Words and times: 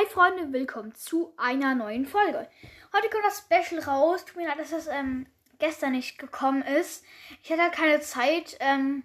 Hi 0.00 0.06
Freunde, 0.06 0.50
willkommen 0.50 0.94
zu 0.94 1.34
einer 1.36 1.74
neuen 1.74 2.06
Folge. 2.06 2.48
Heute 2.94 3.10
kommt 3.10 3.24
das 3.26 3.40
Special 3.40 3.82
raus. 3.82 4.24
Tut 4.24 4.36
mir 4.36 4.48
leid, 4.48 4.58
dass 4.58 4.70
das 4.70 4.86
ähm, 4.86 5.26
gestern 5.58 5.92
nicht 5.92 6.16
gekommen 6.16 6.62
ist. 6.62 7.04
Ich 7.42 7.52
hatte 7.52 7.64
halt 7.64 7.74
keine 7.74 8.00
Zeit. 8.00 8.56
Ähm, 8.60 9.02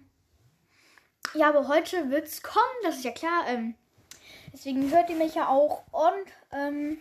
ja, 1.34 1.50
aber 1.50 1.68
heute 1.68 2.08
wird 2.08 2.26
es 2.26 2.42
kommen, 2.42 2.64
das 2.82 2.96
ist 2.96 3.04
ja 3.04 3.10
klar. 3.10 3.46
Ähm, 3.46 3.74
deswegen 4.54 4.90
hört 4.90 5.10
ihr 5.10 5.16
mich 5.16 5.34
ja 5.34 5.48
auch. 5.48 5.84
Und 5.92 6.32
ähm, 6.52 6.98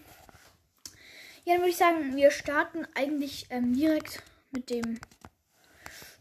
ja, 1.45 1.53
dann 1.53 1.61
würde 1.61 1.69
ich 1.69 1.77
sagen, 1.77 2.17
wir 2.17 2.31
starten 2.31 2.85
eigentlich 2.95 3.47
ähm, 3.49 3.73
direkt 3.73 4.23
mit 4.51 4.71
dem 4.71 4.99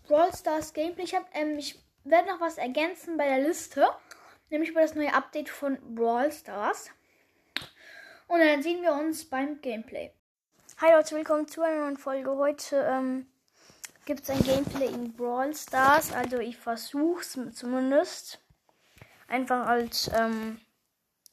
Brawl 0.07 0.33
Stars 0.33 0.75
Gameplay. 0.75 1.03
Ich, 1.03 1.15
hab, 1.17 1.27
ähm, 1.35 1.59
ich 1.59 1.83
werde 2.05 2.29
noch 2.29 2.41
was 2.41 2.57
ergänzen 2.57 3.17
bei 3.17 3.27
der 3.27 3.41
Liste. 3.41 3.89
Nämlich 4.51 4.71
über 4.71 4.83
das 4.83 4.95
neue 4.95 5.13
Update 5.13 5.49
von 5.49 5.77
Brawl 5.97 6.31
Stars. 6.31 6.91
Und 8.27 8.41
dann 8.41 8.63
sehen 8.63 8.83
wir 8.83 8.93
uns 8.93 9.25
beim 9.25 9.61
Gameplay. 9.61 10.11
Hi 10.81 10.93
Leute, 10.93 11.15
willkommen 11.15 11.47
zu 11.47 11.61
einer 11.63 11.81
neuen 11.81 11.99
Folge. 11.99 12.35
Heute 12.37 12.77
ähm, 12.89 13.27
gibt 14.07 14.23
es 14.23 14.31
ein 14.31 14.43
Gameplay 14.43 14.87
in 14.87 15.13
Brawl 15.13 15.55
Stars. 15.55 16.11
Also 16.13 16.39
ich 16.39 16.57
versuche 16.57 17.21
es 17.21 17.39
zumindest. 17.55 18.41
Einfach 19.29 19.67
als, 19.67 20.11
ähm, 20.15 20.59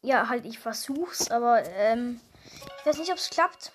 ja, 0.01 0.27
halt 0.27 0.45
ich 0.45 0.59
versuche 0.59 1.11
es, 1.11 1.31
aber 1.31 1.63
ähm, 1.65 2.19
ich 2.79 2.85
weiß 2.85 2.97
nicht, 2.97 3.11
ob 3.11 3.17
es 3.17 3.29
klappt. 3.29 3.71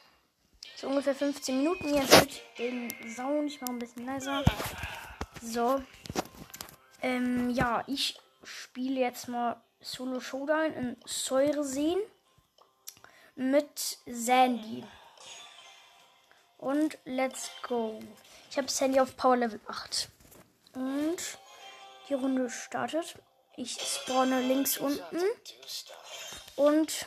So 0.76 0.88
ungefähr 0.88 1.14
15 1.14 1.56
Minuten. 1.56 1.94
Jetzt 1.94 2.20
mit 2.20 2.42
den 2.58 2.90
Sound. 3.14 3.50
Ich 3.50 3.60
mache 3.62 3.72
ein 3.72 3.78
bisschen 3.78 4.04
leiser. 4.04 4.44
So. 5.40 5.82
Ähm, 7.00 7.48
ja, 7.48 7.82
ich 7.86 8.20
spiele 8.44 9.00
jetzt 9.00 9.28
mal 9.28 9.56
Solo 9.80 10.20
Showdown 10.20 10.72
in 10.74 10.96
Säureseen 11.06 11.98
mit 13.36 13.98
Sandy. 14.06 14.84
Und 16.58 16.98
let's 17.04 17.50
go. 17.62 18.00
Ich 18.50 18.56
habe 18.56 18.68
Sandy 18.68 18.98
auf 18.98 19.16
Power 19.16 19.36
Level 19.36 19.60
8. 19.68 20.08
Und 20.74 21.18
die 22.08 22.14
Runde 22.14 22.50
startet. 22.50 23.16
Ich 23.56 23.78
spawne 23.80 24.40
links 24.40 24.78
unten. 24.78 25.20
Und 26.56 27.06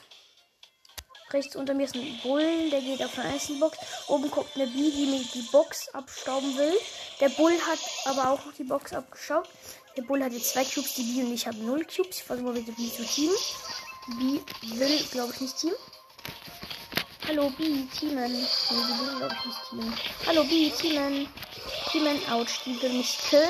rechts 1.32 1.56
unter 1.56 1.74
mir 1.74 1.86
ist 1.86 1.96
ein 1.96 2.20
Bull, 2.24 2.70
der 2.70 2.82
geht 2.82 3.04
auf 3.04 3.18
eine 3.18 3.30
Einzelbox. 3.30 3.78
Oben 4.08 4.30
kommt 4.32 4.56
eine 4.56 4.68
Bee, 4.68 4.92
die 4.92 5.08
mir 5.08 5.24
die 5.34 5.48
Box 5.52 5.90
abstauben 5.90 6.58
will. 6.58 6.74
Der 7.20 7.30
Bull 7.30 7.54
hat 7.68 7.80
aber 8.06 8.32
auch 8.32 8.54
die 8.58 8.64
Box 8.64 8.94
abgestaubt. 8.94 9.50
Der 9.98 10.04
Bull 10.04 10.24
hat 10.24 10.32
jetzt 10.32 10.54
zwei 10.54 10.64
Cubes, 10.64 10.94
die 10.96 11.04
Bee 11.04 11.24
und 11.24 11.34
ich 11.34 11.48
habe 11.48 11.58
null 11.58 11.86
Cubes. 11.86 12.18
Ich 12.18 12.24
versuche 12.24 12.46
mal 12.46 12.56
wieder 12.56 12.74
Bee 12.74 12.92
zu 12.92 13.04
teamen. 13.04 13.36
Bee 14.18 14.42
will, 14.80 15.04
glaube 15.12 15.34
ich, 15.34 15.42
nicht 15.42 15.58
teamen. 15.58 15.76
Hallo 17.28 17.50
B, 17.52 17.86
Teamen. 17.98 18.32
Nee, 18.32 18.48
die 18.70 18.76
will, 18.76 19.18
glaube 19.18 19.36
ich, 19.40 19.46
nicht 19.46 19.70
teamen. 19.70 19.98
Hallo 20.26 20.44
B, 20.44 20.70
Teamen. 20.72 21.28
Teamen, 21.92 22.20
ouch, 22.32 22.64
die 22.66 22.82
will 22.82 22.94
mich 22.94 23.18
killen. 23.30 23.50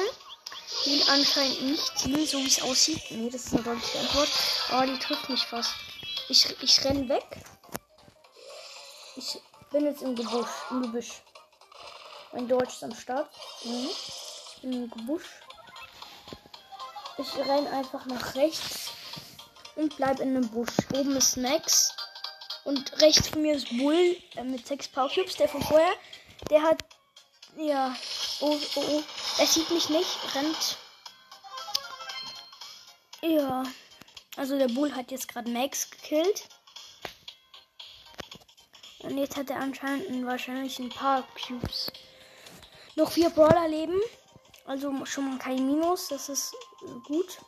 Die 0.85 0.91
will 0.91 1.09
anscheinend 1.09 1.61
nicht 1.61 1.95
teamen, 1.95 2.25
so 2.25 2.37
wie 2.39 2.47
es 2.47 2.61
aussieht. 2.61 3.01
Nee, 3.09 3.29
das 3.29 3.45
ist 3.45 3.53
eine 3.53 3.63
deutliche 3.63 3.99
Antwort. 3.99 4.29
Oh, 4.73 4.81
die 4.85 4.99
trifft 4.99 5.29
mich 5.29 5.45
fast. 5.45 5.71
Ich, 6.27 6.61
ich 6.61 6.83
renn 6.83 7.07
weg. 7.07 7.23
Ich 9.15 9.39
bin 9.71 9.85
jetzt 9.85 10.01
im 10.01 10.15
Gebüsch. 10.15 10.49
Im 10.71 10.81
Gebüsch. 10.81 11.21
Mein 12.33 12.47
Deutsch 12.47 12.73
ist 12.73 12.83
am 12.83 12.93
Start. 12.93 13.29
Mhm. 13.63 13.89
Ich 14.55 14.61
bin 14.61 14.73
im 14.73 14.89
Gebüsch. 14.89 15.29
Ich 17.17 17.35
renn 17.37 17.67
einfach 17.67 18.05
nach 18.05 18.35
rechts 18.35 18.91
und 19.75 19.95
bleib 19.97 20.19
in 20.19 20.35
einem 20.35 20.49
Busch. 20.49 20.69
Oben 20.93 21.15
ist 21.15 21.37
Max. 21.37 21.93
Und 22.69 23.01
rechts 23.01 23.29
von 23.29 23.41
mir 23.41 23.55
ist 23.55 23.75
Bull 23.75 24.15
äh, 24.35 24.43
mit 24.43 24.67
sechs 24.67 24.87
Power 24.87 25.09
Cubes, 25.09 25.35
der 25.37 25.49
von 25.49 25.63
vorher. 25.63 25.91
Der 26.51 26.61
hat. 26.61 26.85
Ja. 27.57 27.95
Oh, 28.41 28.55
oh, 28.75 28.83
oh. 28.87 29.03
Er 29.39 29.47
sieht 29.47 29.71
mich 29.71 29.89
nicht, 29.89 30.35
rennt. 30.35 30.77
Ja. 33.23 33.63
Also 34.35 34.55
der 34.59 34.67
Bull 34.67 34.93
hat 34.93 35.09
jetzt 35.09 35.27
gerade 35.27 35.49
Max 35.49 35.89
gekillt. 35.89 36.47
Und 38.99 39.17
jetzt 39.17 39.35
hat 39.35 39.49
er 39.49 39.61
anscheinend 39.61 40.27
wahrscheinlich 40.27 40.77
ein 40.77 40.89
paar 40.89 41.27
Cubes. 41.47 41.91
Noch 42.95 43.11
vier 43.11 43.31
Brawler 43.31 43.67
leben. 43.67 43.99
Also 44.65 44.93
schon 45.07 45.27
mal 45.27 45.39
kein 45.39 45.65
Minus. 45.65 46.09
Das 46.09 46.29
ist 46.29 46.53
gut. 47.07 47.39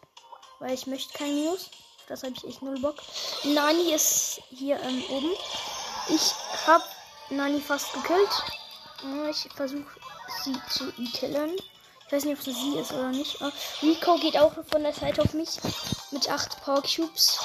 Weil 0.58 0.74
ich 0.74 0.88
möchte 0.88 1.16
kein 1.16 1.36
Minus. 1.36 1.70
Das 2.12 2.24
habe 2.24 2.34
ich 2.36 2.46
echt 2.46 2.62
null 2.62 2.78
Bock. 2.82 2.98
Nani 3.46 3.94
ist 3.94 4.42
hier 4.50 4.78
ähm, 4.82 5.02
oben. 5.10 5.32
Ich 6.10 6.34
habe 6.68 6.84
Nani 7.30 7.62
fast 7.62 7.94
gekillt. 7.94 8.30
Ich 9.30 9.48
versuche 9.56 9.90
sie 10.44 10.54
zu 10.70 10.92
killen. 11.14 11.56
Ich 12.06 12.12
weiß 12.12 12.26
nicht, 12.26 12.38
ob 12.38 12.46
es 12.46 12.54
sie 12.54 12.78
ist 12.78 12.92
oder 12.92 13.12
nicht. 13.12 13.38
Rico 13.82 14.18
geht 14.18 14.38
auch 14.38 14.52
von 14.70 14.84
der 14.84 14.92
Seite 14.92 15.22
auf 15.22 15.34
mich 15.34 15.52
mit 16.12 16.30
8 16.30 16.62
Power 16.66 16.82
Cubes. 16.82 17.40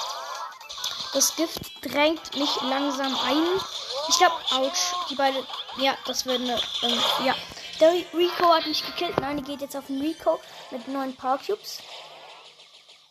Das 1.14 1.36
Gift 1.36 1.60
drängt 1.82 2.36
mich 2.36 2.60
langsam 2.62 3.16
ein. 3.20 3.60
Ich 4.08 4.18
glaube, 4.18 4.34
ouch. 4.50 5.06
Die 5.08 5.14
beiden. 5.14 5.46
Ja, 5.78 5.96
das 6.06 6.26
wird 6.26 6.40
eine. 6.40 6.60
Ähm, 6.82 7.00
ja. 7.24 7.36
Der 7.78 7.92
Rico 7.92 8.52
hat 8.52 8.66
mich 8.66 8.84
gekillt. 8.84 9.14
Die 9.16 9.42
geht 9.42 9.60
jetzt 9.60 9.76
auf 9.76 9.86
den 9.86 10.00
Rico 10.00 10.40
mit 10.72 10.88
9 10.88 11.14
Power 11.14 11.38
Cubes. 11.38 11.78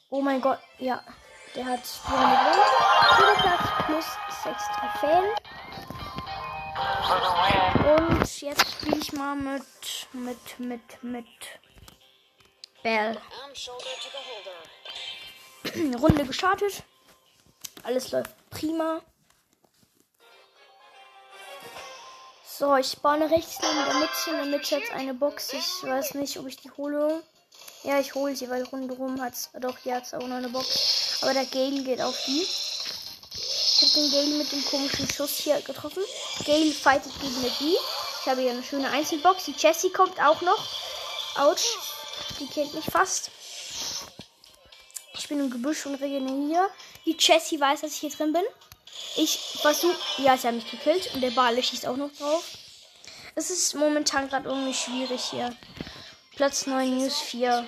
Oh 0.09 0.19
mein 0.19 0.41
Gott. 0.41 0.59
Ja. 0.79 1.01
Der 1.55 1.65
hat 1.65 1.79
die 1.85 2.11
Runde 2.11 2.35
gewonnen. 2.35 3.37
Platz 3.37 3.65
plus 3.85 4.05
6 4.43 4.63
Trophäen. 4.75 5.25
Und 7.85 8.41
jetzt 8.41 8.71
spiele 8.71 8.97
ich 8.97 9.13
mal 9.13 9.35
mit, 9.35 9.63
mit, 10.11 10.59
mit, 10.59 11.03
mit 11.03 11.25
Bell. 12.83 13.17
Runde 16.01 16.25
gestartet. 16.25 16.83
Alles 17.83 18.11
läuft 18.11 18.31
prima. 18.49 19.01
So, 22.45 22.75
ich 22.75 22.87
spawne 22.87 23.29
rechts 23.31 23.59
neben 23.61 23.85
der 23.85 23.93
Mitte. 23.95 24.29
In 24.29 24.35
der 24.35 24.45
Mitte 24.45 24.81
eine 24.93 25.13
Box. 25.13 25.53
Ich 25.53 25.83
weiß 25.83 26.15
nicht, 26.15 26.37
ob 26.37 26.47
ich 26.47 26.57
die 26.57 26.71
hole. 26.71 27.23
Ja, 27.85 27.99
ich 27.99 28.15
hole 28.15 28.35
sie, 28.35 28.49
weil 28.49 28.63
rundherum 28.63 29.21
hat 29.21 29.33
es. 29.33 29.51
Doch, 29.61 29.77
hier 29.77 29.95
hat 29.95 30.05
es 30.05 30.15
auch 30.15 30.27
noch 30.27 30.37
eine 30.37 30.49
Box. 30.49 31.19
Aber 31.21 31.33
der 31.33 31.45
Gale 31.45 31.83
geht 31.83 32.01
auf 32.01 32.17
die. 32.25 32.41
Ich 32.41 33.81
habe 33.81 33.91
den 33.93 34.11
Gale 34.11 34.37
mit 34.37 34.51
dem 34.51 34.65
komischen 34.65 35.07
Schuss 35.07 35.37
hier 35.37 35.61
getroffen. 35.61 36.01
Gale 36.45 36.71
fightet 36.71 37.11
gegen 37.21 37.37
eine 37.37 37.51
die. 37.59 37.77
Ich 38.21 38.27
habe 38.27 38.41
hier 38.41 38.51
eine 38.51 38.63
schöne 38.63 38.89
Einzelbox. 38.89 39.45
Die 39.45 39.55
Jessie 39.55 39.91
kommt 39.91 40.19
auch 40.19 40.41
noch. 40.41 40.67
Autsch. 41.35 41.77
Die 42.39 42.47
kennt 42.47 42.73
mich 42.73 42.85
fast. 42.85 43.29
Ich 45.13 45.27
bin 45.27 45.39
im 45.39 45.51
Gebüsch 45.51 45.85
und 45.85 45.95
regeneriere. 45.95 46.67
Die 47.05 47.15
Jessie 47.19 47.59
weiß, 47.59 47.81
dass 47.81 47.91
ich 47.91 47.99
hier 47.99 48.09
drin 48.09 48.33
bin. 48.33 48.43
Ich 49.15 49.37
versuche. 49.61 49.95
Ja, 50.17 50.35
sie 50.35 50.47
hat 50.47 50.55
mich 50.55 50.71
gekillt. 50.71 51.13
Und 51.13 51.21
der 51.21 51.31
Ball 51.31 51.61
schießt 51.61 51.85
auch 51.85 51.97
noch 51.97 52.11
drauf. 52.17 52.45
Es 53.35 53.51
ist 53.51 53.75
momentan 53.75 54.27
gerade 54.27 54.49
irgendwie 54.49 54.73
schwierig 54.73 55.21
hier. 55.29 55.55
Platz 56.35 56.67
9, 56.67 56.97
News 56.97 57.21
4. 57.21 57.65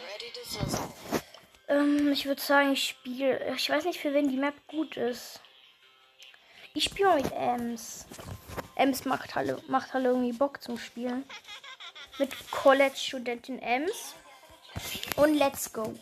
Ähm, 1.69 2.11
ich 2.11 2.25
würde 2.25 2.41
sagen, 2.41 2.73
ich 2.73 2.89
spiele. 2.89 3.55
Ich 3.55 3.69
weiß 3.69 3.85
nicht, 3.85 3.99
für 3.99 4.13
wen 4.13 4.29
die 4.29 4.35
Map 4.35 4.55
gut 4.67 4.97
ist. 4.97 5.39
Ich 6.73 6.83
spiele 6.83 7.15
mit 7.15 7.31
Ems. 7.31 8.05
Ems 8.75 9.05
macht 9.05 9.35
halt, 9.35 9.69
macht 9.69 9.93
halt 9.93 10.03
irgendwie 10.03 10.33
Bock 10.33 10.61
zum 10.61 10.77
Spielen. 10.77 11.23
Mit 12.19 12.29
College-Studentin 12.51 13.59
Ems. 13.59 14.15
Und 15.15 15.35
let's 15.35 15.71
go. 15.71 15.97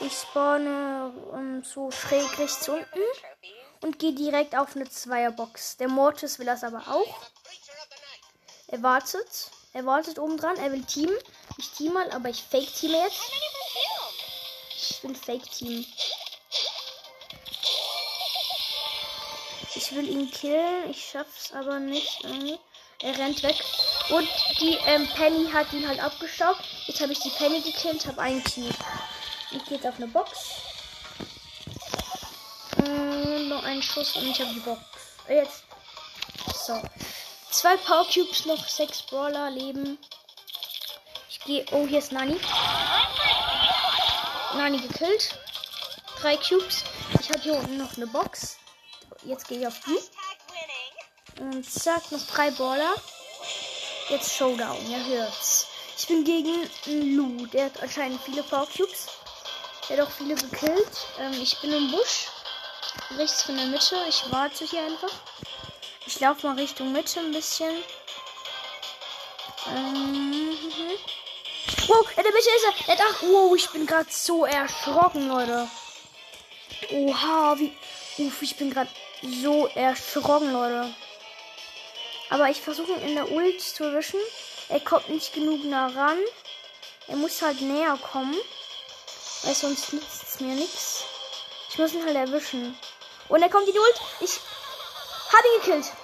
Ich 0.00 0.14
spawne 0.14 1.12
um, 1.30 1.62
so 1.62 1.90
schräg 1.90 2.38
rechts 2.38 2.66
unten 2.68 2.86
und 3.82 3.98
gehe 3.98 4.14
direkt 4.14 4.56
auf 4.56 4.74
eine 4.74 4.88
Zweierbox. 4.88 5.76
Der 5.76 5.88
Mortis 5.88 6.38
will 6.38 6.46
das 6.46 6.64
aber 6.64 6.88
auch. 6.88 7.31
Er 8.72 8.82
wartet. 8.82 9.50
Er 9.74 9.84
wartet 9.84 10.18
oben 10.18 10.38
dran. 10.38 10.56
Er 10.56 10.72
will 10.72 10.82
teamen. 10.82 11.16
Ich 11.58 11.70
team 11.72 11.92
mal, 11.92 12.10
aber 12.10 12.30
ich 12.30 12.42
fake 12.42 12.74
team 12.74 12.90
jetzt. 12.90 13.20
Ich 14.74 15.04
will 15.04 15.14
fake 15.14 15.50
team. 15.50 15.84
Ich 19.74 19.92
will 19.94 20.08
ihn 20.08 20.30
killen. 20.30 20.90
Ich 20.90 21.10
schaff's 21.10 21.52
aber 21.52 21.80
nicht. 21.80 22.24
Er 23.02 23.18
rennt 23.18 23.42
weg. 23.42 23.62
Und 24.08 24.28
die 24.60 24.78
ähm, 24.86 25.06
Penny 25.16 25.50
hat 25.50 25.70
ihn 25.74 25.86
halt 25.86 26.02
abgestaubt. 26.02 26.62
Jetzt 26.86 27.02
habe 27.02 27.12
ich 27.12 27.20
die 27.20 27.30
Penny 27.30 27.60
gekillt, 27.60 28.06
habe 28.06 28.22
einen 28.22 28.42
Cube. 28.42 28.74
Ich 29.50 29.64
gehe 29.66 29.76
jetzt 29.76 29.86
auf 29.86 29.96
eine 29.96 30.06
Box. 30.06 30.30
Und 32.78 33.48
noch 33.48 33.64
einen 33.64 33.82
Schuss 33.82 34.16
und 34.16 34.26
ich 34.28 34.40
habe 34.40 34.54
die 34.54 34.60
Box. 34.60 34.80
Jetzt. 35.28 35.64
So. 36.66 36.80
Zwei 37.52 37.76
Power 37.76 38.06
Cubes, 38.08 38.46
noch 38.46 38.66
sechs 38.66 39.02
Brawler 39.02 39.50
leben. 39.50 39.98
Ich 41.28 41.38
gehe. 41.40 41.66
Oh, 41.70 41.86
hier 41.86 41.98
ist 41.98 42.10
Nani. 42.10 42.40
Nani 44.54 44.78
gekillt. 44.78 45.38
drei 46.18 46.38
Cubes. 46.38 46.82
Ich 47.20 47.28
habe 47.28 47.40
hier 47.40 47.54
unten 47.54 47.76
noch 47.76 47.94
eine 47.94 48.06
Box. 48.06 48.56
Jetzt 49.24 49.48
gehe 49.48 49.60
ich 49.60 49.66
auf 49.66 49.78
die. 49.80 51.42
Und 51.42 51.70
zack, 51.70 52.10
noch 52.10 52.26
drei 52.26 52.50
Baller. 52.52 52.94
Jetzt 54.08 54.34
Showdown, 54.34 54.90
ihr 54.90 55.04
hört's. 55.04 55.66
Ich 55.98 56.06
bin 56.06 56.24
gegen 56.24 56.70
Lu. 56.86 57.46
Der 57.48 57.66
hat 57.66 57.82
anscheinend 57.82 58.22
viele 58.22 58.42
Power 58.44 58.66
Cubes. 58.66 59.08
Der 59.88 59.98
hat 59.98 60.06
auch 60.06 60.10
viele 60.10 60.36
gekillt. 60.36 61.06
Ähm, 61.18 61.34
ich 61.34 61.60
bin 61.60 61.70
im 61.70 61.90
Busch. 61.90 62.28
Rechts 63.18 63.42
von 63.42 63.58
der 63.58 63.66
Mitte. 63.66 63.96
Ich 64.08 64.24
warte 64.30 64.64
hier 64.64 64.84
einfach. 64.84 65.12
Ich 66.14 66.20
laufe 66.20 66.46
mal 66.46 66.56
Richtung 66.56 66.92
Mitte 66.92 67.20
ein 67.20 67.32
bisschen. 67.32 67.74
Ähm, 69.66 70.58
wow, 71.86 72.06
in 72.16 72.22
der 72.22 72.32
Mitte 72.32 72.50
ist 72.50 72.86
er. 72.86 72.94
Er 72.94 72.98
hat 72.98 73.22
wow, 73.22 73.56
ich 73.56 73.70
bin 73.70 73.86
gerade 73.86 74.10
so 74.10 74.44
erschrocken, 74.44 75.26
Leute. 75.26 75.66
Oha, 76.90 77.58
wie. 77.58 77.74
Uff, 78.18 78.42
ich 78.42 78.56
bin 78.56 78.70
gerade 78.70 78.90
so 79.22 79.66
erschrocken, 79.68 80.52
Leute. 80.52 80.94
Aber 82.28 82.50
ich 82.50 82.60
versuche 82.60 82.92
ihn 82.92 83.08
in 83.08 83.14
der 83.14 83.32
Ult 83.32 83.62
zu 83.62 83.84
erwischen. 83.84 84.20
Er 84.68 84.80
kommt 84.80 85.08
nicht 85.08 85.32
genug 85.32 85.64
nah 85.64 85.86
ran. 85.86 86.18
Er 87.08 87.16
muss 87.16 87.40
halt 87.40 87.62
näher 87.62 87.98
kommen. 88.12 88.36
Weil 89.44 89.54
sonst 89.54 89.94
nützt 89.94 90.24
es 90.28 90.40
mir 90.40 90.54
nichts. 90.56 91.04
Ich 91.70 91.78
muss 91.78 91.94
ihn 91.94 92.04
halt 92.04 92.16
erwischen. 92.16 92.78
Und 93.30 93.40
er 93.40 93.48
kommt 93.48 93.66
in 93.66 93.72
die 93.72 93.78
Ult. 93.78 94.00
Ich 94.20 94.40
habe 95.32 95.48
ihn 95.48 95.60
gekillt. 95.62 96.01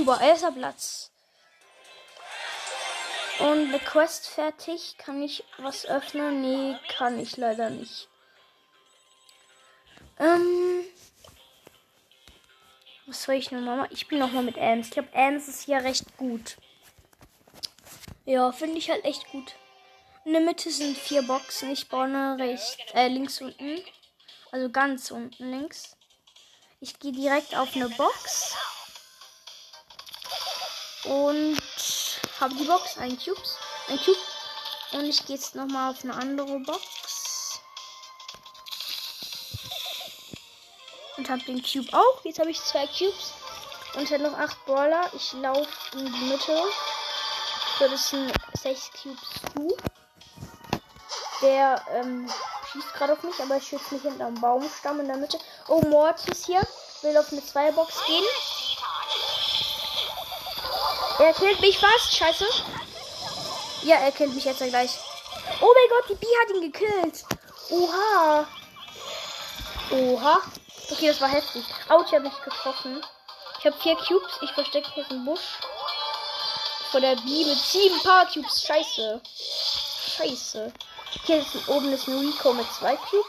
Super, 0.00 0.18
erster 0.22 0.50
Platz. 0.50 1.10
Und 3.38 3.68
eine 3.68 3.78
Quest 3.80 4.28
fertig. 4.28 4.96
Kann 4.96 5.22
ich 5.22 5.44
was 5.58 5.84
öffnen? 5.84 6.40
Nee, 6.40 6.78
kann 6.88 7.20
ich 7.20 7.36
leider 7.36 7.68
nicht. 7.68 8.08
Ähm. 10.18 10.84
Was 13.04 13.24
soll 13.24 13.34
ich 13.34 13.50
nochmal 13.50 13.76
machen? 13.76 13.90
Ich 13.92 14.00
spiele 14.00 14.22
nochmal 14.22 14.42
mit 14.42 14.56
Ems. 14.56 14.86
Ich 14.86 14.92
glaube, 14.94 15.12
Ems 15.12 15.48
ist 15.48 15.64
hier 15.64 15.84
recht 15.84 16.16
gut. 16.16 16.56
Ja, 18.24 18.52
finde 18.52 18.78
ich 18.78 18.88
halt 18.88 19.04
echt 19.04 19.28
gut. 19.30 19.54
In 20.24 20.32
der 20.32 20.40
Mitte 20.40 20.70
sind 20.70 20.96
vier 20.96 21.20
Boxen. 21.26 21.72
Ich 21.72 21.90
baue 21.90 22.38
rechts, 22.38 22.78
äh, 22.94 23.08
links 23.08 23.38
unten. 23.42 23.84
Also 24.50 24.70
ganz 24.70 25.10
unten 25.10 25.50
links. 25.50 25.94
Ich 26.80 26.98
gehe 26.98 27.12
direkt 27.12 27.54
auf 27.54 27.76
eine 27.76 27.90
Box. 27.90 28.56
Und 31.04 31.60
habe 32.40 32.54
die 32.54 32.64
Box. 32.64 32.98
Ein 32.98 33.18
Cube. 33.18 33.40
Ein 33.88 33.98
Cube. 33.98 34.18
Und 34.92 35.04
ich 35.04 35.24
gehe 35.26 35.36
jetzt 35.36 35.54
nochmal 35.54 35.92
auf 35.92 36.02
eine 36.04 36.14
andere 36.14 36.58
Box. 36.60 37.60
Und 41.16 41.28
habe 41.28 41.42
den 41.44 41.62
Cube 41.62 41.88
auch. 41.92 42.24
Jetzt 42.24 42.38
habe 42.38 42.50
ich 42.50 42.60
zwei 42.60 42.86
Cubes. 42.86 43.32
Und 43.94 44.10
halt 44.10 44.22
noch 44.22 44.38
acht 44.38 44.64
Brawler. 44.66 45.10
Ich 45.14 45.32
laufe 45.34 45.68
in 45.92 46.06
die 46.06 46.24
Mitte. 46.24 46.62
So, 47.78 47.88
das 47.88 48.10
sind 48.10 48.32
sechs 48.60 48.90
Cubes 49.02 49.28
zu. 49.54 49.76
Der 51.42 51.82
ähm, 51.94 52.30
schießt 52.70 52.92
gerade 52.92 53.14
auf 53.14 53.22
mich, 53.22 53.40
aber 53.40 53.56
ich 53.56 53.66
schütze 53.66 53.94
mich 53.94 54.02
hinter 54.02 54.26
einem 54.26 54.40
Baumstamm 54.40 55.00
in 55.00 55.06
der 55.06 55.16
Mitte. 55.16 55.38
Oh, 55.68 55.80
Mortis 55.82 56.44
hier. 56.44 56.60
Will 57.02 57.16
auf 57.16 57.32
eine 57.32 57.44
Zweierbox 57.44 57.94
gehen. 58.06 58.24
Er 61.20 61.34
killt 61.34 61.60
mich 61.60 61.78
fast. 61.78 62.16
Scheiße. 62.16 62.46
Ja, 63.82 63.96
er 63.96 64.10
killt 64.10 64.34
mich 64.34 64.44
jetzt 64.44 64.62
gleich. 64.62 64.90
Oh 65.60 65.74
mein 65.74 65.90
Gott, 65.90 66.08
die 66.08 66.14
B 66.14 66.26
hat 66.40 66.56
ihn 66.56 66.72
gekillt. 66.72 67.24
Oha. 67.68 68.48
Oha. 69.90 70.40
Okay, 70.90 71.08
das 71.08 71.20
war 71.20 71.28
heftig. 71.28 71.62
Autsch, 71.90 72.12
habe 72.12 72.26
ich 72.26 72.42
getroffen. 72.42 73.04
Ich 73.58 73.66
habe 73.66 73.76
vier 73.82 73.96
Cubes. 73.96 74.38
Ich 74.40 74.50
verstecke 74.52 74.88
mich 74.96 75.10
im 75.10 75.26
Busch. 75.26 75.58
Vor 76.90 77.02
der 77.02 77.16
B 77.16 77.44
mit 77.44 77.58
sieben 77.58 78.00
Power 78.00 78.26
Cubes. 78.32 78.62
Scheiße. 78.64 79.20
Scheiße. 80.16 80.72
Hier 81.26 81.40
ist 81.40 81.68
oben 81.68 81.92
ist 81.92 82.08
ein 82.08 82.18
Rico 82.18 82.54
mit 82.54 82.66
zwei 82.72 82.96
Cubes. 82.96 83.26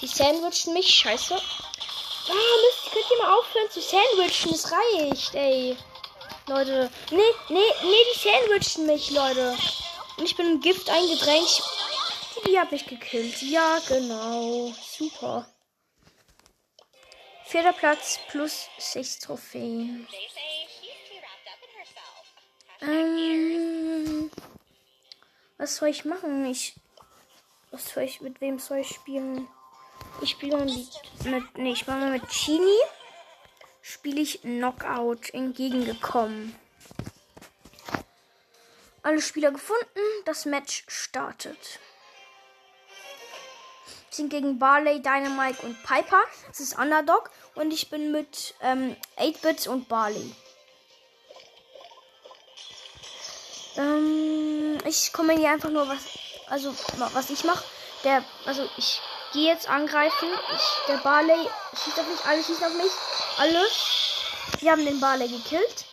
Die 0.00 0.06
sandwichen 0.06 0.74
mich. 0.74 0.88
Scheiße. 0.88 1.34
Ah, 1.34 2.32
Mist, 2.32 2.92
könnt 2.92 3.10
ihr 3.10 3.18
mal 3.18 3.36
aufhören 3.36 3.70
zu 3.70 3.80
sandwichen? 3.80 4.54
Es 4.54 4.70
reicht, 4.70 5.34
ey. 5.34 5.76
Leute. 6.46 6.90
Nee, 7.10 7.18
nee, 7.48 7.58
nee, 7.82 8.04
die 8.14 8.18
sandwichen 8.18 8.86
mich, 8.86 9.10
Leute. 9.10 9.56
Und 10.16 10.24
ich 10.24 10.36
bin 10.36 10.46
im 10.46 10.60
Gift 10.60 10.88
eingedrängt. 10.88 11.62
Die, 12.36 12.50
die 12.50 12.58
hat 12.58 12.72
mich 12.72 12.86
gekillt. 12.86 13.40
Ja, 13.42 13.78
genau. 13.88 14.72
Super. 14.98 15.46
Vierter 17.46 17.72
Platz 17.72 18.18
plus 18.28 18.68
sechs 18.78 19.18
Trophäen. 19.18 20.06
Ähm, 22.80 24.30
was 25.58 25.76
soll 25.76 25.88
ich 25.88 26.04
machen? 26.04 26.50
Ich. 26.50 26.74
Was 27.70 27.90
soll 27.90 28.04
ich. 28.04 28.20
Mit 28.20 28.40
wem 28.40 28.58
soll 28.58 28.78
ich 28.78 28.88
spielen? 28.88 29.48
Ich 30.22 30.30
spiele 30.30 30.64
mit. 30.64 31.56
Nee, 31.56 31.72
ich 31.72 31.86
mache 31.86 32.06
mit 32.06 32.28
Chini. 32.28 32.78
Spiele 33.82 34.20
ich 34.20 34.42
Knockout 34.42 35.30
entgegengekommen. 35.32 36.54
Alle 39.02 39.22
Spieler 39.22 39.50
gefunden. 39.50 40.00
Das 40.24 40.44
Match 40.44 40.84
startet. 40.88 41.78
Wir 44.08 44.16
sind 44.16 44.30
gegen 44.30 44.58
Barley, 44.58 45.00
Dynamite 45.00 45.64
und 45.64 45.82
Piper. 45.84 46.22
Das 46.48 46.60
ist 46.60 46.78
Underdog. 46.78 47.30
Und 47.54 47.72
ich 47.72 47.88
bin 47.90 48.12
mit 48.12 48.54
ähm, 48.60 48.96
8-Bits 49.16 49.66
und 49.66 49.88
Barley. 49.88 50.34
Ähm, 53.76 54.78
ich 54.84 55.12
kommentiere 55.12 55.52
einfach 55.52 55.70
nur, 55.70 55.88
was, 55.88 56.00
also, 56.48 56.74
was 57.12 57.30
ich 57.30 57.44
mache. 57.44 57.64
Der, 58.04 58.24
also, 58.44 58.68
ich 58.76 59.00
gehe 59.32 59.52
jetzt 59.52 59.68
angreifen. 59.68 60.28
Ich, 60.54 60.86
der 60.88 60.98
Barley 60.98 61.48
schießt 61.72 61.98
auf 62.00 62.06
mich, 62.06 62.24
alle 62.24 62.42
schießen 62.42 62.64
auf 62.64 62.74
mich. 62.74 62.92
Alle. 63.38 63.66
Wir 64.60 64.72
haben 64.72 64.84
den 64.84 65.00
Barley 65.00 65.28
gekillt. 65.28 65.84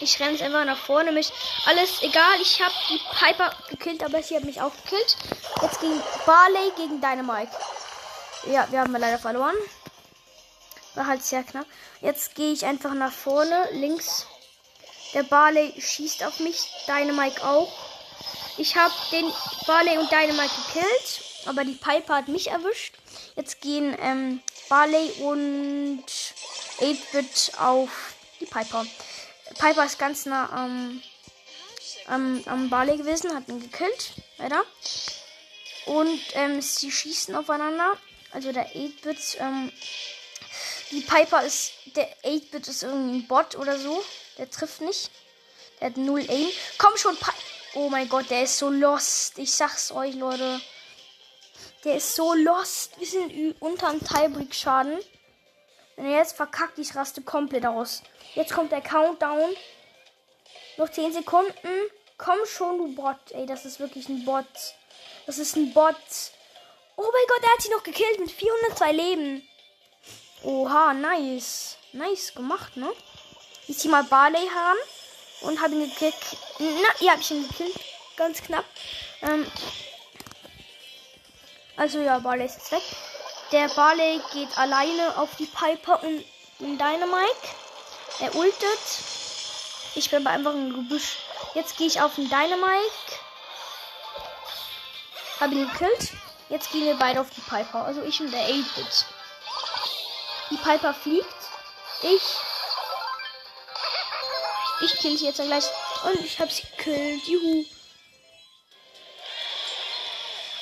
Ich 0.00 0.18
renne 0.18 0.32
jetzt 0.32 0.42
einfach 0.42 0.64
nach 0.64 0.78
vorne. 0.78 1.12
Mich 1.12 1.32
alles 1.66 2.02
egal. 2.02 2.40
Ich 2.40 2.60
habe 2.60 2.74
die 2.90 3.00
Piper 3.18 3.50
gekillt, 3.70 4.02
aber 4.02 4.22
sie 4.22 4.36
hat 4.36 4.44
mich 4.44 4.60
auch 4.60 4.72
gekillt. 4.82 5.16
Jetzt 5.62 5.80
gegen 5.80 6.02
Barley 6.26 6.72
gegen 6.76 7.00
Dynamite. 7.00 7.52
Ja, 8.46 8.66
wir 8.70 8.80
haben 8.80 8.92
leider 8.92 9.18
verloren. 9.18 9.56
War 10.94 11.06
halt 11.06 11.24
sehr 11.24 11.42
knapp. 11.42 11.66
Jetzt 12.00 12.34
gehe 12.34 12.52
ich 12.52 12.64
einfach 12.64 12.94
nach 12.94 13.12
vorne. 13.12 13.68
Links 13.72 14.26
der 15.14 15.22
Barley 15.22 15.74
schießt 15.80 16.24
auf 16.24 16.40
mich. 16.40 16.68
Dynamite 16.86 17.44
auch. 17.46 17.72
Ich 18.56 18.76
habe 18.76 18.94
den 19.10 19.32
Barley 19.66 19.98
und 19.98 20.10
Dynamite 20.10 20.54
gekillt. 20.66 21.20
Aber 21.46 21.64
die 21.64 21.74
Piper 21.74 22.16
hat 22.16 22.28
mich 22.28 22.48
erwischt. 22.48 22.94
Jetzt 23.36 23.60
gehen 23.60 23.96
ähm, 24.00 24.40
Barley 24.68 25.10
und 25.20 26.04
8-Bit 26.78 27.52
auf 27.58 27.90
die 28.40 28.46
Piper. 28.46 28.86
Piper 29.58 29.84
ist 29.84 29.98
ganz 29.98 30.24
nah 30.26 30.50
am, 30.50 31.02
am, 32.06 32.42
am 32.46 32.70
Barley 32.70 32.96
gewesen, 32.96 33.34
hat 33.34 33.48
ihn 33.48 33.60
gekillt. 33.60 34.12
Leider. 34.38 34.62
Und 35.86 36.20
ähm, 36.32 36.62
sie 36.62 36.90
schießen 36.90 37.34
aufeinander. 37.34 37.98
Also 38.30 38.52
der 38.52 38.74
8-Bit. 38.74 39.36
Ähm, 39.40 39.72
die 40.90 41.00
Piper 41.00 41.44
ist. 41.44 41.72
Der 41.96 42.08
8-Bit 42.22 42.68
ist 42.68 42.82
irgendwie 42.82 43.18
ein 43.18 43.26
Bot 43.26 43.56
oder 43.56 43.78
so. 43.78 44.02
Der 44.38 44.50
trifft 44.50 44.80
nicht. 44.80 45.10
Der 45.80 45.88
hat 45.88 45.96
null 45.96 46.24
Aim. 46.28 46.48
Komm 46.78 46.96
schon, 46.96 47.16
Pi 47.16 47.30
Oh 47.76 47.88
mein 47.88 48.08
Gott, 48.08 48.30
der 48.30 48.44
ist 48.44 48.58
so 48.58 48.70
lost. 48.70 49.36
Ich 49.38 49.52
sag's 49.52 49.90
euch, 49.90 50.14
Leute. 50.14 50.60
Der 51.82 51.96
ist 51.96 52.14
so 52.14 52.32
lost. 52.32 52.98
Wir 53.00 53.06
sind 53.06 53.60
unter 53.60 53.88
einem 53.88 53.98
Tiebreak-Schaden. 53.98 55.00
Wenn 55.96 56.06
er 56.06 56.18
jetzt 56.18 56.36
verkackt, 56.36 56.78
ich 56.78 56.94
raste 56.94 57.22
komplett 57.22 57.66
aus. 57.66 58.02
Jetzt 58.34 58.52
kommt 58.52 58.70
der 58.70 58.80
Countdown. 58.80 59.56
Noch 60.76 60.88
10 60.88 61.14
Sekunden. 61.14 61.52
Komm 62.16 62.38
schon, 62.46 62.78
du 62.78 62.94
Bot. 62.94 63.32
Ey, 63.32 63.44
das 63.44 63.64
ist 63.64 63.80
wirklich 63.80 64.08
ein 64.08 64.24
Bot. 64.24 64.46
Das 65.26 65.38
ist 65.38 65.56
ein 65.56 65.72
Bot. 65.72 65.96
Oh 66.96 67.02
mein 67.02 67.26
Gott, 67.28 67.42
er 67.42 67.52
hat 67.52 67.62
sie 67.62 67.70
noch 67.70 67.82
gekillt 67.82 68.20
mit 68.20 68.30
402 68.30 68.92
Leben. 68.92 69.48
Oha, 70.44 70.94
nice. 70.94 71.76
Nice 71.92 72.34
gemacht, 72.34 72.76
ne? 72.76 72.92
Ich 73.66 73.78
zieh 73.78 73.88
mal 73.88 74.04
Barley 74.04 74.46
heran 74.46 74.76
und 75.44 75.60
habe 75.60 75.74
ihn 75.74 75.88
gekillt. 75.88 76.14
Na, 76.58 76.88
ja, 77.00 77.12
habe 77.12 77.22
ich 77.22 77.30
ihn 77.30 77.48
gekillt. 77.48 77.74
Ganz 78.16 78.42
knapp. 78.42 78.64
Ähm 79.22 79.50
also 81.76 82.00
ja, 82.00 82.18
Barley 82.18 82.46
ist 82.46 82.56
jetzt 82.56 82.72
weg. 82.72 82.82
Der 83.52 83.68
Barley 83.68 84.20
geht 84.32 84.56
alleine 84.56 85.16
auf 85.18 85.30
die 85.36 85.46
Piper 85.46 86.02
und 86.02 86.24
den 86.60 86.78
Dynamite. 86.78 87.48
Er 88.20 88.34
ultet. 88.34 88.78
Ich 89.96 90.10
bin 90.10 90.26
aber 90.26 90.34
einfach 90.34 90.52
im 90.52 90.72
Gebüsch. 90.72 91.18
Jetzt 91.54 91.76
gehe 91.76 91.86
ich 91.86 92.00
auf 92.00 92.14
den 92.14 92.28
Dynamite. 92.28 93.18
Habe 95.40 95.54
ihn 95.54 95.70
gekillt. 95.70 96.12
Jetzt 96.48 96.70
gehen 96.70 96.84
wir 96.84 96.96
beide 96.96 97.20
auf 97.20 97.30
die 97.30 97.40
Piper. 97.40 97.84
Also 97.84 98.02
ich 98.02 98.20
und 98.20 98.30
der 98.30 98.46
8-Bit. 98.48 99.06
Die 100.50 100.56
Piper 100.56 100.94
fliegt. 100.94 101.26
Ich. 102.02 102.22
Ich 104.82 104.94
kill 104.98 105.16
sie 105.16 105.26
jetzt 105.26 105.40
gleich. 105.40 105.64
Und 106.04 106.24
ich 106.24 106.38
hab 106.40 106.50
sie 106.50 106.62
gekillt. 106.76 107.26
Juhu. 107.26 107.64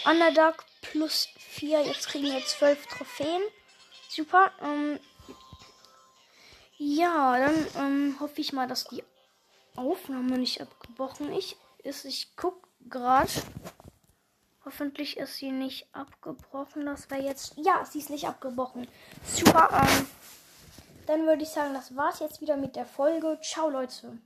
Underdark 0.05 0.65
plus 0.81 1.29
4. 1.37 1.83
Jetzt 1.83 2.09
kriegen 2.09 2.25
wir 2.25 2.45
12 2.45 2.87
Trophäen. 2.87 3.43
Super. 4.09 4.53
Ähm, 4.61 4.99
ja, 6.77 7.39
dann 7.39 7.67
ähm, 7.77 8.17
hoffe 8.21 8.41
ich 8.41 8.53
mal, 8.53 8.67
dass 8.67 8.85
die 8.85 9.05
Aufnahme 9.77 10.39
nicht 10.39 10.61
abgebrochen 10.61 11.33
ist. 11.33 12.05
Ich 12.05 12.37
guck 12.37 12.69
gerade. 12.89 13.31
Hoffentlich 14.65 15.17
ist 15.17 15.37
sie 15.37 15.51
nicht 15.51 15.87
abgebrochen. 15.93 16.87
Das 16.87 17.11
wäre 17.11 17.23
jetzt. 17.23 17.55
Ja, 17.57 17.85
sie 17.85 17.99
ist 17.99 18.11
nicht 18.11 18.27
abgebrochen. 18.27 18.87
Super. 19.25 19.69
Ähm, 19.73 20.07
dann 21.13 21.27
würde 21.27 21.43
ich 21.43 21.51
sagen, 21.51 21.75
das 21.75 21.95
war's 21.95 22.21
jetzt 22.21 22.41
wieder 22.41 22.57
mit 22.57 22.75
der 22.75 22.87
Folge. 22.87 23.39
Ciao, 23.43 23.69
Leute. 23.69 24.19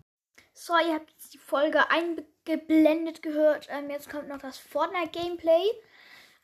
So, 0.54 0.72
ihr 0.74 0.94
habt 0.94 1.10
jetzt 1.10 1.34
die 1.34 1.38
Folge 1.38 1.90
eingeblendet 1.90 3.22
gehört. 3.22 3.66
Ähm, 3.70 3.90
jetzt 3.90 4.08
kommt 4.08 4.28
noch 4.28 4.38
das 4.38 4.58
Fortnite-Gameplay. 4.58 5.64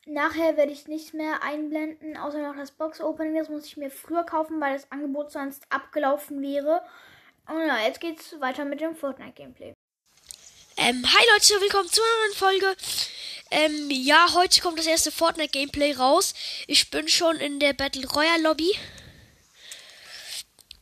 Nachher 0.04 0.56
werde 0.56 0.72
ich 0.72 0.88
nicht 0.88 1.14
mehr 1.14 1.44
einblenden, 1.44 2.16
außer 2.16 2.42
noch 2.42 2.56
das 2.56 2.72
Box-Opening. 2.72 3.36
Das 3.36 3.50
muss 3.50 3.66
ich 3.66 3.76
mir 3.76 3.88
früher 3.88 4.24
kaufen, 4.24 4.60
weil 4.60 4.74
das 4.74 4.90
Angebot 4.90 5.30
sonst 5.30 5.64
abgelaufen 5.70 6.42
wäre. 6.42 6.82
Und 7.46 7.64
ja, 7.64 7.78
jetzt 7.86 8.00
geht's 8.00 8.40
weiter 8.40 8.64
mit 8.64 8.80
dem 8.80 8.96
Fortnite-Gameplay. 8.96 9.74
Ähm, 10.76 11.04
hi 11.06 11.24
Leute, 11.34 11.60
willkommen 11.60 11.88
zu 11.88 12.00
einer 12.02 12.26
neuen 12.26 12.34
Folge. 12.34 12.76
Ähm, 13.52 13.90
ja, 13.90 14.34
heute 14.34 14.60
kommt 14.60 14.80
das 14.80 14.86
erste 14.86 15.12
Fortnite-Gameplay 15.12 15.92
raus. 15.92 16.34
Ich 16.66 16.90
bin 16.90 17.06
schon 17.06 17.36
in 17.36 17.60
der 17.60 17.74
Battle 17.74 18.08
Royale 18.08 18.42
Lobby. 18.42 18.72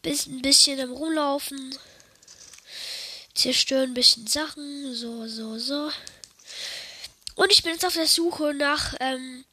Bis 0.03 0.27
ein 0.27 0.41
bisschen 0.41 0.81
am 0.81 0.93
Rumlaufen. 0.93 1.77
Zerstören 3.35 3.91
ein 3.91 3.95
bisschen 3.95 4.27
Sachen. 4.27 4.95
So, 4.95 5.27
so, 5.29 5.59
so. 5.59 5.91
Und 7.35 7.53
ich 7.53 7.63
bin 7.63 7.73
jetzt 7.73 7.85
auf 7.85 7.95
der 7.95 8.07
Suche 8.07 8.55
nach 8.55 8.95
ähm, 9.01 9.45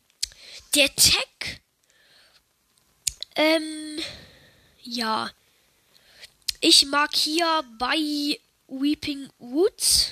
der 0.75 0.93
Tech. 0.95 1.61
Ähm, 3.35 3.99
ja. 4.83 5.31
Ich 6.59 6.85
markiere 6.85 7.63
bei 7.77 8.39
Weeping 8.67 9.29
Woods. 9.37 10.09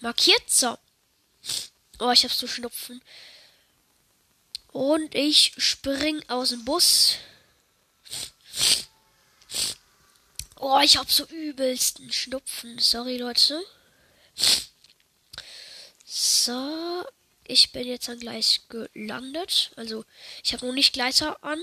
Markiert 0.00 0.50
so. 0.50 0.76
Oh, 1.98 2.10
ich 2.10 2.24
hab 2.24 2.32
so 2.32 2.46
Schnupfen. 2.46 3.02
Und 4.72 5.14
ich 5.14 5.52
spring 5.56 6.22
aus 6.28 6.50
dem 6.50 6.64
Bus. 6.64 7.16
Oh, 10.68 10.80
ich 10.80 10.96
hab 10.96 11.08
so 11.08 11.24
übelsten 11.26 12.10
Schnupfen. 12.10 12.80
Sorry, 12.80 13.18
Leute. 13.18 13.64
So, 16.04 17.04
ich 17.46 17.70
bin 17.70 17.86
jetzt 17.86 18.08
dann 18.08 18.18
gleich 18.18 18.62
gelandet. 18.68 19.70
Also, 19.76 20.04
ich 20.42 20.52
habe 20.52 20.66
noch 20.66 20.74
nicht 20.74 20.92
Gleiter 20.92 21.38
an. 21.44 21.62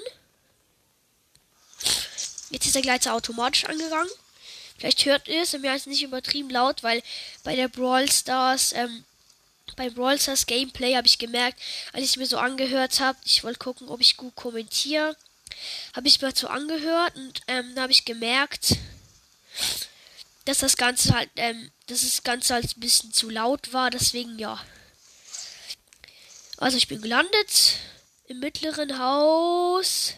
Jetzt 2.49 2.65
ist 2.65 2.75
der 2.75 2.81
Gleiter 2.81 3.13
automatisch 3.13 3.65
angegangen. 3.65 4.09
Vielleicht 4.77 5.03
hört 5.03 5.27
ihr 5.27 5.41
es, 5.41 5.51
mir 5.51 5.75
ist 5.75 5.87
nicht 5.87 6.03
übertrieben 6.03 6.49
laut, 6.49 6.81
weil 6.81 7.03
bei 7.43 7.57
der 7.57 7.67
Brawl 7.67 8.09
Stars, 8.09 8.71
ähm, 8.71 9.03
bei 9.75 9.89
Brawl 9.89 10.17
Stars 10.17 10.45
Gameplay 10.45 10.95
habe 10.95 11.07
ich 11.07 11.19
gemerkt, 11.19 11.61
als 11.91 12.05
ich 12.05 12.15
mir 12.15 12.25
so 12.25 12.37
angehört 12.37 13.01
habe, 13.01 13.19
ich 13.25 13.43
wollte 13.43 13.59
gucken, 13.59 13.89
ob 13.89 13.99
ich 13.99 14.15
gut 14.15 14.35
kommentiere, 14.35 15.17
habe 15.93 16.07
ich 16.07 16.21
mir 16.21 16.31
so 16.33 16.47
angehört 16.47 17.17
und 17.17 17.41
ähm, 17.49 17.75
da 17.75 17.81
habe 17.81 17.91
ich 17.91 18.05
gemerkt, 18.05 18.77
dass 20.45 20.59
das 20.59 20.77
Ganze 20.77 21.13
halt, 21.13 21.29
ähm, 21.35 21.71
dass 21.87 22.01
das 22.01 22.23
Ganze 22.23 22.53
halt 22.53 22.77
ein 22.77 22.79
bisschen 22.79 23.13
zu 23.13 23.29
laut 23.29 23.73
war, 23.73 23.89
deswegen 23.89 24.37
ja. 24.39 24.63
Also 26.57 26.77
ich 26.77 26.87
bin 26.87 27.01
gelandet 27.01 27.77
im 28.27 28.39
mittleren 28.39 28.99
Haus 28.99 30.13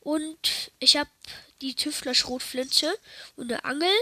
und 0.00 0.70
ich 0.78 0.96
habe 0.96 1.10
die 1.60 1.74
Tüftler 1.74 2.14
Schrotflinte 2.14 2.92
und 3.36 3.52
eine 3.52 3.64
Angel 3.64 3.94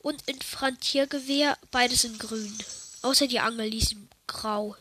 und 0.00 0.28
ein 0.28 0.40
Frantiergewehr, 0.40 1.58
beides 1.70 2.04
in 2.04 2.18
grün. 2.18 2.56
Außer 3.02 3.26
die 3.26 3.40
Angel, 3.40 3.70
die 3.70 3.78
ist 3.78 3.92
in 3.92 4.08
grau. 4.26 4.76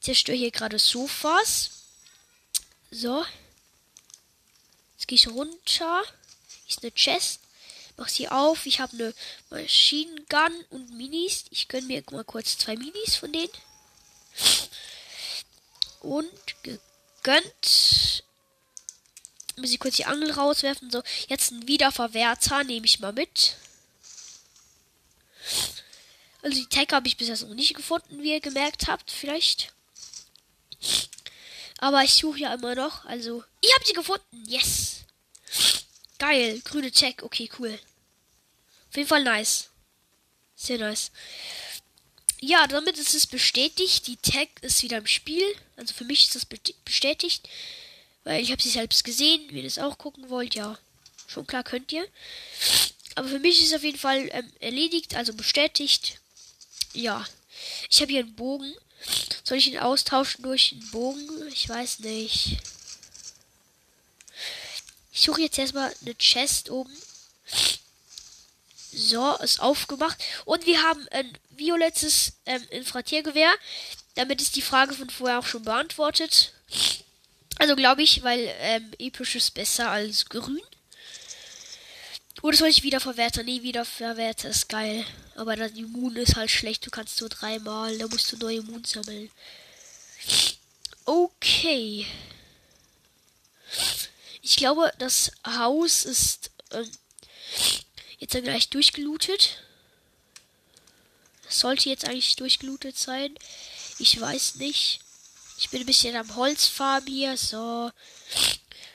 Zerstöre 0.00 0.36
hier 0.36 0.50
gerade 0.50 0.78
Sofas. 0.78 1.70
So. 2.90 3.24
Jetzt 4.96 5.08
gehe 5.08 5.16
ich 5.16 5.28
runter. 5.28 6.02
Ist 6.68 6.82
eine 6.82 6.92
Chest. 6.92 7.40
Mach 7.96 8.08
sie 8.08 8.28
auf. 8.28 8.66
Ich 8.66 8.80
habe 8.80 8.92
eine 8.94 9.14
Machine 9.50 10.22
Gun 10.28 10.64
und 10.70 10.96
Minis. 10.96 11.44
Ich 11.50 11.68
gönne 11.68 11.86
mir 11.86 12.02
mal 12.10 12.24
kurz 12.24 12.58
zwei 12.58 12.76
Minis 12.76 13.16
von 13.16 13.32
denen. 13.32 13.52
Und 16.00 16.62
gegönnt. 16.62 18.24
Muss 19.56 19.70
ich 19.70 19.78
kurz 19.78 19.96
die 19.96 20.06
Angel 20.06 20.32
rauswerfen. 20.32 20.90
So, 20.90 21.02
jetzt 21.28 21.52
ein 21.52 21.68
Wiederverwerter 21.68 22.64
nehme 22.64 22.86
ich 22.86 22.98
mal 22.98 23.12
mit. 23.12 23.56
Also 26.42 26.58
die 26.58 26.66
Tech 26.66 26.88
habe 26.92 27.06
ich 27.06 27.16
bis 27.16 27.28
jetzt 27.28 27.42
noch 27.42 27.54
nicht 27.54 27.74
gefunden, 27.74 28.22
wie 28.22 28.32
ihr 28.32 28.40
gemerkt 28.40 28.88
habt, 28.88 29.10
vielleicht. 29.10 29.72
Aber 31.78 32.02
ich 32.02 32.14
suche 32.14 32.40
ja 32.40 32.54
immer 32.54 32.74
noch. 32.74 33.04
Also, 33.04 33.44
ich 33.60 33.72
habe 33.74 33.86
sie 33.86 33.92
gefunden. 33.92 34.44
Yes. 34.46 35.03
Geil, 36.18 36.60
grüne 36.64 36.92
Check. 36.92 37.22
Okay, 37.22 37.50
cool. 37.58 37.78
Auf 38.90 38.96
jeden 38.96 39.08
Fall 39.08 39.24
nice. 39.24 39.70
Sehr 40.54 40.78
nice. 40.78 41.10
Ja, 42.40 42.66
damit 42.66 42.98
ist 42.98 43.14
es 43.14 43.26
bestätigt. 43.26 44.06
Die 44.06 44.16
Tag 44.18 44.48
ist 44.60 44.82
wieder 44.82 44.98
im 44.98 45.06
Spiel. 45.06 45.42
Also 45.76 45.94
für 45.94 46.04
mich 46.04 46.26
ist 46.26 46.34
das 46.34 46.46
bestätigt. 46.84 47.48
Weil 48.22 48.42
ich 48.42 48.52
habe 48.52 48.62
sie 48.62 48.70
selbst 48.70 49.04
gesehen. 49.04 49.48
Wenn 49.48 49.56
ihr 49.56 49.62
das 49.64 49.78
auch 49.78 49.98
gucken 49.98 50.28
wollt, 50.30 50.54
ja. 50.54 50.78
Schon 51.26 51.46
klar 51.46 51.64
könnt 51.64 51.90
ihr. 51.92 52.06
Aber 53.14 53.28
für 53.28 53.38
mich 53.38 53.60
ist 53.60 53.68
es 53.68 53.74
auf 53.74 53.84
jeden 53.84 53.98
Fall 53.98 54.28
ähm, 54.32 54.52
erledigt, 54.60 55.14
also 55.14 55.34
bestätigt. 55.34 56.20
Ja. 56.92 57.24
Ich 57.90 58.00
habe 58.00 58.12
hier 58.12 58.20
einen 58.20 58.34
Bogen. 58.34 58.74
Soll 59.42 59.58
ich 59.58 59.68
ihn 59.68 59.78
austauschen 59.78 60.42
durch 60.42 60.72
einen 60.72 60.90
Bogen? 60.90 61.48
Ich 61.48 61.68
weiß 61.68 62.00
nicht. 62.00 62.58
Ich 65.14 65.20
suche 65.20 65.42
jetzt 65.42 65.58
erstmal 65.58 65.94
eine 66.02 66.16
Chest 66.16 66.70
oben. 66.70 66.92
So, 68.92 69.36
ist 69.36 69.60
aufgemacht. 69.60 70.18
Und 70.44 70.66
wir 70.66 70.82
haben 70.82 71.06
ein 71.12 71.38
violettes 71.50 72.32
ähm, 72.46 72.66
Infratiergewehr. 72.70 73.52
Damit 74.16 74.42
ist 74.42 74.56
die 74.56 74.62
Frage 74.62 74.92
von 74.92 75.08
vorher 75.10 75.38
auch 75.38 75.46
schon 75.46 75.62
beantwortet. 75.62 76.52
Also 77.58 77.76
glaube 77.76 78.02
ich, 78.02 78.24
weil 78.24 78.52
ähm, 78.58 78.90
episch 78.98 79.36
ist 79.36 79.54
besser 79.54 79.88
als 79.88 80.26
grün. 80.26 80.60
Oder 82.42 82.56
soll 82.56 82.68
ich 82.68 82.82
wiederverwerten? 82.82 83.46
Nee, 83.46 83.62
wiederverwerten 83.62 84.50
ist 84.50 84.68
geil. 84.68 85.06
Aber 85.36 85.54
das 85.54 85.72
Immun 85.72 86.16
ist 86.16 86.34
halt 86.34 86.50
schlecht. 86.50 86.84
Du 86.84 86.90
kannst 86.90 87.20
nur 87.20 87.30
dreimal. 87.30 87.96
Da 87.98 88.08
musst 88.08 88.32
du 88.32 88.36
neue 88.36 88.58
Immun 88.58 88.84
sammeln. 88.84 89.30
Okay. 91.04 92.04
Ich 94.46 94.56
glaube, 94.56 94.92
das 94.98 95.32
Haus 95.46 96.04
ist 96.04 96.50
ähm, 96.70 96.90
jetzt 98.18 98.34
gleich 98.34 98.68
durchgelootet. 98.68 99.62
Sollte 101.48 101.88
jetzt 101.88 102.04
eigentlich 102.04 102.36
durchgelootet 102.36 102.98
sein. 102.98 103.34
Ich 103.98 104.20
weiß 104.20 104.56
nicht. 104.56 105.00
Ich 105.56 105.70
bin 105.70 105.80
ein 105.80 105.86
bisschen 105.86 106.14
am 106.14 106.36
Holzfarben 106.36 107.08
hier. 107.08 107.38
So. 107.38 107.90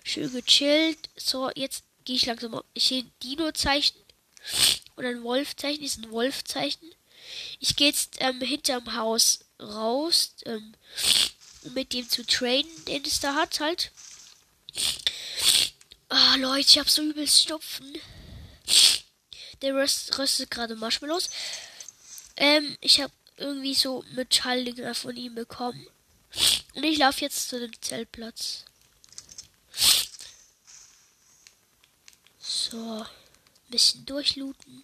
Schön 0.03 0.31
gechillt. 0.31 1.09
So, 1.17 1.49
jetzt 1.55 1.83
gehe 2.05 2.17
ich 2.17 2.27
langsam 2.27 2.53
auf. 2.53 2.65
Ich 2.75 2.83
sehe 2.83 3.01
ein 3.01 3.11
Dino-Zeichen. 3.23 3.97
Und 4.97 5.05
ein 5.05 5.23
Wolf-Zeichen. 5.23 5.83
Ist 5.83 5.97
ein 5.97 6.11
Wolf-Zeichen. 6.11 6.93
Ich 7.59 7.75
gehe 7.75 7.87
jetzt 7.87 8.17
ähm, 8.19 8.39
hinterm 8.41 8.95
Haus 8.95 9.39
raus. 9.59 10.35
Ähm, 10.45 10.75
um 11.63 11.73
mit 11.73 11.91
dem 11.93 12.07
zu 12.07 12.23
trainen, 12.23 12.85
den 12.85 13.03
es 13.03 13.19
da 13.19 13.33
hat, 13.33 13.59
halt. 13.59 13.91
Oh, 16.09 16.35
Leute, 16.37 16.67
ich 16.67 16.79
hab 16.79 16.89
so 16.89 17.01
übelst 17.01 17.43
Stopfen. 17.43 17.97
Der 19.61 19.73
röst, 19.75 20.17
röstet 20.17 20.49
gerade 20.51 20.75
Marshmallows. 20.75 21.29
Ähm, 22.35 22.77
ich 22.81 23.01
habe 23.01 23.13
irgendwie 23.37 23.75
so 23.75 24.03
Metalldinger 24.13 24.95
von 24.95 25.15
ihm 25.15 25.35
bekommen. 25.35 25.85
Und 26.75 26.83
ich 26.83 26.97
laufe 26.97 27.21
jetzt 27.21 27.49
zu 27.49 27.59
dem 27.59 27.71
Zeltplatz. 27.81 28.65
So. 32.39 33.05
Ein 33.05 33.71
bisschen 33.71 34.05
durchlooten. 34.05 34.83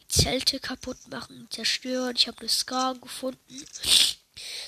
Die 0.00 0.08
Zelte 0.08 0.58
kaputt 0.60 1.08
machen, 1.08 1.48
zerstören. 1.50 2.16
Ich 2.16 2.26
habe 2.26 2.38
eine 2.40 2.48
Scar 2.48 2.94
gefunden. 2.96 3.66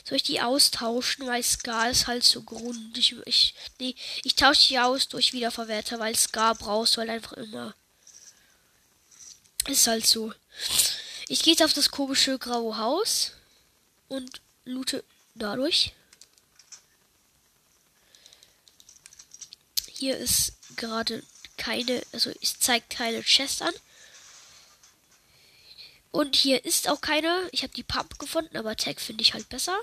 Soll 0.04 0.16
ich 0.16 0.22
die 0.22 0.40
austauschen, 0.40 1.26
weil 1.26 1.42
Scar 1.42 1.90
ist 1.90 2.06
halt 2.06 2.24
so 2.24 2.42
Grund. 2.42 2.96
Ich, 2.96 3.14
ich, 3.26 3.54
nee, 3.78 3.94
ich 4.24 4.34
tausche 4.34 4.68
die 4.68 4.78
aus 4.78 5.08
durch 5.08 5.32
Wiederverwerter, 5.32 5.98
weil 5.98 6.16
Scar 6.16 6.54
brauchst 6.54 6.96
du 6.96 7.00
halt 7.00 7.10
einfach 7.10 7.34
immer. 7.34 7.74
Ist 9.66 9.86
halt 9.86 10.06
so. 10.06 10.32
Ich 11.28 11.42
gehe 11.42 11.52
jetzt 11.52 11.62
auf 11.62 11.72
das 11.72 11.90
komische 11.90 12.38
graue 12.38 12.76
Haus 12.78 13.32
und 14.08 14.40
loote 14.64 15.04
dadurch. 15.34 15.92
Hier 19.86 20.16
ist 20.16 20.54
gerade 20.76 21.22
keine, 21.56 22.02
also 22.12 22.32
es 22.40 22.58
zeigt 22.58 22.90
keine 22.90 23.22
Chest 23.22 23.62
an. 23.62 23.74
Und 26.10 26.36
hier 26.36 26.64
ist 26.64 26.88
auch 26.88 27.00
keine. 27.00 27.48
Ich 27.52 27.62
habe 27.62 27.72
die 27.72 27.82
Pump 27.82 28.18
gefunden, 28.18 28.56
aber 28.56 28.76
Tag 28.76 29.00
finde 29.00 29.22
ich 29.22 29.34
halt 29.34 29.48
besser. 29.48 29.78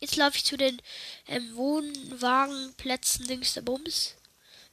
Jetzt 0.00 0.16
laufe 0.16 0.36
ich 0.36 0.44
zu 0.44 0.56
den 0.56 0.80
ähm, 1.28 1.56
Wohnwagenplätzen 1.56 3.26
links 3.26 3.54
der 3.54 3.62
Bums. 3.62 4.14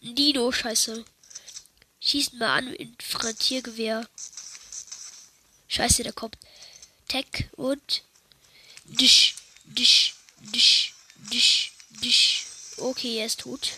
Dino, 0.01 0.51
scheiße. 0.51 1.03
Schießt 2.00 2.34
mal 2.36 2.57
an 2.57 2.72
mit 2.72 2.79
Infrantiergewehr. 2.79 4.07
Scheiße, 5.67 6.03
der 6.03 6.13
kommt. 6.13 6.38
Tech 7.07 7.50
und 7.53 8.03
Disch, 8.86 9.36
Disch, 9.65 10.15
Disch, 10.39 10.93
Disch, 11.15 11.74
Disch. 11.89 12.46
Okay, 12.77 13.17
er 13.19 13.25
ist 13.25 13.41
tot. 13.41 13.72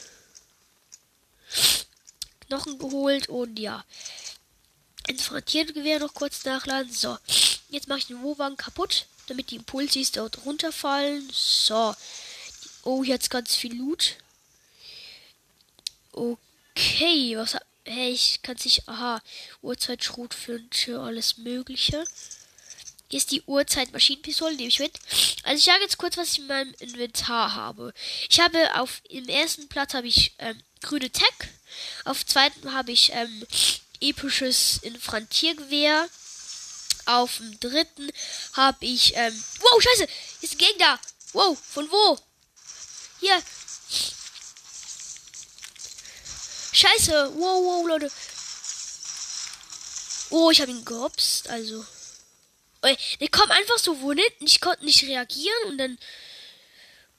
Knochen 2.47 2.77
geholt 2.77 3.29
und 3.29 3.57
ja. 3.57 3.83
Infrantiergewehr 5.09 5.99
noch 5.99 6.13
kurz 6.13 6.45
nachladen. 6.45 6.91
So. 6.91 7.17
Jetzt 7.69 7.87
mache 7.87 7.99
ich 7.99 8.07
den 8.07 8.21
Wohnwagen 8.21 8.57
kaputt, 8.57 9.07
damit 9.27 9.51
die 9.51 9.57
Impulsis 9.57 10.11
dort 10.11 10.45
runterfallen. 10.45 11.29
So. 11.31 11.95
Oh, 12.83 13.03
jetzt 13.03 13.29
ganz 13.29 13.55
viel 13.55 13.75
Loot. 13.75 14.15
Okay, 16.11 17.37
was 17.37 17.57
hey, 17.85 18.11
ich 18.11 18.41
kann 18.43 18.57
sich, 18.57 18.87
aha, 18.87 19.21
Uhrzeit, 19.61 20.03
Schrotflinte, 20.03 20.99
alles 20.99 21.37
Mögliche. 21.37 22.03
Hier 23.09 23.17
ist 23.17 23.31
die 23.31 23.41
Uhrzeit 23.43 23.91
Maschinenpistole, 23.91 24.55
nehme 24.55 24.67
ich 24.67 24.79
mit. 24.79 24.93
Also 25.43 25.57
ich 25.57 25.65
sage 25.65 25.81
jetzt 25.81 25.97
kurz, 25.97 26.15
was 26.15 26.33
ich 26.33 26.39
in 26.39 26.47
meinem 26.47 26.73
Inventar 26.79 27.55
habe. 27.55 27.93
Ich 28.29 28.39
habe 28.39 28.79
auf 28.79 29.01
im 29.09 29.27
ersten 29.27 29.67
Platz 29.67 29.95
habe 29.95 30.07
ich 30.07 30.35
ähm, 30.37 30.61
grüne 30.81 31.09
Tech. 31.09 31.33
Auf 32.05 32.23
zweiten 32.25 32.71
habe 32.71 32.91
ich 32.91 33.11
ähm, 33.13 33.45
episches 34.01 34.79
Infrantiergewehr. 34.81 36.07
Auf 37.05 37.37
dem 37.37 37.59
dritten 37.59 38.11
habe 38.53 38.85
ich 38.85 39.15
ähm, 39.15 39.43
wow 39.59 39.81
Scheiße, 39.81 40.07
ist 40.41 40.53
ein 40.53 40.57
Gegner. 40.57 40.99
Wow, 41.33 41.57
von 41.57 41.89
wo? 41.89 42.19
Hier, 43.19 43.41
Scheiße. 46.79 47.33
Wow, 47.35 47.63
wow, 47.63 47.87
Leute. 47.87 48.11
Oh, 50.29 50.49
ich 50.51 50.61
habe 50.61 50.71
ihn 50.71 50.85
gehopst. 50.85 51.49
Also. 51.49 51.85
Der 52.83 53.27
kommt 53.29 53.51
einfach 53.51 53.77
so 53.77 53.99
wohl 53.99 54.15
hinten. 54.15 54.45
Ich 54.45 54.61
konnte 54.61 54.85
nicht 54.85 55.03
reagieren 55.03 55.63
und 55.65 55.77
dann. 55.77 55.97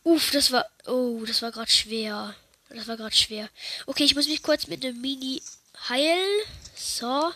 Uff, 0.02 0.30
das 0.30 0.50
war. 0.50 0.64
Oh, 0.86 1.22
das 1.26 1.42
war 1.42 1.52
gerade 1.52 1.70
schwer. 1.70 2.34
Das 2.70 2.86
war 2.86 2.96
gerade 2.96 3.14
schwer. 3.14 3.50
Okay, 3.86 4.04
ich 4.04 4.14
muss 4.14 4.28
mich 4.28 4.42
kurz 4.42 4.66
mit 4.66 4.82
einem 4.82 5.00
Mini 5.00 5.42
heilen. 5.88 6.42
So. 6.74 7.32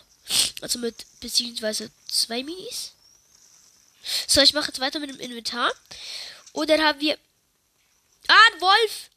Also 0.61 0.79
mit 0.79 1.05
beziehungsweise 1.19 1.91
zwei 2.07 2.43
Minis. 2.43 2.93
So, 4.27 4.41
ich 4.41 4.53
mache 4.53 4.67
jetzt 4.67 4.79
weiter 4.79 4.99
mit 4.99 5.09
dem 5.09 5.19
Inventar. 5.19 5.71
Und 6.53 6.69
dann 6.69 6.81
haben 6.81 6.99
wir. 6.99 7.17
Ah, 8.27 8.53
ein 8.53 8.61
Wolf! 8.61 9.09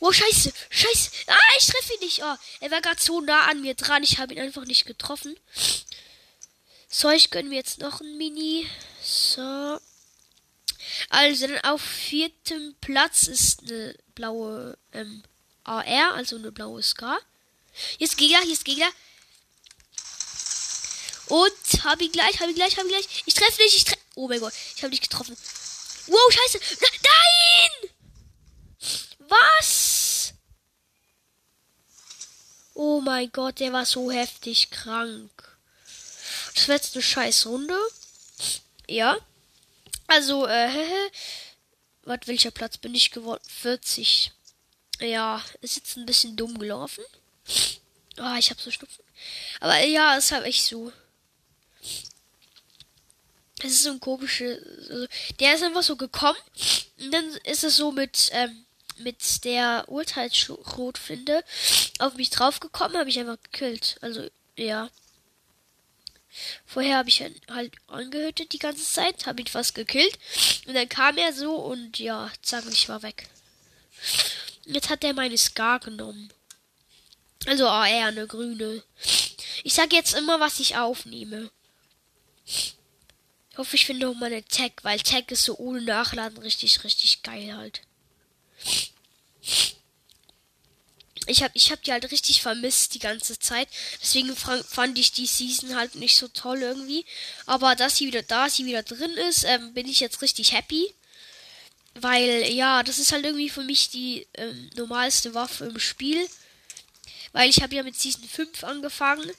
Oh, 0.00 0.12
scheiße. 0.12 0.52
Scheiße. 0.70 1.10
Ah, 1.26 1.36
ich 1.58 1.66
treffe 1.66 1.94
ihn 1.94 2.00
nicht. 2.00 2.22
Oh, 2.22 2.36
er 2.60 2.70
war 2.70 2.80
gerade 2.80 3.00
so 3.00 3.20
nah 3.20 3.46
an 3.46 3.62
mir 3.62 3.74
dran. 3.74 4.02
Ich 4.02 4.18
habe 4.18 4.34
ihn 4.34 4.40
einfach 4.40 4.64
nicht 4.64 4.84
getroffen. 4.84 5.36
So, 6.88 7.10
ich 7.10 7.30
gönne 7.30 7.48
mir 7.48 7.56
jetzt 7.56 7.78
noch 7.78 8.00
ein 8.00 8.16
Mini. 8.16 8.68
So. 9.02 9.78
Also, 11.08 11.46
dann 11.46 11.60
auf 11.60 11.80
viertem 11.80 12.74
Platz 12.80 13.24
ist 13.24 13.62
eine 13.62 13.96
blaue 14.14 14.76
ähm, 14.92 15.22
AR, 15.64 16.14
also 16.14 16.36
eine 16.36 16.52
blaue. 16.52 16.82
Hier 16.82 18.06
ist 18.06 18.16
Gegner, 18.16 18.42
ist 18.44 18.64
Gegner. 18.64 18.88
Und 21.28 21.84
habe 21.84 22.04
ihn 22.04 22.12
gleich, 22.12 22.40
habe 22.40 22.50
ihn 22.50 22.56
gleich, 22.56 22.76
habe 22.76 22.88
ihn 22.88 22.92
gleich. 22.92 23.22
Ich 23.26 23.34
treffe 23.34 23.62
nicht, 23.62 23.76
ich 23.76 23.84
treffe. 23.84 24.00
Oh 24.14 24.28
mein 24.28 24.40
Gott, 24.40 24.52
ich 24.76 24.82
habe 24.82 24.90
dich 24.90 25.00
getroffen. 25.00 25.36
Wow, 26.06 26.32
scheiße. 26.32 26.60
Nein! 26.80 27.90
Was? 29.28 30.32
Oh 32.74 33.00
mein 33.00 33.32
Gott, 33.32 33.58
der 33.58 33.72
war 33.72 33.84
so 33.86 34.10
heftig 34.10 34.70
krank. 34.70 35.30
Das 36.54 36.68
wird 36.68 36.84
jetzt 36.84 36.94
eine 36.94 37.02
scheiß 37.02 37.46
Runde. 37.46 37.76
Ja. 38.86 39.16
Also, 40.06 40.46
äh, 40.46 40.68
was, 42.04 42.20
welcher 42.26 42.50
Platz 42.50 42.78
bin 42.78 42.94
ich 42.94 43.10
geworden? 43.10 43.42
40. 43.48 44.32
Ja, 45.00 45.42
ist 45.60 45.76
jetzt 45.76 45.96
ein 45.96 46.06
bisschen 46.06 46.36
dumm 46.36 46.58
gelaufen. 46.58 47.04
Ah, 48.16 48.34
oh, 48.34 48.38
ich 48.38 48.50
hab 48.50 48.60
so 48.60 48.70
Schnupfen. 48.70 49.04
Aber 49.60 49.78
ja, 49.84 50.16
ist 50.16 50.32
halt 50.32 50.46
echt 50.46 50.64
so. 50.64 50.92
Es 53.58 53.72
ist 53.72 53.82
so 53.82 53.90
ein 53.90 54.00
komischer. 54.00 54.56
Also, 54.90 55.06
der 55.40 55.54
ist 55.54 55.62
einfach 55.62 55.82
so 55.82 55.96
gekommen. 55.96 56.38
Und 56.98 57.10
dann 57.12 57.30
ist 57.44 57.64
es 57.64 57.76
so 57.76 57.92
mit, 57.92 58.30
ähm, 58.32 58.64
mit 58.98 59.44
der 59.44 59.84
Urteilsschrotflinte 59.88 61.44
auf 61.98 62.14
mich 62.14 62.30
draufgekommen, 62.30 62.96
habe 62.96 63.10
ich 63.10 63.18
einfach 63.18 63.38
gekillt. 63.42 63.98
Also, 64.00 64.28
ja. 64.56 64.90
Vorher 66.64 66.98
habe 66.98 67.08
ich 67.08 67.22
halt 67.48 67.72
angehütet 67.86 68.52
die 68.52 68.58
ganze 68.58 68.84
Zeit, 68.84 69.26
habe 69.26 69.40
ihn 69.40 69.46
fast 69.46 69.74
gekillt. 69.74 70.18
Und 70.66 70.74
dann 70.74 70.88
kam 70.88 71.16
er 71.16 71.32
so 71.32 71.54
und 71.56 71.98
ja, 71.98 72.30
zack, 72.42 72.64
ich 72.70 72.88
war 72.88 73.02
weg. 73.02 73.28
Jetzt 74.64 74.90
hat 74.90 75.04
er 75.04 75.14
meine 75.14 75.38
Scar 75.38 75.80
genommen. 75.80 76.32
Also 77.46 77.68
AR, 77.68 77.84
ah, 77.84 78.06
eine 78.06 78.26
grüne. 78.26 78.82
Ich 79.62 79.74
sage 79.74 79.94
jetzt 79.94 80.14
immer, 80.14 80.40
was 80.40 80.58
ich 80.58 80.76
aufnehme. 80.76 81.50
Ich 82.44 82.76
hoffe, 83.56 83.76
ich 83.76 83.86
finde 83.86 84.08
auch 84.08 84.14
meine 84.14 84.44
Tag, 84.44 84.72
weil 84.82 85.00
Tag 85.00 85.30
ist 85.30 85.44
so 85.44 85.56
ohne 85.56 85.80
Nachladen 85.80 86.38
richtig, 86.38 86.82
richtig 86.84 87.22
geil 87.22 87.56
halt. 87.56 87.82
Ich 91.26 91.42
habe 91.42 91.52
ich 91.54 91.70
hab 91.70 91.82
die 91.82 91.92
halt 91.92 92.10
richtig 92.10 92.42
vermisst 92.42 92.94
die 92.94 92.98
ganze 93.00 93.38
Zeit. 93.38 93.68
Deswegen 94.00 94.34
fand 94.36 94.98
ich 94.98 95.12
die 95.12 95.26
Season 95.26 95.76
halt 95.76 95.96
nicht 95.96 96.16
so 96.16 96.28
toll 96.28 96.62
irgendwie. 96.62 97.04
Aber 97.46 97.74
dass 97.74 97.96
sie 97.96 98.06
wieder 98.06 98.22
da, 98.22 98.48
sie 98.48 98.64
wieder 98.64 98.82
drin 98.82 99.12
ist, 99.28 99.44
ähm, 99.44 99.74
bin 99.74 99.88
ich 99.88 100.00
jetzt 100.00 100.22
richtig 100.22 100.52
happy. 100.52 100.92
Weil, 101.94 102.52
ja, 102.52 102.82
das 102.82 102.98
ist 102.98 103.12
halt 103.12 103.24
irgendwie 103.24 103.48
für 103.48 103.62
mich 103.62 103.90
die 103.90 104.26
ähm, 104.34 104.70
normalste 104.76 105.34
Waffe 105.34 105.64
im 105.64 105.78
Spiel. 105.78 106.28
Weil 107.32 107.50
ich 107.50 107.62
habe 107.62 107.74
ja 107.74 107.82
mit 107.82 107.98
Season 107.98 108.24
5 108.24 108.64
angefangen. 108.64 109.30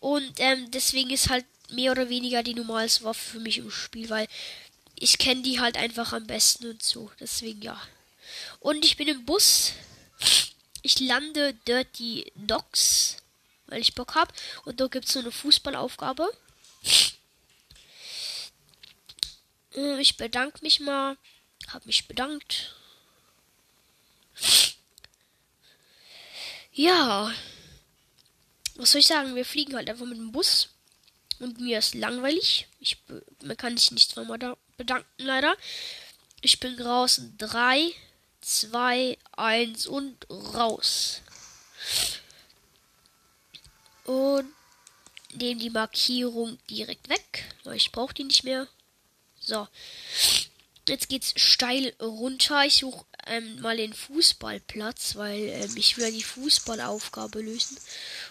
Und 0.00 0.32
ähm, 0.38 0.70
deswegen 0.70 1.10
ist 1.10 1.30
halt 1.30 1.44
mehr 1.70 1.92
oder 1.92 2.08
weniger 2.08 2.42
die 2.42 2.54
normalste 2.54 3.04
Waffe 3.04 3.32
für 3.32 3.40
mich 3.40 3.58
im 3.58 3.70
Spiel. 3.70 4.10
Weil 4.10 4.28
ich 4.98 5.18
kenne 5.18 5.42
die 5.42 5.60
halt 5.60 5.76
einfach 5.76 6.12
am 6.12 6.26
besten 6.26 6.66
und 6.66 6.82
so. 6.82 7.10
Deswegen 7.20 7.62
ja. 7.62 7.80
Und 8.60 8.84
ich 8.84 8.96
bin 8.96 9.08
im 9.08 9.24
Bus. 9.24 9.72
Ich 10.86 11.00
lande 11.00 11.52
Dirty 11.66 12.30
Docks, 12.36 13.16
weil 13.66 13.80
ich 13.80 13.96
Bock 13.96 14.14
habe. 14.14 14.32
Und 14.64 14.78
da 14.78 14.86
gibt 14.86 15.06
es 15.06 15.14
so 15.14 15.18
eine 15.18 15.32
Fußballaufgabe. 15.32 16.30
Äh, 19.74 20.00
ich 20.00 20.16
bedanke 20.16 20.60
mich 20.62 20.78
mal. 20.78 21.16
Hab 21.72 21.86
mich 21.86 22.06
bedankt. 22.06 22.76
Ja. 26.72 27.34
Was 28.76 28.92
soll 28.92 29.00
ich 29.00 29.08
sagen? 29.08 29.34
Wir 29.34 29.44
fliegen 29.44 29.74
halt 29.74 29.90
einfach 29.90 30.06
mit 30.06 30.18
dem 30.18 30.30
Bus. 30.30 30.68
Und 31.40 31.58
mir 31.58 31.80
ist 31.80 31.96
langweilig. 31.96 32.68
Ich, 32.78 32.96
man 33.42 33.56
kann 33.56 33.76
sich 33.76 33.90
nicht 33.90 34.12
zweimal 34.12 34.56
bedanken, 34.76 35.08
leider. 35.18 35.56
Ich 36.42 36.60
bin 36.60 36.76
draußen. 36.76 37.36
Drei, 37.38 37.92
2, 38.46 39.18
1 39.32 39.88
und 39.88 40.24
raus. 40.30 41.20
Und 44.04 44.46
nehme 45.34 45.60
die 45.60 45.70
Markierung 45.70 46.56
direkt 46.70 47.08
weg, 47.08 47.44
ich 47.74 47.90
brauche 47.90 48.14
die 48.14 48.22
nicht 48.22 48.44
mehr. 48.44 48.68
So. 49.40 49.66
Jetzt 50.88 51.08
geht's 51.08 51.32
steil 51.34 51.92
runter. 52.00 52.64
Ich 52.64 52.76
suche 52.76 53.04
ähm, 53.26 53.60
mal 53.60 53.76
den 53.76 53.92
Fußballplatz, 53.92 55.16
weil 55.16 55.48
ähm, 55.48 55.76
ich 55.76 55.96
will 55.96 56.04
ja 56.04 56.10
die 56.12 56.22
Fußballaufgabe 56.22 57.42
lösen. 57.42 57.76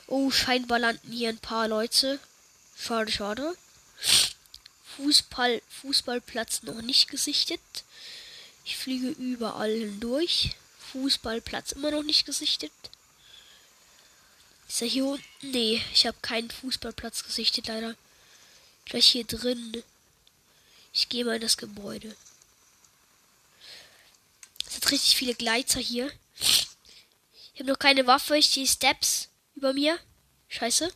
Oh, 0.07 0.31
scheinbar 0.31 0.79
landen 0.79 1.11
hier 1.11 1.27
ein 1.27 1.37
paar 1.37 1.67
Leute. 1.67 2.17
Schade, 2.77 3.11
schade. 3.11 3.53
Fußball, 4.95 5.61
Fußballplatz 5.81 6.63
noch 6.63 6.81
nicht 6.81 7.09
gesichtet. 7.09 7.59
Ich 8.65 8.77
fliege 8.77 9.09
überall 9.09 9.71
hindurch. 9.71 10.55
Fußballplatz 10.91 11.73
immer 11.73 11.91
noch 11.91 12.03
nicht 12.03 12.25
gesichtet. 12.25 12.71
Ist 14.67 14.81
er 14.81 14.87
hier 14.87 15.05
unten? 15.05 15.23
Nee, 15.41 15.81
ich 15.93 16.07
habe 16.07 16.17
keinen 16.21 16.49
Fußballplatz 16.49 17.23
gesichtet, 17.23 17.67
leider. 17.67 17.95
Gleich 18.85 19.05
hier 19.07 19.23
drin. 19.23 19.83
Ich 20.93 21.09
gehe 21.09 21.23
mal 21.23 21.35
in 21.35 21.41
das 21.41 21.57
Gebäude. 21.57 22.15
Es 24.65 24.73
sind 24.73 24.91
richtig 24.91 25.15
viele 25.15 25.35
Gleiter 25.35 25.79
hier. 25.79 26.11
Ich 26.39 27.59
habe 27.59 27.69
noch 27.69 27.79
keine 27.79 28.07
Waffe. 28.07 28.37
Ich 28.37 28.49
sehe 28.49 28.67
Steps 28.67 29.29
über 29.55 29.73
mir. 29.73 29.99
Scheiße. 30.49 30.91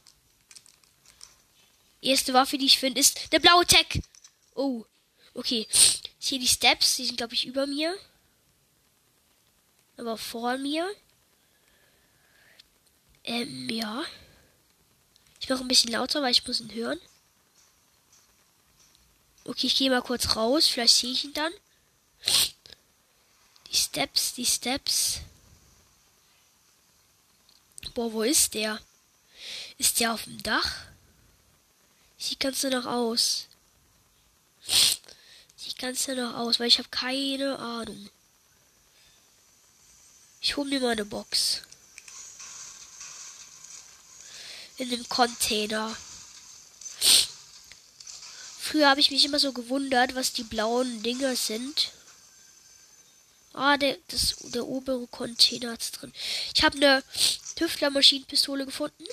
Erste 2.01 2.33
Waffe, 2.33 2.57
die 2.57 2.65
ich 2.65 2.79
finde, 2.79 2.99
ist 2.99 3.31
der 3.31 3.39
blaue 3.39 3.65
Tech. 3.65 4.01
Oh. 4.55 4.85
Okay. 5.33 5.67
Sehe 6.29 6.37
die 6.37 6.47
Steps. 6.47 6.97
Die 6.97 7.05
sind, 7.05 7.17
glaube 7.17 7.33
ich, 7.33 7.47
über 7.47 7.65
mir. 7.65 7.97
Aber 9.97 10.15
vor 10.15 10.59
mir. 10.59 10.87
Ähm, 13.23 13.67
ja. 13.67 14.03
Ich 15.39 15.49
mache 15.49 15.61
ein 15.61 15.67
bisschen 15.67 15.91
lauter, 15.91 16.21
weil 16.21 16.31
ich 16.31 16.45
muss 16.45 16.59
ihn 16.59 16.71
hören. 16.71 17.01
Okay, 19.43 19.65
ich 19.65 19.75
gehe 19.75 19.89
mal 19.89 20.03
kurz 20.03 20.35
raus. 20.35 20.67
Vielleicht 20.67 20.97
sehe 20.97 21.11
ich 21.11 21.23
ihn 21.23 21.33
dann. 21.33 21.51
Die 23.71 23.75
Steps, 23.75 24.33
die 24.35 24.45
Steps. 24.45 25.21
Boah, 27.95 28.13
wo 28.13 28.21
ist 28.21 28.53
der? 28.53 28.79
Ist 29.79 29.99
der 29.99 30.13
auf 30.13 30.25
dem 30.25 30.43
Dach? 30.43 30.75
Sieht 32.19 32.39
ganz 32.39 32.61
danach 32.61 32.85
aus. 32.85 33.47
Sieht 35.79 35.87
ganz 35.87 36.05
danach 36.07 36.35
aus, 36.35 36.59
weil 36.59 36.67
ich 36.67 36.77
habe 36.77 36.89
keine 36.89 37.57
Ahnung. 37.57 38.09
Ich 40.41 40.57
hole 40.57 40.69
mir 40.69 40.81
mal 40.81 40.91
eine 40.91 41.05
Box. 41.05 41.61
In 44.75 44.89
dem 44.89 45.07
Container. 45.07 45.95
Früher 48.59 48.89
habe 48.89 48.99
ich 48.99 49.09
mich 49.09 49.23
immer 49.23 49.39
so 49.39 49.53
gewundert, 49.53 50.15
was 50.15 50.33
die 50.33 50.43
blauen 50.43 51.01
Dinger 51.01 51.37
sind. 51.37 51.91
Ah, 53.53 53.77
der, 53.77 53.97
das, 54.09 54.35
der 54.53 54.67
obere 54.67 55.07
Container 55.07 55.79
ist 55.79 55.91
drin. 55.91 56.11
Ich 56.53 56.61
habe 56.61 56.75
eine 56.75 57.03
Tüftler-Maschinenpistole 57.55 58.65
gefunden. 58.65 59.05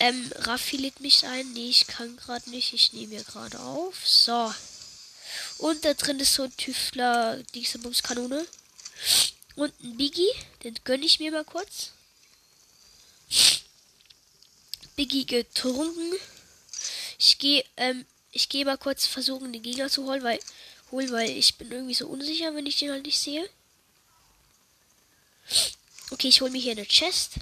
Ähm, 0.00 0.30
Raffi 0.36 0.76
lädt 0.76 1.00
mich 1.00 1.26
ein. 1.26 1.52
Nee, 1.52 1.70
ich 1.70 1.86
kann 1.86 2.16
gerade 2.16 2.48
nicht. 2.50 2.72
Ich 2.72 2.92
nehme 2.92 3.14
hier 3.14 3.24
gerade 3.24 3.58
auf. 3.60 4.06
So. 4.06 4.52
Und 5.58 5.84
da 5.84 5.94
drin 5.94 6.20
ist 6.20 6.34
so 6.34 6.44
ein 6.44 6.56
Tüftler, 6.56 7.42
diese 7.54 7.78
Bumskanone. 7.78 8.46
Und 9.56 9.72
ein 9.82 9.96
Biggie. 9.96 10.30
Den 10.62 10.78
gönne 10.84 11.04
ich 11.04 11.18
mir 11.18 11.32
mal 11.32 11.44
kurz. 11.44 11.90
Biggie 14.94 15.26
getrunken. 15.26 16.14
Ich 17.18 17.38
gehe, 17.38 17.64
ähm, 17.76 18.06
ich 18.30 18.48
gehe 18.48 18.64
mal 18.64 18.78
kurz 18.78 19.06
versuchen, 19.06 19.52
den 19.52 19.62
Gegner 19.62 19.90
zu 19.90 20.04
holen, 20.04 20.22
weil, 20.22 20.38
holen, 20.92 21.10
weil 21.10 21.30
ich 21.30 21.56
bin 21.56 21.72
irgendwie 21.72 21.94
so 21.94 22.06
unsicher, 22.06 22.54
wenn 22.54 22.66
ich 22.66 22.76
den 22.76 22.92
halt 22.92 23.04
nicht 23.04 23.18
sehe. 23.18 23.48
Okay, 26.10 26.28
ich 26.28 26.40
hole 26.40 26.50
mir 26.50 26.60
hier 26.60 26.72
eine 26.72 26.86
Chest. 26.86 27.34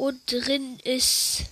Und 0.00 0.32
drin 0.32 0.80
ist 0.80 1.42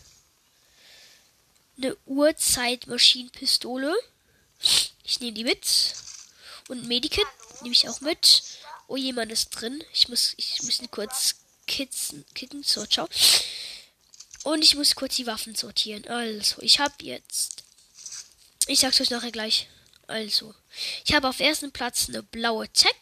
eine 1.77 1.95
Uhrzeitmaschinenpistole. 2.07 3.95
Ich 5.05 5.21
nehme 5.21 5.35
die 5.35 5.45
mit. 5.45 5.67
Und 6.69 6.89
Medikit 6.89 7.27
nehme 7.61 7.75
ich 7.75 7.87
auch 7.91 8.01
mit. 8.01 8.43
Oh, 8.87 8.97
jemand 8.97 9.33
ist 9.33 9.51
drin. 9.51 9.85
Ich 9.93 10.09
muss, 10.09 10.33
ich 10.39 10.63
muss 10.63 10.81
kurz 10.91 11.35
kitzen, 11.67 12.25
kicken. 12.35 12.63
So, 12.63 12.87
ciao. 12.87 13.07
Und 14.45 14.63
ich 14.65 14.77
muss 14.77 14.95
kurz 14.95 15.17
die 15.17 15.27
Waffen 15.27 15.55
sortieren. 15.55 16.09
Also, 16.09 16.63
ich 16.63 16.81
habe 16.81 16.95
jetzt. 17.03 17.65
Ich 18.67 18.81
sag's 18.81 18.99
euch 18.99 19.11
nachher 19.11 19.31
gleich. 19.31 19.69
Also, 20.07 20.55
ich 21.05 21.15
habe 21.15 21.29
auf 21.29 21.41
ersten 21.41 21.71
Platz 21.71 22.09
eine 22.09 22.23
blaue 22.23 22.67
Tech. 22.71 22.97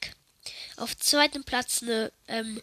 Auf 0.75 0.97
zweiten 0.97 1.45
Platz 1.45 1.83
eine 1.83 2.11
ähm, 2.27 2.61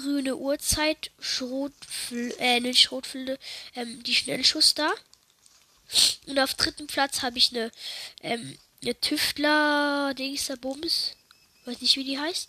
grüne 0.00 0.36
Uhrzeit, 0.36 1.10
Schrotfl 1.18 2.34
äh, 2.38 2.60
nicht 2.60 2.80
Schrotflinte, 2.80 3.38
ähm, 3.74 4.02
die 4.02 4.14
Schnellschuss 4.14 4.74
da. 4.74 4.92
Und 6.26 6.38
auf 6.38 6.54
dritten 6.54 6.86
Platz 6.86 7.22
habe 7.22 7.38
ich 7.38 7.50
eine, 7.50 7.70
ähm, 8.22 8.58
eine 8.82 8.98
Tüftler 9.00 10.14
Dingster 10.14 10.56
Bums. 10.56 11.12
Weiß 11.64 11.80
nicht, 11.80 11.96
wie 11.96 12.04
die 12.04 12.18
heißt. 12.18 12.48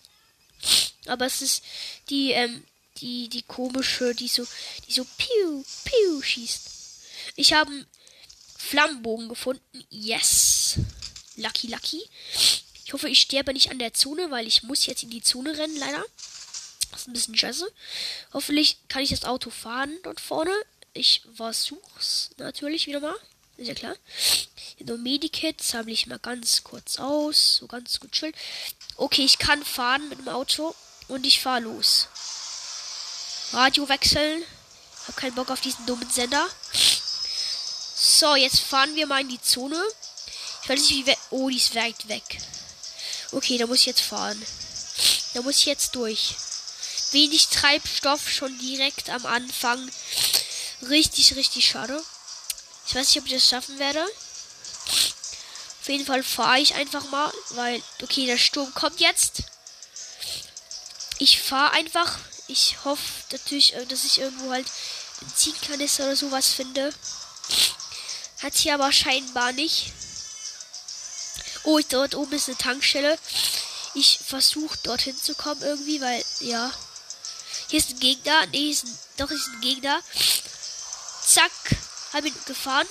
Aber 1.06 1.26
es 1.26 1.42
ist 1.42 1.64
die, 2.10 2.32
ähm, 2.32 2.64
die, 2.98 3.28
die 3.28 3.42
komische, 3.42 4.14
die 4.14 4.28
so, 4.28 4.46
die 4.86 4.92
so 4.92 5.04
piu, 5.16 5.64
piu 5.84 6.22
schießt. 6.22 6.68
Ich 7.36 7.52
habe 7.52 7.70
einen 7.70 7.86
Flammenbogen 8.58 9.28
gefunden. 9.28 9.84
Yes. 9.88 10.78
Lucky, 11.36 11.68
lucky. 11.68 12.02
Ich 12.84 12.92
hoffe, 12.92 13.08
ich 13.08 13.20
sterbe 13.20 13.52
nicht 13.52 13.70
an 13.70 13.78
der 13.78 13.94
Zone, 13.94 14.30
weil 14.30 14.46
ich 14.46 14.62
muss 14.62 14.86
jetzt 14.86 15.02
in 15.02 15.10
die 15.10 15.22
Zone 15.22 15.56
rennen, 15.56 15.76
leider. 15.76 16.04
Das 16.90 17.02
ist 17.02 17.08
ein 17.08 17.12
bisschen 17.12 17.36
scheiße. 17.36 17.70
Hoffentlich 18.32 18.78
kann 18.88 19.02
ich 19.02 19.10
das 19.10 19.24
Auto 19.24 19.50
fahren 19.50 19.96
dort 20.02 20.20
vorne. 20.20 20.52
Ich 20.92 21.22
versuch's 21.36 22.30
natürlich 22.36 22.86
wieder 22.86 23.00
mal. 23.00 23.16
Ist 23.56 23.68
ja 23.68 23.74
klar. 23.74 23.94
Hier 24.76 24.96
Medikit 24.96 25.62
sammle 25.62 25.92
ich 25.92 26.06
mal 26.06 26.18
ganz 26.18 26.64
kurz 26.64 26.98
aus. 26.98 27.56
So 27.56 27.66
ganz 27.66 28.00
gut 28.00 28.12
chill. 28.12 28.32
Okay, 28.96 29.24
ich 29.24 29.38
kann 29.38 29.62
fahren 29.64 30.08
mit 30.08 30.18
dem 30.18 30.28
Auto. 30.28 30.74
Und 31.08 31.26
ich 31.26 31.40
fahre 31.40 31.60
los. 31.60 32.08
Radio 33.52 33.88
wechseln. 33.88 34.42
Hab 35.06 35.16
keinen 35.16 35.34
Bock 35.34 35.50
auf 35.50 35.60
diesen 35.60 35.84
dummen 35.86 36.08
Sender. 36.10 36.48
So, 38.02 38.34
jetzt 38.34 38.60
fahren 38.60 38.94
wir 38.94 39.06
mal 39.06 39.20
in 39.20 39.28
die 39.28 39.42
Zone. 39.42 39.80
Ich 40.62 40.68
weiß 40.68 40.80
nicht, 40.80 40.90
wie 40.90 41.06
weit. 41.06 41.18
Oh, 41.30 41.48
die 41.48 41.56
ist 41.56 41.74
weit 41.74 42.08
weg. 42.08 42.38
Okay, 43.32 43.58
da 43.58 43.66
muss 43.66 43.80
ich 43.80 43.86
jetzt 43.86 44.02
fahren. 44.02 44.40
Da 45.34 45.42
muss 45.42 45.58
ich 45.58 45.66
jetzt 45.66 45.94
durch. 45.94 46.34
Wenig 47.12 47.48
Treibstoff 47.48 48.30
schon 48.30 48.56
direkt 48.58 49.10
am 49.10 49.26
Anfang. 49.26 49.90
Richtig, 50.88 51.34
richtig 51.36 51.66
schade. 51.66 52.02
Ich 52.86 52.94
weiß 52.94 53.08
nicht, 53.08 53.18
ob 53.18 53.26
ich 53.26 53.34
das 53.34 53.48
schaffen 53.48 53.78
werde. 53.78 54.04
Auf 55.80 55.88
jeden 55.88 56.06
Fall 56.06 56.22
fahre 56.22 56.60
ich 56.60 56.74
einfach 56.74 57.04
mal, 57.10 57.32
weil, 57.50 57.82
okay, 58.02 58.26
der 58.26 58.38
Sturm 58.38 58.72
kommt 58.74 59.00
jetzt. 59.00 59.42
Ich 61.18 61.40
fahre 61.40 61.72
einfach. 61.72 62.18
Ich 62.48 62.76
hoffe 62.84 63.02
natürlich, 63.30 63.74
äh, 63.74 63.86
dass 63.86 64.04
ich 64.04 64.18
irgendwo 64.18 64.50
halt 64.50 64.66
Benzinkanister 65.20 66.04
oder 66.04 66.16
sowas 66.16 66.48
finde. 66.48 66.92
Hat 68.42 68.56
hier 68.56 68.74
aber 68.74 68.92
scheinbar 68.92 69.52
nicht. 69.52 69.92
Oh, 71.64 71.78
dort 71.88 72.14
oben 72.14 72.32
ist 72.32 72.48
eine 72.48 72.56
Tankstelle. 72.56 73.18
Ich 73.94 74.18
versuche 74.24 74.78
dorthin 74.82 75.16
zu 75.16 75.34
kommen 75.34 75.62
irgendwie, 75.62 76.00
weil, 76.00 76.24
ja. 76.40 76.72
Hier 77.70 77.78
ist 77.78 77.90
ein 77.90 78.00
Gegner. 78.00 78.46
Nee, 78.46 78.70
ist 78.70 78.84
ein, 78.84 78.98
doch, 79.16 79.30
ist 79.30 79.46
ein 79.46 79.60
Gegner. 79.60 80.02
Zack. 81.24 81.52
Hab 82.12 82.24
ihn 82.24 82.34
gefahren. 82.44 82.88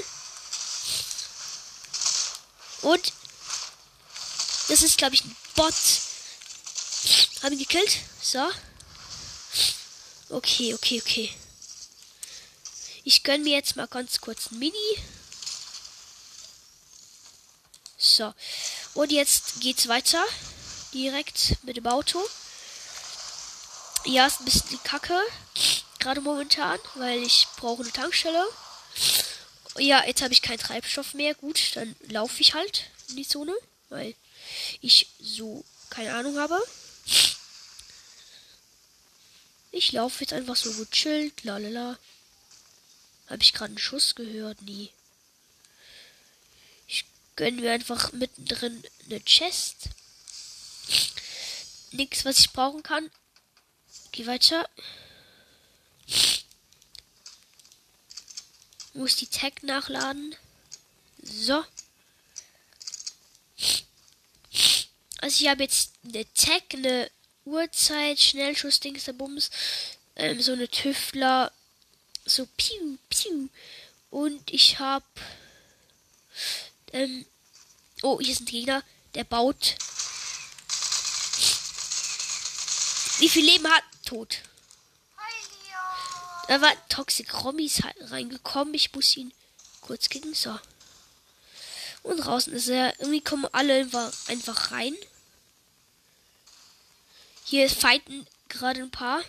Und 2.83 3.11
das 4.69 4.81
ist, 4.81 4.97
glaube 4.97 5.15
ich, 5.15 5.25
ein 5.25 5.35
Bot. 5.55 5.73
Hab 7.43 7.51
ihn 7.51 7.59
gekillt. 7.59 7.99
So. 8.21 8.49
Okay, 10.29 10.73
okay, 10.73 11.01
okay. 11.01 11.35
Ich 13.03 13.23
gönn 13.23 13.43
mir 13.43 13.57
jetzt 13.57 13.75
mal 13.75 13.87
ganz 13.87 14.21
kurz 14.21 14.49
ein 14.49 14.59
Mini. 14.59 15.03
So. 17.97 18.33
Und 18.93 19.11
jetzt 19.11 19.59
geht's 19.59 19.89
weiter. 19.89 20.23
Direkt 20.93 21.61
mit 21.63 21.75
dem 21.75 21.87
Auto. 21.87 22.25
Ja, 24.05 24.25
ist 24.25 24.39
ein 24.39 24.45
bisschen 24.45 24.81
kacke. 24.83 25.19
Gerade 25.99 26.21
momentan, 26.21 26.79
weil 26.95 27.21
ich 27.21 27.47
brauche 27.57 27.83
eine 27.83 27.91
Tankstelle. 27.91 28.45
Ja, 29.77 30.05
jetzt 30.05 30.21
habe 30.21 30.33
ich 30.33 30.41
keinen 30.41 30.59
Treibstoff 30.59 31.13
mehr. 31.13 31.35
Gut, 31.35 31.75
dann 31.75 31.95
laufe 32.07 32.41
ich 32.41 32.53
halt 32.53 32.89
in 33.09 33.17
die 33.17 33.27
Zone, 33.27 33.53
weil 33.89 34.15
ich 34.81 35.07
so 35.19 35.63
keine 35.89 36.13
Ahnung 36.13 36.37
habe. 36.37 36.57
Ich 39.71 39.91
laufe 39.91 40.21
jetzt 40.21 40.33
einfach 40.33 40.55
so 40.55 40.73
gechillt, 40.73 41.43
lalala. 41.43 41.97
Habe 43.27 43.43
ich 43.43 43.53
gerade 43.53 43.71
einen 43.71 43.77
Schuss 43.77 44.15
gehört? 44.15 44.61
Nie. 44.63 44.91
Ich 46.87 47.05
gönnen 47.35 47.61
wir 47.61 47.71
einfach 47.71 48.11
mittendrin 48.13 48.83
eine 49.05 49.23
Chest. 49.23 49.89
Nichts, 51.91 52.25
was 52.25 52.39
ich 52.39 52.51
brauchen 52.51 52.81
kann. 52.81 53.11
Geh 54.11 54.25
weiter. 54.27 54.67
Muss 58.93 59.15
die 59.15 59.27
Tag 59.27 59.63
nachladen. 59.63 60.35
So. 61.21 61.63
Also 65.21 65.43
ich 65.43 65.49
habe 65.49 65.63
jetzt 65.63 65.93
eine 66.03 66.25
Tag, 66.33 66.63
eine 66.73 67.11
Uhrzeit, 67.45 68.19
Schnellschuss, 68.19 68.79
Dings, 68.79 69.05
der 69.05 69.13
Bums, 69.13 69.49
ähm, 70.15 70.41
so 70.41 70.53
eine 70.53 70.67
Tüftler, 70.67 71.51
so 72.25 72.47
piu, 72.57 72.97
piu. 73.09 73.49
Und 74.09 74.51
ich 74.51 74.79
habe, 74.79 75.05
ähm, 76.93 77.25
oh, 78.01 78.19
hier 78.19 78.31
ist 78.31 78.41
ein 78.41 78.45
Gegner, 78.45 78.83
der 79.13 79.23
baut. 79.23 79.75
Wie 83.19 83.29
viel 83.29 83.45
Leben 83.45 83.67
hat? 83.67 83.83
Tot. 84.05 84.39
Da 86.47 86.61
war 86.61 86.73
Toxic 86.89 87.43
Rommis 87.43 87.83
reingekommen. 88.01 88.73
Ich 88.73 88.91
muss 88.93 89.15
ihn 89.15 89.31
kurz 89.81 90.09
kicken. 90.09 90.33
So. 90.33 90.59
Und 92.01 92.17
draußen 92.17 92.51
ist 92.53 92.69
er. 92.69 92.99
Irgendwie 92.99 93.21
kommen 93.21 93.47
alle 93.51 93.87
einfach 94.27 94.71
rein. 94.71 94.95
Hier 97.43 97.69
fighten 97.69 98.25
gerade 98.47 98.81
ein 98.81 98.89
paar. 98.89 99.21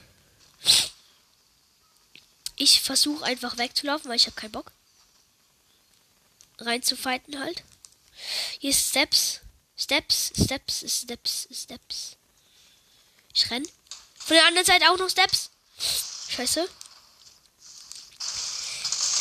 Ich 2.57 2.81
versuche 2.81 3.25
einfach 3.25 3.59
wegzulaufen, 3.59 4.09
weil 4.09 4.17
ich 4.17 4.27
habe 4.27 4.37
keinen 4.37 4.53
Bock. 4.53 4.73
Rein 6.59 6.83
zu 6.83 6.97
fighten 6.97 7.39
halt. 7.39 7.63
Hier 8.59 8.71
ist 8.71 8.89
Steps. 8.89 9.41
Steps, 9.77 10.33
Steps, 10.43 11.03
Steps, 11.03 11.49
Steps. 11.51 12.17
Ich 13.35 13.51
renn. 13.51 13.67
Von 14.31 14.37
der 14.37 14.47
anderen 14.47 14.65
Seite 14.65 14.89
auch 14.89 14.97
noch 14.97 15.11
Steps. 15.11 15.51
Scheiße. 16.29 16.69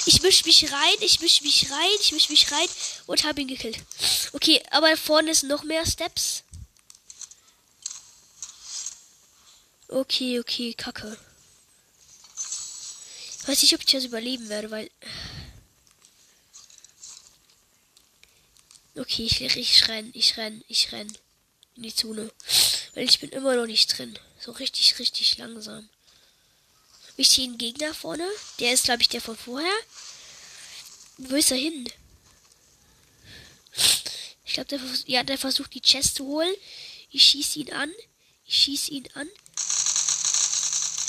Ich 0.06 0.22
misch 0.22 0.46
mich 0.46 0.72
rein, 0.72 0.98
ich 1.00 1.20
misch 1.20 1.42
mich 1.42 1.72
rein, 1.72 1.98
ich 2.00 2.12
misch 2.12 2.30
mich 2.30 2.52
rein 2.52 2.68
und 3.08 3.24
habe 3.24 3.42
ihn 3.42 3.48
gekillt. 3.48 3.80
Okay, 4.34 4.62
aber 4.70 4.96
vorne 4.98 5.32
ist 5.32 5.42
noch 5.42 5.64
mehr 5.64 5.84
Steps. 5.88 6.44
Okay, 9.88 10.40
okay, 10.40 10.76
kacke. 10.76 11.18
Ich 13.42 13.48
weiß 13.48 13.64
nicht, 13.64 13.74
ob 13.74 13.80
ich 13.80 13.88
das 13.88 14.04
überleben 14.04 14.48
werde, 14.48 14.70
weil. 14.70 14.92
Okay, 18.96 19.24
ich, 19.24 19.42
ich 19.42 19.88
renn, 19.88 20.12
ich 20.14 20.38
renn, 20.38 20.64
ich 20.68 20.92
renn 20.92 21.12
in 21.78 21.82
die 21.82 21.96
Zone. 21.96 22.32
Weil 22.94 23.10
ich 23.10 23.20
bin 23.20 23.32
immer 23.32 23.56
noch 23.56 23.66
nicht 23.66 23.98
drin. 23.98 24.20
So 24.40 24.52
richtig, 24.54 24.98
richtig 25.00 25.38
langsam. 25.38 25.90
Ich 27.18 27.30
sehe 27.30 27.46
einen 27.46 27.58
Gegner 27.58 27.94
vorne. 27.94 28.26
Der 28.60 28.74
ist, 28.74 28.86
glaube 28.86 29.02
ich, 29.02 29.10
der 29.10 29.22
von 29.22 29.38
vorher. 29.38 29.74
Wo 31.18 31.36
ist 31.36 31.52
er 31.52 31.58
hin? 31.58 31.92
Ich 34.46 34.54
glaube, 34.54 34.70
der, 34.70 34.80
ja, 35.06 35.24
der 35.24 35.38
versucht 35.38 35.74
die 35.74 35.82
Chest 35.82 36.16
zu 36.16 36.26
holen. 36.26 36.54
Ich 37.12 37.24
schieße 37.24 37.60
ihn 37.60 37.74
an. 37.74 37.92
Ich 38.46 38.56
schieße 38.56 38.92
ihn 38.92 39.08
an. 39.16 39.30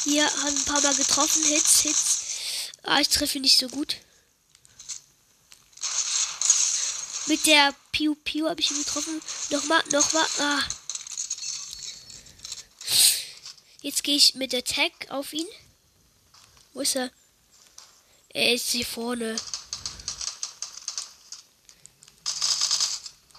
Hier 0.05 0.25
haben 0.25 0.57
ein 0.57 0.65
paar 0.65 0.81
Mal 0.81 0.95
getroffen. 0.95 1.45
Hits, 1.45 1.81
Hits. 1.83 2.19
Ah, 2.83 3.01
ich 3.01 3.09
treffe 3.09 3.39
ihn 3.39 3.43
nicht 3.43 3.59
so 3.59 3.69
gut. 3.69 3.97
Mit 7.27 7.47
der 7.47 7.75
Piu 7.93 8.17
Piu 8.17 8.49
habe 8.49 8.61
ich 8.61 8.71
ihn 8.71 8.83
getroffen. 8.83 9.23
Nochmal, 9.51 9.85
nochmal. 9.93 10.27
Ah. 10.39 10.63
Jetzt 13.83 14.05
gehe 14.05 14.17
ich 14.17 14.35
mit 14.35 14.53
der 14.53 14.65
Tag 14.65 14.93
auf 15.09 15.33
ihn. 15.33 15.47
Wo 16.73 16.81
ist 16.81 16.97
er? 16.97 17.11
Er 18.29 18.55
ist 18.55 18.71
hier 18.71 18.87
vorne. 18.87 19.37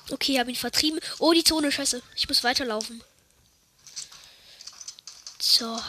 Okay, 0.10 0.40
habe 0.40 0.50
ihn 0.50 0.56
vertrieben. 0.56 1.00
Oh, 1.20 1.32
die 1.32 1.44
Zone, 1.44 1.72
scheiße. 1.72 2.02
Ich 2.16 2.28
muss 2.28 2.44
weiterlaufen. 2.44 3.02
So. 5.40 5.80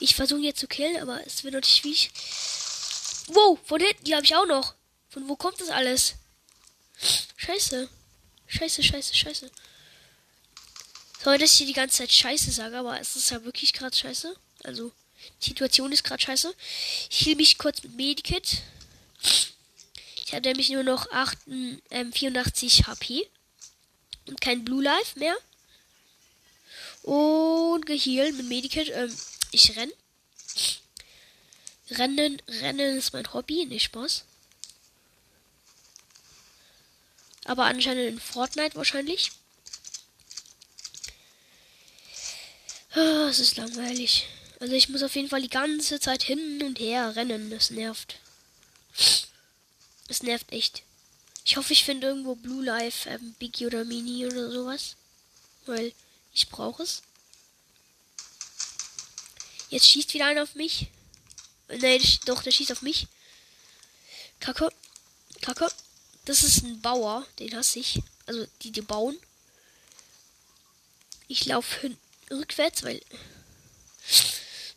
Ich 0.00 0.14
versuche 0.16 0.40
jetzt 0.40 0.60
zu 0.60 0.66
killen, 0.66 1.00
aber 1.00 1.24
es 1.26 1.44
wird 1.44 1.54
natürlich 1.54 1.76
schwierig. 1.76 2.10
Wow, 3.28 3.58
von 3.64 3.80
hinten, 3.80 4.04
die 4.04 4.14
habe 4.14 4.24
ich 4.24 4.34
auch 4.34 4.46
noch. 4.46 4.74
Von 5.08 5.28
wo 5.28 5.36
kommt 5.36 5.60
das 5.60 5.68
alles? 5.68 6.14
Scheiße. 7.36 7.88
Scheiße, 8.46 8.82
scheiße, 8.82 9.14
scheiße. 9.14 9.50
Sorry, 11.24 11.38
dass 11.38 11.52
ich 11.52 11.56
hier 11.56 11.66
die 11.66 11.72
ganze 11.72 11.98
Zeit 11.98 12.12
Scheiße 12.12 12.50
sage, 12.50 12.76
aber 12.76 13.00
es 13.00 13.16
ist 13.16 13.30
ja 13.30 13.42
wirklich 13.44 13.72
gerade 13.72 13.96
scheiße. 13.96 14.36
Also, 14.62 14.92
die 15.40 15.48
Situation 15.48 15.90
ist 15.90 16.04
gerade 16.04 16.22
scheiße. 16.22 16.54
Ich 17.08 17.24
heal 17.24 17.36
mich 17.36 17.56
kurz 17.56 17.82
mit 17.82 17.96
Medikit. 17.96 18.58
Ich 20.26 20.34
habe 20.34 20.46
nämlich 20.46 20.68
nur 20.68 20.82
noch 20.82 21.10
8, 21.10 21.38
ähm, 21.90 22.12
84 22.12 22.86
HP. 22.86 23.26
Und 24.26 24.42
kein 24.42 24.66
Blue 24.66 24.82
Life 24.82 25.18
mehr. 25.18 25.34
Und 27.02 27.86
gehealt 27.86 28.36
mit 28.36 28.46
Medikit. 28.46 28.90
Ähm, 28.90 29.16
ich 29.50 29.74
renn. 29.78 29.92
Rennen, 31.90 32.42
rennen 32.48 32.98
ist 32.98 33.14
mein 33.14 33.32
Hobby, 33.32 33.64
nicht 33.64 33.84
Spaß. 33.84 34.24
Aber 37.46 37.64
anscheinend 37.64 38.08
in 38.08 38.20
Fortnite 38.20 38.76
wahrscheinlich. 38.76 39.30
Oh, 42.96 43.26
es 43.28 43.40
ist 43.40 43.56
langweilig. 43.56 44.28
Also 44.60 44.74
ich 44.74 44.88
muss 44.88 45.02
auf 45.02 45.16
jeden 45.16 45.28
Fall 45.28 45.42
die 45.42 45.48
ganze 45.48 45.98
Zeit 45.98 46.22
hin 46.22 46.62
und 46.62 46.78
her 46.78 47.16
rennen. 47.16 47.50
Das 47.50 47.70
nervt. 47.70 48.16
Das 50.06 50.22
nervt 50.22 50.52
echt. 50.52 50.82
Ich 51.44 51.56
hoffe, 51.56 51.72
ich 51.72 51.84
finde 51.84 52.06
irgendwo 52.06 52.36
Blue 52.36 52.64
Life, 52.64 53.08
ähm, 53.10 53.34
Biggie 53.38 53.66
oder 53.66 53.84
Mini 53.84 54.26
oder 54.26 54.50
sowas. 54.50 54.96
Weil 55.66 55.92
ich 56.32 56.48
brauche 56.48 56.84
es. 56.84 57.02
Jetzt 59.70 59.88
schießt 59.88 60.14
wieder 60.14 60.26
einer 60.26 60.44
auf 60.44 60.54
mich. 60.54 60.86
Nein, 61.68 62.00
doch, 62.26 62.42
der 62.42 62.52
schießt 62.52 62.72
auf 62.72 62.82
mich. 62.82 63.08
Kacke. 64.38 64.70
Kacke. 65.40 65.68
Das 66.26 66.42
ist 66.44 66.62
ein 66.62 66.80
Bauer, 66.80 67.26
den 67.38 67.56
hasse 67.56 67.80
ich. 67.80 68.00
Also, 68.26 68.46
die, 68.62 68.70
die 68.70 68.82
bauen. 68.82 69.18
Ich 71.26 71.44
laufe 71.46 71.96
rückwärts, 72.30 72.82
weil. 72.82 73.00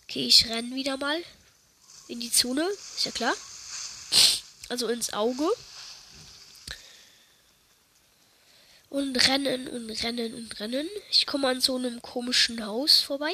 Okay, 0.04 0.26
ich 0.28 0.48
renne 0.48 0.74
wieder 0.76 0.98
mal 0.98 1.22
in 2.08 2.20
die 2.20 2.32
Zone. 2.32 2.68
Ist 2.96 3.06
ja 3.06 3.12
klar. 3.12 3.36
Also 4.70 4.88
ins 4.88 5.14
Auge. 5.14 5.50
Und 8.90 9.16
rennen 9.28 9.68
und 9.68 9.90
rennen 10.04 10.34
und 10.34 10.60
rennen. 10.60 10.88
Ich 11.12 11.26
komme 11.26 11.50
an 11.50 11.62
so 11.62 11.76
einem 11.76 12.02
komischen 12.02 12.66
Haus 12.66 13.02
vorbei. 13.02 13.34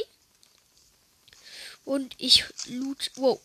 Und 1.85 2.15
ich 2.17 2.45
loot. 2.65 3.11
Wow. 3.15 3.39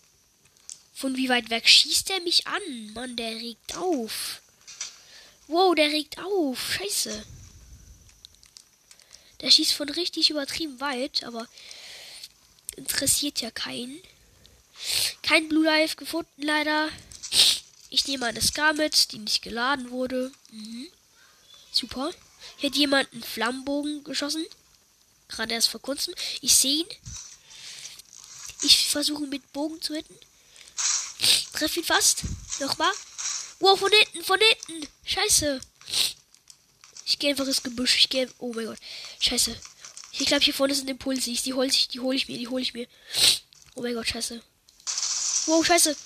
Von 0.95 1.17
wie 1.17 1.29
weit 1.29 1.51
weg 1.51 1.69
schießt 1.69 2.11
er 2.11 2.21
mich 2.21 2.47
an? 2.47 2.93
Mann, 2.95 3.17
der 3.17 3.31
regt 3.31 3.77
auf. 3.77 4.41
Wow, 5.47 5.75
der 5.75 5.89
regt 5.89 6.19
auf. 6.19 6.73
Scheiße. 6.73 7.25
Der 9.40 9.51
schießt 9.51 9.72
von 9.72 9.88
richtig 9.88 10.31
übertrieben 10.31 10.81
weit, 10.81 11.24
aber 11.24 11.46
interessiert 12.77 13.40
ja 13.40 13.51
keinen. 13.51 14.01
Kein 15.22 15.48
Blue 15.48 15.64
Life 15.64 15.96
gefunden, 15.96 16.42
leider. 16.42 16.88
Ich 17.90 18.07
nehme 18.07 18.27
eine 18.27 18.42
Scar 18.42 18.74
mit, 18.74 19.12
die 19.12 19.18
nicht 19.18 19.42
geladen 19.42 19.90
wurde. 19.90 20.33
Mhm. 20.51 20.88
Super. 21.72 22.12
Hier 22.57 22.70
hat 22.70 22.77
jemand 22.77 23.12
einen 23.12 23.22
Flammenbogen 23.22 24.05
geschossen. 24.05 24.44
Gerade 25.29 25.55
erst 25.55 25.68
vor 25.68 25.81
kurzem. 25.81 26.14
Ich 26.40 26.55
sehe 26.55 26.81
ihn. 26.81 26.87
Ich 28.62 28.88
versuche 28.88 29.27
mit 29.27 29.53
Bogen 29.53 29.81
zu 29.81 29.94
hitten. 29.94 30.16
Treff 31.53 31.77
ihn 31.77 31.85
fast. 31.85 32.22
Nochmal. 32.61 32.92
Wow, 33.61 33.79
von 33.79 33.90
hinten, 33.90 34.24
von 34.24 34.38
hinten. 34.40 34.88
Scheiße. 35.05 35.61
Ich 37.09 37.18
gehe 37.18 37.31
einfach 37.31 37.47
ins 37.47 37.62
Gebüsch. 37.62 37.97
Ich 37.97 38.11
gehe. 38.11 38.29
Oh 38.38 38.53
mein 38.53 38.66
Gott. 38.66 38.79
Scheiße. 39.18 39.57
Ich 40.12 40.27
glaube, 40.27 40.44
hier 40.44 40.53
vorne 40.53 40.75
sind 40.75 40.90
Impulse. 40.90 41.31
Die 41.31 41.55
hole 41.55 41.66
ich, 41.66 41.88
die 41.88 42.01
hole 42.01 42.14
ich 42.14 42.29
mir, 42.29 42.37
die 42.37 42.49
hole 42.49 42.61
ich 42.61 42.75
mir. 42.75 42.87
Oh 43.75 43.81
mein 43.81 43.94
Gott, 43.94 44.09
scheiße. 44.09 44.42
Wow, 45.47 45.64
scheiße. 45.64 45.97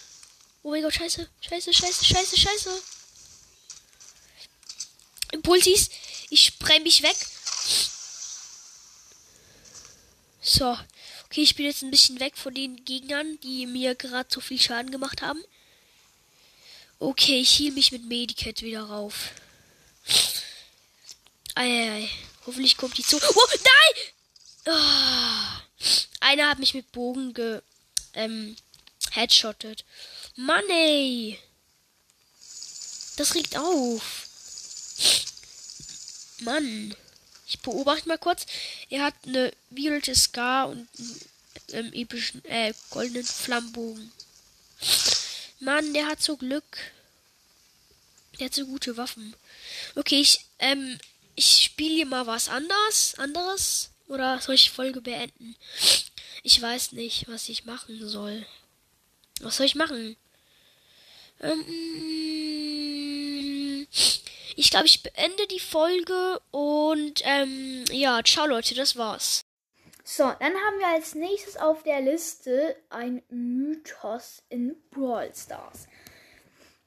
Oh 0.63 0.71
mein 0.71 0.83
Gott, 0.83 0.95
scheiße. 0.95 1.29
Scheiße, 1.41 1.75
scheiße, 1.75 2.05
scheiße, 2.05 2.39
scheiße. 2.39 2.83
Impulsis. 5.33 5.91
Ich 6.31 6.43
spreng 6.45 6.85
mich 6.85 7.03
weg. 7.03 7.17
So. 10.41 10.79
Okay, 11.25 11.43
ich 11.43 11.57
bin 11.57 11.67
jetzt 11.67 11.83
ein 11.83 11.91
bisschen 11.91 12.21
weg 12.21 12.37
von 12.37 12.55
den 12.55 12.85
Gegnern, 12.85 13.41
die 13.41 13.67
mir 13.67 13.97
gerade 13.97 14.29
so 14.33 14.41
viel 14.41 14.61
Schaden 14.61 14.93
gemacht 14.93 15.21
haben. 15.21 15.43
Okay, 17.01 17.41
ich 17.41 17.51
hiel 17.51 17.73
mich 17.73 17.91
mit 17.91 18.05
Medikit 18.05 18.63
wieder 18.63 18.85
rauf. 18.85 19.33
Eieiei. 21.55 22.09
Hoffentlich 22.47 22.77
kommt 22.77 22.97
die 22.99 23.03
zu. 23.03 23.17
Oh, 23.17 23.49
nein! 23.51 24.75
Ah. 24.75 25.63
einer 26.21 26.49
hat 26.49 26.59
mich 26.59 26.75
mit 26.75 26.93
Bogen 26.93 27.35
ge 27.35 27.61
ähm, 28.15 28.57
headshottet. 29.11 29.85
Mann, 30.37 30.65
ey. 30.71 31.39
Das 33.17 33.35
regt 33.35 33.57
auf. 33.57 34.29
Mann. 36.41 36.95
Ich 37.47 37.61
beobachte 37.61 38.09
mal 38.09 38.19
kurz. 38.19 38.47
Er 38.89 39.03
hat 39.05 39.15
eine 39.27 39.53
violette 39.71 40.15
Scar 40.15 40.69
und 40.69 40.89
einen 41.73 41.87
ähm, 41.87 41.93
epischen, 41.93 42.45
äh, 42.47 42.73
goldenen 42.91 43.25
Flammenbogen. 43.25 44.11
Mann, 45.61 45.93
der 45.93 46.07
hat 46.07 46.23
so 46.23 46.37
Glück. 46.37 46.79
Der 48.39 48.47
hat 48.47 48.55
so 48.55 48.67
gute 48.67 48.97
Waffen. 48.97 49.35
Okay, 49.95 50.21
ich, 50.21 50.41
ähm, 50.59 50.99
ich 51.35 51.65
spiele 51.65 51.95
hier 51.95 52.07
mal 52.07 52.27
was 52.27 52.49
anders, 52.49 53.15
anderes. 53.19 53.91
Oder 54.09 54.41
soll 54.41 54.57
ich 54.57 54.71
Folge 54.71 55.01
beenden? 55.01 55.57
Ich 56.43 56.61
weiß 56.61 56.93
nicht, 56.93 57.29
was 57.29 57.49
ich 57.49 57.65
machen 57.65 58.07
soll. 58.07 58.45
Was 59.41 59.57
soll 59.57 59.67
ich 59.67 59.75
machen? 59.75 60.17
Ähm, 61.41 61.65
ich 64.57 64.71
glaube, 64.71 64.87
ich 64.87 65.03
beende 65.03 65.47
die 65.49 65.61
Folge 65.61 66.41
und 66.51 67.23
ähm, 67.25 67.85
ja, 67.91 68.23
ciao 68.23 68.47
Leute, 68.47 68.75
das 68.75 68.97
war's. 68.97 69.43
So, 70.05 70.25
dann 70.25 70.55
haben 70.55 70.79
wir 70.79 70.89
als 70.89 71.15
nächstes 71.15 71.57
auf 71.57 71.83
der 71.85 72.01
Liste 72.01 72.77
ein 72.91 73.23
Mythos 73.31 74.43
in 74.49 74.77
Brawl 74.91 75.33
Stars. 75.35 75.87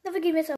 Dafür 0.04 0.20
gehen 0.20 0.34
wir 0.34 0.42
jetzt 0.42 0.52
auf 0.52 0.58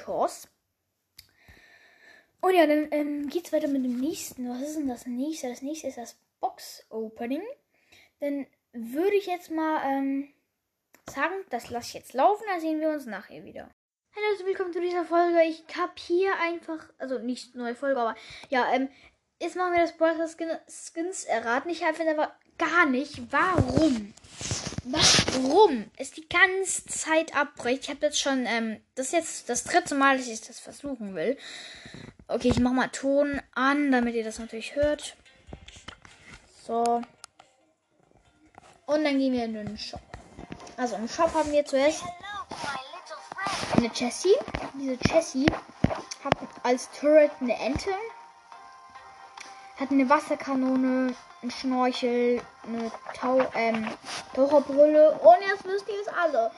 Mythos. 0.00 0.48
Und 2.40 2.54
ja, 2.54 2.66
dann 2.66 2.88
ähm, 2.90 3.28
geht's 3.28 3.52
weiter 3.52 3.68
mit 3.68 3.84
dem 3.84 4.00
nächsten. 4.00 4.48
Was 4.48 4.62
ist 4.62 4.76
denn 4.76 4.88
das 4.88 5.06
nächste? 5.06 5.48
Das 5.48 5.62
nächste 5.62 5.88
ist 5.88 5.98
das 5.98 6.16
Box 6.40 6.86
Opening. 6.88 7.42
Dann 8.20 8.46
würde 8.72 9.16
ich 9.16 9.26
jetzt 9.26 9.50
mal 9.50 9.82
ähm, 9.84 10.28
sagen, 11.10 11.34
das 11.50 11.70
lasse 11.70 11.88
ich 11.88 11.94
jetzt 11.94 12.14
laufen, 12.14 12.44
dann 12.48 12.60
sehen 12.60 12.80
wir 12.80 12.88
uns 12.88 13.04
nachher 13.06 13.44
wieder. 13.44 13.68
Hallo, 14.16 14.26
also 14.32 14.46
willkommen 14.46 14.72
zu 14.72 14.80
dieser 14.80 15.04
Folge. 15.04 15.42
Ich 15.42 15.64
habe 15.76 15.92
hier 15.96 16.34
einfach, 16.40 16.90
also 16.98 17.18
nicht 17.18 17.54
neue 17.54 17.74
Folge, 17.74 18.00
aber 18.00 18.16
ja, 18.48 18.72
ähm, 18.72 18.88
jetzt 19.40 19.56
machen 19.56 19.72
wir 19.72 19.80
das 19.80 19.96
Brawler 19.96 20.28
Skins 20.28 21.24
erraten. 21.24 21.70
Ich 21.70 21.84
habe 21.84 22.10
aber 22.10 22.34
gar 22.56 22.86
nicht, 22.86 23.30
warum 23.30 24.14
warum 24.84 25.90
es 25.96 26.12
die 26.12 26.28
ganze 26.28 26.86
Zeit 26.86 27.36
abbricht. 27.36 27.84
Ich 27.84 27.90
habe 27.90 28.06
jetzt 28.06 28.20
schon, 28.20 28.46
ähm, 28.46 28.80
das 28.94 29.06
ist 29.06 29.12
jetzt 29.12 29.48
das 29.48 29.64
dritte 29.64 29.94
Mal, 29.94 30.16
dass 30.16 30.26
ich 30.26 30.40
das 30.40 30.60
versuchen 30.60 31.14
will. 31.14 31.36
Okay, 32.28 32.48
ich 32.48 32.60
mache 32.60 32.74
mal 32.74 32.88
Ton 32.88 33.40
an, 33.54 33.90
damit 33.90 34.14
ihr 34.14 34.24
das 34.24 34.38
natürlich 34.38 34.76
hört. 34.76 35.16
So. 36.66 37.02
Und 38.86 39.04
dann 39.04 39.18
gehen 39.18 39.32
wir 39.32 39.44
in 39.44 39.54
den 39.54 39.78
Shop. 39.78 40.00
Also 40.76 40.96
im 40.96 41.08
Shop 41.08 41.34
haben 41.34 41.52
wir 41.52 41.64
zuerst 41.64 42.04
eine 43.76 43.90
Jessie. 43.94 44.34
Diese 44.74 44.98
Jessie 45.08 45.46
hat 46.24 46.34
als 46.62 46.90
Turret 46.92 47.30
eine 47.40 47.54
Ente. 47.54 47.90
Hat 49.78 49.90
eine 49.90 50.08
Wasserkanone, 50.08 51.14
ein 51.42 51.50
Schnorchel, 51.50 52.42
eine 52.66 52.90
Tau 53.14 53.40
ähm, 53.54 53.88
Taucherbrille 54.34 55.12
und 55.12 55.40
jetzt 55.40 55.64
wisst 55.64 55.88
ihr 55.88 56.00
es 56.00 56.08
alle. 56.08 56.50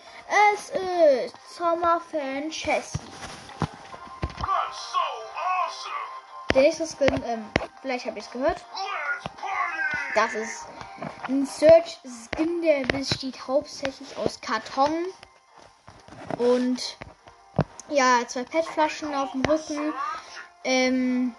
Es 0.55 0.71
ist 0.71 1.57
Sommerfan 1.57 2.51
Chessie. 2.51 2.99
Der 6.55 6.63
nächste 6.63 6.87
Skin, 6.87 7.23
ähm, 7.25 7.45
vielleicht 7.81 8.07
habt 8.07 8.17
ihr 8.17 8.23
es 8.23 8.31
gehört. 8.31 8.65
Das 10.15 10.35
ist 10.35 10.67
ein 11.29 11.47
Search 11.47 11.99
Skin, 12.05 12.61
der 12.61 12.85
besteht 12.87 13.47
hauptsächlich 13.47 14.17
aus 14.19 14.41
Karton 14.41 15.07
und 16.39 16.99
ja, 17.89 18.21
zwei 18.27 18.45
PET-Flaschen 18.45 19.15
auf 19.15 19.33
dem 19.33 19.45
Rücken. 19.45 19.95
Ähm, 20.65 21.35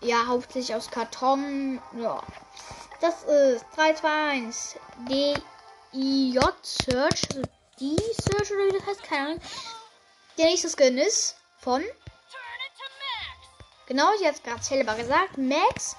ja, 0.00 0.26
hauptsächlich 0.26 0.74
aus 0.74 0.90
Karton. 0.90 1.80
Ja. 1.96 2.22
Das 3.00 3.22
ist 3.24 3.64
321 3.76 4.80
DIJ 5.08 6.38
Search. 6.62 7.22
Also 7.30 7.42
die 7.78 7.96
Search 7.96 8.50
oder 8.52 8.66
wie 8.66 8.78
das 8.78 8.86
heißt, 8.86 9.02
keine 9.02 9.26
Ahnung. 9.26 9.40
Der 10.38 10.46
nächste 10.46 10.68
Skin 10.68 10.98
ist 10.98 11.36
von. 11.58 11.82
Genau, 13.86 14.08
ich 14.18 14.26
habe 14.26 14.36
es 14.36 14.42
gerade 14.42 14.62
selber 14.62 14.94
gesagt. 14.94 15.36
Max. 15.36 15.96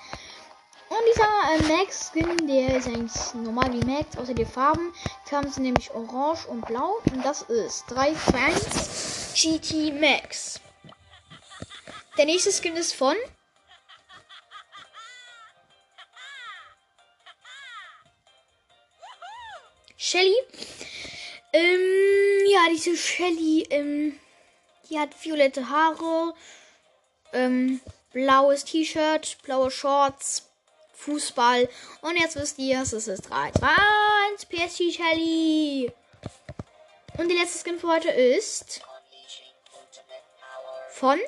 Und 0.89 0.97
dieser 1.14 1.74
äh, 1.74 1.78
Max-Skin, 1.78 2.47
der 2.47 2.78
ist 2.78 2.88
eigentlich 2.88 3.34
normal 3.34 3.72
wie 3.74 3.86
Max, 3.86 4.18
außer 4.18 4.34
die 4.34 4.45
Farben. 4.45 4.93
Die 5.26 5.30
Farben 5.30 5.52
sind 5.52 5.64
nämlich 5.64 5.91
orange 5.91 6.47
und 6.47 6.66
blau. 6.66 7.02
Und 7.12 7.24
das 7.24 7.43
ist 7.43 7.86
321 7.89 9.62
GT 9.62 9.99
Max. 9.99 10.60
Der 12.18 12.26
nächste 12.26 12.52
Skin 12.52 12.76
ist 12.76 12.93
von 12.93 13.16
Shelly. 20.04 20.34
Ähm, 21.54 22.49
ja, 22.49 22.62
diese 22.72 22.97
Shelly, 22.97 23.68
ähm, 23.70 24.20
die 24.89 24.97
hat 24.97 25.10
violette 25.24 25.70
Haare, 25.70 26.34
ähm, 27.34 27.80
blaues 28.12 28.66
T-Shirt, 28.66 29.38
blaue 29.43 29.70
Shorts, 29.70 30.49
Fußball. 30.95 31.70
Und 32.02 32.18
jetzt 32.18 32.36
wisst 32.36 32.58
ihr, 32.58 32.82
es 32.82 32.93
ist 32.93 33.30
3, 33.30 33.52
2, 33.52 33.68
1, 34.32 34.45
PSG 34.47 34.91
Shelly. 34.91 35.93
Und 37.20 37.30
der 37.30 37.38
letzte 37.38 37.60
Skin 37.60 37.78
für 37.78 37.89
heute 37.89 38.10
ist 38.10 38.82
von 40.89 41.20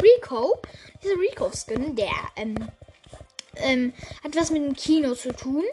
Rico. 0.00 0.62
Dieser 1.02 1.18
Rico-Skin, 1.18 1.96
der 1.96 2.12
ähm, 2.36 2.68
ähm, 3.56 3.92
hat 4.22 4.36
was 4.36 4.50
mit 4.50 4.62
dem 4.62 4.76
Kino 4.76 5.16
zu 5.16 5.34
tun 5.34 5.64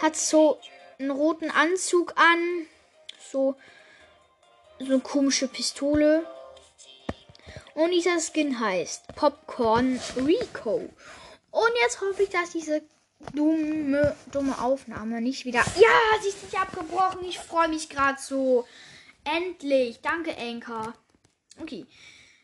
hat 0.00 0.16
so 0.16 0.60
einen 0.98 1.10
roten 1.10 1.50
Anzug 1.50 2.14
an. 2.16 2.66
So, 3.30 3.54
so 4.78 4.84
eine 4.86 5.00
komische 5.00 5.48
Pistole. 5.48 6.26
Und 7.74 7.92
dieser 7.92 8.18
Skin 8.20 8.58
heißt 8.60 9.14
Popcorn 9.14 10.00
Rico. 10.16 10.88
Und 11.50 11.70
jetzt 11.82 12.00
hoffe 12.00 12.22
ich, 12.22 12.30
dass 12.30 12.50
diese 12.50 12.82
dumme, 13.34 14.16
dumme 14.32 14.60
Aufnahme 14.60 15.20
nicht 15.20 15.44
wieder. 15.44 15.60
Ja, 15.76 16.22
sie 16.22 16.28
ist 16.28 16.42
nicht 16.42 16.58
abgebrochen. 16.58 17.24
Ich 17.24 17.38
freue 17.38 17.68
mich 17.68 17.88
gerade 17.88 18.20
so. 18.20 18.66
Endlich. 19.24 20.00
Danke, 20.00 20.36
Anker. 20.36 20.94
Okay. 21.60 21.86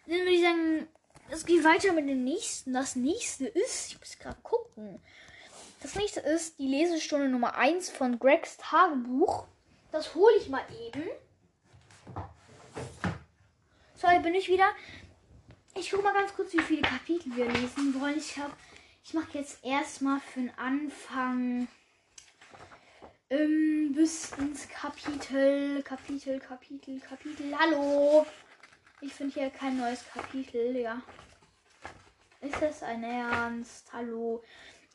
Dann 0.07 0.18
würde 0.18 0.30
ich 0.30 0.42
sagen, 0.42 0.88
es 1.30 1.46
geht 1.46 1.64
weiter 1.64 1.92
mit 1.92 2.09
dem 2.09 2.24
nächsten. 2.24 2.72
Das 2.72 2.96
nächste 2.96 3.46
ist, 3.46 3.88
ich 3.88 3.98
muss 3.98 4.18
gerade 4.18 4.38
gucken. 4.42 5.00
Das 5.81 5.95
nächste 5.95 6.20
ist 6.20 6.59
die 6.59 6.66
Lesestunde 6.68 7.29
Nummer 7.29 7.57
1 7.57 7.91
von 7.91 8.18
Gregs 8.18 8.57
Tagebuch. 8.57 9.47
Das 9.93 10.14
hole 10.14 10.35
ich 10.39 10.49
mal 10.49 10.64
eben. 10.87 11.03
So, 13.95 14.09
hier 14.09 14.20
bin 14.20 14.35
ich 14.35 14.49
wieder. 14.49 14.68
Ich 15.74 15.91
gucke 15.91 16.03
mal 16.03 16.14
ganz 16.14 16.35
kurz, 16.35 16.53
wie 16.55 16.61
viele 16.61 16.83
Kapitel 16.83 17.37
wir 17.37 17.47
lesen 17.47 18.01
wollen. 18.01 18.16
Ich 18.16 18.39
habe, 18.39 18.53
ich 19.05 19.12
mache 19.12 19.39
jetzt 19.39 19.64
erstmal 19.64 20.20
für 20.20 20.41
den 20.41 20.59
Anfang 20.59 21.68
ähm, 23.29 23.93
bis 23.95 24.33
ins 24.39 24.68
Kapitel, 24.68 25.83
Kapitel, 25.83 26.41
Kapitel, 26.41 27.01
Kapitel. 27.01 27.55
Hallo. 27.59 28.27
Ich 29.03 29.12
finde 29.12 29.35
hier 29.35 29.51
kein 29.51 29.77
neues 29.77 30.05
Kapitel, 30.12 30.77
ja. 30.77 31.03
Ist 32.41 32.62
das 32.62 32.83
ein 32.83 33.05
Ernst? 33.05 33.93
Hallo. 33.93 34.43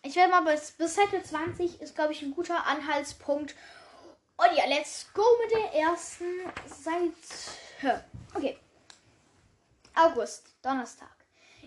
Ich 0.03 0.15
werde 0.15 0.31
mal 0.31 0.41
bis, 0.41 0.71
bis 0.71 0.95
Seite 0.95 1.21
20 1.21 1.79
ist, 1.79 1.93
glaube 1.93 2.13
ich, 2.13 2.23
ein 2.23 2.33
guter 2.33 2.65
Anhaltspunkt. 2.65 3.55
Und 4.35 4.57
ja, 4.57 4.65
let's 4.67 5.07
go 5.13 5.23
mit 5.43 5.51
der 5.51 5.79
ersten 5.79 6.25
Seite. 6.65 8.03
Okay. 8.33 8.57
August, 9.93 10.55
Donnerstag. 10.63 11.13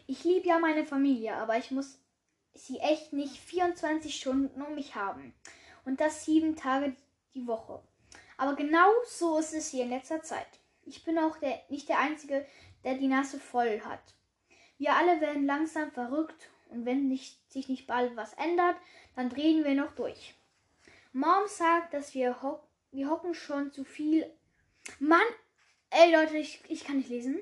Ich 0.06 0.24
liebe 0.24 0.48
ja 0.48 0.58
meine 0.58 0.84
Familie, 0.84 1.36
aber 1.36 1.58
ich 1.58 1.70
muss 1.70 1.98
sie 2.54 2.78
echt 2.78 3.12
nicht 3.12 3.36
24 3.36 4.16
Stunden 4.16 4.62
um 4.62 4.74
mich 4.74 4.96
haben. 4.96 5.32
Und 5.84 6.00
das 6.00 6.24
sieben 6.24 6.56
Tage 6.56 6.96
die 7.34 7.46
Woche. 7.46 7.80
Aber 8.36 8.56
genau 8.56 8.90
so 9.06 9.38
ist 9.38 9.54
es 9.54 9.70
hier 9.70 9.84
in 9.84 9.90
letzter 9.90 10.22
Zeit. 10.22 10.58
Ich 10.84 11.04
bin 11.04 11.18
auch 11.18 11.36
der, 11.36 11.62
nicht 11.68 11.88
der 11.88 12.00
Einzige, 12.00 12.44
der 12.82 12.94
die 12.94 13.06
Nase 13.06 13.38
voll 13.38 13.80
hat. 13.84 14.02
Wir 14.76 14.94
alle 14.94 15.20
werden 15.20 15.46
langsam 15.46 15.92
verrückt 15.92 16.50
und 16.70 16.86
wenn 16.86 17.08
nicht, 17.08 17.38
sich 17.50 17.68
nicht 17.68 17.86
bald 17.86 18.16
was 18.16 18.34
ändert, 18.34 18.76
dann 19.16 19.30
drehen 19.30 19.64
wir 19.64 19.74
noch 19.74 19.92
durch. 19.92 20.34
Mom 21.12 21.46
sagt, 21.46 21.94
dass 21.94 22.14
wir, 22.14 22.42
ho 22.42 22.60
wir 22.90 23.08
hocken 23.08 23.34
schon 23.34 23.72
zu 23.72 23.84
viel. 23.84 24.30
Mann! 24.98 25.20
Ey 25.90 26.12
Leute, 26.12 26.36
ich, 26.36 26.60
ich 26.68 26.84
kann 26.84 26.96
nicht 26.96 27.08
lesen. 27.08 27.40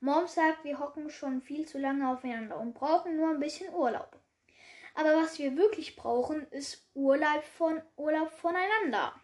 Mom 0.00 0.26
sagt, 0.26 0.64
wir 0.64 0.80
hocken 0.80 1.10
schon 1.10 1.42
viel 1.42 1.66
zu 1.66 1.78
lange 1.78 2.08
aufeinander 2.10 2.58
und 2.58 2.74
brauchen 2.74 3.16
nur 3.16 3.30
ein 3.30 3.38
bisschen 3.38 3.72
Urlaub. 3.72 4.18
Aber 4.94 5.16
was 5.16 5.38
wir 5.38 5.56
wirklich 5.56 5.96
brauchen, 5.96 6.46
ist 6.50 6.84
Urlaub 6.94 7.44
von 7.44 7.80
Urlaub 7.96 8.30
voneinander. 8.32 9.14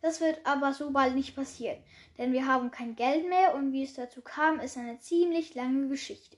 Das 0.00 0.20
wird 0.20 0.44
aber 0.44 0.72
so 0.72 0.90
bald 0.90 1.14
nicht 1.14 1.34
passieren, 1.34 1.82
denn 2.18 2.32
wir 2.32 2.46
haben 2.46 2.70
kein 2.70 2.94
Geld 2.94 3.28
mehr 3.28 3.54
und 3.54 3.72
wie 3.72 3.82
es 3.82 3.94
dazu 3.94 4.22
kam, 4.22 4.60
ist 4.60 4.76
eine 4.76 4.98
ziemlich 5.00 5.54
lange 5.54 5.88
Geschichte. 5.88 6.36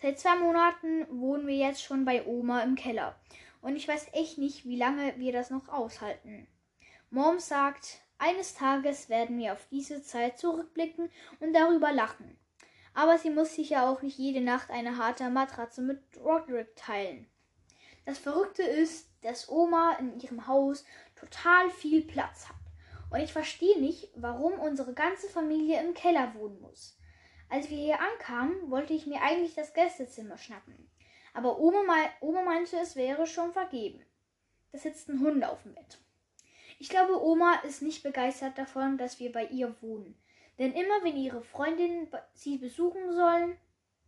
Seit 0.00 0.18
zwei 0.18 0.36
Monaten 0.36 1.06
wohnen 1.10 1.46
wir 1.46 1.56
jetzt 1.56 1.82
schon 1.82 2.04
bei 2.04 2.24
Oma 2.26 2.62
im 2.62 2.76
Keller 2.76 3.18
und 3.60 3.76
ich 3.76 3.86
weiß 3.86 4.08
echt 4.12 4.38
nicht, 4.38 4.64
wie 4.64 4.76
lange 4.76 5.18
wir 5.18 5.32
das 5.32 5.50
noch 5.50 5.68
aushalten. 5.68 6.46
Mom 7.10 7.38
sagt, 7.38 8.00
eines 8.18 8.54
Tages 8.54 9.08
werden 9.08 9.38
wir 9.38 9.52
auf 9.52 9.66
diese 9.70 10.02
Zeit 10.02 10.38
zurückblicken 10.38 11.10
und 11.40 11.52
darüber 11.52 11.92
lachen. 11.92 12.38
Aber 12.94 13.18
sie 13.18 13.30
muss 13.30 13.54
sich 13.54 13.70
ja 13.70 13.88
auch 13.88 14.02
nicht 14.02 14.18
jede 14.18 14.40
Nacht 14.40 14.70
eine 14.70 14.98
harte 14.98 15.28
Matratze 15.30 15.82
mit 15.82 16.00
Roderick 16.16 16.74
teilen. 16.74 17.28
Das 18.04 18.18
Verrückte 18.18 18.62
ist, 18.62 19.08
dass 19.22 19.48
Oma 19.48 19.92
in 20.00 20.18
ihrem 20.18 20.46
Haus 20.46 20.84
total 21.14 21.70
viel 21.70 22.02
Platz 22.02 22.48
hat. 22.48 22.56
Und 23.10 23.20
ich 23.20 23.32
verstehe 23.32 23.80
nicht, 23.80 24.10
warum 24.16 24.58
unsere 24.60 24.92
ganze 24.92 25.28
Familie 25.28 25.80
im 25.80 25.94
Keller 25.94 26.34
wohnen 26.34 26.60
muss. 26.60 26.98
Als 27.48 27.70
wir 27.70 27.78
hier 27.78 27.98
ankamen, 28.00 28.70
wollte 28.70 28.92
ich 28.92 29.06
mir 29.06 29.22
eigentlich 29.22 29.54
das 29.54 29.72
Gästezimmer 29.72 30.36
schnappen. 30.36 30.90
Aber 31.32 31.58
Oma, 31.58 31.94
Oma 32.20 32.42
meinte, 32.42 32.76
es 32.76 32.96
wäre 32.96 33.26
schon 33.26 33.52
vergeben. 33.52 34.04
Da 34.72 34.78
sitzt 34.78 35.08
ein 35.08 35.20
Hund 35.20 35.44
auf 35.44 35.62
dem 35.62 35.74
Bett. 35.74 35.98
Ich 36.78 36.90
glaube, 36.90 37.22
Oma 37.22 37.54
ist 37.60 37.80
nicht 37.80 38.02
begeistert 38.02 38.58
davon, 38.58 38.98
dass 38.98 39.18
wir 39.18 39.32
bei 39.32 39.46
ihr 39.46 39.74
wohnen. 39.80 40.20
Denn 40.58 40.72
immer 40.72 41.02
wenn 41.02 41.16
ihre 41.16 41.42
Freundinnen 41.42 42.08
sie 42.34 42.58
besuchen 42.58 43.12
sollen. 43.12 43.56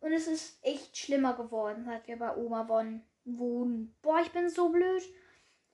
Und 0.00 0.12
es 0.12 0.28
ist 0.28 0.64
echt 0.64 0.96
schlimmer 0.96 1.34
geworden, 1.34 1.86
seit 1.86 2.06
wir 2.06 2.20
bei 2.20 2.36
Oma 2.36 2.68
wohnen. 3.24 3.96
Boah, 4.02 4.20
ich 4.20 4.30
bin 4.30 4.48
so 4.48 4.68
blöd. 4.68 5.02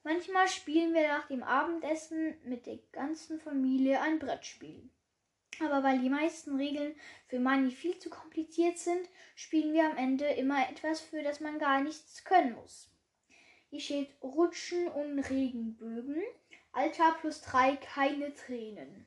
Manchmal 0.03 0.49
spielen 0.49 0.95
wir 0.95 1.09
nach 1.09 1.29
dem 1.29 1.43
Abendessen 1.43 2.39
mit 2.45 2.65
der 2.65 2.79
ganzen 2.91 3.39
Familie 3.39 4.01
ein 4.01 4.19
Brettspiel. 4.19 4.89
Aber 5.65 5.83
weil 5.83 6.01
die 6.01 6.11
meisten 6.11 6.57
Regeln 6.57 6.95
für 7.27 7.39
Money 7.39 7.71
viel 7.71 7.99
zu 7.99 8.11
kompliziert 8.11 8.79
sind, 8.79 9.09
spielen 9.37 9.73
wir 9.73 9.85
am 9.85 9.97
Ende 9.97 10.27
immer 10.27 10.69
etwas, 10.69 11.01
für 11.01 11.23
das 11.23 11.41
man 11.41 11.59
gar 11.59 11.81
nichts 11.81 12.25
können 12.25 12.55
muss. 12.55 12.91
Hier 13.71 13.81
steht 13.81 14.11
Rutschen 14.23 14.89
und 14.89 15.19
Regenbögen. 15.21 16.23
Alter 16.73 17.17
plus 17.21 17.41
drei, 17.43 17.77
keine 17.77 18.35
Tränen. 18.35 19.07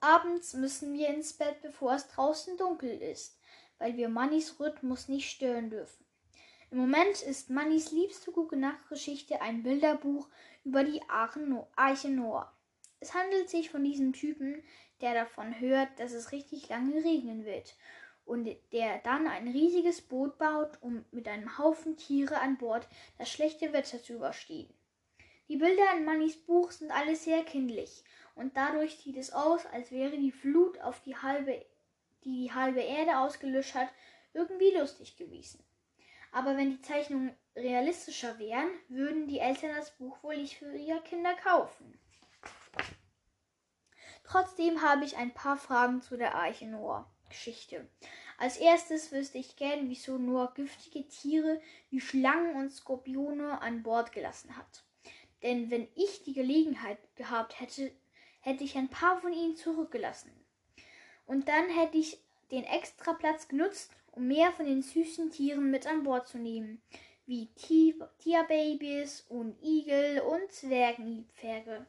Abends 0.00 0.54
müssen 0.54 0.94
wir 0.94 1.08
ins 1.08 1.34
Bett, 1.34 1.60
bevor 1.62 1.94
es 1.94 2.08
draußen 2.08 2.56
dunkel 2.56 2.90
ist, 3.02 3.38
weil 3.78 3.96
wir 3.96 4.08
Mannys 4.08 4.58
Rhythmus 4.58 5.08
nicht 5.08 5.30
stören 5.30 5.68
dürfen. 5.70 6.04
Im 6.70 6.78
Moment 6.78 7.20
ist 7.22 7.50
Mannys 7.50 7.90
liebste 7.90 8.32
Gute-Nacht-Geschichte 8.32 9.40
ein 9.42 9.62
Bilderbuch 9.62 10.28
über 10.64 10.84
die 10.84 11.02
Arche 11.08 12.08
Noah. 12.08 12.52
Es 13.00 13.14
handelt 13.14 13.48
sich 13.48 13.70
von 13.70 13.82
diesem 13.82 14.12
Typen, 14.12 14.62
der 15.00 15.14
davon 15.14 15.58
hört, 15.58 15.88
dass 15.98 16.12
es 16.12 16.32
richtig 16.32 16.68
lange 16.68 17.02
regnen 17.02 17.46
wird 17.46 17.74
und 18.26 18.48
der 18.72 18.98
dann 18.98 19.26
ein 19.26 19.48
riesiges 19.48 20.02
Boot 20.02 20.38
baut, 20.38 20.78
um 20.82 21.04
mit 21.10 21.26
einem 21.26 21.58
Haufen 21.58 21.96
Tiere 21.96 22.38
an 22.38 22.58
Bord 22.58 22.86
das 23.18 23.30
schlechte 23.30 23.72
Wetter 23.72 24.02
zu 24.02 24.14
überstehen. 24.14 24.72
Die 25.48 25.56
Bilder 25.56 25.96
in 25.96 26.04
Mannys 26.04 26.36
Buch 26.36 26.70
sind 26.70 26.92
alle 26.92 27.16
sehr 27.16 27.42
kindlich 27.42 28.04
und 28.34 28.56
dadurch 28.56 28.98
sieht 28.98 29.16
es 29.16 29.32
aus, 29.32 29.66
als 29.66 29.90
wäre 29.90 30.16
die 30.16 30.30
Flut, 30.30 30.80
auf 30.80 31.02
die 31.02 31.16
halbe, 31.16 31.64
die, 32.24 32.42
die 32.44 32.52
halbe 32.52 32.80
Erde 32.80 33.18
ausgelöscht 33.18 33.74
hat, 33.74 33.88
irgendwie 34.32 34.70
lustig 34.70 35.16
gewesen. 35.16 35.64
Aber 36.32 36.56
wenn 36.56 36.70
die 36.70 36.82
Zeichnungen 36.82 37.34
realistischer 37.56 38.38
wären, 38.38 38.68
würden 38.88 39.26
die 39.26 39.40
Eltern 39.40 39.74
das 39.74 39.90
Buch 39.96 40.22
wohl 40.22 40.36
nicht 40.36 40.56
für 40.56 40.72
ihre 40.76 41.00
Kinder 41.00 41.34
kaufen. 41.34 41.99
Trotzdem 44.30 44.80
habe 44.80 45.04
ich 45.04 45.16
ein 45.16 45.34
paar 45.34 45.56
Fragen 45.56 46.02
zu 46.02 46.16
der 46.16 46.36
Arche 46.36 46.64
Noah. 46.66 47.10
Geschichte. 47.28 47.88
Als 48.38 48.58
erstes 48.58 49.10
wüsste 49.10 49.38
ich 49.38 49.56
gern, 49.56 49.88
wieso 49.88 50.18
Noah 50.18 50.52
giftige 50.54 51.08
Tiere 51.08 51.60
wie 51.90 52.00
Schlangen 52.00 52.54
und 52.54 52.70
Skorpione 52.70 53.60
an 53.60 53.82
Bord 53.82 54.12
gelassen 54.12 54.56
hat. 54.56 54.84
Denn 55.42 55.68
wenn 55.70 55.88
ich 55.96 56.22
die 56.22 56.32
Gelegenheit 56.32 56.98
gehabt 57.16 57.58
hätte, 57.58 57.90
hätte 58.40 58.62
ich 58.62 58.76
ein 58.76 58.88
paar 58.88 59.20
von 59.20 59.32
ihnen 59.32 59.56
zurückgelassen. 59.56 60.30
Und 61.26 61.48
dann 61.48 61.68
hätte 61.68 61.98
ich 61.98 62.18
den 62.52 62.62
extra 62.64 63.14
Platz 63.14 63.48
genutzt, 63.48 63.90
um 64.12 64.28
mehr 64.28 64.52
von 64.52 64.66
den 64.66 64.82
süßen 64.82 65.30
Tieren 65.30 65.72
mit 65.72 65.88
an 65.88 66.04
Bord 66.04 66.28
zu 66.28 66.38
nehmen, 66.38 66.80
wie 67.26 67.48
Tierbabys 67.54 69.24
und 69.28 69.60
Igel 69.62 70.20
und 70.20 70.52
Zwergenpferde. 70.52 71.86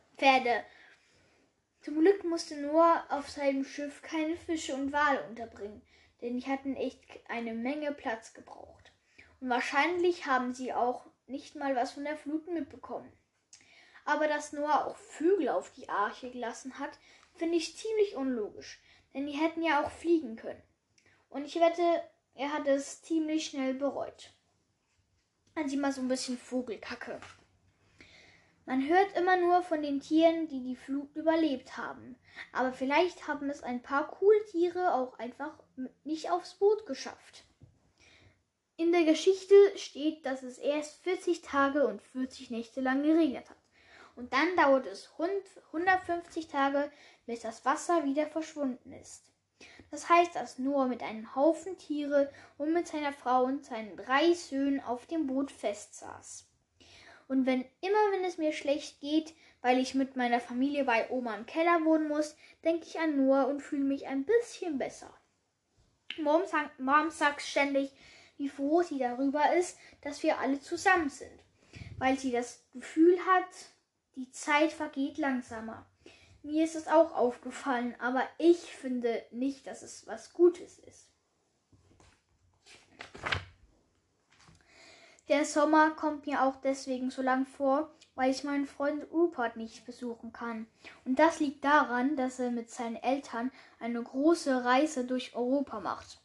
Zum 1.81 1.99
Glück 1.99 2.23
musste 2.23 2.57
Noah 2.57 3.03
auf 3.09 3.27
seinem 3.27 3.65
Schiff 3.65 4.03
keine 4.03 4.37
Fische 4.37 4.75
und 4.75 4.91
Wale 4.91 5.23
unterbringen, 5.27 5.81
denn 6.21 6.37
die 6.37 6.45
hatten 6.45 6.75
echt 6.75 7.01
eine 7.27 7.55
Menge 7.55 7.91
Platz 7.91 8.33
gebraucht. 8.33 8.91
Und 9.39 9.49
wahrscheinlich 9.49 10.27
haben 10.27 10.53
sie 10.53 10.73
auch 10.73 11.07
nicht 11.25 11.55
mal 11.55 11.75
was 11.75 11.93
von 11.93 12.03
der 12.03 12.17
Flut 12.17 12.47
mitbekommen. 12.47 13.11
Aber 14.05 14.27
dass 14.27 14.53
Noah 14.53 14.85
auch 14.85 14.97
Vögel 14.97 15.49
auf 15.49 15.73
die 15.73 15.89
Arche 15.89 16.29
gelassen 16.29 16.77
hat, 16.77 16.91
finde 17.33 17.57
ich 17.57 17.77
ziemlich 17.77 18.15
unlogisch, 18.15 18.79
denn 19.15 19.25
die 19.25 19.33
hätten 19.33 19.63
ja 19.63 19.83
auch 19.83 19.89
fliegen 19.89 20.35
können. 20.35 20.61
Und 21.29 21.45
ich 21.45 21.55
wette, 21.55 22.03
er 22.35 22.53
hat 22.53 22.67
es 22.67 23.01
ziemlich 23.01 23.47
schnell 23.47 23.73
bereut. 23.73 24.31
Sieht 25.65 25.79
man 25.79 25.91
so 25.91 26.01
ein 26.01 26.07
bisschen 26.07 26.37
Vogelkacke. 26.37 27.19
Man 28.65 28.87
hört 28.87 29.17
immer 29.17 29.37
nur 29.37 29.63
von 29.63 29.81
den 29.81 29.99
Tieren, 29.99 30.47
die 30.47 30.61
die 30.61 30.75
Flut 30.75 31.15
überlebt 31.15 31.77
haben. 31.77 32.15
Aber 32.53 32.71
vielleicht 32.71 33.27
haben 33.27 33.49
es 33.49 33.63
ein 33.63 33.81
paar 33.81 34.07
coole 34.07 34.45
Tiere 34.45 34.93
auch 34.93 35.17
einfach 35.17 35.57
nicht 36.03 36.29
aufs 36.31 36.55
Boot 36.55 36.85
geschafft. 36.85 37.45
In 38.77 38.91
der 38.91 39.03
Geschichte 39.03 39.55
steht, 39.75 40.25
dass 40.25 40.43
es 40.43 40.57
erst 40.57 41.03
40 41.03 41.41
Tage 41.41 41.87
und 41.87 42.01
40 42.01 42.51
Nächte 42.51 42.81
lang 42.81 43.03
geregnet 43.03 43.49
hat. 43.49 43.57
Und 44.15 44.33
dann 44.33 44.55
dauert 44.55 44.85
es 44.85 45.17
rund 45.17 45.31
150 45.67 46.47
Tage, 46.47 46.91
bis 47.25 47.41
das 47.41 47.65
Wasser 47.65 48.05
wieder 48.05 48.27
verschwunden 48.27 48.93
ist. 48.93 49.31
Das 49.89 50.09
heißt, 50.09 50.35
dass 50.35 50.59
Noah 50.59 50.87
mit 50.87 51.03
einem 51.03 51.35
Haufen 51.35 51.77
Tiere 51.77 52.31
und 52.57 52.73
mit 52.73 52.87
seiner 52.87 53.13
Frau 53.13 53.43
und 53.43 53.65
seinen 53.65 53.95
drei 53.97 54.33
Söhnen 54.33 54.79
auf 54.79 55.05
dem 55.05 55.27
Boot 55.27 55.51
festsaß. 55.51 56.50
Und 57.31 57.45
wenn 57.45 57.61
immer, 57.79 58.11
wenn 58.11 58.25
es 58.25 58.37
mir 58.37 58.51
schlecht 58.51 58.99
geht, 58.99 59.33
weil 59.61 59.79
ich 59.79 59.95
mit 59.95 60.17
meiner 60.17 60.41
Familie 60.41 60.83
bei 60.83 61.09
Oma 61.09 61.33
im 61.37 61.45
Keller 61.45 61.85
wohnen 61.85 62.09
muss, 62.09 62.35
denke 62.65 62.85
ich 62.85 62.99
an 62.99 63.15
Noah 63.15 63.47
und 63.47 63.61
fühle 63.61 63.85
mich 63.85 64.05
ein 64.05 64.25
bisschen 64.25 64.77
besser. 64.77 65.17
Mom, 66.17 66.45
sagt, 66.45 66.77
Mom 66.81 67.09
sagt 67.09 67.41
ständig, 67.41 67.89
wie 68.35 68.49
froh 68.49 68.81
sie 68.81 68.97
darüber 68.97 69.55
ist, 69.55 69.77
dass 70.01 70.23
wir 70.23 70.39
alle 70.39 70.59
zusammen 70.59 71.09
sind, 71.09 71.31
weil 71.99 72.19
sie 72.19 72.33
das 72.33 72.65
Gefühl 72.73 73.17
hat, 73.25 73.47
die 74.17 74.29
Zeit 74.31 74.73
vergeht 74.73 75.17
langsamer. 75.17 75.85
Mir 76.43 76.65
ist 76.65 76.75
es 76.75 76.89
auch 76.89 77.13
aufgefallen, 77.13 77.95
aber 77.99 78.27
ich 78.39 78.57
finde 78.57 79.23
nicht, 79.31 79.67
dass 79.67 79.83
es 79.83 80.05
was 80.05 80.33
Gutes 80.33 80.79
ist. 80.79 81.07
Der 85.31 85.45
Sommer 85.45 85.91
kommt 85.91 86.27
mir 86.27 86.43
auch 86.43 86.57
deswegen 86.57 87.09
so 87.09 87.21
lang 87.21 87.45
vor, 87.45 87.89
weil 88.15 88.31
ich 88.31 88.43
meinen 88.43 88.65
Freund 88.65 89.09
Rupert 89.13 89.55
nicht 89.55 89.85
besuchen 89.85 90.33
kann. 90.33 90.67
Und 91.05 91.19
das 91.19 91.39
liegt 91.39 91.63
daran, 91.63 92.17
dass 92.17 92.37
er 92.37 92.51
mit 92.51 92.69
seinen 92.69 92.97
Eltern 92.97 93.49
eine 93.79 94.03
große 94.03 94.65
Reise 94.65 95.05
durch 95.05 95.33
Europa 95.33 95.79
macht. 95.79 96.19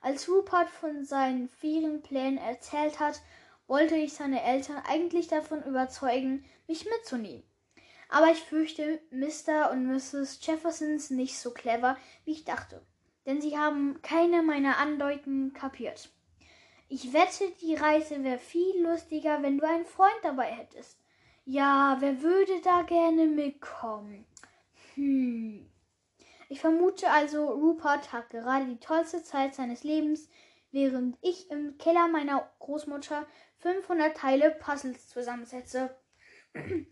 Als 0.00 0.26
Rupert 0.26 0.70
von 0.70 1.04
seinen 1.04 1.50
Ferienplänen 1.50 2.38
erzählt 2.38 2.98
hat, 2.98 3.20
wollte 3.66 3.94
ich 3.94 4.14
seine 4.14 4.42
Eltern 4.42 4.82
eigentlich 4.88 5.28
davon 5.28 5.62
überzeugen, 5.62 6.42
mich 6.66 6.86
mitzunehmen. 6.86 7.44
Aber 8.08 8.30
ich 8.30 8.40
fürchte, 8.40 9.02
Mr. 9.10 9.70
und 9.70 9.84
Mrs. 9.86 10.38
Jefferson 10.40 10.98
sind 10.98 11.18
nicht 11.18 11.38
so 11.38 11.50
clever, 11.50 11.98
wie 12.24 12.32
ich 12.32 12.46
dachte, 12.46 12.80
denn 13.26 13.42
sie 13.42 13.58
haben 13.58 14.00
keine 14.00 14.42
meiner 14.42 14.78
Andeutungen 14.78 15.52
kapiert. 15.52 16.08
Ich 16.88 17.12
wette, 17.12 17.50
die 17.60 17.74
Reise 17.74 18.22
wäre 18.22 18.38
viel 18.38 18.80
lustiger, 18.82 19.42
wenn 19.42 19.58
du 19.58 19.66
einen 19.66 19.86
Freund 19.86 20.18
dabei 20.22 20.52
hättest. 20.52 20.96
Ja, 21.44 21.96
wer 22.00 22.22
würde 22.22 22.60
da 22.62 22.82
gerne 22.82 23.26
mitkommen? 23.26 24.24
Hm. 24.94 25.68
Ich 26.48 26.60
vermute 26.60 27.10
also, 27.10 27.48
Rupert 27.48 28.12
hat 28.12 28.30
gerade 28.30 28.66
die 28.66 28.78
tollste 28.78 29.22
Zeit 29.24 29.56
seines 29.56 29.82
Lebens, 29.82 30.28
während 30.70 31.18
ich 31.22 31.50
im 31.50 31.76
Keller 31.78 32.06
meiner 32.06 32.48
Großmutter 32.60 33.26
500 33.58 34.16
Teile 34.16 34.50
Puzzles 34.52 35.08
zusammensetze. 35.08 35.94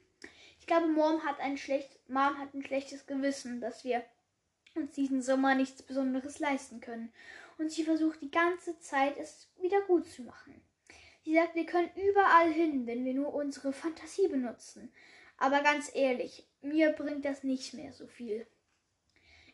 Ich 0.60 0.66
glaube, 0.66 0.86
Mom 0.86 1.22
hat 1.24 1.40
ein 1.40 1.58
schlecht, 1.58 2.00
Mom 2.08 2.38
hat 2.38 2.54
ein 2.54 2.62
schlechtes 2.62 3.06
Gewissen, 3.06 3.60
dass 3.60 3.84
wir 3.84 4.02
uns 4.74 4.92
diesen 4.92 5.20
Sommer 5.20 5.54
nichts 5.54 5.82
Besonderes 5.82 6.38
leisten 6.38 6.80
können 6.80 7.12
und 7.58 7.70
sie 7.70 7.84
versucht 7.84 8.20
die 8.20 8.30
ganze 8.30 8.78
Zeit, 8.78 9.16
es 9.18 9.48
wieder 9.60 9.80
gut 9.82 10.06
zu 10.06 10.22
machen. 10.22 10.60
Sie 11.24 11.34
sagt, 11.34 11.54
wir 11.54 11.66
können 11.66 11.90
überall 11.96 12.52
hin, 12.52 12.86
wenn 12.86 13.04
wir 13.04 13.14
nur 13.14 13.32
unsere 13.32 13.72
Fantasie 13.72 14.28
benutzen. 14.28 14.92
Aber 15.38 15.62
ganz 15.62 15.90
ehrlich, 15.94 16.46
mir 16.60 16.90
bringt 16.90 17.24
das 17.24 17.42
nicht 17.42 17.74
mehr 17.74 17.92
so 17.92 18.06
viel. 18.06 18.46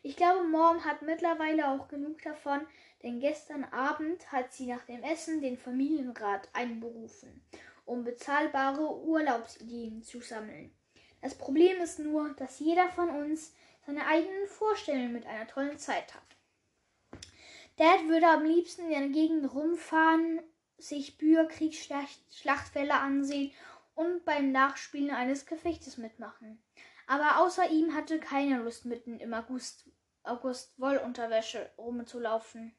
Ich 0.03 0.15
glaube, 0.15 0.43
Mom 0.43 0.83
hat 0.83 1.01
mittlerweile 1.03 1.69
auch 1.69 1.87
genug 1.87 2.21
davon, 2.23 2.61
denn 3.03 3.19
gestern 3.19 3.63
Abend 3.65 4.31
hat 4.31 4.51
sie 4.51 4.65
nach 4.65 4.83
dem 4.85 5.03
Essen 5.03 5.41
den 5.41 5.57
Familienrat 5.57 6.49
einberufen, 6.53 7.43
um 7.85 8.03
bezahlbare 8.03 8.95
Urlaubsideen 8.97 10.03
zu 10.03 10.19
sammeln. 10.21 10.71
Das 11.21 11.35
Problem 11.35 11.77
ist 11.81 11.99
nur, 11.99 12.33
dass 12.33 12.59
jeder 12.59 12.89
von 12.89 13.09
uns 13.09 13.53
seine 13.85 14.05
eigenen 14.07 14.47
Vorstellungen 14.47 15.13
mit 15.13 15.25
einer 15.25 15.47
tollen 15.47 15.77
Zeit 15.77 16.13
hat. 16.15 16.30
Dad 17.77 18.07
würde 18.07 18.27
am 18.27 18.45
liebsten 18.45 18.83
in 18.83 18.89
der 18.89 19.09
Gegend 19.09 19.53
rumfahren, 19.53 20.41
sich 20.77 21.17
Bürgerkriegsschlachtfälle 21.17 22.93
ansehen 22.93 23.51
und 23.95 24.25
beim 24.25 24.51
Nachspielen 24.51 25.11
eines 25.11 25.45
Gefechtes 25.45 25.97
mitmachen. 25.97 26.61
Aber 27.07 27.39
außer 27.39 27.69
ihm 27.69 27.93
hatte 27.93 28.19
keiner 28.19 28.59
Lust, 28.59 28.85
mitten 28.85 29.19
im 29.19 29.33
August, 29.33 29.89
August 30.23 30.79
Wollunterwäsche 30.79 31.71
rumzulaufen. 31.77 32.75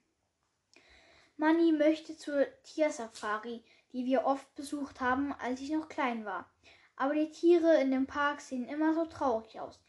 Manny 1.36 1.72
möchte 1.72 2.16
zur 2.16 2.46
Tiersafari, 2.62 3.64
die 3.92 4.04
wir 4.04 4.24
oft 4.24 4.54
besucht 4.54 5.00
haben, 5.00 5.32
als 5.34 5.60
ich 5.60 5.70
noch 5.70 5.88
klein 5.88 6.24
war. 6.24 6.50
Aber 6.96 7.14
die 7.14 7.30
Tiere 7.30 7.80
in 7.80 7.90
dem 7.90 8.06
Park 8.06 8.40
sehen 8.40 8.68
immer 8.68 8.94
so 8.94 9.06
traurig 9.06 9.58
aus. 9.60 9.80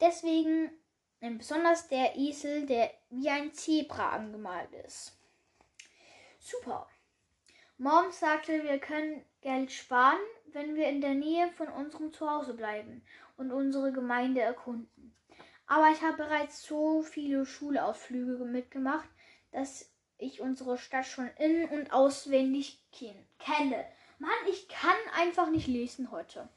Deswegen 0.00 0.70
Besonders 1.20 1.88
der 1.88 2.16
Esel, 2.16 2.66
der 2.66 2.90
wie 3.10 3.28
ein 3.28 3.52
Zebra 3.52 4.10
angemalt 4.10 4.72
ist. 4.86 5.18
Super. 6.38 6.88
Mom 7.78 8.10
sagte, 8.10 8.62
wir 8.62 8.78
können 8.78 9.24
Geld 9.40 9.72
sparen, 9.72 10.18
wenn 10.52 10.76
wir 10.76 10.88
in 10.88 11.00
der 11.00 11.14
Nähe 11.14 11.50
von 11.52 11.68
unserem 11.68 12.12
Zuhause 12.12 12.54
bleiben 12.54 13.04
und 13.36 13.50
unsere 13.50 13.92
Gemeinde 13.92 14.40
erkunden. 14.40 15.14
Aber 15.66 15.90
ich 15.90 16.00
habe 16.00 16.16
bereits 16.16 16.62
so 16.62 17.02
viele 17.02 17.44
Schulausflüge 17.44 18.44
mitgemacht, 18.44 19.08
dass 19.52 19.90
ich 20.18 20.40
unsere 20.40 20.78
Stadt 20.78 21.06
schon 21.06 21.28
in- 21.38 21.68
und 21.68 21.92
auswendig 21.92 22.82
kenne. 22.92 23.84
Mann, 24.18 24.30
ich 24.48 24.68
kann 24.68 24.96
einfach 25.14 25.50
nicht 25.50 25.66
lesen 25.66 26.10
heute. 26.10 26.48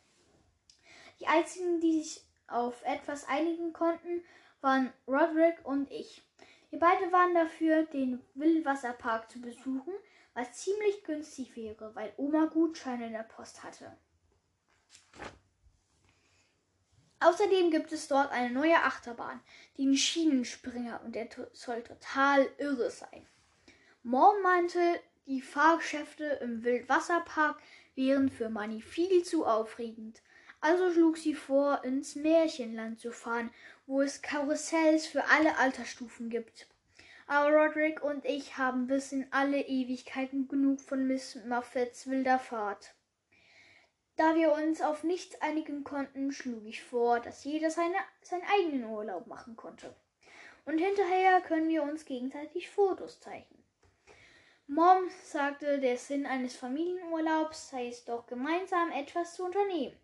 Die 1.19 1.27
einzigen, 1.27 1.81
die 1.81 2.01
sich 2.01 2.23
auf 2.47 2.81
etwas 2.85 3.27
einigen 3.27 3.73
konnten, 3.73 4.23
waren 4.61 4.91
Roderick 5.07 5.57
und 5.63 5.89
ich. 5.91 6.21
Wir 6.69 6.79
beide 6.79 7.11
waren 7.11 7.33
dafür, 7.33 7.85
den 7.85 8.21
Wildwasserpark 8.35 9.31
zu 9.31 9.41
besuchen, 9.41 9.93
was 10.33 10.53
ziemlich 10.53 11.03
günstig 11.03 11.55
wäre, 11.55 11.93
weil 11.95 12.13
Oma 12.17 12.45
Gutscheine 12.45 13.07
in 13.07 13.13
der 13.13 13.23
Post 13.23 13.63
hatte. 13.63 13.97
Außerdem 17.21 17.69
gibt 17.71 17.91
es 17.91 18.07
dort 18.07 18.31
eine 18.31 18.53
neue 18.53 18.77
Achterbahn, 18.77 19.41
den 19.77 19.97
Schienenspringer, 19.97 21.01
und 21.03 21.15
der 21.15 21.27
soll 21.51 21.83
total 21.83 22.47
irre 22.57 22.89
sein. 22.89 23.27
Mom 24.03 24.41
meinte, 24.41 24.79
die 25.25 25.41
Fahrgeschäfte 25.41 26.23
im 26.41 26.63
Wildwasserpark 26.63 27.61
wären 27.95 28.29
für 28.29 28.49
Manny 28.49 28.81
viel 28.81 29.23
zu 29.23 29.45
aufregend. 29.45 30.21
Also 30.61 30.91
schlug 30.91 31.17
sie 31.17 31.35
vor, 31.35 31.83
ins 31.83 32.15
Märchenland 32.15 32.99
zu 32.99 33.11
fahren, 33.11 33.51
wo 33.89 34.03
es 34.03 34.21
Karussells 34.21 35.07
für 35.07 35.25
alle 35.25 35.57
Altersstufen 35.57 36.29
gibt. 36.29 36.67
Aber 37.25 37.49
Roderick 37.49 38.03
und 38.03 38.23
ich 38.23 38.55
haben 38.55 38.85
bis 38.85 39.11
in 39.11 39.25
alle 39.31 39.61
Ewigkeiten 39.61 40.47
genug 40.47 40.79
von 40.79 41.07
Miss 41.07 41.39
Muffets 41.47 42.07
wilder 42.07 42.37
Fahrt. 42.37 42.93
Da 44.15 44.35
wir 44.35 44.51
uns 44.51 44.81
auf 44.81 45.03
nichts 45.03 45.41
einigen 45.41 45.83
konnten, 45.83 46.31
schlug 46.31 46.65
ich 46.65 46.83
vor, 46.83 47.19
dass 47.19 47.43
jeder 47.43 47.71
seine, 47.71 47.95
seinen 48.21 48.43
eigenen 48.43 48.83
Urlaub 48.85 49.25
machen 49.25 49.55
konnte. 49.55 49.95
Und 50.65 50.77
hinterher 50.77 51.41
können 51.41 51.67
wir 51.67 51.81
uns 51.81 52.05
gegenseitig 52.05 52.69
Fotos 52.69 53.19
zeichnen. 53.19 53.63
Mom 54.67 55.09
sagte, 55.23 55.79
der 55.79 55.97
Sinn 55.97 56.27
eines 56.27 56.55
Familienurlaubs 56.55 57.71
sei 57.71 57.87
es 57.87 58.05
doch 58.05 58.27
gemeinsam 58.27 58.91
etwas 58.91 59.33
zu 59.33 59.45
unternehmen. 59.45 59.97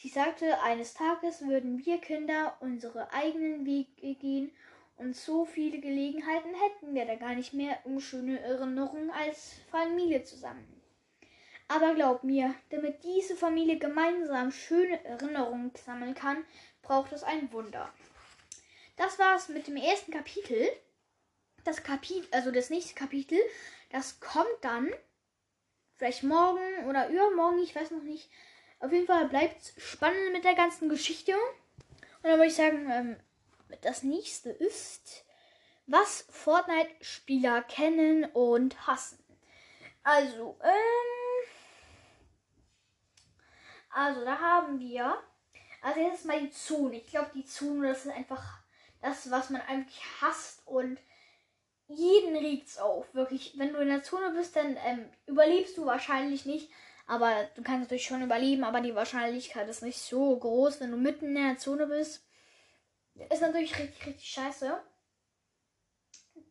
Sie 0.00 0.08
sagte, 0.08 0.60
eines 0.62 0.94
Tages 0.94 1.42
würden 1.42 1.84
wir 1.84 1.98
Kinder 1.98 2.56
unsere 2.60 3.12
eigenen 3.12 3.66
Wege 3.66 4.14
gehen 4.14 4.52
und 4.96 5.16
so 5.16 5.44
viele 5.44 5.80
Gelegenheiten 5.80 6.54
hätten 6.54 6.94
wir 6.94 7.04
da 7.04 7.16
gar 7.16 7.34
nicht 7.34 7.52
mehr, 7.52 7.78
um 7.82 7.98
schöne 7.98 8.38
Erinnerungen 8.40 9.10
als 9.10 9.54
Familie 9.72 10.22
zusammen. 10.22 10.80
Aber 11.66 11.94
glaub 11.94 12.22
mir, 12.22 12.54
damit 12.70 13.02
diese 13.02 13.34
Familie 13.34 13.78
gemeinsam 13.78 14.52
schöne 14.52 15.04
Erinnerungen 15.04 15.72
sammeln 15.74 16.14
kann, 16.14 16.44
braucht 16.80 17.12
es 17.12 17.24
ein 17.24 17.52
Wunder. 17.52 17.92
Das 18.96 19.18
war's 19.18 19.48
mit 19.48 19.66
dem 19.66 19.76
ersten 19.76 20.12
Kapitel. 20.12 20.68
Das 21.64 21.82
Kapitel, 21.82 22.26
also 22.30 22.52
das 22.52 22.70
nächste 22.70 22.94
Kapitel, 22.94 23.38
das 23.90 24.20
kommt 24.20 24.46
dann 24.62 24.90
vielleicht 25.96 26.22
morgen 26.22 26.86
oder 26.88 27.08
übermorgen, 27.08 27.58
ich 27.58 27.74
weiß 27.74 27.90
noch 27.90 28.04
nicht. 28.04 28.30
Auf 28.80 28.92
jeden 28.92 29.06
Fall 29.06 29.28
bleibt 29.28 29.72
spannend 29.76 30.32
mit 30.32 30.44
der 30.44 30.54
ganzen 30.54 30.88
Geschichte. 30.88 31.32
Und 31.34 32.24
dann 32.24 32.38
würde 32.38 32.46
ich 32.46 32.54
sagen, 32.54 32.88
ähm, 32.90 33.16
das 33.82 34.02
nächste 34.02 34.50
ist, 34.50 35.24
was 35.86 36.26
Fortnite-Spieler 36.30 37.62
kennen 37.62 38.24
und 38.26 38.86
hassen. 38.86 39.18
Also, 40.02 40.58
ähm, 40.62 41.50
also, 43.90 44.24
da 44.24 44.38
haben 44.38 44.78
wir. 44.78 45.16
Also, 45.82 46.00
jetzt 46.00 46.20
ist 46.20 46.26
mal 46.26 46.40
die 46.40 46.50
Zone. 46.50 46.96
Ich 46.96 47.08
glaube, 47.08 47.30
die 47.34 47.44
Zone, 47.44 47.88
das 47.88 48.06
ist 48.06 48.12
einfach 48.12 48.60
das, 49.00 49.30
was 49.30 49.50
man 49.50 49.60
eigentlich 49.62 50.00
hasst. 50.20 50.62
Und 50.66 51.00
jeden 51.88 52.36
regt's 52.36 52.78
auf. 52.78 53.12
Wirklich, 53.14 53.58
wenn 53.58 53.72
du 53.72 53.80
in 53.80 53.88
der 53.88 54.02
Zone 54.02 54.30
bist, 54.30 54.54
dann 54.56 54.76
ähm, 54.84 55.08
überlebst 55.26 55.76
du 55.78 55.86
wahrscheinlich 55.86 56.46
nicht. 56.46 56.70
Aber 57.08 57.48
du 57.56 57.62
kannst 57.62 57.80
natürlich 57.80 58.06
schon 58.06 58.22
überleben, 58.22 58.62
aber 58.62 58.80
die 58.80 58.94
Wahrscheinlichkeit 58.94 59.68
ist 59.68 59.82
nicht 59.82 59.98
so 59.98 60.38
groß, 60.38 60.80
wenn 60.80 60.90
du 60.90 60.96
mitten 60.96 61.34
in 61.36 61.42
der 61.42 61.58
Zone 61.58 61.86
bist. 61.86 62.24
Ist 63.30 63.42
natürlich 63.42 63.76
richtig, 63.76 64.06
richtig 64.06 64.28
scheiße. 64.28 64.80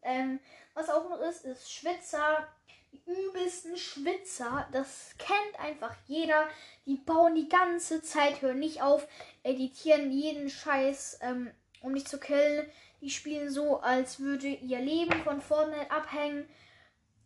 Ähm, 0.02 0.40
was 0.74 0.90
auch 0.90 1.10
noch 1.10 1.22
ist, 1.22 1.46
ist 1.46 1.72
Schwitzer 1.72 2.48
die 2.92 3.02
übelsten 3.06 3.78
Schwitzer. 3.78 4.68
Das 4.72 5.16
kennt 5.18 5.60
einfach 5.60 5.96
jeder. 6.08 6.48
Die 6.86 6.96
bauen 6.96 7.36
die 7.36 7.50
ganze 7.50 8.02
Zeit, 8.02 8.42
hören 8.42 8.60
nicht 8.60 8.82
auf, 8.82 9.08
editieren 9.44 10.12
jeden 10.12 10.50
Scheiß, 10.50 11.20
ähm, 11.22 11.52
um 11.82 11.94
dich 11.94 12.06
zu 12.06 12.20
killen. 12.20 12.70
Die 13.02 13.10
spielen 13.10 13.50
so, 13.50 13.80
als 13.80 14.20
würde 14.20 14.48
ihr 14.48 14.80
Leben 14.80 15.24
von 15.24 15.42
Fortnite 15.42 15.92
abhängen. 15.92 16.48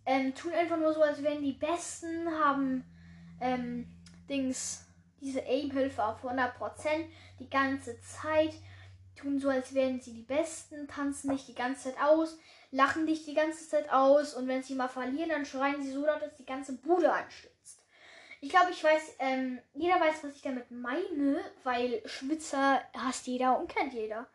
Ähm, 0.06 0.34
tun 0.36 0.52
einfach 0.54 0.78
nur 0.78 0.94
so, 0.94 1.02
als 1.02 1.22
wären 1.24 1.44
die 1.44 1.54
Besten, 1.54 2.30
haben 2.40 2.84
ähm, 3.42 3.88
Dings, 4.30 4.86
diese 5.20 5.42
Aim-Hilfe 5.42 6.04
auf 6.04 6.24
100% 6.24 6.52
die 7.40 7.50
ganze 7.50 8.00
Zeit. 8.02 8.54
Tun 9.16 9.40
so, 9.40 9.50
als 9.50 9.74
wären 9.74 10.00
sie 10.00 10.14
die 10.14 10.24
Besten, 10.24 10.88
tanzen 10.88 11.32
nicht 11.32 11.48
die 11.48 11.56
ganze 11.56 11.90
Zeit 11.90 12.02
aus, 12.02 12.38
lachen 12.72 13.06
dich 13.06 13.26
die 13.26 13.34
ganze 13.34 13.68
Zeit 13.68 13.92
aus 13.92 14.34
und 14.34 14.48
wenn 14.48 14.64
sie 14.64 14.74
mal 14.74 14.88
verlieren, 14.88 15.30
dann 15.30 15.46
schreien 15.46 15.84
sie 15.84 15.92
so 15.92 16.06
laut, 16.06 16.22
dass 16.22 16.36
die 16.36 16.46
ganze 16.46 16.78
Bude 16.78 17.12
anstürzt. 17.12 17.84
Ich 18.40 18.50
glaube, 18.50 18.72
ich 18.72 18.84
weiß, 18.84 19.18
ähm, 19.20 19.60
jeder 19.74 20.00
weiß, 20.00 20.24
was 20.24 20.36
ich 20.36 20.42
damit 20.42 20.72
meine, 20.72 21.40
weil 21.64 22.02
Schwitzer 22.06 22.82
hasst 22.98 23.28
jeder 23.28 23.60
und 23.60 23.68
kennt 23.70 23.94
jeder. 23.94 24.28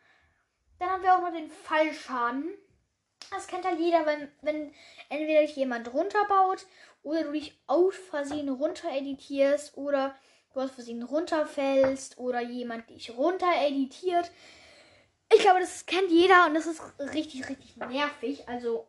Dann 0.78 0.90
haben 0.90 1.02
wir 1.02 1.16
auch 1.16 1.22
noch 1.22 1.32
den 1.32 1.50
Fallschaden. 1.50 2.46
Das 3.32 3.48
kennt 3.48 3.64
halt 3.64 3.80
jeder, 3.80 4.06
wenn, 4.06 4.30
wenn 4.42 4.72
entweder 5.08 5.40
dich 5.40 5.56
jemand 5.56 5.92
runterbaut 5.92 6.66
oder 7.06 7.22
du 7.22 7.32
dich 7.32 7.56
aus 7.68 7.94
Versehen 7.94 8.48
runter 8.48 8.90
editierst 8.90 9.76
oder 9.76 10.16
du 10.52 10.60
aus 10.60 10.72
Versehen 10.72 11.04
runterfällst 11.04 12.18
oder 12.18 12.40
jemand 12.40 12.90
dich 12.90 13.16
runter 13.16 13.46
editiert. 13.60 14.28
Ich 15.32 15.38
glaube, 15.38 15.60
das 15.60 15.86
kennt 15.86 16.10
jeder 16.10 16.46
und 16.46 16.54
das 16.54 16.66
ist 16.66 16.82
richtig, 16.98 17.48
richtig 17.48 17.76
nervig. 17.76 18.48
Also, 18.48 18.88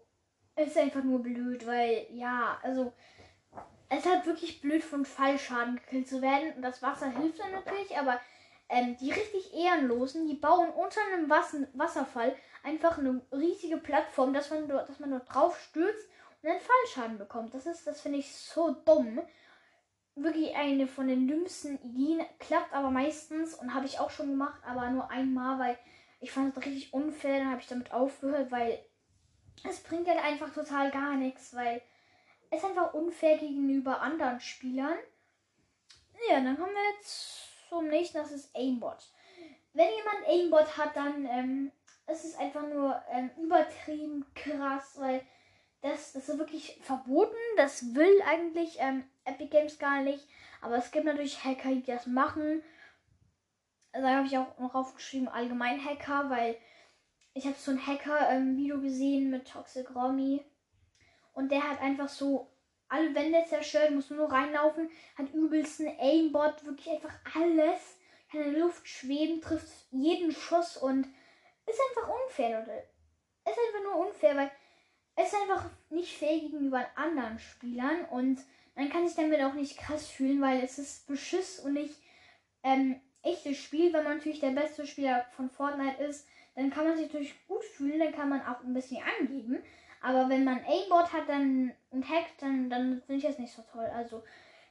es 0.55 0.69
ist 0.69 0.77
einfach 0.79 1.03
nur 1.03 1.21
blöd, 1.21 1.67
weil, 1.67 2.07
ja, 2.11 2.57
also, 2.63 2.91
es 3.89 4.05
halt 4.05 4.25
wirklich 4.25 4.61
blöd, 4.61 4.83
von 4.83 5.05
Fallschaden 5.05 5.75
gekillt 5.75 6.07
zu 6.07 6.19
werden. 6.23 6.53
Und 6.55 6.63
das 6.63 6.81
Wasser 6.81 7.11
hilft 7.11 7.39
dann 7.39 7.51
natürlich, 7.51 7.95
aber 7.97 8.19
ähm, 8.67 8.97
die 8.97 9.11
richtig 9.11 9.53
Ehrenlosen, 9.53 10.27
die 10.27 10.33
bauen 10.33 10.69
unter 10.69 11.01
einem 11.13 11.29
Wasser 11.29 11.67
Wasserfall 11.73 12.35
einfach 12.63 12.97
eine 12.97 13.21
riesige 13.31 13.77
Plattform, 13.77 14.33
dass 14.33 14.49
man, 14.49 14.67
dort, 14.67 14.89
dass 14.89 14.99
man 14.99 15.11
dort 15.11 15.31
drauf 15.31 15.59
stürzt 15.59 16.09
dann 16.41 16.59
Fallschaden 16.59 17.17
bekommt. 17.17 17.53
Das 17.53 17.65
ist, 17.65 17.85
das 17.87 18.01
finde 18.01 18.19
ich 18.19 18.31
so 18.35 18.71
dumm. 18.85 19.21
Wirklich 20.15 20.55
eine 20.55 20.87
von 20.87 21.07
den 21.07 21.27
dümmsten 21.27 21.79
Ideen, 21.83 22.25
klappt 22.39 22.73
aber 22.73 22.89
meistens 22.89 23.53
und 23.53 23.73
habe 23.73 23.85
ich 23.85 23.99
auch 23.99 24.09
schon 24.09 24.29
gemacht, 24.29 24.61
aber 24.65 24.89
nur 24.89 25.11
einmal, 25.11 25.59
weil 25.59 25.77
ich 26.19 26.31
fand 26.31 26.57
es 26.57 26.65
richtig 26.65 26.91
unfair, 26.91 27.39
dann 27.39 27.51
habe 27.51 27.61
ich 27.61 27.67
damit 27.67 27.91
aufgehört, 27.91 28.51
weil 28.51 28.83
es 29.63 29.81
bringt 29.83 30.07
halt 30.07 30.23
einfach 30.23 30.51
total 30.51 30.89
gar 30.89 31.15
nichts, 31.15 31.55
weil 31.55 31.81
es 32.49 32.63
einfach 32.63 32.93
unfair 32.93 33.37
gegenüber 33.37 34.01
anderen 34.01 34.39
Spielern. 34.39 34.97
Ja, 36.29 36.39
dann 36.39 36.57
kommen 36.57 36.73
wir 36.73 36.97
jetzt 36.97 37.69
zum 37.69 37.87
nächsten, 37.87 38.17
das 38.17 38.31
ist 38.31 38.55
Aimbot. 38.55 39.11
Wenn 39.73 39.89
jemand 39.89 40.27
Aimbot 40.27 40.77
hat, 40.77 40.95
dann 40.95 41.25
ähm, 41.25 41.71
ist 42.07 42.25
es 42.25 42.35
einfach 42.37 42.67
nur 42.67 42.99
ähm, 43.11 43.29
übertrieben 43.37 44.25
krass, 44.33 44.95
weil 44.97 45.21
das, 45.87 46.13
das 46.13 46.29
ist 46.29 46.37
wirklich 46.37 46.79
verboten. 46.83 47.35
Das 47.55 47.95
will 47.95 48.21
eigentlich 48.25 48.77
ähm, 48.79 49.03
Epic 49.25 49.49
Games 49.49 49.79
gar 49.79 50.01
nicht. 50.01 50.27
Aber 50.61 50.75
es 50.75 50.91
gibt 50.91 51.05
natürlich 51.05 51.43
Hacker, 51.43 51.69
die 51.69 51.83
das 51.83 52.07
machen 52.07 52.63
da 54.01 54.17
habe 54.17 54.27
ich 54.27 54.37
auch 54.37 54.57
noch 54.59 54.75
aufgeschrieben, 54.75 55.27
allgemein 55.27 55.83
Hacker, 55.83 56.29
weil 56.29 56.57
ich 57.33 57.45
habe 57.45 57.55
so 57.57 57.71
ein 57.71 57.85
Hacker-Video 57.85 58.75
ähm, 58.75 58.81
gesehen 58.81 59.29
mit 59.29 59.47
Toxic 59.47 59.93
Romy. 59.95 60.43
Und 61.33 61.51
der 61.51 61.69
hat 61.69 61.81
einfach 61.81 62.09
so 62.09 62.51
alle 62.89 63.13
Wände 63.13 63.43
zerstört, 63.47 63.91
muss 63.91 64.09
nur 64.09 64.31
reinlaufen, 64.31 64.89
hat 65.17 65.33
übelsten 65.33 65.87
Aimbot, 65.99 66.65
wirklich 66.65 66.89
einfach 66.89 67.13
alles. 67.35 67.97
Kann 68.31 68.41
in 68.41 68.53
der 68.53 68.61
Luft 68.61 68.87
schweben, 68.87 69.39
trifft 69.39 69.67
jeden 69.91 70.31
Schuss 70.31 70.77
und 70.77 71.07
ist 71.65 71.79
einfach 71.89 72.09
unfair, 72.09 72.59
Leute. 72.59 72.83
Ist 73.45 73.57
einfach 73.67 73.83
nur 73.83 74.07
unfair, 74.07 74.35
weil 74.35 74.51
ist 75.17 75.35
einfach 75.35 75.65
nicht 75.89 76.17
fair 76.17 76.39
gegenüber 76.39 76.85
anderen 76.95 77.39
Spielern 77.39 78.05
und 78.05 78.39
man 78.75 78.89
kann 78.89 79.07
sich 79.07 79.15
damit 79.15 79.41
auch 79.41 79.53
nicht 79.53 79.77
krass 79.77 80.07
fühlen, 80.07 80.41
weil 80.41 80.63
es 80.63 80.77
ist 80.77 81.07
Beschiss 81.07 81.59
und 81.59 81.73
nicht 81.73 81.95
ähm, 82.63 83.01
echtes 83.23 83.57
Spiel, 83.57 83.91
wenn 83.93 84.03
man 84.03 84.17
natürlich 84.17 84.39
der 84.39 84.51
beste 84.51 84.85
Spieler 84.85 85.25
von 85.35 85.49
Fortnite 85.49 86.03
ist, 86.03 86.27
dann 86.55 86.69
kann 86.69 86.85
man 86.85 86.97
sich 86.97 87.07
natürlich 87.07 87.47
gut 87.47 87.63
fühlen, 87.63 87.99
dann 87.99 88.13
kann 88.13 88.29
man 88.29 88.41
auch 88.41 88.61
ein 88.63 88.73
bisschen 88.73 89.03
angeben. 89.19 89.63
Aber 90.01 90.29
wenn 90.29 90.43
man 90.43 90.63
Aimbot 90.65 91.11
hat 91.11 91.27
dann 91.27 91.73
und 91.91 92.07
hackt, 92.07 92.41
dann, 92.41 92.69
dann 92.69 93.01
finde 93.05 93.17
ich 93.17 93.23
das 93.23 93.39
nicht 93.39 93.53
so 93.53 93.63
toll. 93.71 93.85
Also 93.95 94.23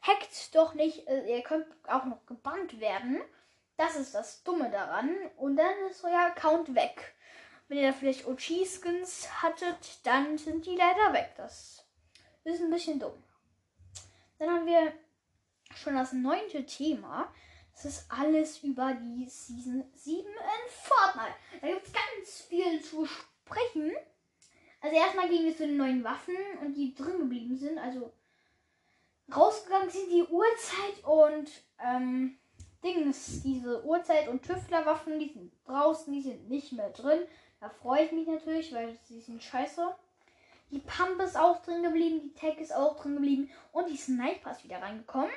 hackt 0.03 0.55
doch 0.55 0.75
nicht, 0.75 1.07
äh, 1.09 1.37
ihr 1.37 1.43
könnt 1.43 1.67
auch 1.87 2.05
noch 2.05 2.25
gebannt 2.27 2.81
werden. 2.81 3.21
Das 3.77 3.97
ist 3.97 4.15
das 4.15 4.43
Dumme 4.45 4.71
daran. 4.71 5.15
Und 5.37 5.57
dann 5.57 5.75
ist 5.91 6.05
euer 6.05 6.27
Account 6.27 6.75
weg. 6.75 7.16
Wenn 7.69 7.79
ihr 7.79 7.89
da 7.89 7.93
vielleicht 7.93 8.27
OG-Skins 8.27 9.43
hattet, 9.43 9.99
dann 10.05 10.39
sind 10.39 10.67
die 10.67 10.77
leider 10.77 11.13
weg. 11.13 11.35
Das 11.37 11.85
ist 12.45 12.61
ein 12.61 12.71
bisschen 12.71 13.01
dumm. 13.01 13.23
Dann 14.39 14.51
haben 14.51 14.67
wir 14.67 14.93
schon 15.75 15.95
das 15.95 16.13
neunte 16.13 16.65
Thema. 16.65 17.33
Das 17.73 17.85
ist 17.85 18.07
alles 18.09 18.63
über 18.63 18.95
die 18.95 19.29
Season 19.29 19.85
7 19.95 20.27
in 20.27 20.71
Fortnite. 20.71 21.37
Da 21.61 21.69
gibt 21.69 21.87
es 21.87 21.93
ganz 21.93 22.41
viel 22.49 22.83
zu 22.83 23.03
besprechen. 23.03 23.93
Also 24.81 24.97
erstmal 24.97 25.29
ging 25.29 25.49
es 25.49 25.57
zu 25.57 25.67
den 25.67 25.77
neuen 25.77 26.05
Waffen 26.05 26.37
und 26.61 26.75
die 26.75 26.95
drin 26.95 27.19
geblieben 27.19 27.57
sind. 27.57 27.79
Also 27.79 28.13
rausgegangen 29.35 29.91
sind 29.91 30.11
die 30.11 30.23
Uhrzeit 30.23 31.05
und 31.05 31.51
ähm, 31.85 32.39
Dings, 32.83 33.43
diese 33.43 33.85
Uhrzeit- 33.85 34.29
und 34.29 34.43
Tüftlerwaffen, 34.43 35.19
die 35.19 35.31
sind 35.33 35.53
draußen, 35.67 36.13
die 36.13 36.23
sind 36.23 36.49
nicht 36.49 36.73
mehr 36.73 36.91
drin. 36.91 37.21
Da 37.67 37.71
freue 37.71 38.05
ich 38.05 38.13
mich 38.13 38.29
natürlich, 38.29 38.73
weil 38.73 38.97
sie 39.09 39.21
sind 39.21 39.43
scheiße. 39.43 39.93
Die 40.71 40.79
Pump 40.79 41.21
ist 41.21 41.37
auch 41.37 41.61
drin 41.65 41.83
geblieben, 41.83 42.21
die 42.23 42.33
Tech 42.33 42.59
ist 42.59 42.73
auch 42.73 42.97
drin 42.97 43.15
geblieben 43.15 43.51
und 43.73 43.91
die 43.91 43.97
Sniper 43.97 44.53
ist 44.53 44.63
wieder 44.63 44.81
reingekommen. 44.81 45.33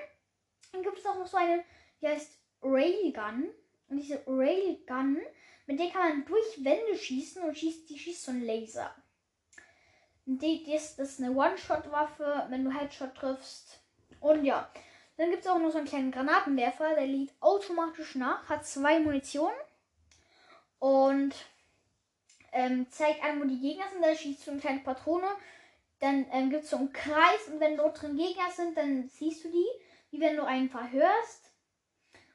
Dann 0.71 0.83
gibt 0.83 0.99
es 0.99 1.07
auch 1.07 1.17
noch 1.17 1.25
so 1.25 1.37
eine, 1.37 1.63
die 1.99 2.07
heißt 2.07 2.37
Railgun. 2.61 3.49
Und 3.87 3.97
diese 3.97 4.21
Railgun, 4.27 5.17
mit 5.65 5.79
der 5.79 5.89
kann 5.89 6.07
man 6.07 6.25
durch 6.25 6.63
Wände 6.63 6.95
schießen 6.95 7.41
und 7.41 7.57
schießt, 7.57 7.89
die 7.89 7.97
schießt 7.97 8.25
so 8.25 8.29
einen 8.29 8.45
Laser. 8.45 8.93
Die, 10.25 10.63
die 10.63 10.75
ist, 10.75 10.99
das 10.99 11.13
ist 11.13 11.23
eine 11.23 11.35
One-Shot-Waffe, 11.35 12.45
wenn 12.49 12.63
du 12.63 12.71
Headshot 12.71 13.15
triffst. 13.15 13.79
Und 14.19 14.45
ja, 14.45 14.69
dann 15.17 15.31
gibt 15.31 15.45
es 15.45 15.49
auch 15.49 15.57
noch 15.57 15.71
so 15.71 15.79
einen 15.79 15.87
kleinen 15.87 16.11
Granatenwerfer, 16.11 16.93
der 16.93 17.07
liegt 17.07 17.41
automatisch 17.41 18.13
nach, 18.13 18.47
hat 18.49 18.67
zwei 18.67 18.99
Munition 18.99 19.51
und 20.77 21.33
ähm, 22.51 22.89
zeigt 22.89 23.23
an, 23.23 23.41
wo 23.41 23.45
die 23.45 23.59
Gegner 23.59 23.85
sind. 23.91 24.03
Da 24.03 24.15
schießt 24.15 24.47
du 24.47 24.51
eine 24.51 24.59
kleine 24.59 24.79
Patrone. 24.79 25.27
Dann 25.99 26.25
ähm, 26.31 26.49
gibt 26.49 26.63
es 26.63 26.69
so 26.69 26.77
einen 26.77 26.93
Kreis 26.93 27.47
und 27.51 27.59
wenn 27.59 27.77
dort 27.77 28.01
drin 28.01 28.15
Gegner 28.17 28.49
sind, 28.51 28.77
dann 28.77 29.09
siehst 29.09 29.43
du 29.43 29.49
die, 29.49 29.67
wie 30.11 30.21
wenn 30.21 30.37
du 30.37 30.45
einen 30.45 30.69
verhörst. 30.69 31.51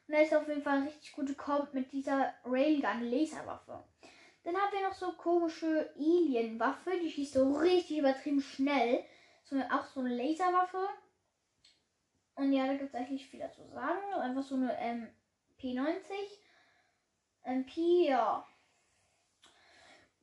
Und 0.07 0.13
da 0.13 0.21
ist 0.21 0.35
auf 0.35 0.47
jeden 0.47 0.61
Fall 0.61 0.83
richtig 0.83 1.13
gute 1.13 1.33
Komp 1.33 1.73
mit 1.73 1.91
dieser 1.91 2.33
Railgun 2.45 3.01
Laserwaffe. 3.09 3.83
Dann 4.43 4.55
haben 4.55 4.71
wir 4.71 4.87
noch 4.87 4.93
so 4.93 5.13
komische 5.13 5.91
Alien-Waffe, 5.97 6.91
die 7.01 7.09
schießt 7.09 7.33
so 7.33 7.53
richtig 7.53 7.97
übertrieben 7.97 8.41
schnell. 8.41 9.03
So 9.43 9.55
auch 9.71 9.85
so 9.85 10.01
eine 10.01 10.15
Laserwaffe. 10.15 10.87
Und 12.35 12.53
ja, 12.53 12.67
da 12.67 12.73
gibt 12.73 12.89
es 12.89 12.95
eigentlich 12.95 13.27
viel 13.27 13.39
dazu 13.39 13.67
sagen. 13.73 14.13
Einfach 14.13 14.43
so 14.43 14.55
eine 14.55 14.77
ähm, 14.79 15.07
P90. 15.59 15.95
MP, 17.43 18.07
ja. 18.07 18.45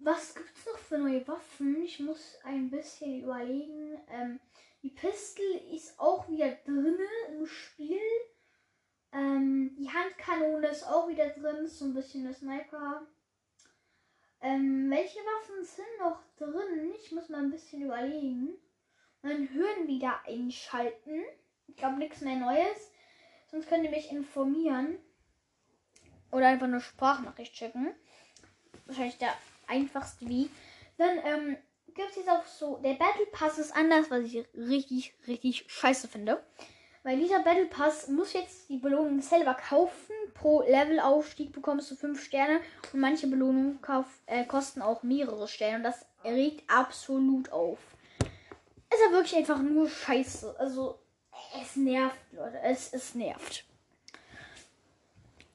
Was 0.05 0.35
gibt 0.35 0.51
es 0.57 0.67
noch 0.67 0.79
für 0.79 0.99
neue 0.99 1.27
Waffen? 1.29 1.81
Ich 1.83 2.01
muss 2.01 2.37
ein 2.43 2.71
bisschen 2.71 3.23
überlegen. 3.23 4.01
Ähm, 4.11 4.41
die 4.83 4.91
Pistol 4.91 5.47
ist 5.73 5.99
auch 6.01 6.29
wieder 6.29 6.51
drin 6.65 6.99
im 7.29 7.47
Spiel. 7.47 8.01
Ähm, 9.13 9.77
die 9.79 9.89
Handkanone 9.89 10.67
ist 10.67 10.83
auch 10.89 11.07
wieder 11.07 11.31
drin. 11.31 11.69
So 11.69 11.85
ein 11.85 11.95
bisschen 11.95 12.25
der 12.25 12.35
Sniper. 12.35 13.07
Ähm, 14.41 14.91
welche 14.91 15.21
Waffen 15.21 15.65
sind 15.65 15.99
noch 16.01 16.19
drin? 16.37 16.93
Ich 16.97 17.13
muss 17.13 17.29
mal 17.29 17.45
ein 17.45 17.53
bisschen 17.53 17.83
überlegen. 17.83 18.59
Dann 19.23 19.51
Hören 19.51 19.87
wieder 19.87 20.21
einschalten. 20.27 21.23
Ich 21.69 21.77
glaube 21.77 21.99
nichts 21.99 22.23
mehr 22.23 22.37
Neues. 22.37 22.91
Sonst 23.47 23.69
könnt 23.69 23.85
ihr 23.85 23.91
mich 23.91 24.11
informieren. 24.11 24.99
Oder 26.33 26.49
einfach 26.49 26.67
eine 26.67 26.81
Sprachnachricht 26.81 27.57
schicken. 27.57 27.95
Wahrscheinlich 28.87 29.19
der 29.19 29.33
einfachste 29.67 30.29
Weg. 30.29 30.51
Dann 30.99 31.19
ähm, 31.25 31.57
gibt 31.95 32.11
es 32.11 32.17
jetzt 32.17 32.29
auch 32.29 32.47
so. 32.47 32.77
Der 32.79 32.95
Battle 32.95 33.27
Pass 33.33 33.59
ist 33.59 33.75
anders, 33.75 34.11
was 34.11 34.21
ich 34.21 34.47
richtig, 34.55 35.15
richtig 35.27 35.65
scheiße 35.69 36.09
finde. 36.09 36.43
Weil 37.05 37.19
dieser 37.19 37.41
Battle 37.41 37.67
Pass 37.67 38.07
muss 38.09 38.33
jetzt 38.33 38.69
die 38.69 38.79
Belohnung 38.79 39.21
selber 39.21 39.55
kaufen. 39.55 40.13
Pro 40.35 40.63
Levelaufstieg 40.63 41.53
bekommst 41.53 41.91
du 41.91 41.97
5 41.97 42.23
Sterne. 42.23 42.61
Und 42.93 43.01
manche 43.01 43.27
Belohnungen 43.27 43.81
kauf, 43.83 44.07
äh, 44.27 44.45
kosten 44.45 44.83
auch 44.83 45.03
mehrere 45.03 45.49
Sterne. 45.49 45.79
Und 45.79 45.83
das 45.83 46.07
regt 46.25 46.63
absolut 46.71 47.51
auf. 47.51 47.79
Es 48.89 48.99
ist 48.99 49.07
ja 49.07 49.13
wirklich 49.13 49.37
einfach 49.37 49.61
nur 49.61 49.89
scheiße. 49.89 50.55
Also, 50.59 51.01
es 51.61 51.77
nervt, 51.77 52.19
Leute. 52.33 52.61
Es, 52.63 52.93
es 52.93 53.15
nervt. 53.15 53.65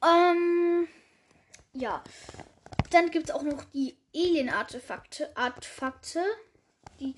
Ähm, 0.03 0.87
ja. 1.73 2.03
Dann 2.89 3.11
gibt 3.11 3.29
es 3.29 3.35
auch 3.35 3.43
noch 3.43 3.63
die 3.65 3.97
Alien-Artefakte. 4.15 5.35
Artefakte. 5.35 6.23
Die 6.99 7.13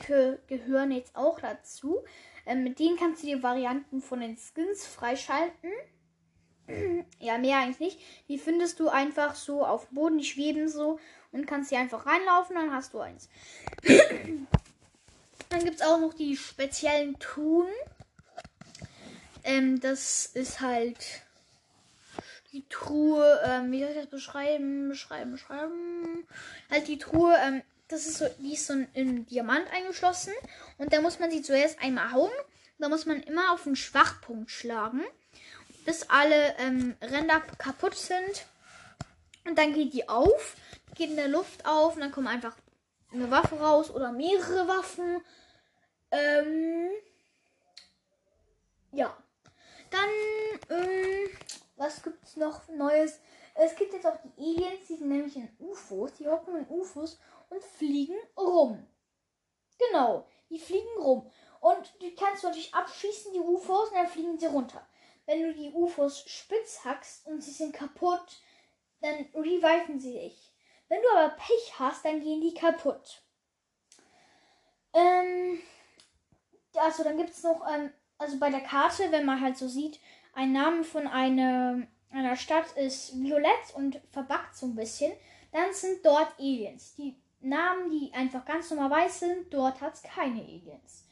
gehören 0.48 0.92
jetzt 0.92 1.16
auch 1.16 1.40
dazu. 1.40 2.04
Ähm, 2.46 2.64
mit 2.64 2.80
denen 2.80 2.98
kannst 2.98 3.24
du 3.24 3.28
dir 3.28 3.44
Varianten 3.44 4.02
von 4.02 4.22
den 4.22 4.38
Skins 4.38 4.86
freischalten. 4.86 5.72
ja, 7.20 7.38
mehr 7.38 7.60
eigentlich 7.60 7.80
nicht. 7.80 8.00
Die 8.28 8.38
findest 8.38 8.80
du 8.80 8.90
einfach 8.90 9.36
so 9.36 9.66
auf 9.66 9.88
dem 9.88 9.96
Boden, 9.96 10.18
die 10.18 10.26
schweben 10.26 10.68
so 10.68 11.00
und 11.32 11.46
kannst 11.46 11.70
hier 11.70 11.80
einfach 11.80 12.06
reinlaufen, 12.06 12.56
dann 12.56 12.74
hast 12.74 12.94
du 12.94 13.00
eins. 13.00 13.30
dann 15.50 15.64
gibt 15.64 15.76
es 15.76 15.82
auch 15.82 16.00
noch 16.00 16.14
die 16.14 16.36
speziellen 16.36 17.18
Truhen. 17.20 17.70
Ähm, 19.44 19.80
das 19.80 20.26
ist 20.26 20.60
halt 20.60 21.24
die 22.52 22.68
Truhe, 22.70 23.42
ähm, 23.46 23.72
wie 23.72 23.82
soll 23.82 23.90
ich 23.90 23.98
das 23.98 24.08
beschreiben? 24.08 24.90
Beschreiben, 24.90 25.32
beschreiben. 25.32 26.28
Halt 26.70 26.88
die 26.88 26.98
Truhe, 26.98 27.36
ähm, 27.46 27.62
das 27.88 28.06
ist 28.06 28.18
so, 28.18 28.28
die 28.40 28.54
ist 28.54 28.68
so 28.68 28.74
in 28.94 29.26
Diamant 29.26 29.72
eingeschlossen. 29.74 30.34
Und 30.78 30.94
da 30.94 31.02
muss 31.02 31.20
man 31.20 31.32
sie 31.32 31.42
zuerst 31.42 31.82
einmal 31.82 32.12
hauen. 32.12 32.32
Da 32.78 32.88
muss 32.88 33.06
man 33.06 33.22
immer 33.24 33.52
auf 33.52 33.64
den 33.64 33.76
Schwachpunkt 33.76 34.52
schlagen, 34.52 35.04
bis 35.86 36.10
alle 36.10 36.56
ähm, 36.60 36.96
Ränder 37.02 37.42
kaputt 37.58 37.96
sind. 37.96 38.46
Und 39.46 39.58
dann 39.58 39.74
geht 39.74 39.94
die 39.94 40.08
auf, 40.08 40.56
geht 40.96 41.10
in 41.10 41.18
der 41.18 41.28
Luft 41.28 41.66
auf 41.66 41.96
und 41.96 42.02
dann 42.02 42.12
kommt 42.12 42.28
einfach 42.28 42.56
eine 43.12 43.30
Waffe 43.32 43.56
raus 43.56 43.90
oder 43.90 44.12
mehrere 44.12 44.68
Waffen. 44.68 45.22
Ähm, 46.12 46.90
ja. 48.92 49.16
Dann, 49.90 50.10
ähm, 50.70 51.30
was 51.80 52.04
gibt's 52.04 52.36
noch 52.36 52.68
Neues? 52.68 53.20
Es 53.56 53.76
gibt 53.76 53.94
jetzt 53.94 54.06
auch 54.06 54.18
die 54.24 54.34
Aliens, 54.38 54.88
die 54.88 54.96
sind 54.98 55.10
nämlich 55.10 55.36
in 55.36 55.50
UFOs. 55.60 56.14
Die 56.14 56.28
hocken 56.28 56.58
in 56.58 56.68
UFOs 56.70 57.20
und 57.50 57.64
fliegen 57.64 58.18
rum. 58.38 58.86
Genau, 59.80 60.28
die 60.50 60.60
fliegen 60.60 61.02
rum. 61.02 61.32
Und 61.62 61.94
die 62.02 62.14
kannst 62.16 62.44
du 62.44 62.48
natürlich 62.48 62.74
abschießen, 62.74 63.34
die 63.34 63.40
UFOs, 63.40 63.90
und 63.90 63.96
dann 63.96 64.08
fliegen 64.08 64.38
sie 64.38 64.46
runter. 64.46 64.86
Wenn 65.26 65.42
du 65.42 65.54
die 65.54 65.72
UFOs 65.72 66.24
spitz 66.28 66.84
hackst 66.84 67.26
und 67.28 67.42
sie 67.42 67.52
sind 67.52 67.74
kaputt, 67.74 68.42
dann 69.02 69.28
reviven 69.34 70.00
sie 70.00 70.14
dich. 70.14 70.54
Wenn 70.90 71.02
du 71.02 71.08
aber 71.10 71.36
Pech 71.36 71.80
hast, 71.80 72.04
dann 72.04 72.22
gehen 72.22 72.42
die 72.42 72.54
kaputt. 72.54 73.24
Ähm, 74.94 75.62
also 76.74 77.04
dann 77.04 77.18
gibt 77.18 77.30
es 77.30 77.44
noch, 77.44 77.66
ähm, 77.72 77.94
also 78.18 78.40
bei 78.40 78.50
der 78.50 78.62
Karte, 78.62 79.12
wenn 79.12 79.26
man 79.26 79.40
halt 79.40 79.58
so 79.58 79.68
sieht, 79.68 80.00
ein 80.34 80.52
Name 80.52 80.84
von 80.84 81.08
eine, 81.08 81.88
einer 82.12 82.36
Stadt 82.36 82.72
ist 82.78 83.20
violett 83.20 83.74
und 83.76 84.00
verbackt 84.12 84.56
so 84.56 84.68
ein 84.68 84.76
bisschen, 84.76 85.12
dann 85.52 85.74
sind 85.74 86.06
dort 86.06 86.40
Aliens. 86.40 86.96
Die 86.96 87.16
Namen, 87.42 87.90
die 87.90 88.14
einfach 88.14 88.46
ganz 88.46 88.70
normal 88.70 88.92
weiß 88.92 89.20
sind, 89.20 89.54
dort 89.54 89.82
hat 89.82 89.96
es 89.96 90.04
keine 90.04 90.42
Aliens. 90.42 91.06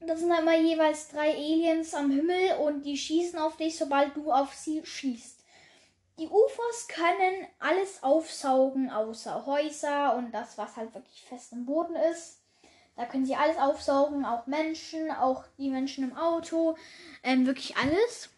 Das 0.00 0.20
sind 0.20 0.30
immer 0.30 0.56
jeweils 0.56 1.08
drei 1.08 1.32
Aliens 1.34 1.92
am 1.94 2.10
Himmel 2.10 2.56
und 2.60 2.82
die 2.82 2.96
schießen 2.96 3.38
auf 3.38 3.56
dich, 3.56 3.76
sobald 3.76 4.16
du 4.16 4.30
auf 4.30 4.54
sie 4.54 4.84
schießt. 4.84 5.44
Die 6.18 6.26
UFOs 6.26 6.88
können 6.88 7.46
alles 7.60 8.02
aufsaugen, 8.02 8.90
außer 8.90 9.46
Häuser 9.46 10.16
und 10.16 10.32
das, 10.32 10.58
was 10.58 10.76
halt 10.76 10.94
wirklich 10.94 11.22
fest 11.22 11.52
im 11.52 11.64
Boden 11.64 11.94
ist. 11.94 12.37
Da 12.98 13.06
können 13.06 13.24
sie 13.24 13.36
alles 13.36 13.56
aufsaugen, 13.58 14.24
auch 14.24 14.48
Menschen, 14.48 15.12
auch 15.12 15.44
die 15.56 15.70
Menschen 15.70 16.02
im 16.02 16.16
Auto, 16.16 16.76
ähm, 17.22 17.46
wirklich 17.46 17.76
alles. 17.76 18.28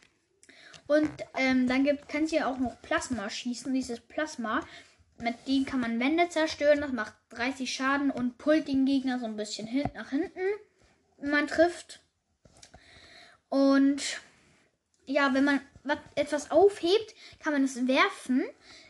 Und 0.86 1.10
ähm, 1.34 1.66
dann 1.66 1.82
gibt, 1.82 2.10
kann 2.10 2.26
sie 2.26 2.42
auch 2.42 2.58
noch 2.58 2.82
Plasma 2.82 3.30
schießen. 3.30 3.72
Dieses 3.72 4.00
Plasma, 4.00 4.60
mit 5.16 5.48
dem 5.48 5.64
kann 5.64 5.80
man 5.80 5.98
Wände 5.98 6.28
zerstören. 6.28 6.82
Das 6.82 6.92
macht 6.92 7.14
30 7.30 7.72
Schaden 7.72 8.10
und 8.10 8.36
pullt 8.36 8.68
den 8.68 8.84
Gegner 8.84 9.18
so 9.18 9.24
ein 9.24 9.36
bisschen 9.36 9.66
hin 9.66 9.88
nach 9.94 10.10
hinten, 10.10 10.42
wenn 11.16 11.30
man 11.30 11.46
trifft. 11.46 12.00
Und 13.48 14.20
ja, 15.06 15.32
wenn 15.32 15.44
man 15.44 15.62
etwas 16.16 16.50
aufhebt, 16.50 17.14
kann 17.38 17.54
man 17.54 17.64
es 17.64 17.86
werfen, 17.86 18.44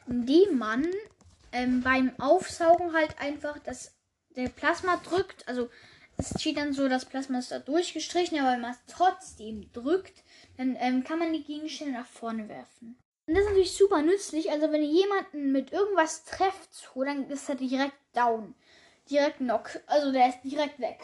indem 0.08 0.58
man 0.58 0.84
ähm, 1.52 1.80
beim 1.82 2.18
Aufsaugen 2.18 2.92
halt 2.92 3.20
einfach 3.20 3.60
das 3.60 3.94
der 4.36 4.48
Plasma 4.48 4.96
drückt, 4.98 5.46
also 5.48 5.68
es 6.16 6.40
steht 6.40 6.58
dann 6.58 6.72
so, 6.72 6.88
das 6.88 7.06
Plasma 7.06 7.38
ist 7.38 7.50
da 7.50 7.58
durchgestrichen, 7.58 8.38
aber 8.38 8.52
wenn 8.52 8.60
man 8.60 8.72
es 8.72 8.94
trotzdem 8.94 9.72
drückt, 9.72 10.22
dann 10.56 10.76
ähm, 10.78 11.02
kann 11.04 11.18
man 11.18 11.32
die 11.32 11.44
Gegenstände 11.44 11.94
nach 11.94 12.06
vorne 12.06 12.48
werfen. 12.48 12.98
Und 13.26 13.34
das 13.34 13.44
ist 13.44 13.50
natürlich 13.50 13.76
super 13.76 14.02
nützlich. 14.02 14.50
Also 14.50 14.72
wenn 14.72 14.82
ihr 14.82 14.90
jemanden 14.90 15.52
mit 15.52 15.72
irgendwas 15.72 16.24
trefft, 16.24 16.74
so, 16.74 17.04
dann 17.04 17.30
ist 17.30 17.48
er 17.48 17.54
direkt 17.54 17.94
down. 18.12 18.54
Direkt 19.08 19.38
knock. 19.38 19.80
Also 19.86 20.12
der 20.12 20.28
ist 20.28 20.42
direkt 20.42 20.80
weg. 20.80 20.98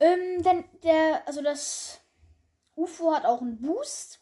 Ähm, 0.00 0.42
denn 0.42 0.64
der, 0.82 1.26
also 1.26 1.40
das 1.40 2.00
UFO 2.74 3.14
hat 3.14 3.24
auch 3.24 3.40
einen 3.40 3.60
Boost. 3.60 4.20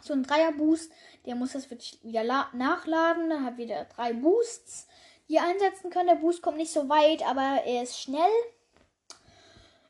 So 0.00 0.12
einen 0.12 0.22
Dreier-Boost. 0.22 0.92
Der 1.24 1.34
muss 1.34 1.52
das 1.52 1.70
wirklich 1.70 1.98
wieder 2.02 2.24
nachladen. 2.52 3.30
Dann 3.30 3.44
hat 3.44 3.56
wieder 3.56 3.84
drei 3.86 4.12
Boosts, 4.12 4.85
die 5.28 5.34
ihr 5.34 5.42
einsetzen 5.42 5.90
könnt. 5.90 6.08
Der 6.08 6.16
Boost 6.16 6.42
kommt 6.42 6.56
nicht 6.56 6.72
so 6.72 6.88
weit, 6.88 7.26
aber 7.26 7.62
er 7.64 7.82
ist 7.82 8.00
schnell. 8.00 8.30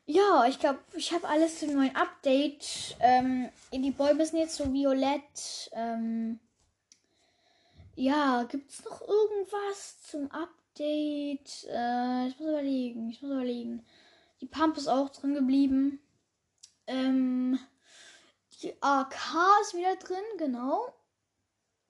Ja, 0.05 0.45
ich 0.47 0.57
glaube, 0.59 0.79
ich 0.93 1.11
habe 1.13 1.27
alles 1.27 1.59
zum 1.59 1.73
neuen 1.73 1.95
Update. 1.95 2.95
Ähm, 3.01 3.49
die 3.73 3.91
Bäume 3.91 4.25
sind 4.25 4.39
jetzt 4.39 4.55
so 4.55 4.71
violett. 4.71 5.69
Ähm, 5.73 6.39
ja, 7.95 8.43
gibt 8.43 8.71
es 8.71 8.85
noch 8.85 9.01
irgendwas 9.01 10.01
zum 10.03 10.31
Update? 10.31 11.67
Äh, 11.69 12.27
ich 12.27 12.39
muss 12.39 12.47
überlegen, 12.47 13.09
ich 13.09 13.21
muss 13.21 13.31
überlegen. 13.31 13.85
Die 14.39 14.45
Pump 14.45 14.77
ist 14.77 14.87
auch 14.87 15.09
drin 15.09 15.33
geblieben. 15.33 15.99
Ähm, 16.85 17.59
die 18.61 18.73
AK 18.81 19.15
ist 19.61 19.75
wieder 19.75 19.95
drin, 19.97 20.23
genau. 20.37 20.93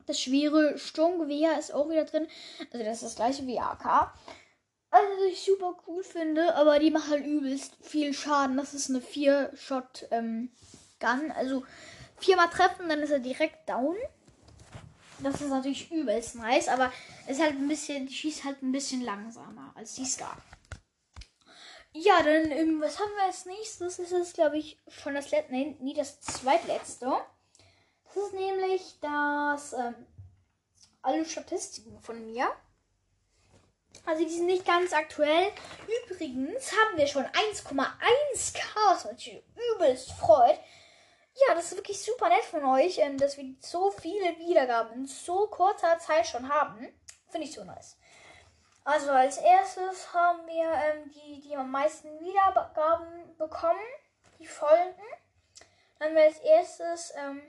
Das 0.08 0.20
schwere 0.20 0.78
Sturmgewehr 0.78 1.60
ist 1.60 1.74
auch 1.74 1.90
wieder 1.90 2.06
drin. 2.06 2.28
Also 2.72 2.84
das 2.84 2.96
ist 2.96 3.04
das 3.04 3.16
gleiche 3.16 3.46
wie 3.46 3.60
AK. 3.60 4.14
Also 4.90 5.08
was 5.18 5.32
ich 5.32 5.44
super 5.44 5.76
cool 5.86 6.04
finde, 6.04 6.56
aber 6.56 6.80
die 6.80 6.92
macht 6.92 7.10
halt 7.10 7.26
übelst 7.26 7.78
viel 7.82 8.14
Schaden. 8.14 8.58
Das 8.58 8.74
ist 8.74 8.90
eine 8.90 9.00
4-Shot 9.00 10.08
ähm. 10.12 10.52
Also 11.00 11.64
viermal 12.18 12.50
treffen, 12.50 12.90
dann 12.90 13.02
ist 13.02 13.12
er 13.12 13.20
direkt 13.20 13.70
down. 13.70 13.96
Das 15.20 15.42
ist 15.42 15.50
natürlich 15.50 15.92
übelst 15.92 16.36
nice, 16.36 16.68
aber 16.68 16.92
ist 17.28 17.42
halt 17.42 17.54
ein 17.54 17.68
bisschen, 17.68 18.08
die 18.08 18.14
schießt 18.14 18.44
halt 18.44 18.62
ein 18.62 18.72
bisschen 18.72 19.02
langsamer 19.02 19.74
als 19.76 19.96
die 19.96 20.06
Scar. 20.06 20.38
Ja, 21.94 22.22
dann, 22.22 22.52
ähm, 22.52 22.82
was 22.82 23.00
haben 23.00 23.12
wir 23.16 23.24
als 23.24 23.46
nächstes? 23.46 23.98
Das 23.98 24.12
ist, 24.12 24.36
glaube 24.36 24.58
ich, 24.58 24.80
schon 24.88 25.16
das 25.16 25.32
letzte, 25.32 25.52
nee, 25.52 25.76
nie 25.80 25.96
das 25.96 26.22
zweitletzte. 26.22 27.12
Ist 28.18 28.34
nämlich 28.34 29.00
das, 29.00 29.74
ähm, 29.74 30.08
alle 31.02 31.24
Statistiken 31.26 32.00
von 32.02 32.26
mir. 32.26 32.50
Also 34.06 34.24
die 34.24 34.30
sind 34.30 34.48
nicht 34.48 34.66
ganz 34.66 34.94
aktuell. 34.94 35.52
Übrigens 36.06 36.72
haben 36.72 36.98
wir 36.98 37.08
schon 37.08 37.26
1,1k, 37.26 38.60
was 38.90 39.06
mich 39.06 39.44
übelst 39.76 40.12
freut. 40.14 40.60
Ja, 41.48 41.54
das 41.54 41.72
ist 41.72 41.78
wirklich 41.78 42.02
super 42.04 42.30
nett 42.30 42.44
von 42.46 42.66
euch, 42.66 42.98
ähm, 42.98 43.18
dass 43.18 43.38
wir 43.38 43.46
so 43.60 43.92
viele 43.92 44.38
Wiedergaben 44.40 44.94
in 44.94 45.08
so 45.08 45.48
kurzer 45.48 46.00
Zeit 46.00 46.26
schon 46.26 46.50
haben. 46.50 46.88
Finde 47.30 47.48
ich 47.48 47.54
so 47.54 47.64
nice. 47.64 47.98
Also 48.84 49.12
als 49.12 49.38
erstes 49.38 50.14
haben 50.14 50.48
wir 50.48 50.72
ähm, 50.72 51.12
die, 51.12 51.42
die 51.42 51.56
am 51.56 51.70
meisten 51.70 52.20
Wiedergaben 52.20 53.38
bekommen, 53.38 53.80
die 54.40 54.48
Folgen. 54.48 54.96
Dann 56.00 56.08
haben 56.08 56.16
wir 56.16 56.24
als 56.24 56.40
erstes, 56.40 57.14
ähm, 57.18 57.42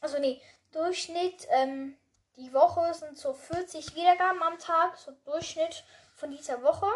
also 0.00 0.18
nee, 0.18 0.40
Durchschnitt, 0.72 1.46
ähm, 1.50 1.96
die 2.36 2.52
Woche 2.52 2.92
sind 2.94 3.16
so 3.16 3.32
40 3.32 3.94
Wiedergaben 3.94 4.42
am 4.42 4.58
Tag, 4.58 4.96
so 4.98 5.12
Durchschnitt 5.24 5.84
von 6.14 6.30
dieser 6.30 6.62
Woche. 6.62 6.86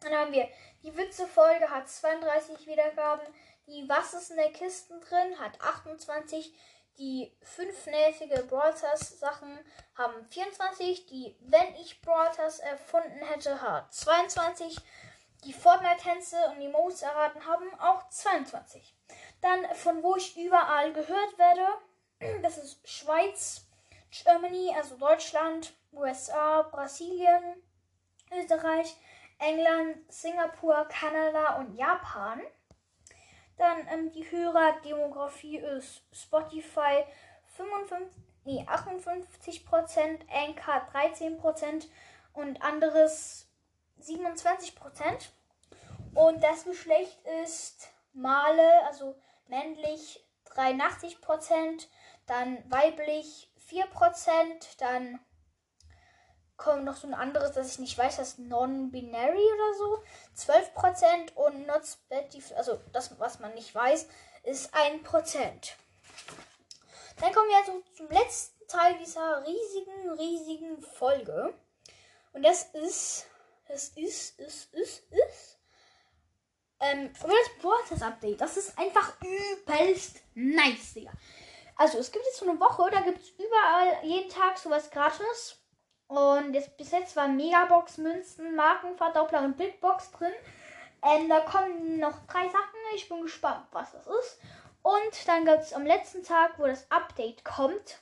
Dann 0.00 0.14
haben 0.14 0.32
wir 0.32 0.48
die 0.82 0.96
Witze-Folge 0.96 1.70
hat 1.70 1.88
32 1.88 2.66
Wiedergaben, 2.66 3.26
die 3.66 3.88
Was 3.88 4.14
ist 4.14 4.30
in 4.30 4.36
der 4.36 4.52
Kisten 4.52 5.00
drin 5.00 5.38
hat 5.38 5.60
28, 5.60 6.52
die 6.98 7.32
fünfnäsige 7.42 8.42
Brawlers 8.44 9.18
Sachen 9.18 9.58
haben 9.96 10.26
24. 10.28 11.06
Die 11.06 11.36
Wenn 11.40 11.74
ich 11.76 12.02
Brawlers 12.02 12.58
erfunden 12.58 13.24
hätte 13.24 13.60
hat 13.62 13.92
22. 13.92 14.76
Die 15.44 15.52
Fortnite-Tänze 15.52 16.36
und 16.50 16.60
die 16.60 16.68
Modes 16.68 17.02
erraten 17.02 17.44
haben 17.46 17.74
auch 17.80 18.08
22. 18.10 18.94
Dann 19.40 19.64
von 19.74 20.02
wo 20.02 20.16
ich 20.16 20.36
überall 20.36 20.92
gehört 20.92 21.38
werde. 21.38 21.66
Das 22.42 22.58
ist 22.58 22.86
Schweiz, 22.88 23.66
Germany, 24.10 24.72
also 24.76 24.96
Deutschland, 24.96 25.74
USA, 25.92 26.62
Brasilien, 26.62 27.62
Österreich, 28.32 28.96
England, 29.38 29.96
Singapur, 30.12 30.86
Kanada 30.88 31.56
und 31.56 31.74
Japan. 31.76 32.40
Dann 33.56 33.86
ähm, 33.88 34.12
die 34.12 34.30
Hörerdemografie 34.30 35.58
ist 35.58 36.02
Spotify 36.12 37.04
55, 37.56 38.22
nee, 38.44 38.64
58%, 38.68 40.20
Anchor 40.30 40.88
13% 40.92 41.88
und 42.32 42.62
anderes 42.62 43.48
27%. 44.00 45.28
Und 46.14 46.42
das 46.42 46.64
Geschlecht 46.64 47.18
ist 47.42 47.88
Male, 48.12 48.86
also 48.86 49.14
männlich 49.48 50.24
83%, 50.54 51.86
dann 52.26 52.62
weiblich 52.70 53.50
4%, 53.70 53.84
dann 54.78 55.20
kommt 56.56 56.84
noch 56.84 56.96
so 56.96 57.06
ein 57.08 57.14
anderes, 57.14 57.52
das 57.52 57.72
ich 57.72 57.78
nicht 57.78 57.98
weiß, 57.98 58.16
das 58.16 58.38
Non-Binary 58.38 59.46
oder 59.54 59.74
so. 59.78 60.02
12% 60.36 61.34
und 61.34 61.66
Not 61.66 61.82
Specified, 61.86 62.56
also 62.56 62.80
das, 62.92 63.18
was 63.18 63.40
man 63.40 63.54
nicht 63.54 63.74
weiß, 63.74 64.06
ist 64.44 64.74
1%. 64.74 65.02
Dann 67.20 67.32
kommen 67.32 67.48
wir 67.48 67.56
also 67.56 67.82
zum 67.96 68.08
letzten 68.08 68.66
Teil 68.68 68.96
dieser 68.98 69.44
riesigen, 69.46 70.10
riesigen 70.18 70.80
Folge. 70.80 71.54
Und 72.32 72.42
das 72.42 72.64
ist, 72.74 73.26
das 73.68 73.88
ist, 73.90 74.38
ist, 74.38 74.72
ist, 74.72 75.02
ist, 75.10 75.58
ähm, 76.80 77.12
das 77.12 77.60
Broadcast 77.60 78.02
Update. 78.02 78.40
Das 78.40 78.56
ist 78.56 78.76
einfach 78.78 79.14
übelst 79.20 80.20
nice, 80.34 80.94
Digga. 80.94 81.12
Also, 81.76 81.98
es 81.98 82.12
gibt 82.12 82.24
jetzt 82.26 82.38
so 82.38 82.48
eine 82.48 82.60
Woche, 82.60 82.90
da 82.90 83.00
gibt 83.00 83.20
es 83.20 83.30
überall 83.30 84.04
jeden 84.04 84.30
Tag 84.30 84.58
sowas 84.58 84.90
gratis. 84.90 85.58
Und 86.08 86.52
jetzt, 86.52 86.76
bis 86.76 86.90
jetzt 86.90 87.16
waren 87.16 87.36
Megabox, 87.36 87.98
Münzen, 87.98 88.54
Markenverdoppler 88.54 89.42
und 89.42 89.56
Bigbox 89.56 90.12
drin. 90.12 90.32
Ähm, 91.02 91.28
da 91.28 91.40
kommen 91.40 91.98
noch 91.98 92.26
drei 92.26 92.44
Sachen. 92.48 92.78
Ich 92.94 93.08
bin 93.08 93.22
gespannt, 93.22 93.66
was 93.72 93.92
das 93.92 94.06
ist. 94.06 94.38
Und 94.82 95.28
dann 95.28 95.44
gibt 95.44 95.60
es 95.60 95.72
am 95.72 95.86
letzten 95.86 96.22
Tag, 96.22 96.58
wo 96.58 96.66
das 96.66 96.90
Update 96.90 97.44
kommt, 97.44 98.00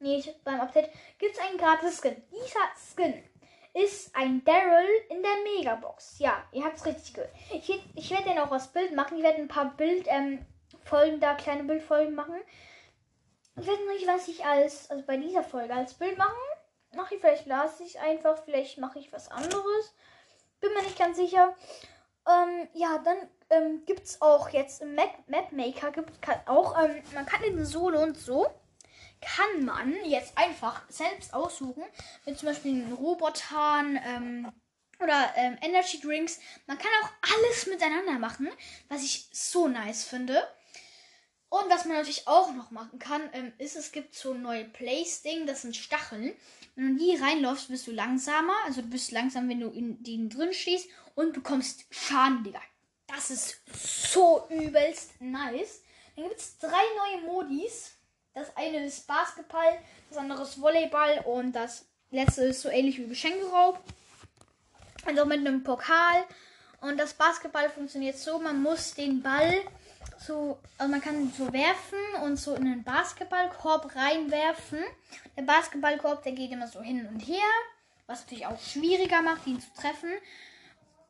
nicht 0.00 0.42
beim 0.42 0.60
Update, 0.60 0.90
gibt 1.18 1.34
es 1.34 1.40
einen 1.40 1.58
gratis 1.58 2.00
Skin. 2.00 2.22
Dieser 2.30 2.60
Skin 2.76 3.22
ist 3.74 4.14
ein 4.16 4.42
Daryl 4.44 4.88
in 5.10 5.22
der 5.22 5.36
Megabox. 5.44 6.18
Ja, 6.18 6.42
ihr 6.52 6.64
habt 6.64 6.78
es 6.78 6.86
richtig 6.86 7.14
gehört. 7.14 7.32
Ich, 7.50 7.68
ich 7.94 8.10
werde 8.10 8.30
den 8.30 8.38
auch 8.38 8.50
aus 8.50 8.68
Bild 8.68 8.94
machen. 8.94 9.18
Ich 9.18 9.22
werde 9.22 9.38
ein 9.38 9.48
paar 9.48 9.76
Bildfolgen 9.76 10.44
ähm, 11.14 11.20
da, 11.20 11.34
kleine 11.34 11.64
Bildfolgen 11.64 12.14
machen. 12.14 12.40
Ich 13.56 13.66
weiß 13.66 13.78
nicht, 13.88 14.06
was 14.06 14.28
ich 14.28 14.44
als, 14.44 14.90
also 14.90 15.04
bei 15.06 15.16
dieser 15.16 15.44
Folge 15.44 15.74
als 15.74 15.94
Bild 15.94 16.18
machen 16.18 16.34
mache 16.96 17.14
ich, 17.14 17.20
vielleicht 17.20 17.46
lasse 17.46 17.82
ich 17.82 17.98
einfach, 18.00 18.42
vielleicht 18.44 18.78
mache 18.78 18.98
ich 18.98 19.12
was 19.12 19.30
anderes. 19.30 19.94
Bin 20.60 20.72
mir 20.72 20.82
nicht 20.82 20.98
ganz 20.98 21.16
sicher. 21.16 21.54
Ähm, 22.26 22.68
ja, 22.72 22.98
dann 22.98 23.16
ähm, 23.50 23.84
gibt 23.84 24.04
es 24.04 24.22
auch 24.22 24.48
jetzt 24.48 24.80
im 24.80 24.94
Map, 24.94 25.10
Mapmaker 25.26 25.92
gibt 25.92 26.22
kann 26.22 26.40
auch, 26.46 26.82
ähm, 26.82 27.02
man 27.12 27.26
kann 27.26 27.42
in 27.42 27.64
Solo 27.66 28.02
und 28.02 28.16
so, 28.16 28.46
kann 29.20 29.64
man 29.64 29.94
jetzt 30.04 30.36
einfach 30.38 30.82
selbst 30.88 31.34
aussuchen, 31.34 31.84
mit 32.24 32.38
zum 32.38 32.48
Beispiel 32.48 32.86
Robotern 32.94 33.98
ähm, 34.06 34.52
oder 35.00 35.32
ähm, 35.36 35.58
Energy 35.60 36.00
Drinks. 36.00 36.40
Man 36.66 36.78
kann 36.78 36.90
auch 37.02 37.10
alles 37.36 37.66
miteinander 37.66 38.18
machen, 38.18 38.48
was 38.88 39.02
ich 39.02 39.28
so 39.32 39.68
nice 39.68 40.04
finde. 40.04 40.42
Und 41.54 41.70
was 41.70 41.84
man 41.84 41.98
natürlich 41.98 42.26
auch 42.26 42.52
noch 42.52 42.72
machen 42.72 42.98
kann, 42.98 43.22
ähm, 43.32 43.52
ist, 43.58 43.76
es 43.76 43.92
gibt 43.92 44.16
so 44.16 44.34
neue 44.34 44.64
Place-Ding, 44.64 45.46
das 45.46 45.62
sind 45.62 45.76
Stacheln. 45.76 46.34
Wenn 46.74 46.98
du 46.98 47.04
die 47.04 47.14
reinläufst, 47.14 47.68
bist 47.68 47.86
du 47.86 47.92
langsamer. 47.92 48.54
Also 48.66 48.82
du 48.82 48.88
bist 48.88 49.12
langsam, 49.12 49.48
wenn 49.48 49.60
du 49.60 49.68
in 49.68 50.02
denen 50.02 50.30
drin 50.30 50.52
stehst 50.52 50.88
und 51.14 51.32
bekommst 51.32 51.84
Schaden, 51.90 52.42
Digga. 52.42 52.60
Das 53.06 53.30
ist 53.30 53.60
so 53.72 54.48
übelst 54.50 55.12
nice. 55.20 55.82
Dann 56.16 56.24
gibt 56.24 56.40
es 56.40 56.58
drei 56.58 56.70
neue 56.70 57.20
Modis. 57.24 57.92
Das 58.32 58.56
eine 58.56 58.84
ist 58.84 59.06
Basketball, 59.06 59.78
das 60.08 60.18
andere 60.18 60.42
ist 60.42 60.60
Volleyball 60.60 61.22
und 61.24 61.52
das 61.52 61.86
letzte 62.10 62.46
ist 62.46 62.62
so 62.62 62.68
ähnlich 62.68 62.98
wie 62.98 63.06
Geschenkeraub. 63.06 63.78
Also 65.06 65.24
mit 65.24 65.38
einem 65.38 65.62
Pokal. 65.62 66.24
Und 66.80 66.98
das 66.98 67.14
Basketball 67.14 67.70
funktioniert 67.70 68.18
so, 68.18 68.40
man 68.40 68.60
muss 68.60 68.94
den 68.94 69.22
Ball 69.22 69.62
so, 70.26 70.58
also 70.78 70.90
man 70.90 71.00
kann 71.00 71.32
so 71.36 71.52
werfen 71.52 71.98
und 72.22 72.36
so 72.36 72.54
in 72.54 72.64
den 72.64 72.82
Basketballkorb 72.82 73.94
reinwerfen. 73.94 74.78
Der 75.36 75.42
Basketballkorb, 75.42 76.22
der 76.22 76.32
geht 76.32 76.50
immer 76.50 76.68
so 76.68 76.80
hin 76.80 77.06
und 77.06 77.20
her, 77.20 77.44
was 78.06 78.22
natürlich 78.22 78.46
auch 78.46 78.60
schwieriger 78.60 79.22
macht, 79.22 79.46
ihn 79.46 79.60
zu 79.60 79.72
treffen. 79.74 80.10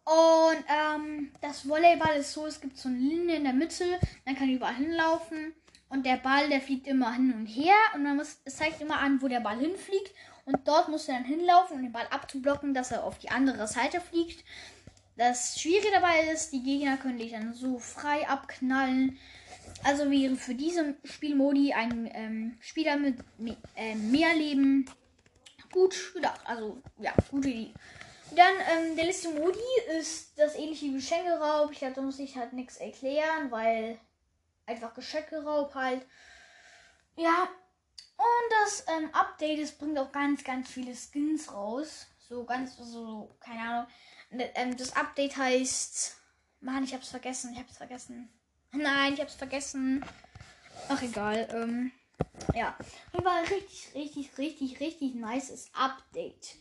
Und 0.05 0.65
ähm, 0.69 1.33
das 1.41 1.67
Volleyball 1.69 2.17
ist 2.17 2.33
so, 2.33 2.47
es 2.47 2.61
gibt 2.61 2.77
so 2.77 2.89
eine 2.89 2.99
Linie 2.99 3.37
in 3.37 3.45
der 3.45 3.55
Mitte, 3.55 3.85
man 4.27 4.37
kann 4.37 4.51
überall 4.51 4.75
hinlaufen 4.75 5.55
und 5.89 6.05
der 6.05 6.17
Ball, 6.17 6.49
der 6.51 6.61
fliegt 6.61 6.87
immer 6.87 7.15
hin 7.15 7.33
und 7.33 7.47
her 7.47 7.75
und 7.95 8.03
man 8.03 8.17
muss, 8.17 8.39
es 8.45 8.57
zeigt 8.57 8.83
immer 8.83 8.99
an, 8.99 9.23
wo 9.23 9.29
der 9.29 9.41
Ball 9.41 9.59
hinfliegt 9.59 10.15
und 10.45 10.69
dort 10.69 10.89
muss 10.89 11.09
er 11.09 11.15
dann 11.15 11.25
hinlaufen, 11.25 11.77
um 11.77 11.83
den 11.83 11.93
Ball 11.93 12.07
abzublocken, 12.11 12.75
dass 12.75 12.91
er 12.91 13.05
auf 13.05 13.19
die 13.19 13.31
andere 13.31 13.67
Seite 13.67 14.01
fliegt. 14.01 14.45
Das 15.17 15.61
Schwierige 15.61 15.93
dabei 15.93 16.29
ist, 16.33 16.51
die 16.53 16.63
Gegner 16.63 16.97
können 16.97 17.19
dich 17.19 17.33
dann 17.33 17.55
so 17.55 17.79
frei 17.79 18.29
abknallen. 18.29 19.19
Also 19.85 20.11
wäre 20.11 20.37
für 20.37 20.55
diese 20.55 20.97
Spielmodi 21.05 21.73
ein 21.73 22.11
ähm, 22.13 22.59
Spieler 22.61 22.97
mit 22.97 23.19
me 23.39 23.57
äh, 23.77 23.95
mehr 23.95 24.35
Leben 24.35 24.91
gut 25.71 26.13
gedacht. 26.15 26.41
Also 26.45 26.83
ja, 26.99 27.13
gute 27.31 27.49
Idee. 27.49 27.75
Dann 28.31 28.55
ähm, 28.71 28.97
der 28.97 29.05
letzte 29.05 29.29
Modi 29.29 29.59
ist 29.99 30.39
das 30.39 30.57
ähnliche 30.57 30.87
wie 30.87 30.95
Geschenkeraub. 30.95 31.71
Ich 31.71 31.85
hatte, 31.85 32.03
muss 32.03 32.19
ich 32.19 32.37
halt 32.37 32.53
nichts 32.53 32.79
erklären, 32.79 33.51
weil 33.51 33.99
einfach 34.67 34.95
Geschenkeraub 34.95 35.75
halt. 35.75 36.05
Ja. 37.17 37.49
Und 38.17 38.53
das 38.63 38.85
ähm, 38.89 39.11
Update, 39.13 39.59
es 39.59 39.73
bringt 39.73 39.99
auch 39.99 40.13
ganz, 40.13 40.43
ganz 40.45 40.69
viele 40.69 40.95
Skins 40.95 41.53
raus. 41.53 42.07
So 42.29 42.45
ganz, 42.45 42.77
so, 42.77 43.37
keine 43.41 43.61
Ahnung. 43.61 43.87
Ähm, 44.55 44.77
das 44.77 44.97
Update 44.97 45.37
heißt. 45.37 46.17
Mann, 46.61 46.85
ich 46.85 46.95
hab's 46.95 47.11
vergessen. 47.11 47.53
Ich 47.53 47.59
hab's 47.59 47.77
vergessen. 47.77 48.29
Nein, 48.73 49.15
ich 49.15 49.21
hab's 49.21 49.35
vergessen. 49.35 50.05
Ach 50.89 51.01
egal. 51.03 51.49
Ähm, 51.53 51.93
ja. 52.55 52.77
War 53.13 53.43
richtig, 53.43 53.91
richtig, 53.95 54.39
richtig, 54.39 54.81
richtig 54.81 55.15
nices 55.15 55.71
Update. 55.75 56.57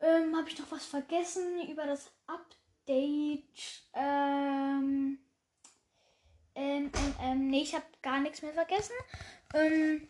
Ähm, 0.00 0.36
habe 0.36 0.48
ich 0.48 0.58
noch 0.58 0.70
was 0.70 0.84
vergessen 0.84 1.68
über 1.68 1.86
das 1.86 2.10
Update? 2.26 3.44
Ähm, 3.94 5.18
ähm, 6.54 6.90
ähm, 6.94 7.14
ähm 7.20 7.48
nee, 7.48 7.62
ich 7.62 7.74
habe 7.74 7.84
gar 8.02 8.20
nichts 8.20 8.42
mehr 8.42 8.52
vergessen. 8.52 8.94
Ähm, 9.54 10.08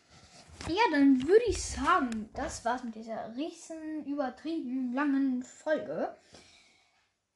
ja, 0.68 0.82
dann 0.90 1.26
würde 1.26 1.44
ich 1.46 1.62
sagen, 1.62 2.30
das 2.34 2.64
war's 2.64 2.84
mit 2.84 2.94
dieser 2.94 3.34
riesen 3.36 4.04
übertrieben 4.06 4.92
langen 4.94 5.42
Folge. 5.42 6.16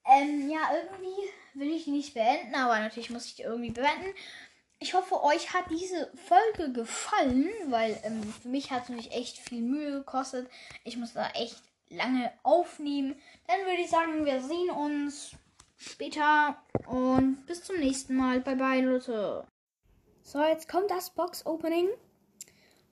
Ähm, 0.09 0.51
ja, 0.51 0.61
irgendwie 0.75 1.31
will 1.55 1.73
ich 1.73 1.85
die 1.85 1.91
nicht 1.91 2.15
beenden, 2.15 2.55
aber 2.55 2.79
natürlich 2.79 3.11
muss 3.11 3.27
ich 3.27 3.37
die 3.37 3.43
irgendwie 3.43 3.71
beenden. 3.71 4.15
Ich 4.79 4.95
hoffe, 4.95 5.23
euch 5.23 5.55
hat 5.55 5.71
diese 5.71 6.13
Folge 6.29 6.73
gefallen, 6.73 7.49
weil 7.69 7.99
ähm, 8.05 8.23
für 8.43 8.49
mich 8.49 8.71
hat 8.71 8.85
es 8.85 8.89
nämlich 8.91 9.13
echt 9.13 9.39
viel 9.39 9.63
Mühe 9.63 9.93
gekostet. 9.93 10.49
Ich 10.85 10.97
muss 10.97 11.15
da 11.15 11.31
echt 11.31 11.63
lange 11.89 12.31
aufnehmen. 12.43 13.17
Dann 13.47 13.61
würde 13.61 13.83
ich 13.83 13.91
sagen, 13.91 14.25
wir 14.25 14.43
sehen 14.43 14.71
uns 14.71 15.31
später 15.77 16.57
und 16.87 17.47
bis 17.47 17.65
zum 17.65 17.79
nächsten 17.79 18.17
Mal. 18.17 18.41
Bye 18.41 18.57
bye, 18.57 18.81
Leute. 18.81 19.47
So, 20.23 20.43
jetzt 20.43 20.69
kommt 20.69 20.91
das 20.91 21.11
Box-Opening. 21.11 21.89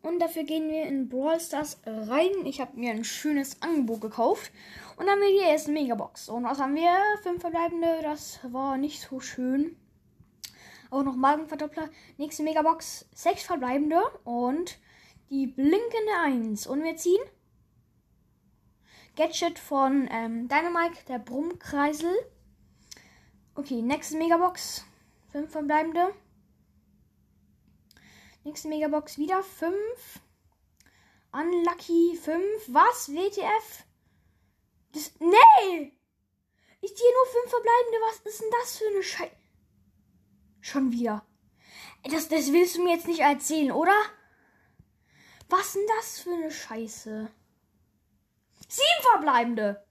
Und 0.02 0.20
dafür 0.20 0.44
gehen 0.44 0.70
wir 0.70 0.84
in 0.84 1.08
Brawl 1.08 1.40
Stars 1.40 1.78
rein. 1.86 2.44
Ich 2.44 2.60
habe 2.60 2.78
mir 2.78 2.92
ein 2.92 3.04
schönes 3.04 3.60
Angebot 3.62 4.02
gekauft. 4.02 4.52
Und 4.96 5.06
dann 5.06 5.16
haben 5.16 5.20
wir 5.20 5.30
die 5.30 5.48
erste 5.48 5.72
Megabox. 5.72 6.28
Und 6.28 6.44
was 6.44 6.60
haben 6.60 6.74
wir? 6.76 6.96
Fünf 7.22 7.40
verbleibende. 7.40 8.00
Das 8.02 8.40
war 8.44 8.76
nicht 8.76 9.00
so 9.00 9.20
schön. 9.20 9.76
Auch 10.90 11.02
noch 11.02 11.16
Magenverdoppler. 11.16 11.90
Nächste 12.16 12.44
Megabox. 12.44 13.06
Sechs 13.12 13.42
verbleibende. 13.42 14.00
Und 14.24 14.78
die 15.30 15.46
blinkende 15.46 16.12
Eins. 16.22 16.66
Und 16.66 16.84
wir 16.84 16.96
ziehen 16.96 17.22
Gadget 19.16 19.58
von 19.58 20.08
ähm, 20.10 20.48
Dynamite, 20.48 21.04
der 21.08 21.18
Brummkreisel. 21.18 22.12
Okay, 23.56 23.82
nächste 23.82 24.16
Megabox. 24.16 24.84
Fünf 25.32 25.50
verbleibende. 25.50 26.14
Nächste 28.44 28.68
Megabox 28.68 29.18
wieder. 29.18 29.42
Fünf. 29.42 30.20
Unlucky. 31.32 32.16
Fünf. 32.16 32.68
Was? 32.68 33.08
WTF? 33.08 33.83
Das, 34.94 35.12
nee! 35.18 35.92
Ich 36.80 36.96
ziehe 36.96 37.12
nur 37.12 37.26
fünf 37.26 37.50
verbleibende. 37.50 37.98
Was 38.08 38.32
ist 38.32 38.40
denn 38.40 38.50
das 38.50 38.78
für 38.78 38.86
eine 38.86 39.02
Scheiße? 39.02 39.36
Schon 40.60 40.92
wieder. 40.92 41.26
Das, 42.04 42.28
das 42.28 42.52
willst 42.52 42.76
du 42.76 42.84
mir 42.84 42.94
jetzt 42.94 43.08
nicht 43.08 43.20
erzählen, 43.20 43.72
oder? 43.72 43.94
Was 45.48 45.66
ist 45.66 45.74
denn 45.74 45.86
das 45.98 46.20
für 46.20 46.30
eine 46.30 46.50
Scheiße? 46.50 47.30
Sieben 48.68 49.02
verbleibende. 49.02 49.86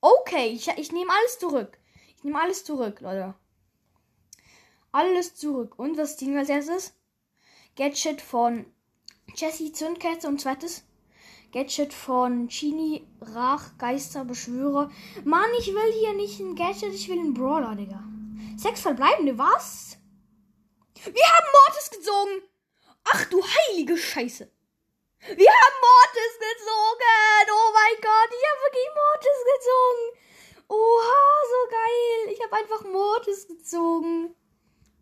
Okay, 0.00 0.48
ich, 0.48 0.68
ich 0.68 0.92
nehme 0.92 1.12
alles 1.12 1.38
zurück. 1.38 1.78
Ich 2.16 2.24
nehme 2.24 2.40
alles 2.40 2.64
zurück, 2.64 3.00
Leute. 3.00 3.34
Alles 4.92 5.34
zurück. 5.34 5.78
Und 5.78 5.96
was 5.96 6.16
ziehen 6.16 6.32
wir 6.32 6.40
als 6.40 6.48
erstes? 6.48 6.94
Gadget 7.76 8.20
von 8.20 8.72
Jessie 9.34 9.72
Zündkerze 9.72 10.28
und 10.28 10.40
zweites 10.40 10.84
Gadget 11.52 11.92
von 11.92 12.48
Chini 12.48 13.06
Rach 13.20 13.76
Geister 13.76 14.24
Beschwörer. 14.24 14.90
Mann, 15.24 15.50
ich 15.58 15.66
will 15.66 15.92
hier 15.92 16.14
nicht 16.14 16.40
ein 16.40 16.54
Gadget, 16.54 16.94
ich 16.94 17.10
will 17.10 17.18
einen 17.18 17.34
Brawler, 17.34 17.74
Digga. 17.74 18.02
Sechs 18.56 18.80
verbleibende, 18.80 19.36
was? 19.36 19.98
Wir 21.04 21.12
haben 21.12 21.46
Mortis 21.52 21.90
gezogen. 21.90 22.42
Ach 23.04 23.24
du 23.26 23.42
heilige 23.44 23.98
Scheiße. 23.98 24.50
Wir 25.20 25.50
haben 25.50 25.78
Mortis 25.88 26.38
gezogen. 26.38 27.50
Oh 27.50 27.72
mein 27.74 28.00
Gott, 28.00 28.30
ich 28.30 28.44
habe 28.48 28.60
wirklich 28.64 28.88
Mortis 29.02 29.38
gezogen. 29.52 30.04
Oha, 30.68 31.22
so 31.50 31.70
geil. 31.70 32.34
Ich 32.34 32.42
habe 32.42 32.56
einfach 32.56 32.84
Mortis 32.84 33.46
gezogen. 33.46 34.34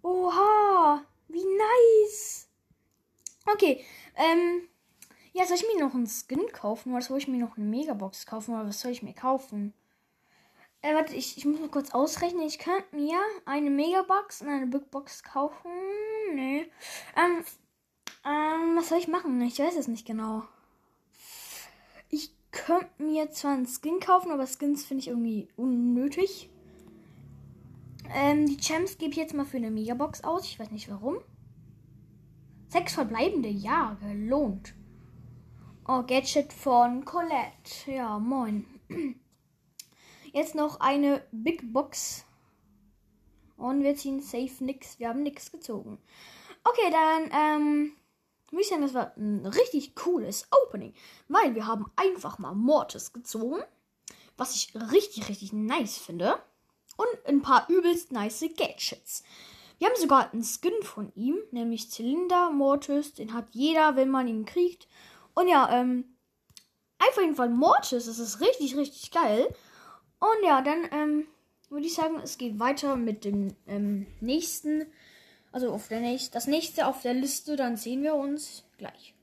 Oha, 0.03 1.05
wie 1.29 1.45
nice. 1.45 2.49
Okay, 3.47 3.85
ähm, 4.17 4.69
ja, 5.33 5.45
soll 5.45 5.57
ich 5.57 5.67
mir 5.75 5.85
noch 5.85 5.95
einen 5.95 6.09
Skin 6.09 6.47
kaufen 6.53 6.93
oder 6.93 7.03
soll 7.03 7.19
ich 7.19 7.29
mir 7.29 7.39
noch 7.39 7.57
eine 7.57 7.67
Megabox 7.67 8.27
kaufen 8.27 8.55
oder 8.55 8.67
was 8.67 8.81
soll 8.81 8.93
ich 8.93 9.03
mir 9.03 9.15
kaufen? 9.15 9.75
Äh, 10.83 10.95
warte, 10.95 11.15
ich, 11.15 11.37
ich 11.37 11.45
muss 11.45 11.61
mal 11.61 11.69
kurz 11.69 11.91
ausrechnen. 11.91 12.47
Ich 12.47 12.59
könnte 12.59 12.97
mir 12.97 13.19
eine 13.45 13.71
Megabox 13.71 14.41
und 14.41 14.49
eine 14.49 14.67
Big 14.67 14.91
Box 14.91 15.23
kaufen. 15.23 15.71
Nee. 16.35 16.71
Ähm, 17.17 17.45
ähm, 18.25 18.77
was 18.77 18.89
soll 18.89 18.99
ich 18.99 19.09
machen? 19.09 19.41
Ich 19.43 19.59
weiß 19.59 19.77
es 19.77 19.89
nicht 19.89 20.07
genau. 20.07 20.43
Ich 22.09 22.33
könnte 22.51 23.03
mir 23.03 23.31
zwar 23.31 23.53
einen 23.53 23.67
Skin 23.67 24.01
kaufen, 24.01 24.33
aber 24.33 24.47
Skins 24.47 24.85
finde 24.85 25.03
ich 25.03 25.09
irgendwie 25.09 25.49
unnötig. 25.57 26.51
Ähm, 28.13 28.47
die 28.47 28.57
Champs 28.57 28.99
gebe 28.99 29.13
ich 29.13 29.19
jetzt 29.19 29.35
mal 29.35 29.45
für 29.45 29.59
eine 29.59 29.71
Megabox 29.71 30.25
aus. 30.25 30.45
Ich 30.45 30.59
weiß 30.59 30.71
nicht 30.71 30.91
warum. 30.91 31.19
Sechs 32.69 32.95
verbleibende, 32.95 33.49
ja, 33.49 33.97
gelohnt. 34.01 34.75
Oh, 35.93 36.05
Gadget 36.05 36.53
von 36.53 37.05
Colette. 37.05 37.91
Ja, 37.91 38.17
moin. 38.21 38.65
Jetzt 40.33 40.55
noch 40.55 40.79
eine 40.79 41.27
Big 41.33 41.73
Box. 41.73 42.25
Und 43.57 43.83
wir 43.83 43.97
ziehen 43.97 44.21
safe 44.21 44.63
nix. 44.63 45.01
Wir 45.01 45.09
haben 45.09 45.25
nix 45.25 45.51
gezogen. 45.51 45.99
Okay, 46.63 46.93
dann, 46.93 47.31
ähm, 47.33 47.93
muss 48.53 48.63
ich 48.63 48.69
sagen, 48.69 48.83
das 48.83 48.95
war 48.95 49.17
ein 49.17 49.45
richtig 49.45 49.97
cooles 49.97 50.47
Opening, 50.53 50.95
weil 51.27 51.57
wir 51.57 51.67
haben 51.67 51.87
einfach 51.97 52.39
mal 52.39 52.55
Mortis 52.55 53.13
gezogen, 53.13 53.61
was 54.37 54.55
ich 54.55 54.73
richtig, 54.93 55.29
richtig 55.29 55.53
nice 55.53 55.99
finde. 55.99 56.41
Und 56.99 57.27
ein 57.27 57.43
paar 57.43 57.69
übelst 57.69 58.13
nice 58.13 58.45
Gadgets. 58.57 59.25
Wir 59.79 59.89
haben 59.89 60.01
sogar 60.01 60.33
einen 60.33 60.45
Skin 60.45 60.85
von 60.85 61.11
ihm, 61.17 61.39
nämlich 61.51 61.91
Zylinder 61.91 62.53
Mortis. 62.53 63.15
Den 63.15 63.35
hat 63.35 63.47
jeder, 63.51 63.97
wenn 63.97 64.11
man 64.11 64.29
ihn 64.29 64.45
kriegt. 64.45 64.87
Und 65.35 65.49
ja, 65.49 65.81
ähm, 65.81 66.17
einfach 66.99 67.23
jeden 67.23 67.37
Fall 67.37 67.51
Mortis. 67.51 68.07
Das 68.07 68.19
ist 68.19 68.41
richtig, 68.41 68.77
richtig 68.77 69.11
geil. 69.11 69.49
Und 70.19 70.45
ja, 70.45 70.63
dann, 70.63 70.89
ähm, 70.93 71.27
würde 71.69 71.87
ich 71.87 71.95
sagen, 71.95 72.21
es 72.23 72.37
geht 72.37 72.59
weiter 72.59 72.97
mit 72.97 73.25
dem 73.25 73.55
ähm, 73.67 74.07
nächsten 74.21 74.87
also 75.53 75.73
auf 75.73 75.89
der 75.89 76.01
nächsten, 76.01 76.33
das 76.33 76.47
nächste 76.47 76.87
auf 76.87 77.03
der 77.03 77.15
Liste, 77.15 77.57
dann 77.57 77.77
sehen 77.77 78.03
wir 78.03 78.15
uns 78.15 78.65
gleich. 78.79 79.15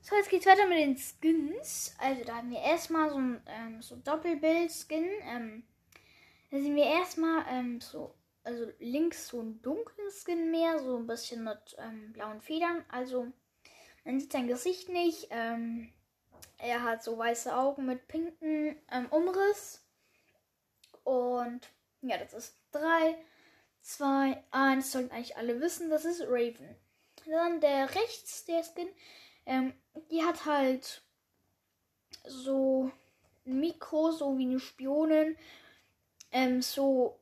So, 0.00 0.16
jetzt 0.16 0.30
geht's 0.30 0.46
weiter 0.46 0.66
mit 0.66 0.78
den 0.78 0.96
Skins. 0.96 1.94
Also 1.98 2.24
da 2.24 2.36
haben 2.36 2.50
wir 2.50 2.60
erstmal 2.60 3.10
so 3.10 3.16
ein 3.16 3.40
ähm, 3.46 3.82
so 3.82 3.96
Doppelbild-Skin. 3.96 5.06
Ähm, 5.22 5.64
da 6.50 6.58
sehen 6.58 6.76
wir 6.76 6.86
erstmal 6.86 7.44
ähm, 7.48 7.80
so, 7.80 8.14
also 8.42 8.66
links 8.80 9.28
so 9.28 9.40
ein 9.40 9.62
dunklen 9.62 10.10
Skin 10.10 10.50
mehr, 10.50 10.78
so 10.80 10.96
ein 10.96 11.06
bisschen 11.06 11.44
mit 11.44 11.76
ähm, 11.78 12.12
blauen 12.12 12.40
Federn. 12.40 12.84
Also 12.88 13.28
man 14.04 14.20
sieht 14.20 14.32
sein 14.32 14.48
Gesicht 14.48 14.88
nicht. 14.88 15.28
Ähm, 15.30 15.92
er 16.58 16.82
hat 16.82 17.02
so 17.02 17.18
weiße 17.18 17.54
Augen 17.56 17.86
mit 17.86 18.08
pinken 18.08 18.76
ähm, 18.90 19.06
Umriss. 19.10 19.84
Und 21.04 21.68
ja, 22.02 22.18
das 22.18 22.32
ist 22.32 22.56
drei. 22.70 23.16
2, 23.82 24.42
1, 24.52 24.92
sollten 24.92 25.12
eigentlich 25.12 25.36
alle 25.36 25.60
wissen, 25.60 25.90
das 25.90 26.04
ist 26.04 26.22
Raven. 26.22 26.76
Dann 27.26 27.60
der 27.60 27.94
rechts, 27.94 28.44
der 28.44 28.62
Skin, 28.62 28.88
ähm, 29.46 29.74
die 30.10 30.22
hat 30.22 30.44
halt 30.46 31.02
so 32.24 32.90
ein 33.44 33.60
Mikro, 33.60 34.12
so 34.12 34.38
wie 34.38 34.44
eine 34.44 34.60
Spionin, 34.60 35.36
ähm, 36.30 36.62
so 36.62 37.18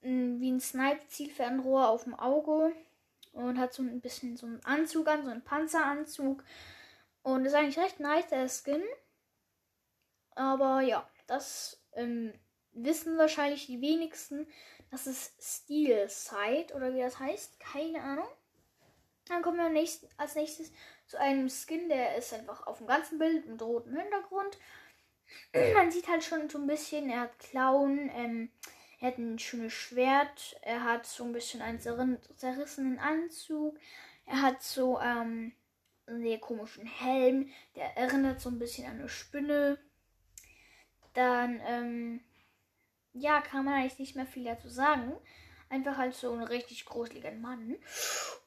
wie 0.00 0.50
ein 0.50 0.60
Snipe-Zielfernrohr 0.60 1.88
auf 1.88 2.04
dem 2.04 2.14
Auge 2.14 2.72
und 3.32 3.58
hat 3.58 3.72
so 3.72 3.82
ein 3.82 4.00
bisschen 4.00 4.36
so 4.36 4.46
einen 4.46 4.64
Anzug 4.64 5.08
an, 5.08 5.24
so 5.24 5.30
einen 5.30 5.44
Panzeranzug. 5.44 6.44
Und 7.22 7.44
ist 7.44 7.54
eigentlich 7.54 7.78
recht 7.78 8.00
nice, 8.00 8.28
der 8.28 8.48
Skin. 8.48 8.82
Aber 10.34 10.80
ja, 10.80 11.08
das 11.26 11.82
ähm, 11.92 12.32
wissen 12.72 13.16
wahrscheinlich 13.18 13.66
die 13.66 13.80
wenigsten. 13.80 14.46
Das 14.90 15.06
ist 15.06 15.34
Steel 15.40 16.08
Side 16.08 16.74
oder 16.74 16.94
wie 16.94 17.00
das 17.00 17.18
heißt. 17.18 17.60
Keine 17.60 18.02
Ahnung. 18.02 18.28
Dann 19.26 19.42
kommen 19.42 19.58
wir 19.58 19.68
nächsten, 19.68 20.08
als 20.16 20.34
nächstes 20.34 20.72
zu 21.06 21.18
einem 21.18 21.48
Skin, 21.48 21.88
der 21.88 22.16
ist 22.16 22.34
einfach 22.34 22.66
auf 22.66 22.78
dem 22.78 22.86
ganzen 22.86 23.18
Bild 23.18 23.46
mit 23.46 23.62
rotem 23.62 23.96
Hintergrund. 23.96 24.58
Man 25.74 25.90
sieht 25.90 26.08
halt 26.08 26.24
schon 26.24 26.50
so 26.50 26.58
ein 26.58 26.66
bisschen, 26.66 27.08
er 27.08 27.20
hat 27.20 27.38
Klauen, 27.38 28.10
ähm, 28.14 28.50
er 29.02 29.08
hat 29.08 29.18
ein 29.18 29.40
schönes 29.40 29.72
Schwert, 29.72 30.56
er 30.62 30.84
hat 30.84 31.06
so 31.06 31.24
ein 31.24 31.32
bisschen 31.32 31.60
einen 31.60 31.80
zerrissenen 31.80 33.00
Anzug, 33.00 33.76
er 34.26 34.42
hat 34.42 34.62
so 34.62 35.00
ähm, 35.00 35.52
einen 36.06 36.22
sehr 36.22 36.38
komischen 36.38 36.86
Helm, 36.86 37.50
der 37.74 37.96
erinnert 37.96 38.40
so 38.40 38.48
ein 38.48 38.60
bisschen 38.60 38.86
an 38.86 39.00
eine 39.00 39.08
Spinne. 39.08 39.78
Dann, 41.14 41.60
ähm, 41.66 42.20
ja, 43.12 43.40
kann 43.40 43.64
man 43.64 43.74
eigentlich 43.74 43.98
nicht 43.98 44.14
mehr 44.14 44.26
viel 44.26 44.44
dazu 44.44 44.68
sagen. 44.68 45.12
Einfach 45.68 45.96
halt 45.96 46.14
so 46.14 46.32
ein 46.32 46.44
richtig 46.44 46.84
gruseliger 46.84 47.32
Mann. 47.32 47.76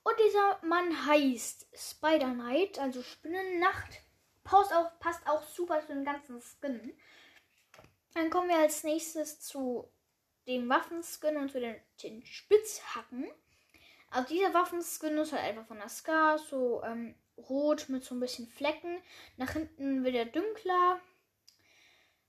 Und 0.03 0.15
dieser 0.25 0.59
Mann 0.65 1.05
heißt 1.05 1.67
Spider 1.73 2.31
Knight, 2.31 2.79
also 2.79 3.01
Spinnennacht. 3.01 4.01
Passt 4.45 4.73
auch, 4.73 4.97
passt 4.99 5.27
auch 5.27 5.43
super 5.43 5.81
zu 5.81 5.87
den 5.87 6.05
ganzen 6.05 6.39
Skin. 6.39 6.97
Dann 8.13 8.29
kommen 8.29 8.47
wir 8.47 8.59
als 8.59 8.85
nächstes 8.85 9.41
zu 9.41 9.91
dem 10.47 10.69
Waffenskin 10.69 11.37
und 11.37 11.51
zu 11.51 11.59
den, 11.59 11.75
den 12.03 12.25
Spitzhacken. 12.25 13.25
Also 14.09 14.29
dieser 14.33 14.53
Waffenskin 14.53 15.17
ist 15.17 15.33
halt 15.33 15.43
einfach 15.43 15.65
von 15.65 15.77
der 15.77 15.89
Scar, 15.89 16.37
so 16.37 16.83
ähm, 16.83 17.15
rot 17.37 17.89
mit 17.89 18.03
so 18.03 18.15
ein 18.15 18.19
bisschen 18.19 18.47
Flecken. 18.47 19.01
Nach 19.37 19.51
hinten 19.51 20.03
wird 20.03 20.15
er 20.15 20.25
dünkler. 20.25 20.99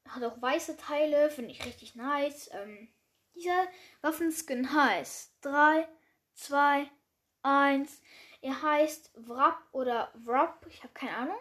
Hat 0.08 0.22
auch 0.22 0.40
weiße 0.40 0.76
Teile, 0.76 1.30
finde 1.30 1.50
ich 1.50 1.64
richtig 1.64 1.94
nice. 1.94 2.50
Ähm, 2.52 2.88
dieser 3.34 3.68
Waffenskin 4.02 4.72
heißt 4.72 5.38
3, 5.42 5.88
2, 6.34 6.90
1. 7.42 8.02
Er 8.40 8.62
heißt 8.62 9.12
Wrap 9.14 9.58
oder 9.72 10.12
Wrap, 10.14 10.66
ich 10.68 10.82
habe 10.82 10.92
keine 10.94 11.16
Ahnung. 11.16 11.38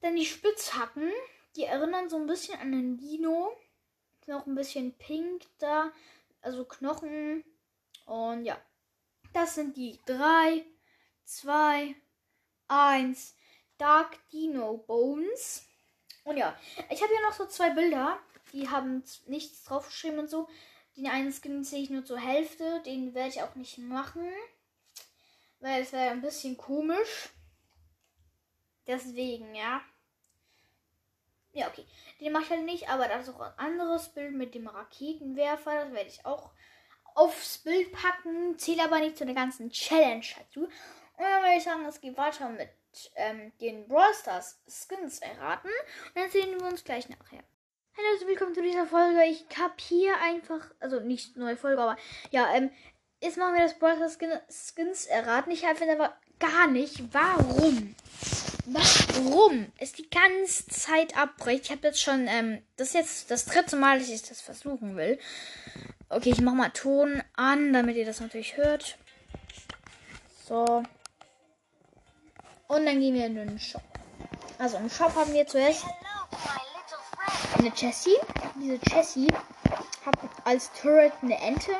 Dann 0.00 0.16
die 0.16 0.26
Spitzhacken, 0.26 1.10
die 1.56 1.64
erinnern 1.64 2.08
so 2.08 2.16
ein 2.16 2.26
bisschen 2.26 2.58
an 2.60 2.72
den 2.72 2.96
Dino. 2.96 3.56
Noch 4.26 4.46
ein 4.46 4.54
bisschen 4.54 4.96
pink 4.98 5.42
da, 5.58 5.90
also 6.40 6.64
Knochen. 6.64 7.44
Und 8.06 8.44
ja, 8.44 8.56
das 9.32 9.54
sind 9.54 9.76
die 9.76 10.00
3, 10.06 10.64
2, 11.24 11.94
1. 12.68 13.36
Dark 13.78 14.16
Dino 14.30 14.76
Bones. 14.78 15.66
Und 16.24 16.36
ja, 16.36 16.56
ich 16.88 17.02
habe 17.02 17.12
hier 17.12 17.26
noch 17.26 17.32
so 17.34 17.46
zwei 17.46 17.70
Bilder. 17.70 18.18
Die 18.52 18.68
haben 18.68 19.02
nichts 19.26 19.64
draufgeschrieben 19.64 20.20
und 20.20 20.30
so. 20.30 20.48
Den 20.96 21.08
einen 21.08 21.32
Skin 21.32 21.64
sehe 21.64 21.82
ich 21.82 21.90
nur 21.90 22.04
zur 22.04 22.18
Hälfte. 22.18 22.80
Den 22.86 23.14
werde 23.14 23.30
ich 23.30 23.42
auch 23.42 23.54
nicht 23.56 23.78
machen. 23.78 24.30
Weil 25.58 25.82
es 25.82 25.92
wäre 25.92 26.10
ein 26.10 26.20
bisschen 26.20 26.56
komisch. 26.56 27.30
Deswegen, 28.86 29.54
ja. 29.54 29.80
Ja, 31.52 31.68
okay. 31.68 31.86
Den 32.20 32.32
mache 32.32 32.44
ich 32.44 32.50
halt 32.50 32.64
nicht, 32.64 32.88
aber 32.88 33.08
das 33.08 33.28
ist 33.28 33.34
auch 33.34 33.40
ein 33.40 33.58
anderes 33.58 34.08
Bild 34.08 34.32
mit 34.32 34.54
dem 34.54 34.68
Raketenwerfer. 34.68 35.84
Das 35.84 35.92
werde 35.92 36.08
ich 36.08 36.24
auch 36.24 36.50
aufs 37.14 37.58
Bild 37.58 37.92
packen. 37.92 38.58
Zähle 38.58 38.84
aber 38.84 39.00
nicht 39.00 39.18
zu 39.18 39.26
der 39.26 39.34
ganzen 39.34 39.70
Challenge 39.70 40.24
dazu. 40.38 40.60
Und 40.64 40.70
dann 41.18 41.42
würde 41.42 41.56
ich 41.56 41.64
sagen, 41.64 41.84
es 41.84 42.00
geht 42.00 42.16
weiter 42.16 42.48
mit 42.48 42.70
ähm, 43.16 43.52
den 43.60 43.86
Brawl 43.86 44.14
Stars 44.14 44.60
Skins 44.66 45.18
erraten. 45.18 45.70
Und 46.14 46.16
dann 46.16 46.30
sehen 46.30 46.58
wir 46.58 46.66
uns 46.66 46.84
gleich 46.84 47.08
nachher. 47.10 47.44
Hallo, 47.96 48.08
also 48.14 48.26
willkommen 48.26 48.54
zu 48.54 48.62
dieser 48.62 48.86
Folge. 48.86 49.22
Ich 49.24 49.44
habe 49.58 49.74
hier 49.78 50.18
einfach, 50.22 50.70
also 50.80 51.00
nicht 51.00 51.36
neue 51.36 51.58
Folge, 51.58 51.82
aber 51.82 51.96
ja, 52.30 52.50
ähm, 52.54 52.70
jetzt 53.20 53.36
machen 53.36 53.54
wir 53.54 53.62
das 53.62 53.78
Brawl 53.78 53.96
Stars 53.96 54.18
Skins 54.48 55.04
erraten. 55.04 55.50
Ich 55.50 55.66
habe 55.66 55.92
aber 55.92 56.16
gar 56.38 56.66
nicht, 56.66 57.12
warum, 57.12 57.94
warum 58.66 59.72
es 59.78 59.92
die 59.92 60.08
ganze 60.08 60.66
Zeit 60.68 61.16
abbricht. 61.16 61.64
Ich 61.64 61.70
habe 61.70 61.88
jetzt 61.88 62.00
schon, 62.00 62.26
ähm, 62.28 62.62
das 62.76 62.88
ist 62.88 62.94
jetzt 62.94 63.30
das 63.30 63.44
dritte 63.44 63.76
Mal, 63.76 63.98
dass 63.98 64.08
ich 64.08 64.22
das 64.22 64.40
versuchen 64.40 64.96
will. 64.96 65.18
Okay, 66.08 66.30
ich 66.30 66.40
mache 66.40 66.56
mal 66.56 66.70
Ton 66.70 67.22
an, 67.34 67.72
damit 67.72 67.96
ihr 67.96 68.04
das 68.04 68.20
natürlich 68.20 68.56
hört. 68.56 68.98
So. 70.46 70.82
Und 72.68 72.86
dann 72.86 73.00
gehen 73.00 73.14
wir 73.14 73.26
in 73.26 73.34
den 73.34 73.58
Shop. 73.58 73.82
Also 74.58 74.76
im 74.76 74.90
Shop 74.90 75.14
haben 75.14 75.32
wir 75.32 75.46
zuerst 75.46 75.84
eine 77.58 77.72
Jessie. 77.74 78.16
Diese 78.60 78.78
Jessie 78.90 79.28
hat 80.04 80.16
als 80.44 80.70
Turret 80.80 81.12
eine 81.22 81.38
Ente. 81.38 81.72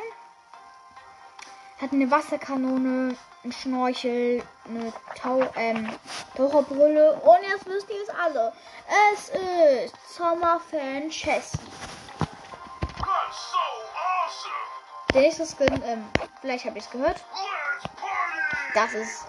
Hat 1.79 1.93
eine 1.93 2.11
Wasserkanone, 2.11 3.17
einen 3.43 3.53
Schnorchel, 3.53 4.43
eine 4.69 4.93
Tau 5.21 5.43
ähm, 5.57 5.89
Taucherbrille. 6.37 7.15
Und 7.21 7.43
jetzt 7.43 7.67
wisst 7.67 7.91
ihr 7.91 8.03
es 8.03 8.09
alle. 8.11 8.53
Es 9.13 9.29
ist 9.29 9.95
Sommerfan 10.17 11.11
Jessie. 11.11 11.59
Der 15.13 15.23
nächste 15.23 15.47
Skin, 15.47 15.83
ähm, 15.85 16.05
vielleicht 16.41 16.65
habt 16.65 16.77
ihr 16.77 16.83
es 16.83 16.91
gehört. 16.91 17.23
Das 18.75 18.95
ist 18.95 19.27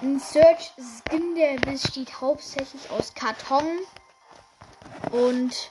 ein 0.00 0.20
Search 0.20 0.72
Skin, 0.78 1.34
der 1.34 1.56
besteht 1.56 2.20
hauptsächlich 2.20 2.88
aus 2.90 3.12
Karton 3.14 3.80
und 5.10 5.70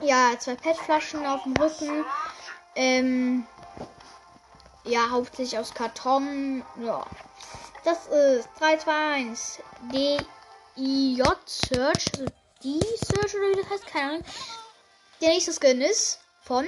ja, 0.00 0.32
zwei 0.38 0.54
PET-Flaschen 0.54 1.26
auf 1.26 1.42
dem 1.42 1.56
Rücken. 1.56 2.04
Ähm, 2.76 3.46
ja, 4.84 5.10
hauptsächlich 5.10 5.58
aus 5.58 5.74
Karton. 5.74 6.62
Ja. 6.80 7.04
Das 7.84 8.06
ist 8.06 8.48
321 8.58 9.64
DIJ 9.92 11.22
Search. 11.46 12.06
Also 12.12 12.26
die 12.62 12.80
Search 12.80 13.34
oder 13.34 13.50
wie 13.50 13.62
das 13.62 13.70
heißt, 13.70 13.86
keine 13.86 14.12
Ahnung. 14.12 14.24
Der 15.20 15.28
nächste 15.30 15.52
Skin 15.52 15.80
ist 15.80 16.20
von. 16.42 16.66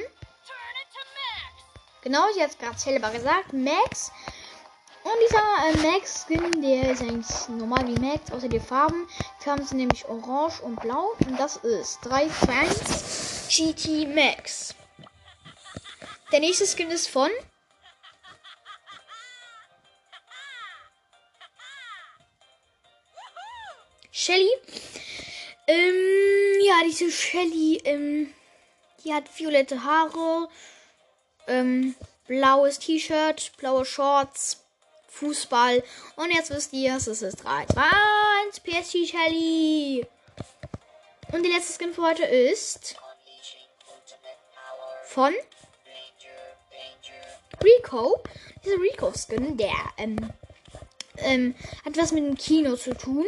Genau, 2.02 2.24
ich 2.34 2.40
habe 2.40 2.50
es 2.50 2.58
gerade 2.58 2.78
selber 2.78 3.10
gesagt. 3.10 3.52
Max. 3.52 4.12
Und 5.02 5.12
dieser 5.24 5.86
äh, 5.86 5.92
Max-Skin, 5.92 6.62
der 6.62 6.92
ist 6.92 7.02
eigentlich 7.02 7.48
normal 7.48 7.86
wie 7.86 8.00
Max, 8.00 8.32
außer 8.32 8.48
die 8.48 8.60
Farben. 8.60 9.08
Die 9.40 9.44
Farben 9.44 9.64
sind 9.64 9.78
nämlich 9.78 10.04
orange 10.08 10.60
und 10.62 10.80
blau. 10.80 11.14
Und 11.26 11.38
das 11.38 11.56
ist 11.58 12.00
3 12.02 12.28
Fans 12.28 13.48
GT 13.48 14.08
Max. 14.14 14.74
Der 16.32 16.40
nächste 16.40 16.66
Skin 16.66 16.90
ist 16.90 17.08
von 17.08 17.30
Shelly. 24.26 24.50
Ähm, 25.68 26.60
ja, 26.64 26.80
diese 26.84 27.12
Shelly, 27.12 27.80
ähm, 27.84 28.34
die 29.04 29.14
hat 29.14 29.24
violette 29.38 29.84
Haare, 29.84 30.48
ähm, 31.46 31.94
blaues 32.26 32.80
T-Shirt, 32.80 33.52
blaue 33.58 33.84
Shorts, 33.84 34.64
Fußball. 35.06 35.80
Und 36.16 36.32
jetzt 36.32 36.50
wisst 36.50 36.72
ihr, 36.72 36.96
es 36.96 37.06
ist 37.06 37.36
3, 37.36 37.66
2, 37.66 37.82
1, 38.46 38.60
PSG 38.60 39.06
Shelly. 39.06 40.06
Und 41.30 41.44
die 41.44 41.52
letzte 41.52 41.74
Skin 41.74 41.94
für 41.94 42.02
heute 42.02 42.24
ist 42.24 42.96
von 45.04 45.32
Rico. 47.62 48.20
Dieser 48.64 48.80
Rico-Skin, 48.80 49.56
der 49.56 49.70
ähm, 49.98 50.32
ähm, 51.18 51.54
hat 51.84 51.96
was 51.96 52.10
mit 52.10 52.24
dem 52.24 52.36
Kino 52.36 52.74
zu 52.74 52.92
tun. 52.92 53.24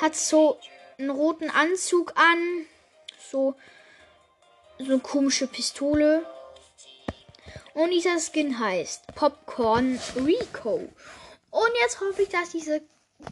Hat 0.00 0.16
so 0.16 0.58
einen 0.98 1.10
roten 1.10 1.50
Anzug 1.50 2.12
an. 2.16 2.66
So, 3.30 3.54
so 4.78 4.84
eine 4.84 4.98
komische 5.00 5.46
Pistole. 5.46 6.26
Und 7.74 7.90
dieser 7.90 8.18
Skin 8.18 8.58
heißt 8.58 9.14
Popcorn 9.14 10.00
Rico. 10.16 10.88
Und 11.50 11.70
jetzt 11.82 12.00
hoffe 12.00 12.22
ich, 12.22 12.28
dass 12.28 12.50
diese 12.50 12.82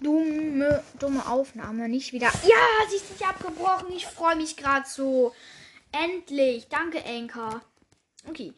dumme, 0.00 0.82
dumme 0.98 1.26
Aufnahme 1.28 1.88
nicht 1.88 2.12
wieder. 2.12 2.30
Ja, 2.46 2.88
sie 2.88 2.96
ist 2.96 3.10
nicht 3.10 3.26
abgebrochen. 3.26 3.92
Ich 3.92 4.06
freue 4.06 4.36
mich 4.36 4.56
gerade 4.56 4.88
so. 4.88 5.34
Endlich. 5.92 6.68
Danke, 6.68 7.02
Anker. 7.04 7.62
Okay. 8.28 8.52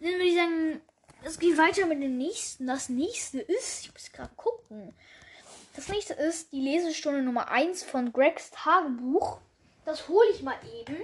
Dann 0.00 0.12
würde 0.12 0.24
ich 0.24 0.36
sagen, 0.36 0.80
es 1.24 1.38
geht 1.38 1.58
weiter 1.58 1.86
mit 1.86 2.02
dem 2.02 2.16
nächsten. 2.16 2.66
Das 2.66 2.88
nächste 2.88 3.40
ist, 3.40 3.84
ich 3.84 3.92
muss 3.92 4.12
gerade 4.12 4.34
gucken. 4.36 4.94
Das 5.74 5.88
nächste 5.88 6.14
ist 6.14 6.52
die 6.52 6.60
Lesestunde 6.60 7.22
Nummer 7.22 7.48
1 7.48 7.84
von 7.84 8.12
Gregs 8.12 8.50
Tagebuch. 8.50 9.38
Das 9.84 10.08
hole 10.08 10.28
ich 10.34 10.42
mal 10.42 10.58
eben. 10.80 10.96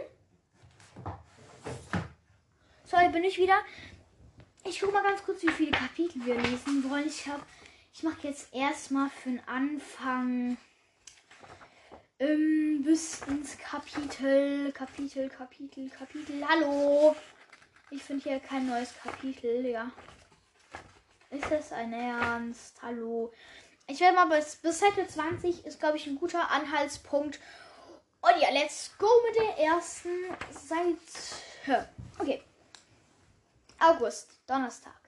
So, 2.84 2.98
hier 2.98 3.10
bin 3.10 3.24
ich 3.24 3.38
wieder. 3.38 3.58
Ich 4.64 4.80
gucke 4.80 4.92
mal 4.92 5.04
ganz 5.04 5.22
kurz, 5.22 5.42
wie 5.42 5.50
viele 5.50 5.70
Kapitel 5.70 6.24
wir 6.26 6.34
lesen 6.34 6.88
wollen. 6.90 7.06
Ich 7.06 7.28
habe, 7.28 7.42
ich 7.94 8.02
mache 8.02 8.26
jetzt 8.26 8.52
erstmal 8.52 9.08
für 9.10 9.30
den 9.30 9.42
Anfang 9.46 10.56
ähm, 12.18 12.82
bis 12.84 13.20
ins 13.28 13.56
Kapitel, 13.58 14.72
Kapitel, 14.72 15.28
Kapitel, 15.28 15.88
Kapitel. 15.90 16.44
Hallo. 16.48 17.14
Ich 17.90 18.02
finde 18.02 18.24
hier 18.24 18.40
kein 18.40 18.66
neues 18.66 18.92
Kapitel, 19.00 19.64
ja. 19.66 19.92
Ist 21.30 21.50
das 21.50 21.72
ein 21.72 21.92
Ernst? 21.92 22.82
Hallo. 22.82 23.32
Ich 23.88 24.00
werde 24.00 24.16
mal 24.16 24.26
bis, 24.26 24.56
bis 24.56 24.80
Seite 24.80 25.06
20 25.06 25.64
ist, 25.64 25.78
glaube 25.78 25.96
ich, 25.96 26.08
ein 26.08 26.16
guter 26.16 26.50
Anhaltspunkt. 26.50 27.38
Und 28.20 28.42
ja, 28.42 28.50
let's 28.50 28.90
go 28.98 29.06
mit 29.24 29.36
der 29.36 29.64
ersten 29.64 30.10
Seite. 30.50 31.88
Okay. 32.18 32.42
August, 33.78 34.40
Donnerstag. 34.48 34.98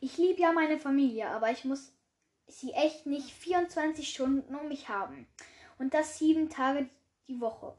Ich 0.00 0.18
liebe 0.18 0.42
ja 0.42 0.52
meine 0.52 0.78
Familie, 0.78 1.28
aber 1.30 1.50
ich 1.50 1.64
muss 1.64 1.92
sie 2.46 2.72
echt 2.72 3.06
nicht 3.06 3.30
24 3.30 4.08
Stunden 4.08 4.54
um 4.54 4.68
mich 4.68 4.90
haben. 4.90 5.26
Und 5.78 5.94
das 5.94 6.18
sieben 6.18 6.50
Tage 6.50 6.88
die 7.28 7.40
Woche. 7.40 7.74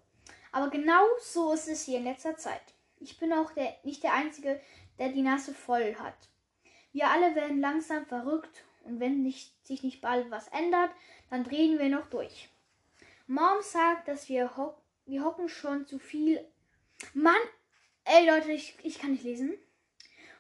Aber 0.52 0.70
genau 0.70 1.04
so 1.22 1.54
ist 1.54 1.68
es 1.68 1.84
hier 1.84 2.00
in 2.00 2.06
letzter 2.06 2.38
Zeit. 2.38 2.74
Ich 3.00 3.20
bin 3.20 3.32
auch 3.34 3.52
der, 3.52 3.76
nicht 3.84 4.02
der 4.02 4.14
Einzige, 4.14 4.60
der 4.98 5.10
die 5.10 5.22
Nase 5.22 5.54
voll 5.54 5.96
hat. 6.00 6.16
Wir 6.92 7.08
alle 7.08 7.36
werden 7.36 7.62
langsam 7.62 8.06
verrückt 8.08 8.64
und 8.90 9.00
wenn 9.00 9.22
nicht, 9.22 9.54
sich 9.66 9.84
nicht 9.84 10.02
bald 10.02 10.30
was 10.32 10.48
ändert, 10.48 10.92
dann 11.30 11.44
drehen 11.44 11.80
wir 11.80 11.90
noch 11.90 12.10
durch. 12.10 12.50
Mom 13.28 13.62
sagt, 13.62 14.08
dass 14.08 14.28
wir, 14.28 14.58
ho 14.58 14.76
wir 15.06 15.24
hocken 15.24 15.50
schon 15.50 15.86
zu 15.86 16.00
viel. 16.00 16.44
Mann! 17.14 17.40
Ey 18.04 18.28
Leute, 18.28 18.52
ich, 18.52 18.76
ich 18.84 19.00
kann 19.00 19.12
nicht 19.12 19.24
lesen. 19.24 19.54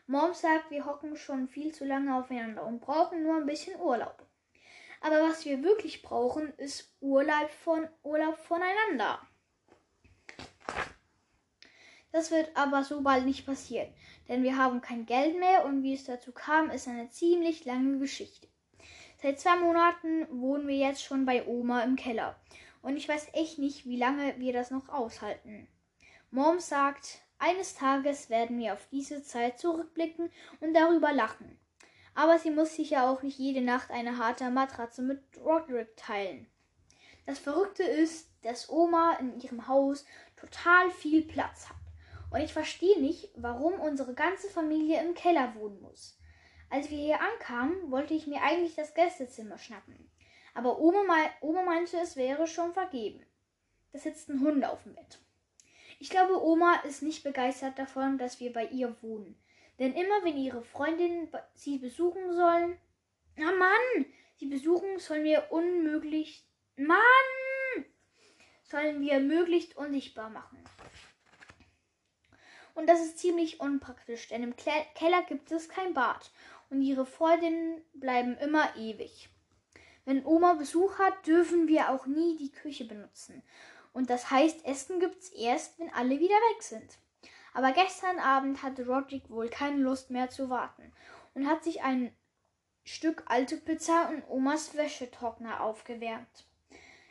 Mom 0.08 0.34
sagt, 0.34 0.72
wir 0.72 0.86
hocken 0.86 1.16
schon 1.16 1.48
viel 1.48 1.74
zu 1.74 1.86
lange 1.86 2.16
aufeinander 2.16 2.66
und 2.66 2.82
brauchen 2.82 3.22
nur 3.22 3.36
ein 3.36 3.46
bisschen 3.46 3.80
Urlaub. 3.80 4.26
Aber 5.02 5.22
was 5.22 5.46
wir 5.46 5.64
wirklich 5.64 6.02
brauchen, 6.02 6.52
ist 6.58 6.96
Urlaub 7.00 7.50
von 7.52 7.88
Urlaub 8.04 8.38
voneinander. 8.40 9.22
Das 12.12 12.32
wird 12.32 12.50
aber 12.56 12.84
so 12.84 13.02
bald 13.02 13.26
nicht 13.26 13.46
passieren, 13.46 13.94
denn 14.30 14.44
wir 14.44 14.56
haben 14.56 14.80
kein 14.80 15.06
Geld 15.06 15.38
mehr 15.38 15.66
und 15.66 15.84
wie 15.84 15.94
es 15.94 16.06
dazu 16.06 16.32
kam, 16.32 16.70
ist 16.70 16.88
eine 16.88 17.10
ziemlich 17.10 17.66
lange 17.66 18.00
Geschichte. 18.00 18.48
Seit 19.22 19.40
zwei 19.40 19.58
Monaten 19.58 20.28
wohnen 20.32 20.68
wir 20.68 20.78
jetzt 20.78 21.04
schon 21.04 21.26
bei 21.26 21.46
Oma 21.46 21.82
im 21.82 21.98
Keller 21.98 22.40
und 22.82 22.96
ich 22.96 23.10
weiß 23.10 23.30
echt 23.34 23.60
nicht, 23.60 23.86
wie 23.86 23.98
lange 23.98 24.36
wir 24.38 24.54
das 24.54 24.72
noch 24.72 24.88
aushalten. 24.88 25.68
Mom 26.32 26.60
sagt, 26.60 27.20
eines 27.40 27.74
Tages 27.74 28.30
werden 28.30 28.60
wir 28.60 28.74
auf 28.74 28.88
diese 28.92 29.24
Zeit 29.24 29.60
zurückblicken 29.60 30.32
und 30.62 30.74
darüber 30.74 31.12
lachen. 31.12 31.60
Aber 32.14 32.38
sie 32.38 32.52
muss 32.52 32.76
sich 32.76 32.92
ja 32.92 33.10
auch 33.10 33.24
nicht 33.24 33.40
jede 33.40 33.62
Nacht 33.62 33.92
eine 33.92 34.18
harte 34.18 34.50
Matratze 34.50 35.02
mit 35.02 35.22
Roderick 35.44 35.96
teilen. 35.98 36.48
Das 37.26 37.40
Verrückte 37.40 37.84
ist, 37.84 38.30
dass 38.42 38.70
Oma 38.70 39.14
in 39.20 39.40
ihrem 39.40 39.68
Haus 39.68 40.06
total 40.36 40.92
viel 40.92 41.22
Platz 41.24 41.70
hat. 41.70 41.76
Und 42.32 42.42
ich 42.42 42.54
verstehe 42.54 43.00
nicht, 43.00 43.30
warum 43.36 43.80
unsere 43.80 44.14
ganze 44.14 44.50
Familie 44.50 45.02
im 45.02 45.14
Keller 45.14 45.56
wohnen 45.56 45.82
muss. 45.82 46.20
Als 46.70 46.92
wir 46.92 46.98
hier 46.98 47.20
ankamen, 47.20 47.90
wollte 47.90 48.14
ich 48.14 48.28
mir 48.28 48.42
eigentlich 48.44 48.76
das 48.76 48.94
Gästezimmer 48.94 49.58
schnappen. 49.58 50.12
Aber 50.54 50.80
Oma, 50.80 51.16
Oma 51.42 51.64
meinte, 51.64 51.98
es 51.98 52.16
wäre 52.16 52.46
schon 52.46 52.74
vergeben. 52.74 53.26
Da 53.92 54.00
sitzt 54.00 54.30
ein 54.30 54.42
Hund 54.42 54.64
auf 54.64 54.84
dem 54.84 54.94
Bett. 54.94 55.20
Ich 56.00 56.10
glaube, 56.10 56.42
Oma 56.42 56.76
ist 56.82 57.02
nicht 57.02 57.24
begeistert 57.24 57.80
davon, 57.80 58.18
dass 58.18 58.40
wir 58.40 58.54
bei 58.54 58.66
ihr 58.68 58.96
wohnen. 59.02 59.36
Denn 59.80 59.94
immer 59.94 60.24
wenn 60.24 60.38
ihre 60.38 60.62
Freundinnen 60.62 61.30
sie 61.56 61.78
besuchen 61.78 62.34
sollen. 62.34 62.78
Na 63.36 63.52
Mann! 63.52 64.06
Sie 64.36 64.46
besuchen 64.46 65.00
sollen 65.00 65.24
wir 65.24 65.52
unmöglich. 65.52 66.46
Mann! 66.76 67.00
Sollen 68.64 69.02
wir 69.02 69.20
möglichst 69.20 69.76
unsichtbar 69.76 70.30
machen. 70.30 70.64
Und 72.80 72.88
das 72.88 73.02
ist 73.02 73.20
ziemlich 73.20 73.60
unpraktisch, 73.60 74.30
denn 74.30 74.42
im 74.42 74.56
Keller 74.56 75.22
gibt 75.28 75.52
es 75.52 75.68
kein 75.68 75.94
Bad 75.94 76.32
und 76.70 76.82
ihre 76.82 77.06
Freundinnen 77.06 77.84
bleiben 77.94 78.38
immer 78.38 78.74
ewig. 78.78 79.28
Wenn 80.06 80.26
Oma 80.26 80.54
Besuch 80.54 80.98
hat, 80.98 81.28
dürfen 81.28 81.68
wir 81.68 81.90
auch 81.90 82.06
nie 82.06 82.38
die 82.38 82.54
Küche 82.54 82.86
benutzen. 82.86 83.44
Und 83.92 84.10
das 84.10 84.32
heißt, 84.32 84.66
Essen 84.66 85.02
gibt's 85.02 85.28
erst, 85.28 85.78
wenn 85.78 85.94
alle 85.94 86.22
wieder 86.22 86.36
weg 86.54 86.64
sind. 86.64 86.98
Aber 87.54 87.74
gestern 87.74 88.18
Abend 88.18 88.64
hatte 88.64 88.88
Roderick 88.88 89.30
wohl 89.30 89.50
keine 89.50 89.82
Lust 89.82 90.10
mehr 90.10 90.30
zu 90.30 90.50
warten 90.50 90.94
und 91.34 91.50
hat 91.50 91.66
sich 91.66 91.82
ein 91.82 92.16
Stück 92.86 93.26
alte 93.26 93.58
Pizza 93.58 94.08
und 94.08 94.24
Omas 94.30 94.74
Wäschetrockner 94.78 95.60
aufgewärmt. 95.60 96.48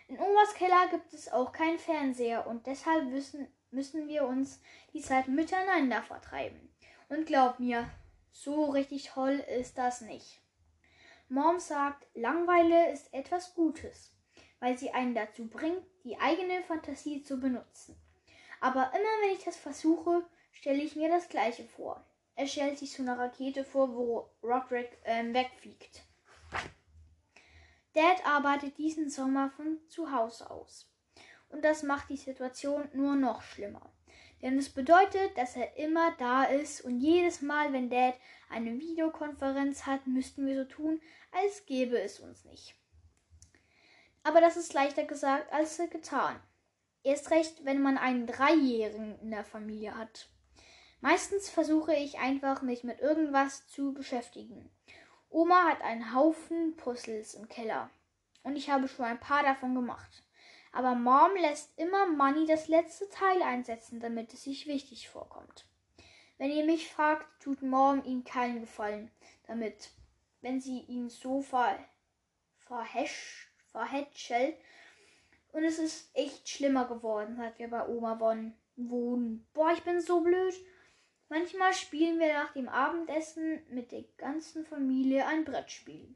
In 0.07 0.19
Omas 0.19 0.55
Keller 0.55 0.89
gibt 0.91 1.13
es 1.13 1.31
auch 1.31 1.53
keinen 1.53 1.79
Fernseher 1.79 2.47
und 2.47 2.67
deshalb 2.67 3.13
wissen, 3.13 3.49
müssen 3.71 4.09
wir 4.09 4.27
uns 4.27 4.61
die 4.93 5.01
Zeit 5.01 5.29
miteinander 5.29 6.03
vertreiben. 6.03 6.73
Und 7.09 7.27
glaub 7.27 7.59
mir, 7.59 7.89
so 8.33 8.67
richtig 8.67 9.09
toll 9.09 9.43
ist 9.59 9.79
das 9.79 10.01
nicht. 10.01 10.41
Mom 11.29 11.59
sagt, 11.59 12.07
Langweile 12.15 12.91
ist 12.93 13.13
etwas 13.13 13.55
Gutes, 13.55 14.15
weil 14.61 14.79
sie 14.79 14.91
einen 14.91 15.15
dazu 15.15 15.47
bringt, 15.49 15.83
die 16.05 16.19
eigene 16.19 16.63
Fantasie 16.63 17.23
zu 17.23 17.39
benutzen. 17.39 17.97
Aber 18.61 18.91
immer 18.95 19.23
wenn 19.23 19.37
ich 19.37 19.45
das 19.45 19.57
versuche, 19.57 20.25
stelle 20.53 20.83
ich 20.83 20.97
mir 20.97 21.09
das 21.09 21.29
Gleiche 21.29 21.65
vor. 21.65 22.05
Er 22.35 22.47
stellt 22.47 22.79
sich 22.79 22.93
so 22.93 23.03
eine 23.03 23.19
Rakete 23.19 23.65
vor, 23.65 23.95
wo 23.95 24.31
Roderick 24.43 24.97
äh, 25.05 25.33
wegfliegt. 25.35 26.03
Dad 27.95 28.25
arbeitet 28.25 28.79
diesen 28.79 29.11
Sommer 29.11 29.51
von 29.51 29.79
zu 29.89 30.13
Hause 30.13 30.51
aus 30.51 30.89
und 31.49 31.65
das 31.65 31.83
macht 31.83 32.11
die 32.11 32.17
Situation 32.17 32.89
nur 32.93 33.17
noch 33.17 33.43
schlimmer. 33.43 33.93
Denn 34.43 34.57
es 34.59 34.69
bedeutet, 34.69 35.37
dass 35.37 35.57
er 35.57 35.77
immer 35.77 36.13
da 36.19 36.45
ist 36.45 36.81
und 36.83 37.01
jedes 37.01 37.43
Mal, 37.43 37.73
wenn 37.73 37.91
Dad 37.91 38.15
eine 38.49 38.79
Videokonferenz 38.79 39.87
hat, 39.87 40.07
müssten 40.07 40.47
wir 40.47 40.55
so 40.55 40.65
tun, 40.65 41.01
als 41.33 41.67
gäbe 41.67 41.99
es 42.01 42.21
uns 42.21 42.45
nicht. 42.45 42.75
Aber 44.23 44.41
das 44.41 44.57
ist 44.57 44.75
leichter 44.75 45.05
gesagt 45.05 45.53
als 45.53 45.79
getan. 45.91 46.41
Erst 47.03 47.31
recht, 47.31 47.65
wenn 47.65 47.81
man 47.81 47.99
einen 47.99 48.27
Dreijährigen 48.27 49.19
in 49.21 49.31
der 49.31 49.45
Familie 49.45 49.97
hat. 49.97 50.29
Meistens 51.01 51.49
versuche 51.49 51.95
ich 51.95 52.19
einfach, 52.19 52.63
mich 52.63 52.85
mit 52.85 53.01
irgendwas 53.01 53.67
zu 53.69 53.95
beschäftigen. 53.95 54.71
Oma 55.31 55.65
hat 55.65 55.83
einen 55.83 56.15
Haufen 56.15 56.77
Puzzles 56.77 57.35
im 57.35 57.49
Keller. 57.49 57.91
Und 58.43 58.57
ich 58.57 58.71
habe 58.71 58.89
schon 58.89 59.05
ein 59.05 59.21
paar 59.21 59.43
davon 59.43 59.75
gemacht. 59.75 60.25
Aber 60.73 60.95
Mom 60.95 61.35
lässt 61.41 61.79
immer 61.79 62.07
Money 62.07 62.47
das 62.47 62.69
letzte 62.69 63.09
Teil 63.09 63.43
einsetzen, 63.43 64.01
damit 64.01 64.33
es 64.35 64.45
sich 64.45 64.67
wichtig 64.67 65.09
vorkommt. 65.09 65.67
Wenn 66.37 66.51
ihr 66.51 66.65
mich 66.65 66.93
fragt, 66.93 67.27
tut 67.43 67.63
Mom 67.63 68.05
ihm 68.05 68.25
keinen 68.25 68.61
Gefallen 68.61 69.11
damit, 69.47 69.91
wenn 70.41 70.61
sie 70.61 70.81
ihn 70.83 71.09
so 71.09 71.43
verhätschelt. 72.59 74.57
Und 75.51 75.65
es 75.65 75.79
ist 75.79 76.11
echt 76.15 76.49
schlimmer 76.49 76.87
geworden, 76.87 77.37
seit 77.37 77.59
wir 77.59 77.69
bei 77.69 77.89
Oma 77.89 78.21
wohnen. 78.77 79.47
Boah, 79.55 79.73
ich 79.73 79.83
bin 79.83 80.01
so 80.01 80.21
blöd. 80.21 80.55
Manchmal 81.31 81.75
spielen 81.75 82.21
wir 82.21 82.33
nach 82.33 82.53
dem 82.53 82.69
Abendessen 82.69 83.63
mit 83.71 83.91
der 83.91 84.05
ganzen 84.17 84.65
Familie 84.65 85.27
ein 85.27 85.45
Brettspiel. 85.45 86.15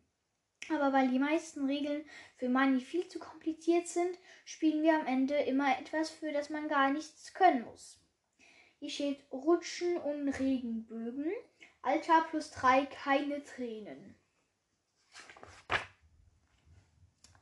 Aber 0.71 0.93
weil 0.93 1.09
die 1.09 1.19
meisten 1.19 1.67
Regeln 1.67 2.05
für 2.37 2.49
Money 2.49 2.81
viel 2.81 3.07
zu 3.09 3.19
kompliziert 3.19 3.89
sind, 3.89 4.17
spielen 4.45 4.83
wir 4.83 4.95
am 4.95 5.07
Ende 5.07 5.35
immer 5.35 5.79
etwas, 5.79 6.11
für 6.11 6.33
das 6.33 6.51
man 6.51 6.69
gar 6.69 6.91
nichts 6.91 7.35
können 7.35 7.65
muss. 7.65 7.99
Hier 8.79 8.91
steht 8.91 9.25
Rutschen 9.33 9.97
und 9.97 10.29
Regenbögen. 10.29 11.31
Alter 11.83 12.25
plus 12.31 12.51
drei, 12.51 12.87
keine 12.87 13.43
Tränen. 13.43 14.15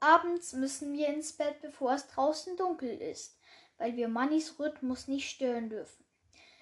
Abends 0.00 0.54
müssen 0.54 0.94
wir 0.94 1.08
ins 1.08 1.34
Bett, 1.34 1.60
bevor 1.60 1.92
es 1.92 2.08
draußen 2.08 2.56
dunkel 2.56 3.00
ist, 3.02 3.38
weil 3.76 3.96
wir 3.96 4.08
Mannys 4.08 4.58
Rhythmus 4.58 5.08
nicht 5.08 5.28
stören 5.28 5.68
dürfen. 5.68 6.04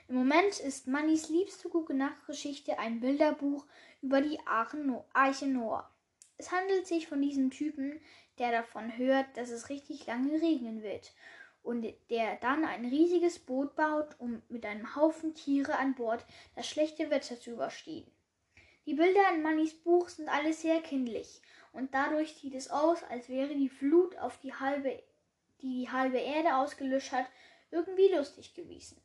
Im 0.09 0.17
Moment 0.17 0.59
ist 0.59 0.89
Mannys 0.89 1.29
liebste 1.29 1.69
gute 1.69 1.95
Nachtgeschichte 1.95 2.79
ein 2.81 2.99
Bilderbuch 2.99 3.65
über 4.03 4.21
die 4.21 4.41
Arche 4.45 5.47
Noah. 5.47 5.89
Es 6.39 6.53
handelt 6.53 6.87
sich 6.87 7.09
von 7.09 7.21
diesem 7.21 7.51
Typen, 7.51 8.01
der 8.39 8.53
davon 8.53 8.97
hört, 8.97 9.27
dass 9.37 9.51
es 9.51 9.69
richtig 9.69 10.07
lange 10.07 10.41
regnen 10.41 10.83
wird 10.83 11.13
und 11.65 11.85
der 12.11 12.37
dann 12.37 12.65
ein 12.65 12.87
riesiges 12.87 13.41
Boot 13.41 13.75
baut, 13.75 14.15
um 14.19 14.41
mit 14.49 14.65
einem 14.65 14.95
Haufen 14.95 15.35
Tiere 15.35 15.77
an 15.77 15.95
Bord 15.95 16.25
das 16.55 16.69
schlechte 16.69 17.11
Wetter 17.11 17.39
zu 17.41 17.51
überstehen. 17.51 18.11
Die 18.87 18.95
Bilder 18.95 19.35
in 19.35 19.43
Mannys 19.43 19.75
Buch 19.75 20.09
sind 20.09 20.29
alle 20.29 20.53
sehr 20.53 20.81
kindlich 20.81 21.43
und 21.73 21.93
dadurch 21.93 22.35
sieht 22.35 22.55
es 22.55 22.71
aus, 22.71 23.03
als 23.03 23.29
wäre 23.29 23.55
die 23.55 23.69
Flut, 23.69 24.17
auf 24.17 24.39
die 24.39 24.55
halbe, 24.55 25.03
die 25.61 25.81
die 25.81 25.91
halbe 25.91 26.19
Erde 26.19 26.57
ausgelöscht 26.57 27.13
hat, 27.13 27.27
irgendwie 27.71 28.09
lustig 28.15 28.55
gewesen. 28.55 28.99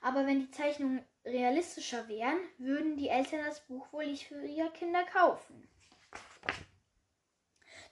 Aber 0.00 0.26
wenn 0.26 0.40
die 0.40 0.50
Zeichnungen 0.50 1.04
realistischer 1.24 2.08
wären, 2.08 2.38
würden 2.56 2.96
die 2.96 3.08
Eltern 3.08 3.44
das 3.44 3.60
Buch 3.66 3.92
wohl 3.92 4.06
nicht 4.06 4.26
für 4.26 4.42
ihre 4.46 4.70
Kinder 4.70 5.04
kaufen. 5.04 5.68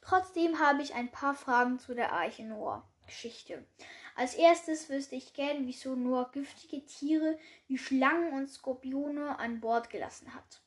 Trotzdem 0.08 0.58
habe 0.58 0.80
ich 0.80 0.94
ein 0.94 1.10
paar 1.10 1.34
Fragen 1.34 1.78
zu 1.78 1.94
der 1.94 2.14
Arche 2.14 2.42
Noah 2.42 2.82
Geschichte. 3.04 3.66
Als 4.16 4.34
erstes 4.34 4.88
wüsste 4.88 5.16
ich 5.16 5.34
gern, 5.34 5.66
wieso 5.66 5.94
Noah 5.94 6.30
giftige 6.32 6.82
Tiere 6.86 7.38
wie 7.66 7.76
Schlangen 7.76 8.32
und 8.32 8.48
Skorpione 8.48 9.38
an 9.38 9.60
Bord 9.60 9.90
gelassen 9.90 10.32
hat. 10.32 10.62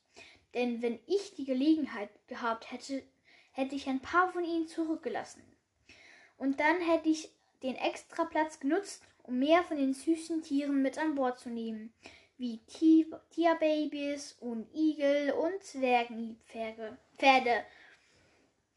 Denn 0.54 0.80
wenn 0.80 1.00
ich 1.08 1.34
die 1.34 1.44
Gelegenheit 1.44 2.10
gehabt 2.28 2.70
hätte, 2.70 3.02
hätte 3.50 3.74
ich 3.74 3.88
ein 3.88 3.98
paar 3.98 4.32
von 4.32 4.44
ihnen 4.44 4.68
zurückgelassen. 4.68 5.42
Und 6.38 6.60
dann 6.60 6.80
hätte 6.80 7.08
ich 7.08 7.28
den 7.64 7.74
Extraplatz 7.74 8.60
genutzt, 8.60 9.02
um 9.24 9.40
mehr 9.40 9.64
von 9.64 9.76
den 9.76 9.92
süßen 9.92 10.42
Tieren 10.42 10.82
mit 10.82 10.98
an 10.98 11.16
Bord 11.16 11.40
zu 11.40 11.50
nehmen, 11.50 11.92
wie 12.38 12.60
Tierbabys 12.68 14.36
und 14.38 14.72
Igel 14.72 15.32
und 15.32 15.64
Zwergenpferde. 15.64 16.96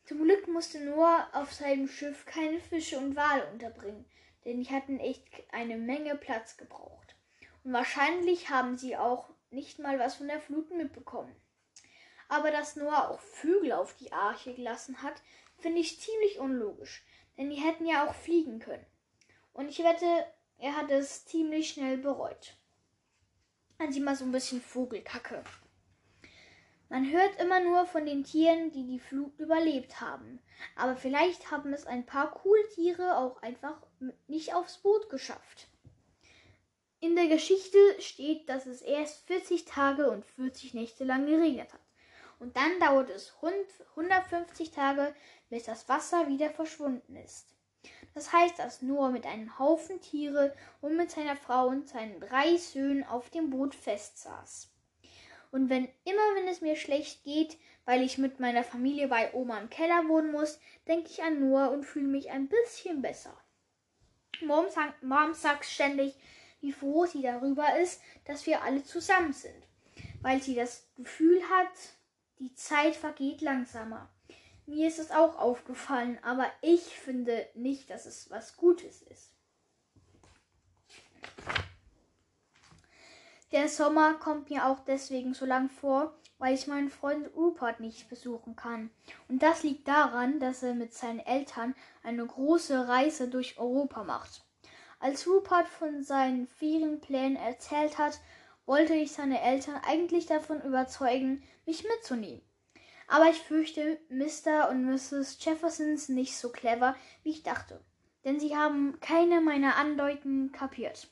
Zum 0.06 0.23
Glück 0.23 0.48
musste 0.48 0.80
Noah 0.80 1.27
auf 1.34 1.52
seinem 1.52 1.88
Schiff 1.88 2.27
keine 2.27 2.60
Fische 2.60 2.99
und 2.99 3.15
Wale 3.15 3.48
unterbringen, 3.52 4.06
denn 4.45 4.61
die 4.61 4.69
hatten 4.69 4.99
echt 4.99 5.23
eine 5.52 5.77
Menge 5.77 6.15
Platz 6.15 6.57
gebraucht. 6.57 7.15
Und 7.64 7.73
wahrscheinlich 7.73 8.52
haben 8.52 8.77
sie 8.77 8.95
auch 8.95 9.30
nicht 9.49 9.80
mal 9.80 9.98
was 9.98 10.15
von 10.15 10.27
der 10.27 10.40
Flut 10.40 10.69
mitbekommen. 10.69 11.36
Aber 12.27 12.52
dass 12.52 12.76
Noah 12.76 13.10
auch 13.10 13.19
Vögel 13.19 13.72
auf 13.72 13.95
die 13.95 14.14
Arche 14.14 14.53
gelassen 14.53 15.02
hat, 15.02 15.15
finde 15.57 15.80
ich 15.80 15.99
ziemlich 15.99 16.40
unlogisch, 16.40 17.03
denn 17.38 17.49
die 17.49 17.56
hätten 17.56 17.88
ja 17.88 18.07
auch 18.07 18.14
fliegen 18.14 18.60
können. 18.60 18.86
Und 19.53 19.69
ich 19.69 19.80
wette, 19.80 20.06
er 20.60 20.76
hat 20.76 20.91
es 20.91 21.26
ziemlich 21.26 21.69
schnell 21.69 21.98
bereut. 21.98 22.56
Sieht 23.90 24.03
man 24.03 24.15
so 24.15 24.26
ein 24.26 24.32
bisschen 24.32 24.61
Vogelkacke. 24.61 25.44
Man 26.96 27.12
hört 27.12 27.42
immer 27.42 27.60
nur 27.60 27.86
von 27.86 28.06
den 28.06 28.24
Tieren, 28.24 28.72
die 28.72 28.88
die 28.88 29.00
Flut 29.00 29.38
überlebt 29.38 30.00
haben. 30.00 30.40
Aber 30.78 30.96
vielleicht 30.96 31.52
haben 31.52 31.74
es 31.74 31.86
ein 31.86 32.06
paar 32.06 32.32
coole 32.32 32.66
Tiere 32.70 33.18
auch 33.18 33.42
einfach 33.42 33.86
nicht 34.28 34.54
aufs 34.54 34.78
Boot 34.78 35.10
geschafft. 35.10 35.68
In 37.02 37.18
der 37.18 37.28
Geschichte 37.28 37.78
steht, 38.00 38.48
dass 38.48 38.66
es 38.66 38.82
erst 38.82 39.28
40 39.28 39.66
Tage 39.66 40.10
und 40.10 40.26
40 40.26 40.74
Nächte 40.74 41.04
lang 41.04 41.26
geregnet 41.26 41.74
hat. 41.74 41.82
Und 42.40 42.56
dann 42.56 42.80
dauert 42.80 43.10
es 43.10 43.36
150 43.94 44.72
Tage, 44.72 45.14
bis 45.50 45.64
das 45.64 45.90
Wasser 45.90 46.30
wieder 46.30 46.50
verschwunden 46.50 47.18
ist. 47.18 47.58
Das 48.14 48.32
heißt, 48.32 48.58
dass 48.58 48.82
Noah 48.82 49.10
mit 49.10 49.26
einem 49.26 49.60
Haufen 49.60 50.00
Tiere 50.00 50.56
und 50.80 50.96
mit 50.96 51.12
seiner 51.12 51.36
Frau 51.36 51.68
und 51.68 51.90
seinen 51.90 52.22
drei 52.22 52.56
Söhnen 52.56 53.04
auf 53.04 53.30
dem 53.32 53.50
Boot 53.50 53.76
festsaß. 53.76 54.72
Und 55.56 55.69
wenn 55.69 55.88
immer, 56.03 56.36
wenn 56.36 56.49
es 56.49 56.60
mir 56.60 56.76
schlecht 56.76 57.23
geht, 57.23 57.57
weil 57.86 58.03
ich 58.03 58.18
mit 58.18 58.41
meiner 58.41 58.65
Familie 58.65 59.07
bei 59.07 59.34
Oma 59.34 59.57
im 59.57 59.69
Keller 59.69 60.06
wohnen 60.10 60.34
muss, 60.34 60.60
denke 60.86 61.07
ich 61.10 61.23
an 61.23 61.40
Noah 61.40 61.69
und 61.69 61.86
fühle 61.86 62.10
mich 62.10 62.30
ein 62.30 62.49
bisschen 62.49 63.02
besser. 63.02 63.34
Mom, 64.41 64.69
sagt, 64.69 65.02
Mom 65.02 65.34
sagt 65.34 65.64
ständig, 65.64 66.14
wie 66.60 66.73
froh 66.73 67.06
sie 67.06 67.22
darüber 67.22 67.80
ist, 67.80 68.02
dass 68.26 68.45
wir 68.45 68.64
alle 68.64 68.84
zusammen 68.84 69.32
sind, 69.32 69.65
weil 70.22 70.41
sie 70.41 70.56
das 70.56 70.90
Gefühl 70.98 71.41
hat, 71.49 71.72
die 72.40 72.53
Zeit 72.56 72.98
vergeht 72.98 73.40
langsamer. 73.40 74.10
Mir 74.65 74.90
ist 74.90 74.99
es 74.99 75.11
auch 75.11 75.38
aufgefallen, 75.38 76.19
aber 76.22 76.52
ich 76.61 76.82
finde 76.82 77.48
nicht, 77.53 77.90
dass 77.90 78.06
es 78.06 78.30
was 78.30 78.57
Gutes 78.57 79.03
ist. 79.03 79.32
Der 83.56 83.69
Sommer 83.69 84.15
kommt 84.15 84.49
mir 84.49 84.65
auch 84.65 84.80
deswegen 84.82 85.34
so 85.34 85.45
lang 85.45 85.69
vor, 85.69 86.14
weil 86.40 86.53
ich 86.53 86.68
meinen 86.68 86.90
Freund 86.90 87.34
Rupert 87.38 87.80
nicht 87.80 88.10
besuchen 88.10 88.57
kann. 88.57 88.90
Und 89.30 89.41
das 89.41 89.64
liegt 89.64 89.88
daran, 89.88 90.41
dass 90.41 90.61
er 90.61 90.73
mit 90.73 90.94
seinen 90.94 91.22
Eltern 91.22 91.73
eine 92.03 92.26
große 92.26 92.90
Reise 92.90 93.30
durch 93.30 93.57
Europa 93.57 94.03
macht. 94.03 94.44
Als 94.99 95.26
Rupert 95.26 95.69
von 95.69 96.03
seinen 96.03 96.48
Ferienplänen 96.48 97.38
erzählt 97.38 97.98
hat, 97.98 98.19
wollte 98.65 98.94
ich 98.94 99.14
seine 99.14 99.41
Eltern 99.41 99.80
eigentlich 99.88 100.26
davon 100.26 100.61
überzeugen, 100.61 101.41
mich 101.65 101.86
mitzunehmen. 101.86 102.41
Aber 103.07 103.30
ich 103.30 103.40
fürchte, 103.40 104.02
Mr. 104.10 104.68
und 104.69 104.84
Mrs. 104.84 105.38
Jefferson 105.40 105.95
sind 105.95 106.15
nicht 106.15 106.38
so 106.38 106.49
clever, 106.49 106.94
wie 107.23 107.30
ich 107.30 107.44
dachte. 107.44 107.80
Denn 108.26 108.38
sie 108.38 108.57
haben 108.57 108.99
keine 108.99 109.40
meiner 109.40 109.77
Andeutungen 109.77 110.52
kapiert. 110.52 111.07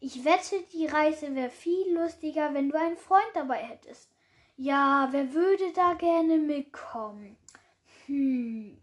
Ich 0.00 0.24
wette, 0.24 0.62
die 0.72 0.86
Reise 0.86 1.34
wäre 1.34 1.50
viel 1.50 1.92
lustiger, 1.92 2.54
wenn 2.54 2.68
du 2.68 2.78
einen 2.78 2.96
Freund 2.96 3.30
dabei 3.34 3.56
hättest. 3.56 4.08
Ja, 4.56 5.08
wer 5.10 5.32
würde 5.34 5.72
da 5.74 5.94
gerne 5.94 6.38
mitkommen? 6.38 7.36
Hm. 8.06 8.78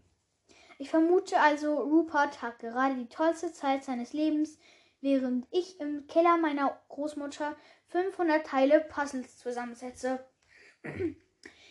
Ich 0.78 0.90
vermute 0.90 1.40
also, 1.40 1.78
Rupert 1.78 2.42
hat 2.42 2.58
gerade 2.58 2.96
die 2.96 3.08
tollste 3.08 3.52
Zeit 3.52 3.84
seines 3.84 4.12
Lebens, 4.12 4.58
während 5.00 5.46
ich 5.50 5.80
im 5.80 6.06
Keller 6.06 6.36
meiner 6.36 6.78
Großmutter 6.88 7.56
500 7.88 8.46
Teile 8.46 8.80
Puzzles 8.80 9.38
zusammensetze. 9.38 10.24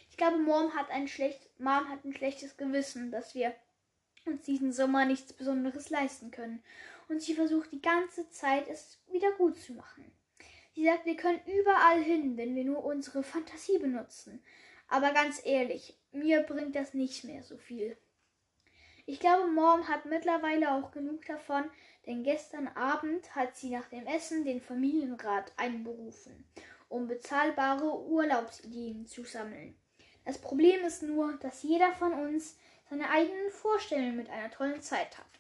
Ich 0.08 0.18
glaube, 0.18 0.38
Mom 0.38 0.74
hat 0.74 0.92
ein 0.92 1.10
schlecht, 1.10 1.50
Mom 1.60 1.90
hat 1.90 2.06
ein 2.06 2.14
schlechtes 2.14 2.56
Gewissen, 2.56 3.12
dass 3.12 3.36
wir 3.36 3.54
uns 4.26 4.44
diesen 4.44 4.72
Sommer 4.72 5.04
nichts 5.04 5.34
Besonderes 5.34 5.90
leisten 5.90 6.32
können. 6.32 6.64
Und 7.08 7.22
sie 7.22 7.34
versucht 7.34 7.72
die 7.72 7.82
ganze 7.82 8.30
Zeit, 8.30 8.68
es 8.68 9.00
wieder 9.12 9.32
gut 9.34 9.58
zu 9.58 9.74
machen. 9.74 10.12
Sie 10.74 10.86
sagt, 10.86 11.06
wir 11.06 11.16
können 11.16 11.40
überall 11.46 12.02
hin, 12.02 12.36
wenn 12.36 12.56
wir 12.56 12.66
nur 12.66 12.84
unsere 12.84 13.24
Fantasie 13.24 13.78
benutzen. 13.78 14.44
Aber 14.88 15.12
ganz 15.14 15.42
ehrlich, 15.46 15.98
mir 16.12 16.42
bringt 16.42 16.76
das 16.76 16.94
nicht 16.94 17.24
mehr 17.24 17.44
so 17.44 17.58
viel. 17.58 17.98
Ich 19.06 19.20
glaube, 19.20 19.48
Mom 19.48 19.88
hat 19.88 20.06
mittlerweile 20.06 20.72
auch 20.72 20.92
genug 20.92 21.26
davon, 21.26 21.64
denn 22.08 22.24
gestern 22.24 22.68
Abend 22.70 23.36
hat 23.36 23.56
sie 23.56 23.70
nach 23.70 23.88
dem 23.90 24.08
Essen 24.08 24.44
den 24.46 24.62
Familienrat 24.62 25.54
einberufen, 25.58 26.46
um 26.90 27.08
bezahlbare 27.08 28.00
Urlaubsideen 28.00 29.06
zu 29.06 29.24
sammeln. 29.24 29.76
Das 30.26 30.40
Problem 30.40 30.82
ist 30.82 31.04
nur, 31.04 31.34
dass 31.38 31.62
jeder 31.62 31.94
von 31.94 32.14
uns 32.14 32.58
seine 32.90 33.10
eigenen 33.10 33.52
Vorstellungen 33.52 34.18
mit 34.18 34.30
einer 34.30 34.50
tollen 34.50 34.82
Zeit 34.82 35.18
hat. 35.18 35.35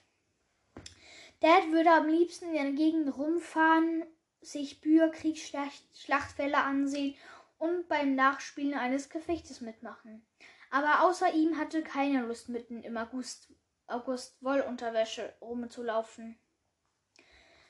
Dad 1.45 1.71
würde 1.71 1.91
am 1.91 2.07
liebsten 2.07 2.45
in 2.45 2.53
der 2.53 2.71
Gegend 2.71 3.15
rumfahren, 3.17 4.03
sich 4.41 4.81
Bürgerkriegsschlachtfälle 4.81 6.57
ansehen 6.57 7.15
und 7.57 7.87
beim 7.87 8.15
Nachspielen 8.15 8.73
eines 8.73 9.09
Gefechtes 9.09 9.61
mitmachen. 9.61 10.25
Aber 10.71 11.03
außer 11.03 11.33
ihm 11.33 11.57
hatte 11.57 11.83
keiner 11.83 12.23
Lust, 12.23 12.49
mitten 12.49 12.81
im 12.81 12.97
August, 12.97 13.53
August 13.87 14.41
Wollunterwäsche 14.43 15.35
rumzulaufen. 15.39 16.37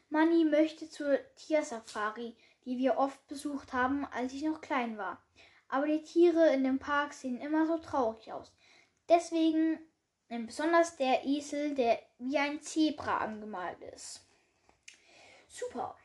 Manny 0.09 0.45
möchte 0.45 0.89
zur 0.89 1.19
Tiersafari, 1.35 2.37
die 2.63 2.77
wir 2.77 2.97
oft 2.97 3.27
besucht 3.27 3.73
haben, 3.73 4.05
als 4.05 4.31
ich 4.31 4.43
noch 4.43 4.61
klein 4.61 4.97
war 4.97 5.21
aber 5.67 5.87
die 5.87 6.03
Tiere 6.03 6.53
in 6.53 6.63
dem 6.63 6.79
Park 6.79 7.13
sehen 7.13 7.39
immer 7.39 7.65
so 7.65 7.77
traurig 7.77 8.31
aus. 8.31 8.53
Deswegen 9.09 9.79
besonders 10.29 10.95
der 10.97 11.25
Esel, 11.25 11.75
der 11.75 11.99
wie 12.17 12.37
ein 12.37 12.61
Zebra 12.61 13.19
angemalt 13.19 13.81
ist. 13.93 14.27
Super. 15.47 15.97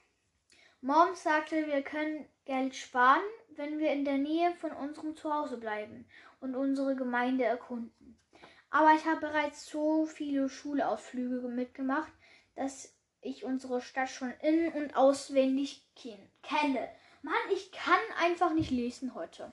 Mom 0.82 1.14
sagte, 1.14 1.66
wir 1.66 1.82
können 1.82 2.26
Geld 2.44 2.74
sparen, 2.74 3.22
wenn 3.51 3.78
wir 3.78 3.92
in 3.92 4.05
der 4.05 4.18
Nähe 4.18 4.55
von 4.55 4.72
unserem 4.72 5.16
Zuhause 5.16 5.59
bleiben 5.59 6.06
und 6.40 6.55
unsere 6.55 6.97
Gemeinde 6.97 7.44
erkunden. 7.44 8.18
Aber 8.70 8.94
ich 8.94 9.05
habe 9.05 9.20
bereits 9.20 9.66
so 9.66 10.06
viele 10.06 10.48
Schulausflüge 10.48 11.48
mitgemacht, 11.48 12.12
dass 12.55 12.94
ich 13.20 13.44
unsere 13.44 13.80
Stadt 13.80 14.09
schon 14.09 14.32
in- 14.40 14.72
und 14.72 14.97
auswendig 14.97 15.86
kenne. 15.94 16.88
Mann, 17.22 17.34
ich 17.52 17.72
kann 17.72 18.01
einfach 18.18 18.52
nicht 18.55 18.70
lesen 18.70 19.14
heute. 19.14 19.52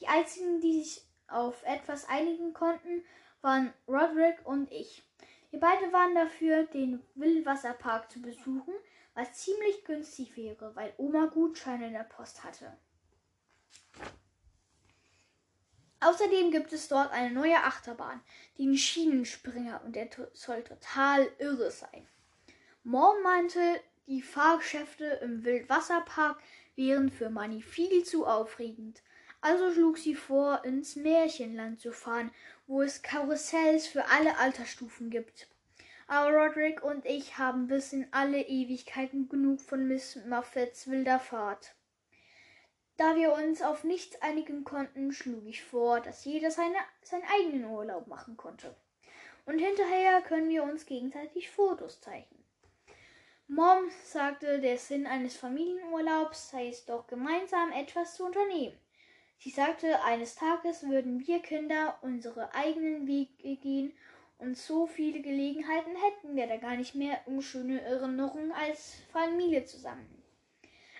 Die 0.00 0.08
einzigen, 0.08 0.60
die 0.60 0.82
sich 0.82 1.02
auf 1.28 1.62
etwas 1.64 2.08
einigen 2.08 2.54
konnten, 2.54 3.04
waren 3.42 3.72
Roderick 3.86 4.38
und 4.44 4.70
ich. 4.70 5.02
Wir 5.50 5.60
beide 5.60 5.92
waren 5.92 6.14
dafür, 6.14 6.64
den 6.66 7.02
Wildwasserpark 7.14 8.10
zu 8.10 8.22
besuchen, 8.22 8.74
was 9.14 9.32
ziemlich 9.32 9.84
günstig 9.84 10.36
wäre, 10.36 10.74
weil 10.76 10.94
Oma 10.96 11.26
Gutscheine 11.26 11.88
in 11.88 11.92
der 11.92 12.04
Post 12.04 12.44
hatte. 12.44 12.76
Außerdem 16.00 16.50
gibt 16.50 16.72
es 16.72 16.88
dort 16.88 17.12
eine 17.12 17.34
neue 17.34 17.56
Achterbahn, 17.56 18.22
den 18.56 18.76
Schienenspringer, 18.76 19.82
und 19.84 19.96
der 19.96 20.08
soll 20.32 20.62
total 20.62 21.30
irre 21.38 21.70
sein. 21.70 22.08
Mom 22.84 23.22
meinte, 23.22 23.60
die 24.06 24.22
Fahrgeschäfte 24.22 25.04
im 25.22 25.44
Wildwasserpark 25.44 26.40
wären 26.74 27.10
für 27.10 27.28
Manny 27.28 27.60
viel 27.60 28.04
zu 28.04 28.26
aufregend. 28.26 29.02
Also 29.42 29.72
schlug 29.72 29.98
sie 29.98 30.14
vor, 30.14 30.64
ins 30.64 30.96
Märchenland 30.96 31.80
zu 31.80 31.92
fahren, 31.92 32.30
wo 32.70 32.82
es 32.82 33.02
Karussells 33.02 33.88
für 33.88 34.04
alle 34.06 34.38
Altersstufen 34.38 35.10
gibt. 35.10 35.48
Aber 36.06 36.30
Roderick 36.30 36.84
und 36.84 37.04
ich 37.04 37.36
haben 37.36 37.66
bis 37.66 37.92
in 37.92 38.06
alle 38.12 38.42
Ewigkeiten 38.42 39.28
genug 39.28 39.60
von 39.60 39.88
Miss 39.88 40.16
Muffets 40.24 40.88
wilder 40.88 41.18
Fahrt. 41.18 41.74
Da 42.96 43.16
wir 43.16 43.32
uns 43.32 43.60
auf 43.60 43.82
nichts 43.82 44.22
einigen 44.22 44.62
konnten, 44.62 45.12
schlug 45.12 45.46
ich 45.46 45.64
vor, 45.64 45.98
dass 45.98 46.24
jeder 46.24 46.52
seine, 46.52 46.76
seinen 47.02 47.24
eigenen 47.24 47.64
Urlaub 47.64 48.06
machen 48.06 48.36
konnte. 48.36 48.76
Und 49.46 49.58
hinterher 49.58 50.22
können 50.22 50.48
wir 50.48 50.62
uns 50.62 50.86
gegenseitig 50.86 51.50
Fotos 51.50 52.00
zeichnen. 52.00 52.44
Mom 53.48 53.90
sagte, 54.04 54.60
der 54.60 54.78
Sinn 54.78 55.08
eines 55.08 55.36
Familienurlaubs 55.36 56.50
sei 56.50 56.68
es 56.68 56.84
doch 56.84 57.08
gemeinsam 57.08 57.72
etwas 57.72 58.14
zu 58.14 58.26
unternehmen. 58.26 58.78
Sie 59.42 59.48
sagte, 59.48 60.02
eines 60.02 60.34
Tages 60.34 60.86
würden 60.86 61.26
wir 61.26 61.40
Kinder 61.40 61.98
unsere 62.02 62.54
eigenen 62.54 63.06
Wege 63.06 63.56
gehen 63.56 63.94
und 64.36 64.58
so 64.58 64.86
viele 64.86 65.22
Gelegenheiten 65.22 65.96
hätten 65.96 66.36
wir 66.36 66.46
da 66.46 66.58
gar 66.58 66.76
nicht 66.76 66.94
mehr, 66.94 67.22
um 67.24 67.40
schöne 67.40 67.80
Erinnerungen 67.80 68.52
als 68.52 68.96
Familie 69.10 69.64
zusammen. 69.64 70.22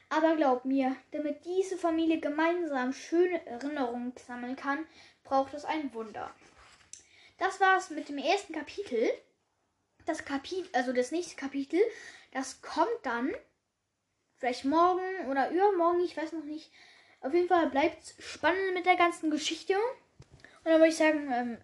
Aber 0.09 0.37
glaub 0.37 0.65
mir, 0.65 0.97
damit 1.11 1.45
diese 1.45 1.77
Familie 1.77 2.19
gemeinsam 2.19 2.95
schöne 2.95 3.47
Erinnerungen 3.47 4.15
sammeln 4.17 4.57
kann, 4.57 4.87
braucht 5.23 5.53
es 5.53 5.67
ein 5.67 5.93
Wunder. 5.93 6.35
Das 7.37 7.61
war's 7.61 7.91
mit 7.91 8.09
dem 8.09 8.17
ersten 8.17 8.55
Kapitel. 8.55 9.07
Das 10.07 10.25
Kapitel, 10.25 10.69
also 10.73 10.95
das 10.95 11.13
nächste 11.13 11.37
Kapitel, 11.37 11.81
das 12.33 12.63
kommt 12.63 12.89
dann 13.03 13.35
vielleicht 14.39 14.65
morgen 14.65 15.29
oder 15.29 15.51
übermorgen, 15.51 16.01
ich 16.01 16.17
weiß 16.17 16.33
noch 16.33 16.45
nicht. 16.45 16.73
Auf 17.21 17.35
jeden 17.35 17.49
Fall 17.49 17.69
bleibt 17.69 18.15
spannend 18.19 18.75
mit 18.75 18.87
der 18.87 18.97
ganzen 18.97 19.31
Geschichte. 19.31 19.75
Und 19.75 20.65
dann 20.65 20.75
würde 20.75 20.89
ich 20.89 20.97
sagen, 20.97 21.31
ähm, 21.33 21.59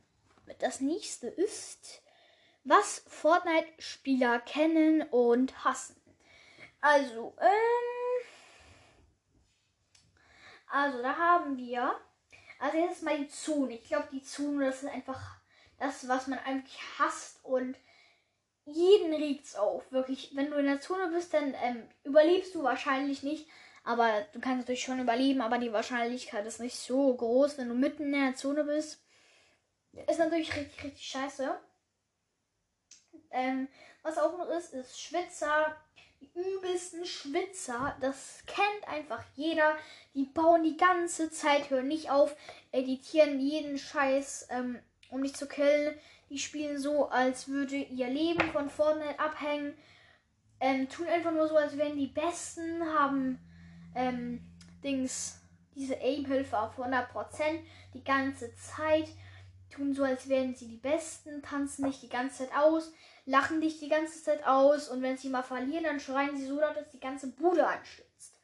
das 0.59 0.81
nächste 0.81 1.29
ist, 1.29 2.03
was 2.65 3.03
Fortnite-Spieler 3.09 4.41
kennen 4.41 5.03
und 5.03 5.65
hassen. 5.65 5.97
Also, 6.81 7.35
ähm, 7.41 8.27
also, 10.69 11.03
da 11.03 11.17
haben 11.17 11.57
wir. 11.57 11.99
Also, 12.59 12.79
jetzt 12.79 12.97
ist 12.97 13.03
mal 13.03 13.19
die 13.19 13.29
Zone. 13.29 13.75
Ich 13.75 13.89
glaube, 13.89 14.09
die 14.13 14.23
Zone, 14.23 14.67
das 14.67 14.83
ist 14.83 14.91
einfach 14.91 15.37
das, 15.79 16.07
was 16.09 16.27
man 16.27 16.39
eigentlich 16.41 16.79
hasst. 16.99 17.45
Und 17.45 17.77
jeden 18.67 19.15
regt's 19.15 19.55
auf. 19.57 19.91
Wirklich, 19.91 20.35
wenn 20.35 20.51
du 20.51 20.57
in 20.57 20.67
der 20.67 20.81
Zone 20.81 21.09
bist, 21.09 21.33
dann 21.33 21.55
ähm, 21.63 21.89
überlebst 22.05 22.55
du 22.55 22.63
wahrscheinlich 22.63 23.23
nicht. 23.23 23.49
Aber 23.87 24.27
du 24.33 24.41
kannst 24.41 24.59
natürlich 24.59 24.83
schon 24.83 25.01
überleben, 25.01 25.41
aber 25.41 25.59
die 25.59 25.73
Wahrscheinlichkeit 25.73 26.45
ist 26.45 26.59
nicht 26.59 26.77
so 26.77 27.15
groß, 27.15 27.57
wenn 27.57 27.69
du 27.69 27.75
mitten 27.75 28.13
in 28.13 28.21
der 28.21 28.35
Zone 28.35 28.65
bist. 28.65 29.01
Ist 30.09 30.19
natürlich 30.19 30.55
richtig, 30.57 30.83
richtig 30.83 31.07
scheiße. 31.07 31.57
Ähm, 33.31 33.69
was 34.03 34.19
auch 34.19 34.37
noch 34.37 34.49
ist, 34.51 34.75
ist 34.75 35.01
Schwitzer 35.01 35.77
die 36.21 36.31
übelsten 36.35 37.05
Schwitzer. 37.05 37.97
Das 38.01 38.43
kennt 38.47 38.89
einfach 38.89 39.23
jeder. 39.35 39.77
Die 40.15 40.25
bauen 40.25 40.65
die 40.65 40.77
ganze 40.77 41.31
Zeit, 41.31 41.71
hören 41.71 41.89
nicht 41.89 42.11
auf, 42.11 42.37
editieren 42.73 43.41
jeden 43.41 43.79
Scheiß, 43.79 44.49
ähm, 44.51 44.81
um 45.11 45.23
dich 45.23 45.35
zu 45.35 45.47
killen. 45.47 45.97
Die 46.31 46.39
spielen 46.39 46.79
so, 46.79 47.09
als 47.09 47.49
würde 47.49 47.77
ihr 47.77 48.09
Leben 48.09 48.51
von 48.51 48.69
Fortnite 48.69 49.21
abhängen. 49.21 49.77
Ähm, 50.59 50.89
tun 50.89 51.07
einfach 51.07 51.33
nur 51.33 51.49
so, 51.49 51.57
als 51.57 51.77
wären 51.77 51.97
die 51.97 52.07
Besten, 52.07 52.83
haben 52.95 53.39
ähm, 53.97 54.41
Dings, 54.85 55.41
diese 55.75 56.01
Aim-Hilfe 56.01 56.59
auf 56.59 56.79
100% 56.79 57.07
die 57.95 58.05
ganze 58.05 58.55
Zeit. 58.55 59.09
Tun 59.71 59.93
so, 59.95 60.05
als 60.05 60.29
wären 60.29 60.55
sie 60.55 60.69
die 60.69 60.77
Besten, 60.77 61.43
tanzen 61.43 61.87
nicht 61.87 62.03
die 62.03 62.09
ganze 62.09 62.45
Zeit 62.45 62.57
aus, 62.57 62.93
lachen 63.25 63.61
dich 63.61 63.81
die 63.81 63.89
ganze 63.89 64.23
Zeit 64.23 64.47
aus 64.47 64.89
und 64.89 65.03
wenn 65.03 65.19
sie 65.19 65.29
mal 65.29 65.43
verlieren, 65.43 65.85
dann 65.85 66.01
schreien 66.01 66.37
sie 66.37 66.47
so 66.47 66.61
laut, 66.61 66.77
dass 66.77 66.89
die 66.91 67.01
ganze 67.01 67.33
Bude 67.33 67.67
anstürzt. 67.67 68.41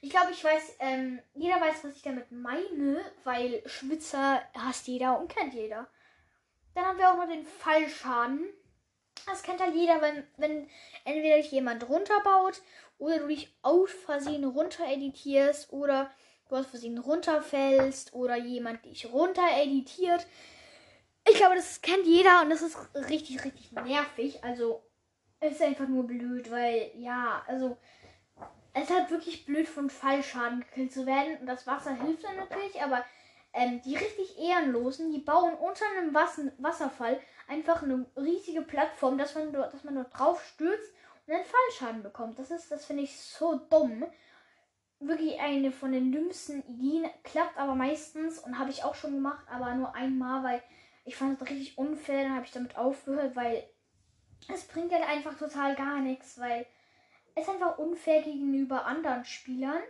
Ich 0.00 0.10
glaube, 0.10 0.32
ich 0.32 0.42
weiß, 0.42 0.76
ähm, 0.80 1.20
jeder 1.34 1.60
weiß, 1.60 1.84
was 1.84 1.94
ich 1.94 2.02
damit 2.02 2.32
meine, 2.32 3.00
weil 3.22 3.62
Schwitzer 3.66 4.42
hasst 4.54 4.88
jeder 4.88 5.20
und 5.20 5.28
kennt 5.28 5.54
jeder. 5.54 5.86
Dann 6.74 6.84
haben 6.84 6.98
wir 6.98 7.12
auch 7.12 7.18
noch 7.18 7.28
den 7.28 7.44
Fallschaden. 7.44 8.48
Das 9.26 9.42
kennt 9.42 9.60
halt 9.60 9.74
jeder, 9.74 10.00
wenn, 10.00 10.26
wenn 10.38 10.68
entweder 11.04 11.36
dich 11.36 11.52
jemand 11.52 11.88
runterbaut 11.88 12.60
oder 13.02 13.18
du 13.18 13.26
dich 13.26 13.52
aus 13.62 13.90
Versehen 13.90 14.44
runter 14.44 14.86
editierst 14.86 15.72
oder 15.72 16.08
du 16.48 16.54
aus 16.54 16.66
Versehen 16.66 16.98
runterfällst 16.98 18.14
oder 18.14 18.36
jemand 18.36 18.84
dich 18.84 19.12
runter 19.12 19.42
editiert. 19.56 20.24
Ich 21.28 21.34
glaube, 21.34 21.56
das 21.56 21.82
kennt 21.82 22.06
jeder 22.06 22.42
und 22.42 22.50
das 22.50 22.62
ist 22.62 22.78
richtig, 23.08 23.44
richtig 23.44 23.72
nervig. 23.72 24.44
Also, 24.44 24.84
es 25.40 25.54
ist 25.54 25.62
einfach 25.62 25.88
nur 25.88 26.06
blöd, 26.06 26.48
weil, 26.52 26.92
ja, 26.94 27.42
also, 27.48 27.76
es 28.72 28.84
ist 28.84 28.96
halt 28.96 29.10
wirklich 29.10 29.46
blöd, 29.46 29.68
von 29.68 29.90
Fallschaden 29.90 30.60
gekillt 30.60 30.92
zu 30.92 31.04
werden. 31.04 31.38
Und 31.40 31.46
das 31.46 31.66
Wasser 31.66 31.94
hilft 31.94 32.22
dann 32.22 32.36
natürlich, 32.36 32.80
aber 32.80 33.04
ähm, 33.52 33.82
die 33.82 33.96
richtig 33.96 34.38
Ehrenlosen, 34.38 35.10
die 35.10 35.18
bauen 35.18 35.54
unter 35.54 35.84
einem 35.96 36.14
Wasser 36.14 36.52
Wasserfall 36.58 37.20
einfach 37.48 37.82
eine 37.82 38.06
riesige 38.16 38.62
Plattform, 38.62 39.18
dass 39.18 39.34
man, 39.34 39.52
dass 39.52 39.82
man 39.82 39.96
dort 39.96 40.16
drauf 40.16 40.44
stürzt 40.44 40.92
dann 41.32 41.44
Fallschaden 41.44 42.02
bekommt. 42.02 42.38
Das 42.38 42.50
ist, 42.50 42.70
das 42.70 42.84
finde 42.84 43.02
ich 43.04 43.16
so 43.20 43.56
dumm. 43.70 44.04
Wirklich 45.00 45.40
eine 45.40 45.72
von 45.72 45.92
den 45.92 46.12
dümmsten 46.12 46.62
Ideen, 46.66 47.10
klappt 47.24 47.58
aber 47.58 47.74
meistens 47.74 48.38
und 48.38 48.58
habe 48.58 48.70
ich 48.70 48.84
auch 48.84 48.94
schon 48.94 49.14
gemacht, 49.14 49.44
aber 49.50 49.74
nur 49.74 49.94
einmal, 49.96 50.44
weil 50.44 50.62
ich 51.04 51.16
fand 51.16 51.40
es 51.40 51.48
richtig 51.48 51.76
unfair, 51.76 52.22
dann 52.22 52.36
habe 52.36 52.46
ich 52.46 52.52
damit 52.52 52.76
aufgehört, 52.76 53.34
weil 53.34 53.68
es 54.52 54.64
bringt 54.64 54.92
halt 54.92 55.08
einfach 55.08 55.36
total 55.36 55.74
gar 55.74 55.98
nichts, 55.98 56.38
weil 56.38 56.66
es 57.34 57.48
einfach 57.48 57.78
unfair 57.78 58.22
gegenüber 58.22 58.84
anderen 58.86 59.24
Spielern. 59.24 59.82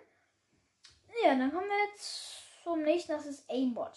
Ja, 1.23 1.35
dann 1.35 1.52
kommen 1.52 1.69
wir 1.69 1.90
jetzt 1.90 2.62
zum 2.64 2.82
nächsten, 2.82 3.12
das 3.12 3.27
ist 3.27 3.51
Aimbot. 3.51 3.93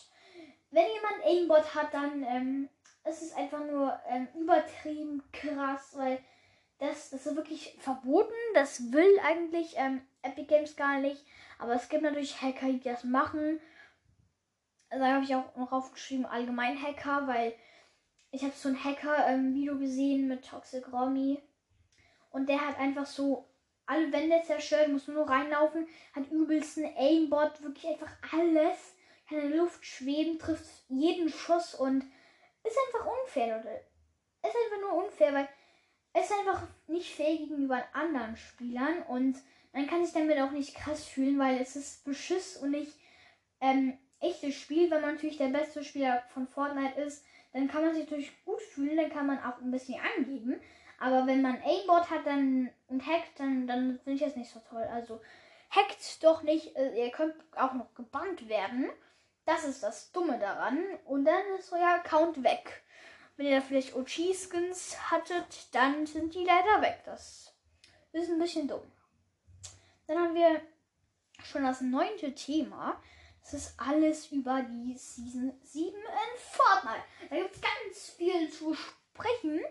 Wenn 0.72 0.86
jemand 0.86 1.24
Aimbot 1.24 1.76
hat, 1.76 1.94
dann 1.94 2.24
ähm, 2.24 2.70
ist 3.06 3.22
es 3.22 3.34
einfach 3.34 3.64
nur 3.66 3.98
ähm, 4.10 4.28
übertrieben 4.36 5.24
krass, 5.32 5.96
weil 5.96 6.20
das, 6.80 7.10
das 7.10 7.26
ist 7.26 7.36
wirklich 7.36 7.78
verboten. 7.80 8.34
Das 8.54 8.92
will 8.92 9.20
eigentlich 9.24 9.76
ähm, 9.78 10.02
Epic 10.22 10.48
Games 10.48 10.76
gar 10.76 11.00
nicht. 11.00 11.26
Aber 11.58 11.74
es 11.74 11.90
gibt 11.90 12.04
natürlich 12.04 12.42
Hacker, 12.42 12.68
die 12.68 12.82
das 12.82 13.04
machen 13.04 13.60
da 14.90 15.14
habe 15.14 15.24
ich 15.24 15.36
auch 15.36 15.56
noch 15.56 15.72
aufgeschrieben, 15.72 16.26
allgemein 16.26 16.82
Hacker, 16.82 17.28
weil 17.28 17.54
ich 18.32 18.44
habe 18.44 18.54
so 18.56 18.70
ein 18.70 18.84
Hacker-Video 18.84 19.74
ähm, 19.74 19.80
gesehen 19.80 20.28
mit 20.28 20.46
Toxic 20.46 20.92
Romy. 20.92 21.42
Und 22.32 22.50
der 22.50 22.66
hat 22.66 22.78
einfach 22.78 23.06
so 23.06 23.48
alle 23.86 24.12
Wände 24.12 24.42
zerstört, 24.46 24.90
muss 24.90 25.08
nur 25.08 25.30
reinlaufen, 25.30 25.88
hat 26.14 26.30
übelsten 26.32 26.86
Aimbot, 26.98 27.62
wirklich 27.62 27.88
einfach 27.88 28.12
alles. 28.32 28.96
Kann 29.30 29.40
in 29.40 29.50
der 29.50 29.60
Luft 29.60 29.86
schweben, 29.86 30.38
trifft 30.38 30.66
jeden 30.88 31.30
Schuss 31.30 31.74
und 31.74 32.04
ist 32.64 32.78
einfach 32.88 33.08
unfair, 33.08 33.58
Leute. 33.58 33.82
Ist 34.44 34.56
einfach 34.56 34.82
nur 34.82 35.06
unfair, 35.06 35.34
weil 35.34 35.50
ist 36.22 36.32
einfach 36.32 36.64
nicht 36.88 37.14
fair 37.16 37.38
gegenüber 37.38 37.84
anderen 37.94 38.38
Spielern 38.38 39.02
und 39.04 39.38
man 39.74 39.88
kann 39.88 40.06
sich 40.06 40.14
damit 40.14 40.40
auch 40.40 40.52
nicht 40.52 40.76
krass 40.76 41.06
fühlen, 41.06 41.38
weil 41.38 41.60
es 41.62 41.76
ist 41.76 42.06
Beschiss 42.06 42.58
und 42.58 42.72
nicht 42.72 42.94
ähm, 43.60 43.98
echtes 44.22 44.56
Spiel, 44.56 44.90
wenn 44.90 45.02
man 45.02 45.16
natürlich 45.16 45.38
der 45.38 45.50
beste 45.50 45.84
Spieler 45.84 46.24
von 46.34 46.48
Fortnite 46.48 47.00
ist, 47.02 47.26
dann 47.54 47.68
kann 47.68 47.84
man 47.84 47.94
sich 47.94 48.04
natürlich 48.04 48.46
gut 48.46 48.62
fühlen, 48.62 48.98
dann 48.98 49.10
kann 49.10 49.28
man 49.28 49.40
auch 49.40 49.60
ein 49.62 49.72
bisschen 49.72 50.00
angeben. 50.18 50.60
Aber 51.00 51.28
wenn 51.28 51.42
man 51.42 51.62
Aimbot 51.62 52.10
hat 52.10 52.26
dann 52.26 52.70
und 52.88 53.06
hackt, 53.06 53.40
dann, 53.40 53.68
dann 53.68 54.00
finde 54.04 54.14
ich 54.14 54.22
das 54.22 54.36
nicht 54.36 54.52
so 54.52 54.62
toll. 54.70 54.84
Also 54.84 55.22
hackt 55.70 56.24
doch 56.24 56.44
nicht, 56.44 56.76
äh, 56.76 56.98
ihr 56.98 57.12
könnt 57.12 57.36
auch 57.56 57.74
noch 57.74 57.94
gebannt 57.96 58.48
werden. 58.48 58.90
Das 59.46 59.66
ist 59.66 59.84
das 59.84 60.12
Dumme 60.12 60.40
daran. 60.40 60.84
Und 61.06 61.26
dann 61.26 61.44
ist 61.60 61.72
euer 61.72 61.96
Account 61.96 62.44
weg. 62.44 62.84
Wenn 63.38 63.48
ihr 63.48 63.60
da 63.60 63.62
vielleicht 63.62 63.96
OG-Skins 63.96 65.12
hattet, 65.12 65.68
dann 65.74 66.06
sind 66.06 66.34
die 66.34 66.46
leider 66.46 66.82
weg. 66.82 67.02
Das 67.06 67.54
ist 68.14 68.30
ein 68.30 68.40
bisschen 68.40 68.68
dumm. 68.68 68.92
Dann 70.08 70.20
haben 70.20 70.36
wir 70.36 70.62
schon 71.44 71.64
das 71.64 71.82
neunte 71.82 72.34
Thema. 72.34 73.02
Das 73.42 73.54
ist 73.54 73.74
alles 73.78 74.32
über 74.32 74.62
die 74.64 74.98
Season 74.98 75.54
7 75.64 75.96
in 75.96 76.40
Fortnite. 76.40 77.04
Da 77.30 77.36
gibt 77.36 77.56
es 77.56 77.62
ganz 77.62 78.10
viel 78.18 78.50
zu 78.50 78.74
sprechen. 78.74 79.62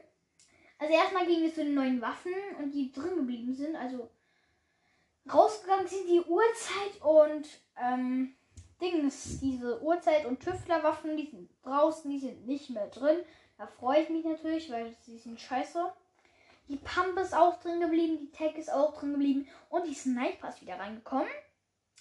Also 0.78 0.92
erstmal 0.92 1.26
gehen 1.26 1.42
wir 1.42 1.54
zu 1.54 1.64
den 1.64 1.74
neuen 1.74 2.00
Waffen 2.00 2.32
und 2.58 2.72
die 2.72 2.92
drin 2.92 3.16
geblieben 3.16 3.54
sind. 3.54 3.76
Also 3.76 4.10
rausgegangen 5.32 5.88
sind 5.88 6.08
die 6.08 6.20
Uhrzeit 6.20 7.00
und 7.02 7.48
ähm, 7.76 8.34
Dings, 8.80 9.40
diese 9.40 9.82
Uhrzeit 9.82 10.26
und 10.26 10.40
Tüftlerwaffen, 10.40 11.16
die 11.16 11.26
sind 11.26 11.50
draußen, 11.62 12.10
die 12.10 12.18
sind 12.18 12.46
nicht 12.46 12.70
mehr 12.70 12.88
drin. 12.88 13.18
Da 13.56 13.66
freue 13.66 14.02
ich 14.02 14.10
mich 14.10 14.24
natürlich, 14.24 14.70
weil 14.70 14.94
sie 15.02 15.18
sind 15.18 15.40
scheiße. 15.40 15.92
Die 16.68 16.76
Pump 16.76 17.18
ist 17.18 17.34
auch 17.34 17.60
drin 17.60 17.80
geblieben, 17.80 18.18
die 18.18 18.30
Tag 18.30 18.56
ist 18.56 18.72
auch 18.72 18.98
drin 18.98 19.12
geblieben 19.12 19.48
und 19.68 19.86
die 19.86 19.94
Sniper 19.94 20.48
ist 20.48 20.62
wieder 20.62 20.78
reingekommen. 20.78 21.28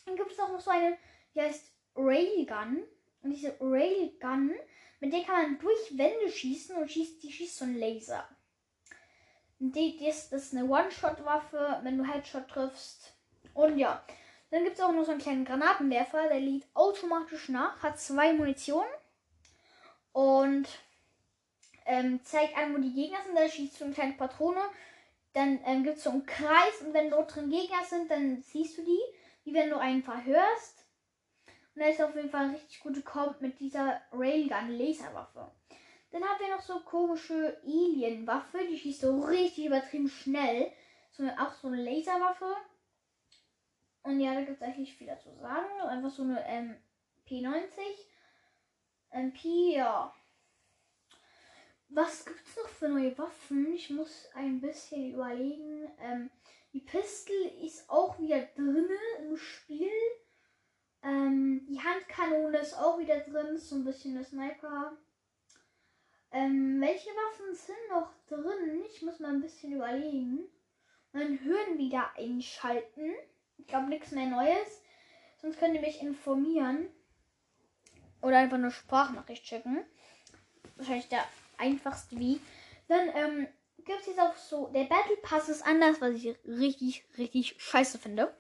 Dann 0.06 0.16
gibt 0.16 0.32
es 0.32 0.40
auch 0.40 0.50
noch 0.50 0.62
so 0.62 0.72
eine 0.72 0.98
die 1.36 1.42
heißt 1.42 1.72
Railgun. 1.96 2.84
Und 3.22 3.32
diese 3.32 3.56
Railgun, 3.60 4.54
mit 5.00 5.14
der 5.14 5.24
kann 5.24 5.42
man 5.42 5.60
durch 5.60 5.98
Wände 5.98 6.30
schießen 6.30 6.76
und 6.76 6.92
schießt, 6.92 7.24
die 7.24 7.32
schießt 7.32 7.58
so 7.58 7.66
ein 7.66 7.78
Laser. 7.78 8.28
Die, 9.60 9.98
das, 9.98 10.30
das 10.30 10.44
ist 10.44 10.56
eine 10.56 10.66
One-Shot-Waffe, 10.66 11.80
wenn 11.84 11.98
du 11.98 12.06
Headshot 12.06 12.50
triffst. 12.50 13.14
Und 13.54 13.78
ja, 13.78 14.04
dann 14.52 14.64
gibt 14.64 14.78
es 14.78 14.84
auch 14.84 14.92
noch 14.92 15.06
so 15.06 15.12
einen 15.12 15.22
kleinen 15.22 15.46
Granatenwerfer, 15.46 16.28
der 16.28 16.40
liegt 16.40 16.68
automatisch 16.76 17.50
nach, 17.50 17.82
hat 17.82 18.00
zwei 18.00 18.34
Munition 18.34 18.86
und 20.12 20.68
ähm, 21.86 22.24
zeigt 22.24 22.58
an, 22.58 22.74
wo 22.74 22.80
die 22.80 22.94
Gegner 22.94 23.20
sind. 23.24 23.36
Da 23.36 23.48
schießt 23.48 23.80
du 23.80 23.86
eine 23.86 23.94
kleine 23.94 24.14
Patrone. 24.14 24.62
Dann 25.34 25.60
ähm, 25.66 25.84
gibt 25.84 25.98
es 25.98 26.04
so 26.04 26.12
einen 26.12 26.26
Kreis 26.26 26.82
und 26.82 26.94
wenn 26.94 27.10
dort 27.10 27.36
drin 27.36 27.50
Gegner 27.50 27.84
sind, 27.84 28.10
dann 28.12 28.42
siehst 28.42 28.78
du 28.78 28.84
die, 28.84 29.02
wie 29.44 29.54
wenn 29.54 29.70
du 29.70 29.78
einen 29.78 30.04
verhörst. 30.04 30.86
Und 31.76 31.82
da 31.82 31.88
ist 31.88 32.02
auf 32.02 32.16
jeden 32.16 32.30
Fall 32.30 32.52
richtig 32.52 32.80
gute 32.82 33.02
Comp 33.02 33.42
mit 33.42 33.60
dieser 33.60 34.02
Railgun 34.12 34.78
Laserwaffe. 34.78 35.52
Dann 36.12 36.24
haben 36.24 36.40
wir 36.40 36.56
noch 36.56 36.62
so 36.62 36.80
komische 36.82 37.60
Alien-Waffe, 37.66 38.60
die 38.70 38.78
schießt 38.78 39.02
so 39.02 39.22
richtig 39.22 39.66
übertrieben 39.66 40.08
schnell. 40.08 40.72
So 41.12 41.24
auch 41.40 41.54
so 41.54 41.68
eine 41.68 41.82
Laserwaffe. 41.82 42.56
Und 44.04 44.20
ja, 44.20 44.36
da 44.36 44.42
gibt 44.42 44.58
es 44.58 44.62
eigentlich 44.62 44.94
viel 44.96 45.08
dazu 45.08 45.30
sagen. 45.42 45.82
Einfach 45.82 46.12
so 46.12 46.24
eine 46.24 46.46
ähm, 46.48 46.76
P90. 47.28 47.64
MP, 49.10 49.76
ja. 49.76 50.14
Was 51.96 52.26
gibt 52.26 52.42
es 52.48 52.58
noch 52.58 52.70
für 52.70 52.90
neue 52.90 53.16
Waffen? 53.20 53.72
Ich 53.72 53.92
muss 53.92 54.28
ein 54.34 54.60
bisschen 54.60 55.14
überlegen. 55.14 55.92
Ähm, 56.00 56.32
die 56.74 56.80
Pistol 56.80 57.36
ist 57.62 57.88
auch 57.88 58.20
wieder 58.20 58.42
drin 58.56 58.90
im 59.20 59.38
Spiel. 59.38 59.92
Ähm, 61.04 61.68
die 61.70 61.80
Handkanone 61.80 62.58
ist 62.58 62.74
auch 62.74 62.98
wieder 62.98 63.20
drin. 63.20 63.60
So 63.60 63.76
ein 63.76 63.86
bisschen 63.86 64.16
der 64.16 64.24
Sniper. 64.24 64.98
Ähm, 66.32 66.82
welche 66.82 67.12
Waffen 67.12 67.54
sind 67.54 67.90
noch 67.92 68.12
drin? 68.26 68.84
Ich 68.88 69.04
muss 69.04 69.20
mal 69.20 69.32
ein 69.32 69.42
bisschen 69.42 69.74
überlegen. 69.74 70.50
Mein 71.12 71.44
Hören 71.44 71.78
wieder 71.78 72.10
einschalten. 72.18 73.14
Ich 73.60 73.68
glaube 73.68 73.90
nichts 73.90 74.10
mehr 74.10 74.26
Neues. 74.26 74.82
Sonst 75.38 75.60
könnt 75.60 75.76
ihr 75.76 75.82
mich 75.82 76.02
informieren. 76.02 76.88
Oder 78.24 78.40
einfach 78.40 78.58
eine 78.58 78.72
Sprachnachricht 78.72 79.46
schicken. 79.46 79.86
Wahrscheinlich 80.76 81.10
der 81.10 81.24
einfachste 81.58 82.18
wie. 82.18 82.40
Dann 82.88 83.10
ähm, 83.16 83.48
gibt 83.86 84.02
es 84.02 84.08
jetzt 84.08 84.20
auch 84.20 84.36
so. 84.36 84.68
Der 84.68 84.86
Battle 84.86 85.18
Pass 85.22 85.50
ist 85.50 85.66
anders, 85.66 86.02
was 86.02 86.12
ich 86.12 86.36
richtig, 86.46 87.06
richtig 87.18 87.56
scheiße 87.58 87.98
finde. 87.98 88.34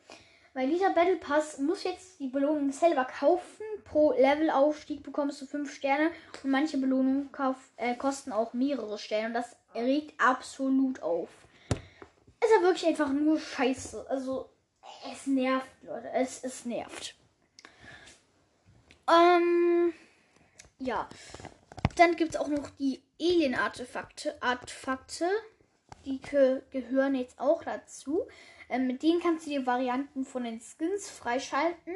Weil 0.54 0.70
dieser 0.70 0.92
Battle 0.92 1.16
Pass 1.16 1.58
muss 1.58 1.84
jetzt 1.84 2.20
die 2.20 2.28
Belohnung 2.28 2.72
selber 2.72 3.06
kaufen. 3.06 3.64
Pro 3.86 4.12
Levelaufstieg 4.12 5.02
bekommst 5.02 5.42
du 5.42 5.48
5 5.48 5.74
Sterne. 5.74 6.12
Und 6.44 6.52
manche 6.52 6.78
Belohnungen 6.78 7.32
kauf, 7.32 7.56
äh, 7.78 7.96
kosten 7.96 8.32
auch 8.32 8.54
mehrere 8.54 9.00
Sterne. 9.00 9.28
Und 9.28 9.34
das 9.34 9.56
regt 9.74 10.14
absolut 10.20 11.02
auf. 11.02 11.30
Es 12.40 12.50
ist 12.50 12.56
ja 12.58 12.62
wirklich 12.62 12.86
einfach 12.86 13.10
nur 13.10 13.40
scheiße. 13.40 14.06
Also, 14.10 14.50
es 15.12 15.26
nervt, 15.26 15.70
Leute. 15.82 16.10
Es, 16.12 16.44
es 16.44 16.66
nervt. 16.66 17.16
Ähm, 19.10 19.94
ja. 20.78 21.10
Dann 21.96 22.16
gibt 22.16 22.36
es 22.36 22.42
auch 22.42 22.48
noch 22.48 22.70
die 22.72 23.02
Alien-Artefakte. 23.20 24.42
Artefakte. 24.42 25.30
Die 26.06 26.20
ge 26.20 26.62
gehören 26.72 27.16
jetzt 27.16 27.40
auch 27.40 27.64
dazu. 27.64 28.28
Ähm, 28.70 28.88
mit 28.88 29.04
denen 29.04 29.22
kannst 29.22 29.46
du 29.46 29.52
dir 29.52 29.66
Varianten 29.66 30.26
von 30.26 30.44
den 30.44 30.60
Skins 30.60 31.10
freischalten. 31.10 31.94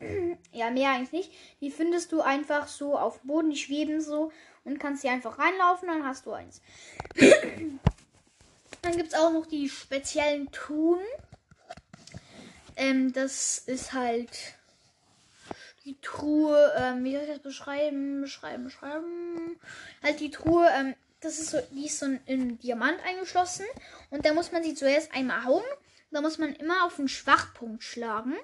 ja, 0.52 0.70
mehr 0.70 0.90
eigentlich 0.90 1.12
nicht. 1.12 1.32
Die 1.60 1.70
findest 1.70 2.12
du 2.12 2.20
einfach 2.20 2.68
so 2.68 2.96
auf 2.96 3.20
dem 3.20 3.28
Boden, 3.28 3.50
die 3.50 3.56
schweben 3.56 4.00
so 4.00 4.32
und 4.64 4.78
kannst 4.78 5.02
hier 5.02 5.12
einfach 5.12 5.38
reinlaufen, 5.38 5.88
dann 5.88 6.04
hast 6.04 6.26
du 6.26 6.32
eins. 6.32 6.60
dann 8.82 8.96
gibt 8.96 9.08
es 9.08 9.14
auch 9.14 9.32
noch 9.32 9.46
die 9.46 9.68
speziellen 9.68 10.50
Truhen. 10.52 11.00
Ähm, 12.76 13.12
das 13.12 13.58
ist 13.58 13.92
halt 13.92 14.56
die 15.84 16.00
Truhe, 16.00 16.72
ähm, 16.76 17.04
wie 17.04 17.12
soll 17.12 17.22
ich 17.22 17.28
das 17.28 17.38
beschreiben? 17.40 18.20
Beschreiben, 18.20 18.64
beschreiben. 18.64 19.60
Halt 20.02 20.20
die 20.20 20.30
Truhe, 20.30 20.68
ähm, 20.74 20.94
das 21.20 21.38
ist 21.38 21.50
so, 21.50 21.58
die 21.70 21.86
ist 21.86 21.98
so 21.98 22.06
in 22.26 22.58
Diamant 22.58 22.98
eingeschlossen. 23.04 23.66
Und 24.10 24.24
da 24.24 24.34
muss 24.34 24.52
man 24.52 24.62
sie 24.62 24.74
zuerst 24.74 25.12
einmal 25.14 25.44
hauen. 25.44 25.64
Da 26.10 26.20
muss 26.20 26.38
man 26.38 26.54
immer 26.54 26.84
auf 26.84 26.96
den 26.96 27.08
Schwachpunkt 27.08 27.82
schlagen, 27.82 28.34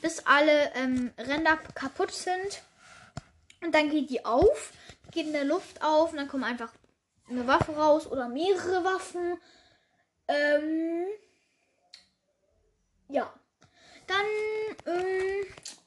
bis 0.00 0.24
alle 0.24 0.72
ähm, 0.74 1.12
Ränder 1.18 1.58
kaputt 1.74 2.12
sind. 2.12 2.62
Und 3.62 3.74
dann 3.74 3.90
geht 3.90 4.08
die 4.08 4.24
auf, 4.24 4.72
geht 5.10 5.26
in 5.26 5.32
der 5.32 5.44
Luft 5.44 5.82
auf 5.82 6.12
und 6.12 6.16
dann 6.16 6.28
kommt 6.28 6.44
einfach 6.44 6.72
eine 7.28 7.46
Waffe 7.46 7.72
raus 7.72 8.06
oder 8.06 8.28
mehrere 8.28 8.84
Waffen. 8.84 9.38
Ähm, 10.28 11.06
ja. 13.08 13.32
Dann, 14.06 14.94
ähm, 14.94 15.46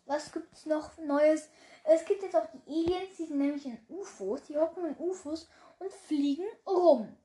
was 0.10 0.32
gibt's 0.32 0.66
noch 0.66 0.98
Neues? 0.98 1.50
Es 1.84 2.04
gibt 2.04 2.24
jetzt 2.24 2.36
auch 2.36 2.48
die 2.52 2.72
Aliens, 2.72 3.16
die 3.18 3.26
sind 3.26 3.38
nämlich 3.38 3.66
in 3.66 3.80
UFOs. 3.88 4.44
Die 4.44 4.58
hocken 4.58 4.86
in 4.86 4.98
UFOs 4.98 5.48
und 5.78 5.94
fliegen 5.94 6.48
rum. 6.66 7.16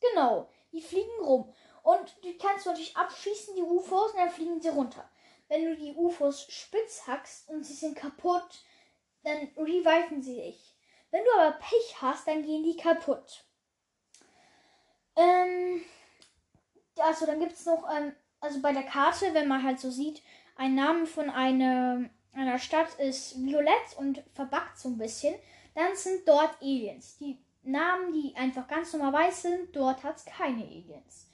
Genau, 0.00 0.48
die 0.72 0.82
fliegen 0.82 1.24
rum. 1.24 1.54
Und 1.84 2.16
die 2.24 2.36
kannst 2.36 2.66
du 2.66 2.70
natürlich 2.70 2.96
abschießen, 2.96 3.54
die 3.54 3.62
UFOs, 3.62 4.12
und 4.12 4.18
dann 4.18 4.30
fliegen 4.30 4.60
sie 4.60 4.68
runter. 4.68 5.08
Wenn 5.48 5.64
du 5.64 5.76
die 5.76 5.94
UFOs 5.94 6.50
spitz 6.50 7.06
hackst 7.06 7.48
und 7.48 7.64
sie 7.64 7.74
sind 7.74 7.96
kaputt, 7.96 8.64
dann 9.22 9.48
reviven 9.56 10.22
sie 10.22 10.36
dich. 10.36 10.76
Wenn 11.12 11.24
du 11.24 11.30
aber 11.38 11.56
Pech 11.58 12.02
hast, 12.02 12.26
dann 12.26 12.42
gehen 12.42 12.64
die 12.64 12.76
kaputt. 12.76 13.44
Ähm, 15.14 15.84
also 16.96 17.26
dann 17.26 17.38
gibt 17.38 17.52
es 17.52 17.64
noch, 17.64 17.88
ähm, 17.94 18.14
also 18.40 18.60
bei 18.60 18.72
der 18.72 18.84
Karte, 18.84 19.34
wenn 19.34 19.46
man 19.46 19.62
halt 19.62 19.78
so 19.78 19.90
sieht, 19.90 20.22
ein 20.62 20.76
Name 20.76 21.06
von 21.06 21.28
eine, 21.28 22.08
einer 22.32 22.58
Stadt 22.60 22.94
ist 23.00 23.42
violett 23.44 23.96
und 23.96 24.22
verbackt 24.32 24.78
so 24.78 24.90
ein 24.90 24.96
bisschen, 24.96 25.34
dann 25.74 25.96
sind 25.96 26.26
dort 26.28 26.62
Aliens. 26.62 27.16
Die 27.18 27.36
Namen, 27.64 28.12
die 28.12 28.36
einfach 28.36 28.68
ganz 28.68 28.92
normal 28.92 29.12
weiß 29.12 29.42
sind, 29.42 29.74
dort 29.74 30.04
hat 30.04 30.18
es 30.18 30.24
keine 30.24 30.62
Aliens. 30.62 31.28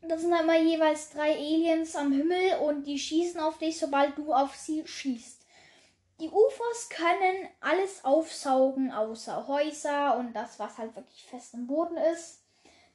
Das 0.00 0.22
sind 0.22 0.32
immer 0.32 0.58
jeweils 0.58 1.10
drei 1.10 1.32
Aliens 1.34 1.94
am 1.94 2.10
Himmel 2.10 2.60
und 2.62 2.84
die 2.84 2.98
schießen 2.98 3.38
auf 3.38 3.58
dich, 3.58 3.78
sobald 3.78 4.16
du 4.16 4.32
auf 4.32 4.56
sie 4.56 4.86
schießt. 4.86 5.44
Die 6.20 6.28
UFOs 6.30 6.88
können 6.88 7.48
alles 7.60 8.02
aufsaugen, 8.02 8.92
außer 8.92 9.46
Häuser 9.46 10.16
und 10.16 10.32
das, 10.32 10.58
was 10.58 10.78
halt 10.78 10.96
wirklich 10.96 11.24
fest 11.24 11.52
im 11.52 11.66
Boden 11.66 11.98
ist. 12.14 12.39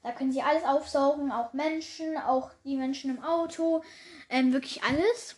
Da 0.06 0.12
können 0.12 0.32
sie 0.32 0.44
alles 0.44 0.64
aufsaugen, 0.66 1.32
auch 1.32 1.54
Menschen, 1.54 2.16
auch 2.16 2.52
die 2.64 2.78
Menschen 2.78 3.18
im 3.18 3.24
Auto, 3.24 3.84
ähm, 4.30 4.54
wirklich 4.54 4.84
alles. 4.84 5.36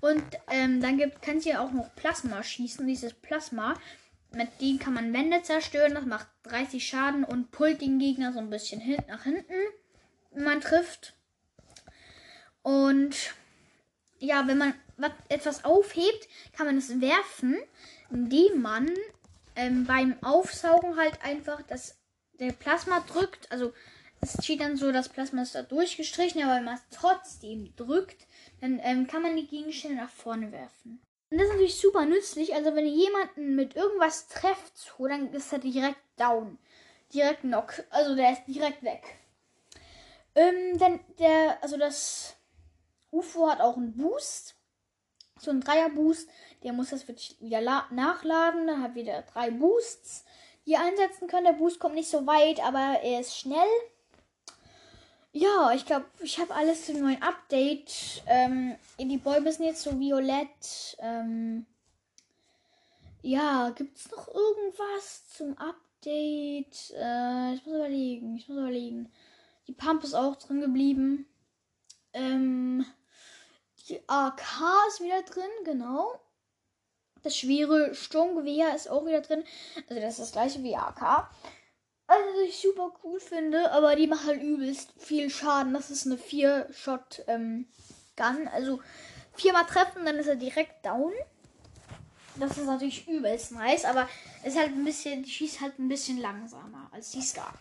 Und 0.00 0.22
ähm, 0.48 0.80
dann 0.80 0.96
gibt, 0.96 1.22
kann 1.22 1.40
sie 1.40 1.56
auch 1.56 1.72
noch 1.72 1.92
Plasma 1.96 2.44
schießen. 2.44 2.86
Dieses 2.86 3.14
Plasma 3.14 3.74
mit 4.30 4.60
denen 4.60 4.78
kann 4.78 4.94
man 4.94 5.12
Wände 5.12 5.42
zerstören. 5.42 5.94
Das 5.94 6.04
macht 6.04 6.28
30 6.44 6.86
Schaden 6.86 7.24
und 7.24 7.50
pullt 7.50 7.80
den 7.80 7.98
Gegner 7.98 8.32
so 8.32 8.38
ein 8.38 8.50
bisschen 8.50 8.80
hin 8.80 9.02
nach 9.08 9.24
hinten, 9.24 9.54
man 10.36 10.60
trifft. 10.60 11.14
Und 12.62 13.34
ja, 14.20 14.46
wenn 14.46 14.58
man 14.58 14.74
etwas 15.28 15.64
aufhebt, 15.64 16.28
kann 16.52 16.66
man 16.66 16.78
es 16.78 17.00
werfen, 17.00 17.58
indem 18.08 18.62
man 18.62 18.88
ähm, 19.56 19.84
beim 19.84 20.16
Aufsaugen 20.22 20.96
halt 20.96 21.22
einfach 21.24 21.60
das 21.62 21.98
der 22.44 22.52
Plasma 22.52 23.00
drückt. 23.00 23.50
Also 23.50 23.72
es 24.20 24.42
steht 24.42 24.60
dann 24.60 24.76
so, 24.76 24.92
das 24.92 25.08
Plasma 25.08 25.42
ist 25.42 25.54
da 25.54 25.62
durchgestrichen, 25.62 26.42
aber 26.42 26.56
wenn 26.56 26.64
man 26.64 26.76
es 26.76 26.96
trotzdem 26.96 27.74
drückt, 27.76 28.26
dann 28.60 28.80
ähm, 28.82 29.06
kann 29.06 29.22
man 29.22 29.36
die 29.36 29.46
Gegenstände 29.46 29.96
nach 29.96 30.10
vorne 30.10 30.52
werfen. 30.52 31.00
Und 31.30 31.38
das 31.38 31.48
ist 31.48 31.52
natürlich 31.52 31.80
super 31.80 32.06
nützlich. 32.06 32.54
Also 32.54 32.74
wenn 32.74 32.86
ihr 32.86 32.92
jemanden 32.92 33.56
mit 33.56 33.76
irgendwas 33.76 34.28
trefft, 34.28 34.78
so, 34.78 35.06
dann 35.06 35.32
ist 35.32 35.52
er 35.52 35.58
direkt 35.58 35.98
down. 36.16 36.58
Direkt 37.12 37.40
knock. 37.40 37.82
Also 37.90 38.14
der 38.14 38.32
ist 38.32 38.44
direkt 38.46 38.82
weg. 38.82 39.02
Ähm, 40.34 40.78
denn 40.78 41.00
der, 41.18 41.62
also 41.62 41.76
das 41.76 42.36
UFO 43.10 43.48
hat 43.48 43.60
auch 43.60 43.76
einen 43.76 43.96
Boost. 43.96 44.54
So 45.38 45.50
ein 45.50 45.60
Dreier-Boost. 45.60 46.28
Der 46.62 46.72
muss 46.72 46.90
das 46.90 47.06
wieder 47.08 47.60
nachladen. 47.90 48.66
Dann 48.66 48.82
hat 48.82 48.94
wieder 48.94 49.22
drei 49.22 49.50
Boosts, 49.50 50.24
die 50.66 50.72
ihr 50.72 50.80
einsetzen 50.80 51.28
können. 51.28 51.46
Der 51.46 51.52
Boost 51.52 51.78
kommt 51.78 51.94
nicht 51.94 52.10
so 52.10 52.26
weit, 52.26 52.64
aber 52.64 53.00
er 53.02 53.20
ist 53.20 53.38
schnell. 53.38 53.68
Ja, 55.32 55.72
ich 55.72 55.84
glaube, 55.84 56.06
ich 56.20 56.38
habe 56.38 56.54
alles 56.54 56.86
zum 56.86 57.00
neuen 57.00 57.20
Update. 57.20 58.22
Ähm, 58.26 58.76
die 58.98 59.18
Bäume 59.18 59.52
sind 59.52 59.66
jetzt 59.66 59.82
so 59.82 59.98
violett. 59.98 60.96
Ähm, 61.00 61.66
ja, 63.22 63.70
gibt 63.70 63.98
es 63.98 64.10
noch 64.12 64.28
irgendwas 64.28 65.28
zum 65.30 65.58
Update? 65.58 66.92
Äh, 66.96 67.54
ich 67.54 67.66
muss 67.66 67.74
überlegen, 67.74 68.36
ich 68.36 68.48
muss 68.48 68.58
überlegen. 68.58 69.10
Die 69.66 69.72
Pump 69.72 70.04
ist 70.04 70.14
auch 70.14 70.36
drin 70.36 70.60
geblieben. 70.60 71.26
Ähm, 72.12 72.86
die 73.88 74.00
AK 74.06 74.42
ist 74.88 75.00
wieder 75.00 75.22
drin, 75.22 75.50
genau. 75.64 76.20
Das 77.24 77.36
schwere 77.36 77.94
Sturmgewehr 77.94 78.74
ist 78.76 78.88
auch 78.88 79.04
wieder 79.06 79.22
drin. 79.22 79.42
Also 79.88 80.00
das 80.00 80.12
ist 80.12 80.20
das 80.20 80.32
gleiche 80.32 80.62
wie 80.62 80.76
AK. 80.76 81.28
Also, 82.06 82.40
ich 82.46 82.58
super 82.58 82.92
cool 83.02 83.18
finde, 83.18 83.72
aber 83.72 83.96
die 83.96 84.06
macht 84.06 84.26
halt 84.26 84.42
übelst 84.42 84.92
viel 84.98 85.30
Schaden. 85.30 85.72
Das 85.72 85.90
ist 85.90 86.06
eine 86.06 86.16
4-Shot-Gun. 86.16 87.26
Ähm, 87.26 88.48
also, 88.52 88.80
viermal 89.34 89.64
treffen, 89.64 90.04
dann 90.04 90.16
ist 90.16 90.26
er 90.26 90.36
direkt 90.36 90.84
down. 90.84 91.12
Das 92.36 92.58
ist 92.58 92.66
natürlich 92.66 93.08
übelst 93.08 93.52
nice, 93.52 93.84
aber 93.84 94.08
ist 94.44 94.58
halt 94.58 94.72
ein 94.72 94.84
bisschen, 94.84 95.22
die 95.22 95.30
schießt 95.30 95.60
halt 95.60 95.78
ein 95.78 95.88
bisschen 95.88 96.18
langsamer 96.20 96.90
als 96.92 97.10
die 97.12 97.22
Scar. 97.22 97.54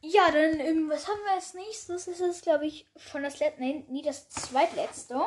Ja, 0.00 0.30
dann, 0.30 0.60
ähm, 0.60 0.88
was 0.88 1.08
haben 1.08 1.20
wir 1.24 1.32
als 1.32 1.54
nächstes? 1.54 2.04
Das 2.06 2.20
ist, 2.20 2.42
glaube 2.44 2.66
ich, 2.66 2.86
schon 2.96 3.24
das 3.24 3.40
letzte, 3.40 3.60
nee, 3.60 3.84
nie 3.88 4.02
das 4.02 4.28
zweitletzte. 4.28 5.20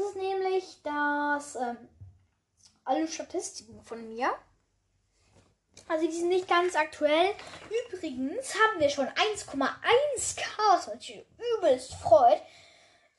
Ist 0.00 0.16
nämlich, 0.16 0.82
dass 0.82 1.56
ähm, 1.56 1.88
alle 2.84 3.06
Statistiken 3.06 3.82
von 3.82 4.08
mir, 4.08 4.30
also 5.88 6.06
die 6.06 6.12
sind 6.12 6.28
nicht 6.28 6.48
ganz 6.48 6.74
aktuell. 6.74 7.34
Übrigens 7.86 8.54
haben 8.54 8.80
wir 8.80 8.88
schon 8.88 9.08
1,1k, 9.08 10.42
was 10.72 10.94
mich 10.94 11.24
übelst 11.58 11.94
freut. 11.94 12.40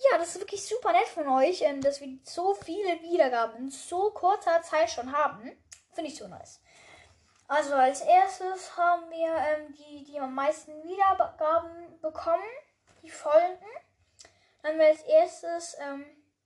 Ja, 0.10 0.18
das 0.18 0.30
ist 0.36 0.40
wirklich 0.40 0.66
super 0.66 0.91
nett 0.91 1.08
von 1.08 1.28
euch, 1.28 1.62
ähm, 1.62 1.82
dass 1.82 2.02
wir 2.02 2.18
so 2.24 2.56
viele 2.56 3.02
Wiedergaben 3.02 3.58
in 3.58 3.70
so 3.70 4.10
kurzer 4.12 4.62
Zeit 4.64 4.90
schon 4.90 5.12
haben. 5.12 5.52
Finde 5.94 6.10
ich 6.10 6.18
so 6.18 6.28
nice. 6.28 6.60
Also 7.48 7.76
als 7.76 8.02
erstes 8.02 8.76
haben 8.78 9.10
wir 9.12 9.36
ähm, 9.36 9.76
die, 9.76 10.06
die 10.06 10.20
am 10.20 10.34
meisten 10.34 10.72
Wiedergaben 10.84 11.99
bekommen, 12.02 12.41
die 13.03 13.10
Folgen. 13.10 13.66
Dann 14.62 14.72
haben 14.72 14.80
wir 14.80 14.88
als 14.88 15.02
erstes, 15.02 15.76
ähm, 15.80 16.06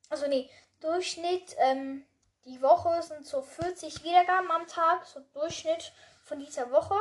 also 0.09 0.27
nee, 0.27 0.49
Durchschnitt, 0.81 1.55
ähm, 1.59 2.05
die 2.45 2.61
Woche 2.61 3.01
sind 3.01 3.25
so 3.25 3.41
40 3.41 4.03
Wiedergaben 4.03 4.51
am 4.51 4.67
Tag, 4.67 5.05
so 5.05 5.19
Durchschnitt 5.33 5.93
von 6.23 6.39
dieser 6.39 6.71
Woche. 6.71 6.95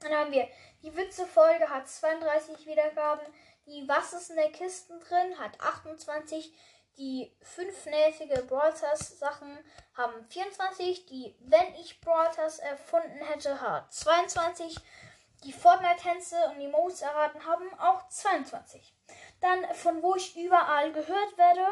Dann 0.00 0.12
haben 0.12 0.32
wir 0.32 0.48
die 0.82 0.94
Witze-Folge 0.94 1.70
hat 1.70 1.88
32 1.88 2.66
Wiedergaben, 2.66 3.24
die 3.66 3.88
Was 3.88 4.12
ist 4.12 4.30
in 4.30 4.36
der 4.36 4.50
Kisten 4.50 4.98
drin 5.00 5.38
hat 5.38 5.60
28, 5.60 6.52
die 6.98 7.34
fünfnäsige 7.40 8.42
Brawlers 8.42 9.18
Sachen 9.18 9.58
haben 9.94 10.24
24, 10.28 11.06
die 11.06 11.34
Wenn 11.40 11.74
ich 11.76 12.00
Brawlers 12.00 12.58
erfunden 12.58 13.24
hätte 13.24 13.60
hat 13.60 13.92
22, 13.92 14.76
die 15.44 15.52
Fortnite-Tänze 15.52 16.36
und 16.50 16.60
die 16.60 16.68
Modes 16.68 17.02
erraten 17.02 17.44
haben 17.46 17.72
auch 17.78 18.08
22. 18.08 18.94
Dann 19.40 19.64
von 19.74 20.02
wo 20.02 20.14
ich 20.14 20.36
überall 20.36 20.92
gehört 20.92 21.38
werde, 21.38 21.66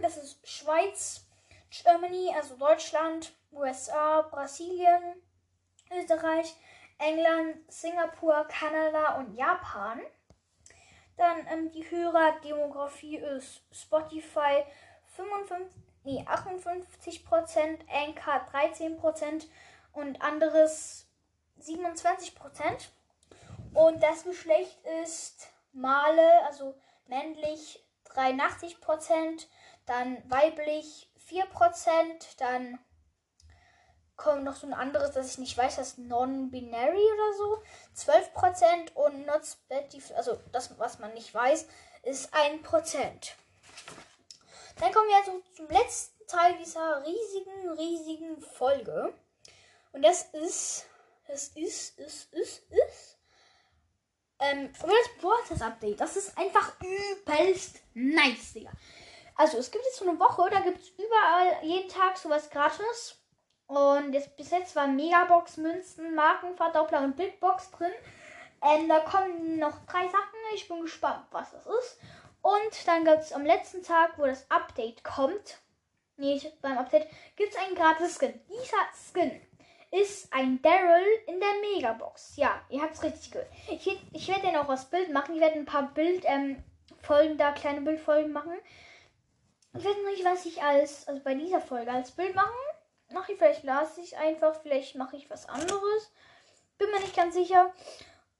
das 0.00 0.16
ist 0.16 0.46
Schweiz, 0.46 1.26
Germany, 1.70 2.32
also 2.34 2.56
Deutschland, 2.56 3.32
USA, 3.52 4.22
Brasilien, 4.22 5.22
Österreich, 5.90 6.54
England, 6.98 7.56
Singapur, 7.72 8.46
Kanada 8.48 9.16
und 9.18 9.34
Japan. 9.36 10.00
Dann 11.16 11.46
ähm, 11.50 11.72
die 11.72 11.88
Hörerdemografie 11.90 13.16
ist 13.16 13.62
Spotify 13.70 14.64
55, 15.16 15.82
nee, 16.04 16.24
58%, 16.26 17.80
Anchor 17.90 18.46
13% 18.52 19.46
und 19.92 20.22
anderes 20.22 21.06
27%. 21.60 22.88
Und 23.74 24.02
das 24.02 24.24
Geschlecht 24.24 24.78
ist 25.02 25.48
Male, 25.72 26.46
also 26.46 26.74
männlich 27.06 27.84
83%, 28.14 29.46
dann 29.86 30.22
weiblich 30.30 31.10
4%, 31.28 31.44
dann 32.38 32.78
kommt 34.16 34.44
noch 34.44 34.56
so 34.56 34.66
ein 34.66 34.74
anderes, 34.74 35.12
das 35.12 35.32
ich 35.32 35.38
nicht 35.38 35.56
weiß, 35.56 35.76
das 35.76 35.98
Non-Binary 35.98 37.06
oder 37.14 37.32
so. 37.36 37.62
12% 37.96 38.92
und 38.94 39.26
Not 39.26 39.42
Specified, 39.46 40.16
also 40.16 40.38
das, 40.52 40.78
was 40.78 40.98
man 40.98 41.12
nicht 41.14 41.34
weiß, 41.34 41.66
ist 42.02 42.32
1%. 42.34 42.62
Dann 44.78 44.92
kommen 44.92 45.08
wir 45.08 45.16
also 45.16 45.42
zum 45.54 45.68
letzten 45.68 46.26
Teil 46.26 46.56
dieser 46.58 47.04
riesigen, 47.04 47.70
riesigen 47.70 48.40
Folge. 48.40 49.12
Und 49.92 50.02
das 50.02 50.24
ist, 50.32 50.86
das 51.26 51.48
ist, 51.48 51.98
ist, 51.98 52.32
ist, 52.32 52.70
ist, 52.70 53.18
ähm, 54.38 54.72
das 54.72 55.20
Broadcast 55.20 55.62
Update. 55.62 56.00
Das 56.00 56.16
ist 56.16 56.36
einfach 56.36 56.72
übelst 56.80 57.80
nice, 57.94 58.52
Digga. 58.54 58.72
Also, 59.42 59.58
es 59.58 59.72
gibt 59.72 59.84
jetzt 59.84 59.96
so 59.96 60.08
eine 60.08 60.20
Woche, 60.20 60.48
da 60.50 60.60
gibt 60.60 60.78
es 60.78 60.90
überall 60.90 61.64
jeden 61.64 61.88
Tag 61.88 62.16
sowas 62.16 62.48
gratis. 62.48 63.20
Und 63.66 64.12
jetzt, 64.12 64.36
bis 64.36 64.52
jetzt 64.52 64.76
waren 64.76 64.94
Megabox, 64.94 65.56
Münzen, 65.56 66.14
Markenverdoppler 66.14 67.00
und 67.00 67.16
Bigbox 67.16 67.72
drin. 67.72 67.90
Ähm, 68.62 68.88
da 68.88 69.00
kommen 69.00 69.58
noch 69.58 69.84
drei 69.86 70.04
Sachen. 70.04 70.38
Ich 70.54 70.68
bin 70.68 70.82
gespannt, 70.82 71.26
was 71.32 71.50
das 71.50 71.66
ist. 71.66 71.98
Und 72.40 72.86
dann 72.86 73.04
gibt 73.04 73.18
es 73.18 73.32
am 73.32 73.44
letzten 73.44 73.82
Tag, 73.82 74.12
wo 74.16 74.26
das 74.26 74.48
Update 74.48 75.02
kommt, 75.02 75.58
nicht 76.16 76.62
beim 76.62 76.78
Update, 76.78 77.08
gibt 77.34 77.52
es 77.52 77.58
einen 77.58 77.74
gratis 77.74 78.18
Skin. 78.18 78.40
Dieser 78.48 78.76
Skin 78.94 79.40
ist 79.90 80.32
ein 80.32 80.62
Daryl 80.62 81.18
in 81.26 81.40
der 81.40 81.54
Megabox. 81.62 82.36
Ja, 82.36 82.60
ihr 82.68 82.80
habt 82.80 82.94
es 82.94 83.02
richtig 83.02 83.32
gehört. 83.32 83.50
Ich, 83.68 83.88
ich 84.12 84.28
werde 84.28 84.42
den 84.42 84.56
auch 84.56 84.68
als 84.68 84.84
Bild 84.84 85.12
machen. 85.12 85.34
Ich 85.34 85.40
werde 85.40 85.58
ein 85.58 85.66
paar 85.66 85.92
Bildfolgen 85.92 86.62
ähm, 87.32 87.38
da, 87.38 87.50
kleine 87.50 87.80
Bildfolgen 87.80 88.30
machen. 88.30 88.54
Ich 89.74 89.84
weiß 89.84 89.96
nicht, 90.04 90.24
was 90.24 90.46
ich 90.46 90.62
als, 90.62 91.08
also 91.08 91.20
bei 91.22 91.34
dieser 91.34 91.60
Folge 91.60 91.90
als 91.90 92.10
Bild 92.12 92.34
machen 92.34 92.52
mache 93.12 93.32
ich, 93.32 93.38
vielleicht 93.38 93.64
lasse 93.64 94.00
ich 94.00 94.16
einfach, 94.16 94.60
vielleicht 94.62 94.96
mache 94.96 95.16
ich 95.16 95.30
was 95.30 95.48
anderes. 95.48 96.12
Bin 96.78 96.90
mir 96.90 97.00
nicht 97.00 97.16
ganz 97.16 97.34
sicher. 97.34 97.72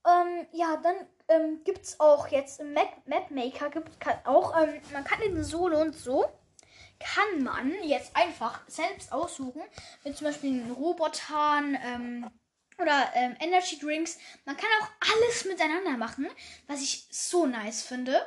Ähm, 0.05 0.47
ja, 0.51 0.77
dann 0.77 0.95
ähm, 1.29 1.63
gibt 1.63 1.83
es 1.83 1.99
auch 1.99 2.27
jetzt 2.27 2.59
im 2.59 2.73
Map, 2.73 2.89
Mapmaker, 3.05 3.69
gibt 3.69 3.99
kann 3.99 4.17
auch, 4.25 4.61
ähm, 4.61 4.81
man 4.91 5.03
kann 5.05 5.21
in 5.21 5.43
Solo 5.43 5.79
und 5.79 5.95
so, 5.95 6.25
kann 6.99 7.43
man 7.43 7.71
jetzt 7.83 8.15
einfach 8.15 8.61
selbst 8.67 9.13
aussuchen, 9.13 9.61
mit 10.03 10.17
zum 10.17 10.27
Beispiel 10.27 10.63
Robotern 10.73 11.77
ähm, 11.85 12.29
oder 12.79 13.11
ähm, 13.13 13.37
Energy 13.39 13.79
Drinks. 13.79 14.17
Man 14.43 14.57
kann 14.57 14.69
auch 14.81 14.87
alles 15.13 15.45
miteinander 15.45 15.97
machen, 15.97 16.27
was 16.67 16.81
ich 16.81 17.07
so 17.09 17.45
nice 17.45 17.83
finde. 17.83 18.25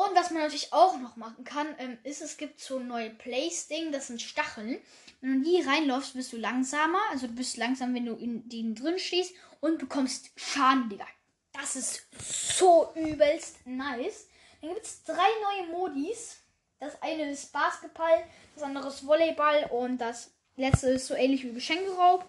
Und 0.00 0.16
was 0.16 0.30
man 0.30 0.42
natürlich 0.42 0.72
auch 0.72 0.98
noch 0.98 1.16
machen 1.16 1.44
kann, 1.44 1.66
ähm, 1.76 1.98
ist, 2.04 2.22
es 2.22 2.38
gibt 2.38 2.58
so 2.58 2.78
neue 2.78 3.10
Place-Ding, 3.10 3.92
das 3.92 4.06
sind 4.06 4.22
Stacheln. 4.22 4.80
Wenn 5.20 5.42
du 5.42 5.50
die 5.50 5.60
reinläufst, 5.60 6.14
bist 6.14 6.32
du 6.32 6.38
langsamer. 6.38 7.00
Also 7.10 7.26
du 7.26 7.34
bist 7.34 7.58
langsam, 7.58 7.94
wenn 7.94 8.06
du 8.06 8.14
in 8.14 8.48
denen 8.48 8.74
drin 8.74 8.98
stehst 8.98 9.34
und 9.60 9.78
bekommst 9.78 10.30
Schaden, 10.36 10.88
Digga. 10.88 11.06
Das 11.52 11.76
ist 11.76 12.06
so 12.18 12.90
übelst 12.94 13.58
nice. 13.66 14.26
Dann 14.62 14.72
gibt 14.72 14.86
es 14.86 15.04
drei 15.04 15.16
neue 15.16 15.66
Modis. 15.70 16.38
Das 16.78 17.02
eine 17.02 17.30
ist 17.30 17.52
Basketball, 17.52 18.24
das 18.54 18.62
andere 18.62 18.88
ist 18.88 19.06
Volleyball 19.06 19.68
und 19.70 19.98
das 19.98 20.30
letzte 20.56 20.92
ist 20.92 21.08
so 21.08 21.14
ähnlich 21.14 21.44
wie 21.44 21.52
Geschenkeraub. 21.52 22.24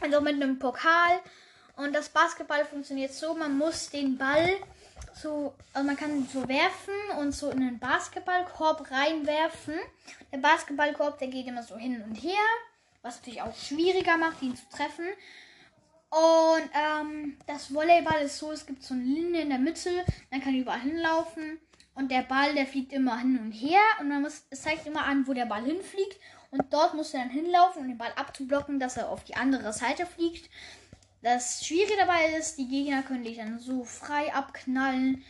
Also 0.00 0.20
mit 0.20 0.34
einem 0.34 0.58
Pokal. 0.58 1.20
Und 1.76 1.92
das 1.92 2.08
Basketball 2.08 2.64
funktioniert 2.64 3.14
so, 3.14 3.34
man 3.34 3.56
muss 3.56 3.90
den 3.90 4.18
Ball 4.18 4.50
so, 5.20 5.54
also 5.72 5.86
man 5.86 5.96
kann 5.96 6.26
so 6.32 6.46
werfen 6.48 6.94
und 7.18 7.32
so 7.32 7.50
in 7.50 7.60
den 7.60 7.78
Basketballkorb 7.78 8.90
reinwerfen. 8.90 9.74
Der 10.32 10.38
Basketballkorb, 10.38 11.18
der 11.18 11.28
geht 11.28 11.46
immer 11.46 11.62
so 11.62 11.76
hin 11.76 12.02
und 12.02 12.14
her, 12.16 12.38
was 13.02 13.16
natürlich 13.16 13.42
auch 13.42 13.54
schwieriger 13.54 14.16
macht, 14.16 14.42
ihn 14.42 14.56
zu 14.56 14.68
treffen. 14.68 15.06
Und 16.10 16.70
ähm, 16.74 17.36
das 17.46 17.72
Volleyball 17.72 18.22
ist 18.22 18.38
so, 18.38 18.50
es 18.50 18.66
gibt 18.66 18.82
so 18.82 18.94
eine 18.94 19.04
Linie 19.04 19.42
in 19.42 19.50
der 19.50 19.58
Mitte, 19.58 19.90
man 20.30 20.40
kann 20.40 20.56
überall 20.56 20.80
hinlaufen 20.80 21.60
und 21.94 22.10
der 22.10 22.22
Ball, 22.22 22.54
der 22.54 22.66
fliegt 22.66 22.92
immer 22.92 23.18
hin 23.18 23.38
und 23.38 23.52
her 23.52 23.80
und 24.00 24.08
man 24.08 24.22
muss, 24.22 24.44
es 24.50 24.62
zeigt 24.62 24.86
immer 24.86 25.04
an, 25.04 25.26
wo 25.28 25.34
der 25.34 25.46
Ball 25.46 25.62
hinfliegt 25.62 26.18
und 26.50 26.72
dort 26.72 26.94
muss 26.94 27.14
er 27.14 27.20
dann 27.20 27.30
hinlaufen, 27.30 27.82
um 27.82 27.88
den 27.88 27.98
Ball 27.98 28.12
abzublocken, 28.16 28.80
dass 28.80 28.96
er 28.96 29.08
auf 29.08 29.22
die 29.22 29.36
andere 29.36 29.72
Seite 29.72 30.04
fliegt. 30.04 30.50
Das 31.22 31.64
Schwierige 31.66 31.96
dabei 31.98 32.36
ist, 32.38 32.56
die 32.56 32.68
Gegner 32.68 33.02
können 33.02 33.24
dich 33.24 33.36
dann 33.36 33.58
so 33.58 33.84
frei 33.84 34.32
abknallen. 34.32 35.22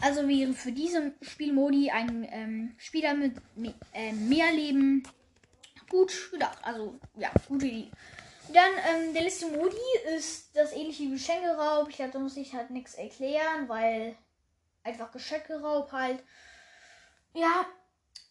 Also 0.00 0.28
wäre 0.28 0.52
für 0.52 0.72
diese 0.72 1.12
Spielmodi 1.22 1.90
ein 1.90 2.26
ähm, 2.30 2.74
Spieler 2.76 3.14
mit 3.14 3.36
me 3.56 3.74
äh, 3.92 4.12
mehr 4.12 4.52
Leben 4.52 5.02
gut 5.88 6.30
gedacht. 6.30 6.58
Also 6.62 6.98
ja, 7.16 7.30
gute 7.48 7.66
Idee. 7.66 7.90
Dann 8.52 8.72
ähm, 8.88 9.14
der 9.14 9.22
letzte 9.22 9.46
Modi 9.46 9.76
ist 10.16 10.54
das 10.54 10.72
ähnliche 10.72 11.04
wie 11.04 11.10
Geschenkeraub. 11.12 11.88
Ich 11.88 11.96
glaube, 11.96 12.12
da 12.12 12.18
muss 12.18 12.36
ich 12.36 12.52
halt 12.54 12.70
nichts 12.70 12.94
erklären, 12.94 13.68
weil 13.68 14.16
einfach 14.82 15.12
Geschenkeraub 15.12 15.92
halt. 15.92 16.22
Ja. 17.34 17.66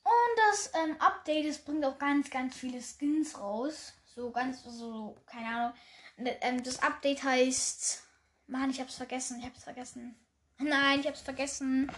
Und 0.04 0.40
das 0.50 0.72
ähm, 0.74 0.96
Update, 1.00 1.46
es 1.46 1.60
bringt 1.60 1.86
auch 1.86 1.98
ganz, 1.98 2.30
ganz 2.30 2.56
viele 2.56 2.82
Skins 2.82 3.40
raus. 3.40 3.94
So 4.16 4.32
ganz, 4.32 4.64
so, 4.64 5.16
keine 5.26 5.48
Ahnung. 5.48 5.74
Ne, 6.22 6.38
ähm, 6.42 6.64
das 6.64 6.82
Update 6.82 7.24
heißt. 7.24 8.04
Mann, 8.48 8.70
ich 8.70 8.80
hab's 8.80 8.96
vergessen. 8.96 9.40
Ich 9.40 9.46
hab's 9.46 9.64
vergessen. 9.64 10.16
Nein, 10.60 11.00
ich 11.00 11.08
hab's 11.08 11.22
vergessen. 11.22 11.92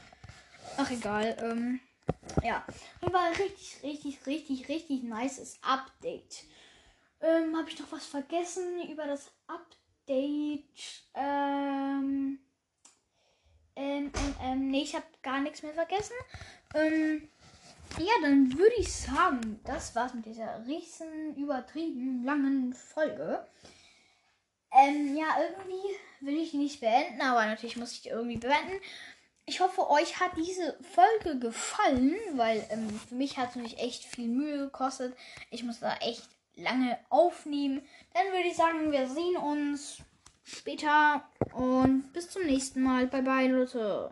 Ach 0.78 0.90
egal. 0.90 1.36
Ähm, 1.42 1.80
ja. 2.44 2.64
War 3.02 3.30
richtig, 3.32 3.80
richtig, 3.84 4.26
richtig, 4.26 4.70
richtig 4.70 5.04
nices 5.04 5.58
Update. 5.62 6.44
Ähm, 7.22 7.58
habe 7.58 7.70
ich 7.70 7.80
noch 7.80 7.92
was 7.92 8.06
vergessen 8.06 8.88
über 8.90 9.06
das 9.06 9.32
Update? 9.48 10.64
Ähm. 11.16 12.40
Ähm, 13.76 14.12
ähm, 14.16 14.36
ähm, 14.42 14.72
nee, 14.72 14.84
ich 14.84 14.96
habe 14.96 15.06
gar 15.22 15.42
nichts 15.42 15.64
mehr 15.64 15.74
vergessen. 15.74 16.16
Ähm, 16.76 17.28
ja, 17.98 18.14
dann 18.22 18.58
würde 18.58 18.76
ich 18.78 18.94
sagen, 18.94 19.60
das 19.64 19.96
war's 19.96 20.14
mit 20.14 20.26
dieser 20.26 20.66
riesen 20.66 21.36
übertrieben 21.36 22.24
langen 22.24 22.74
Folge. 22.74 23.46
Ähm, 24.74 25.16
ja, 25.16 25.26
irgendwie 25.42 25.96
will 26.22 26.38
ich 26.38 26.54
nicht 26.54 26.80
beenden, 26.80 27.22
aber 27.22 27.46
natürlich 27.46 27.78
muss 27.78 27.92
ich 27.92 28.02
die 28.02 28.10
irgendwie 28.10 28.38
beenden. 28.38 28.80
ich 29.46 29.60
hoffe, 29.60 29.90
euch 29.90 30.20
hat 30.20 30.32
diese 30.38 30.78
Folge 30.82 31.38
gefallen, 31.40 32.16
weil 32.36 32.66
ähm, 32.70 32.90
für 33.08 33.16
mich 33.16 33.38
hat 33.38 33.50
es 33.50 33.56
natürlich 33.56 33.80
echt 33.80 34.06
viel 34.06 34.28
Mühe 34.28 34.58
gekostet. 34.58 35.16
Ich 35.52 35.64
muss 35.64 35.80
da 35.80 35.96
echt 35.98 36.28
lange 36.56 36.98
aufnehmen. 37.10 37.82
Dann 38.14 38.28
würde 38.28 38.48
ich 38.48 38.56
sagen, 38.56 38.92
wir 38.92 39.08
sehen 39.08 39.38
uns 39.38 39.98
später 40.44 41.24
und 41.54 42.12
bis 42.14 42.30
zum 42.30 42.44
nächsten 42.44 42.82
Mal. 42.82 43.08
Bye 43.08 43.22
bye, 43.22 43.48
Leute. 43.48 44.12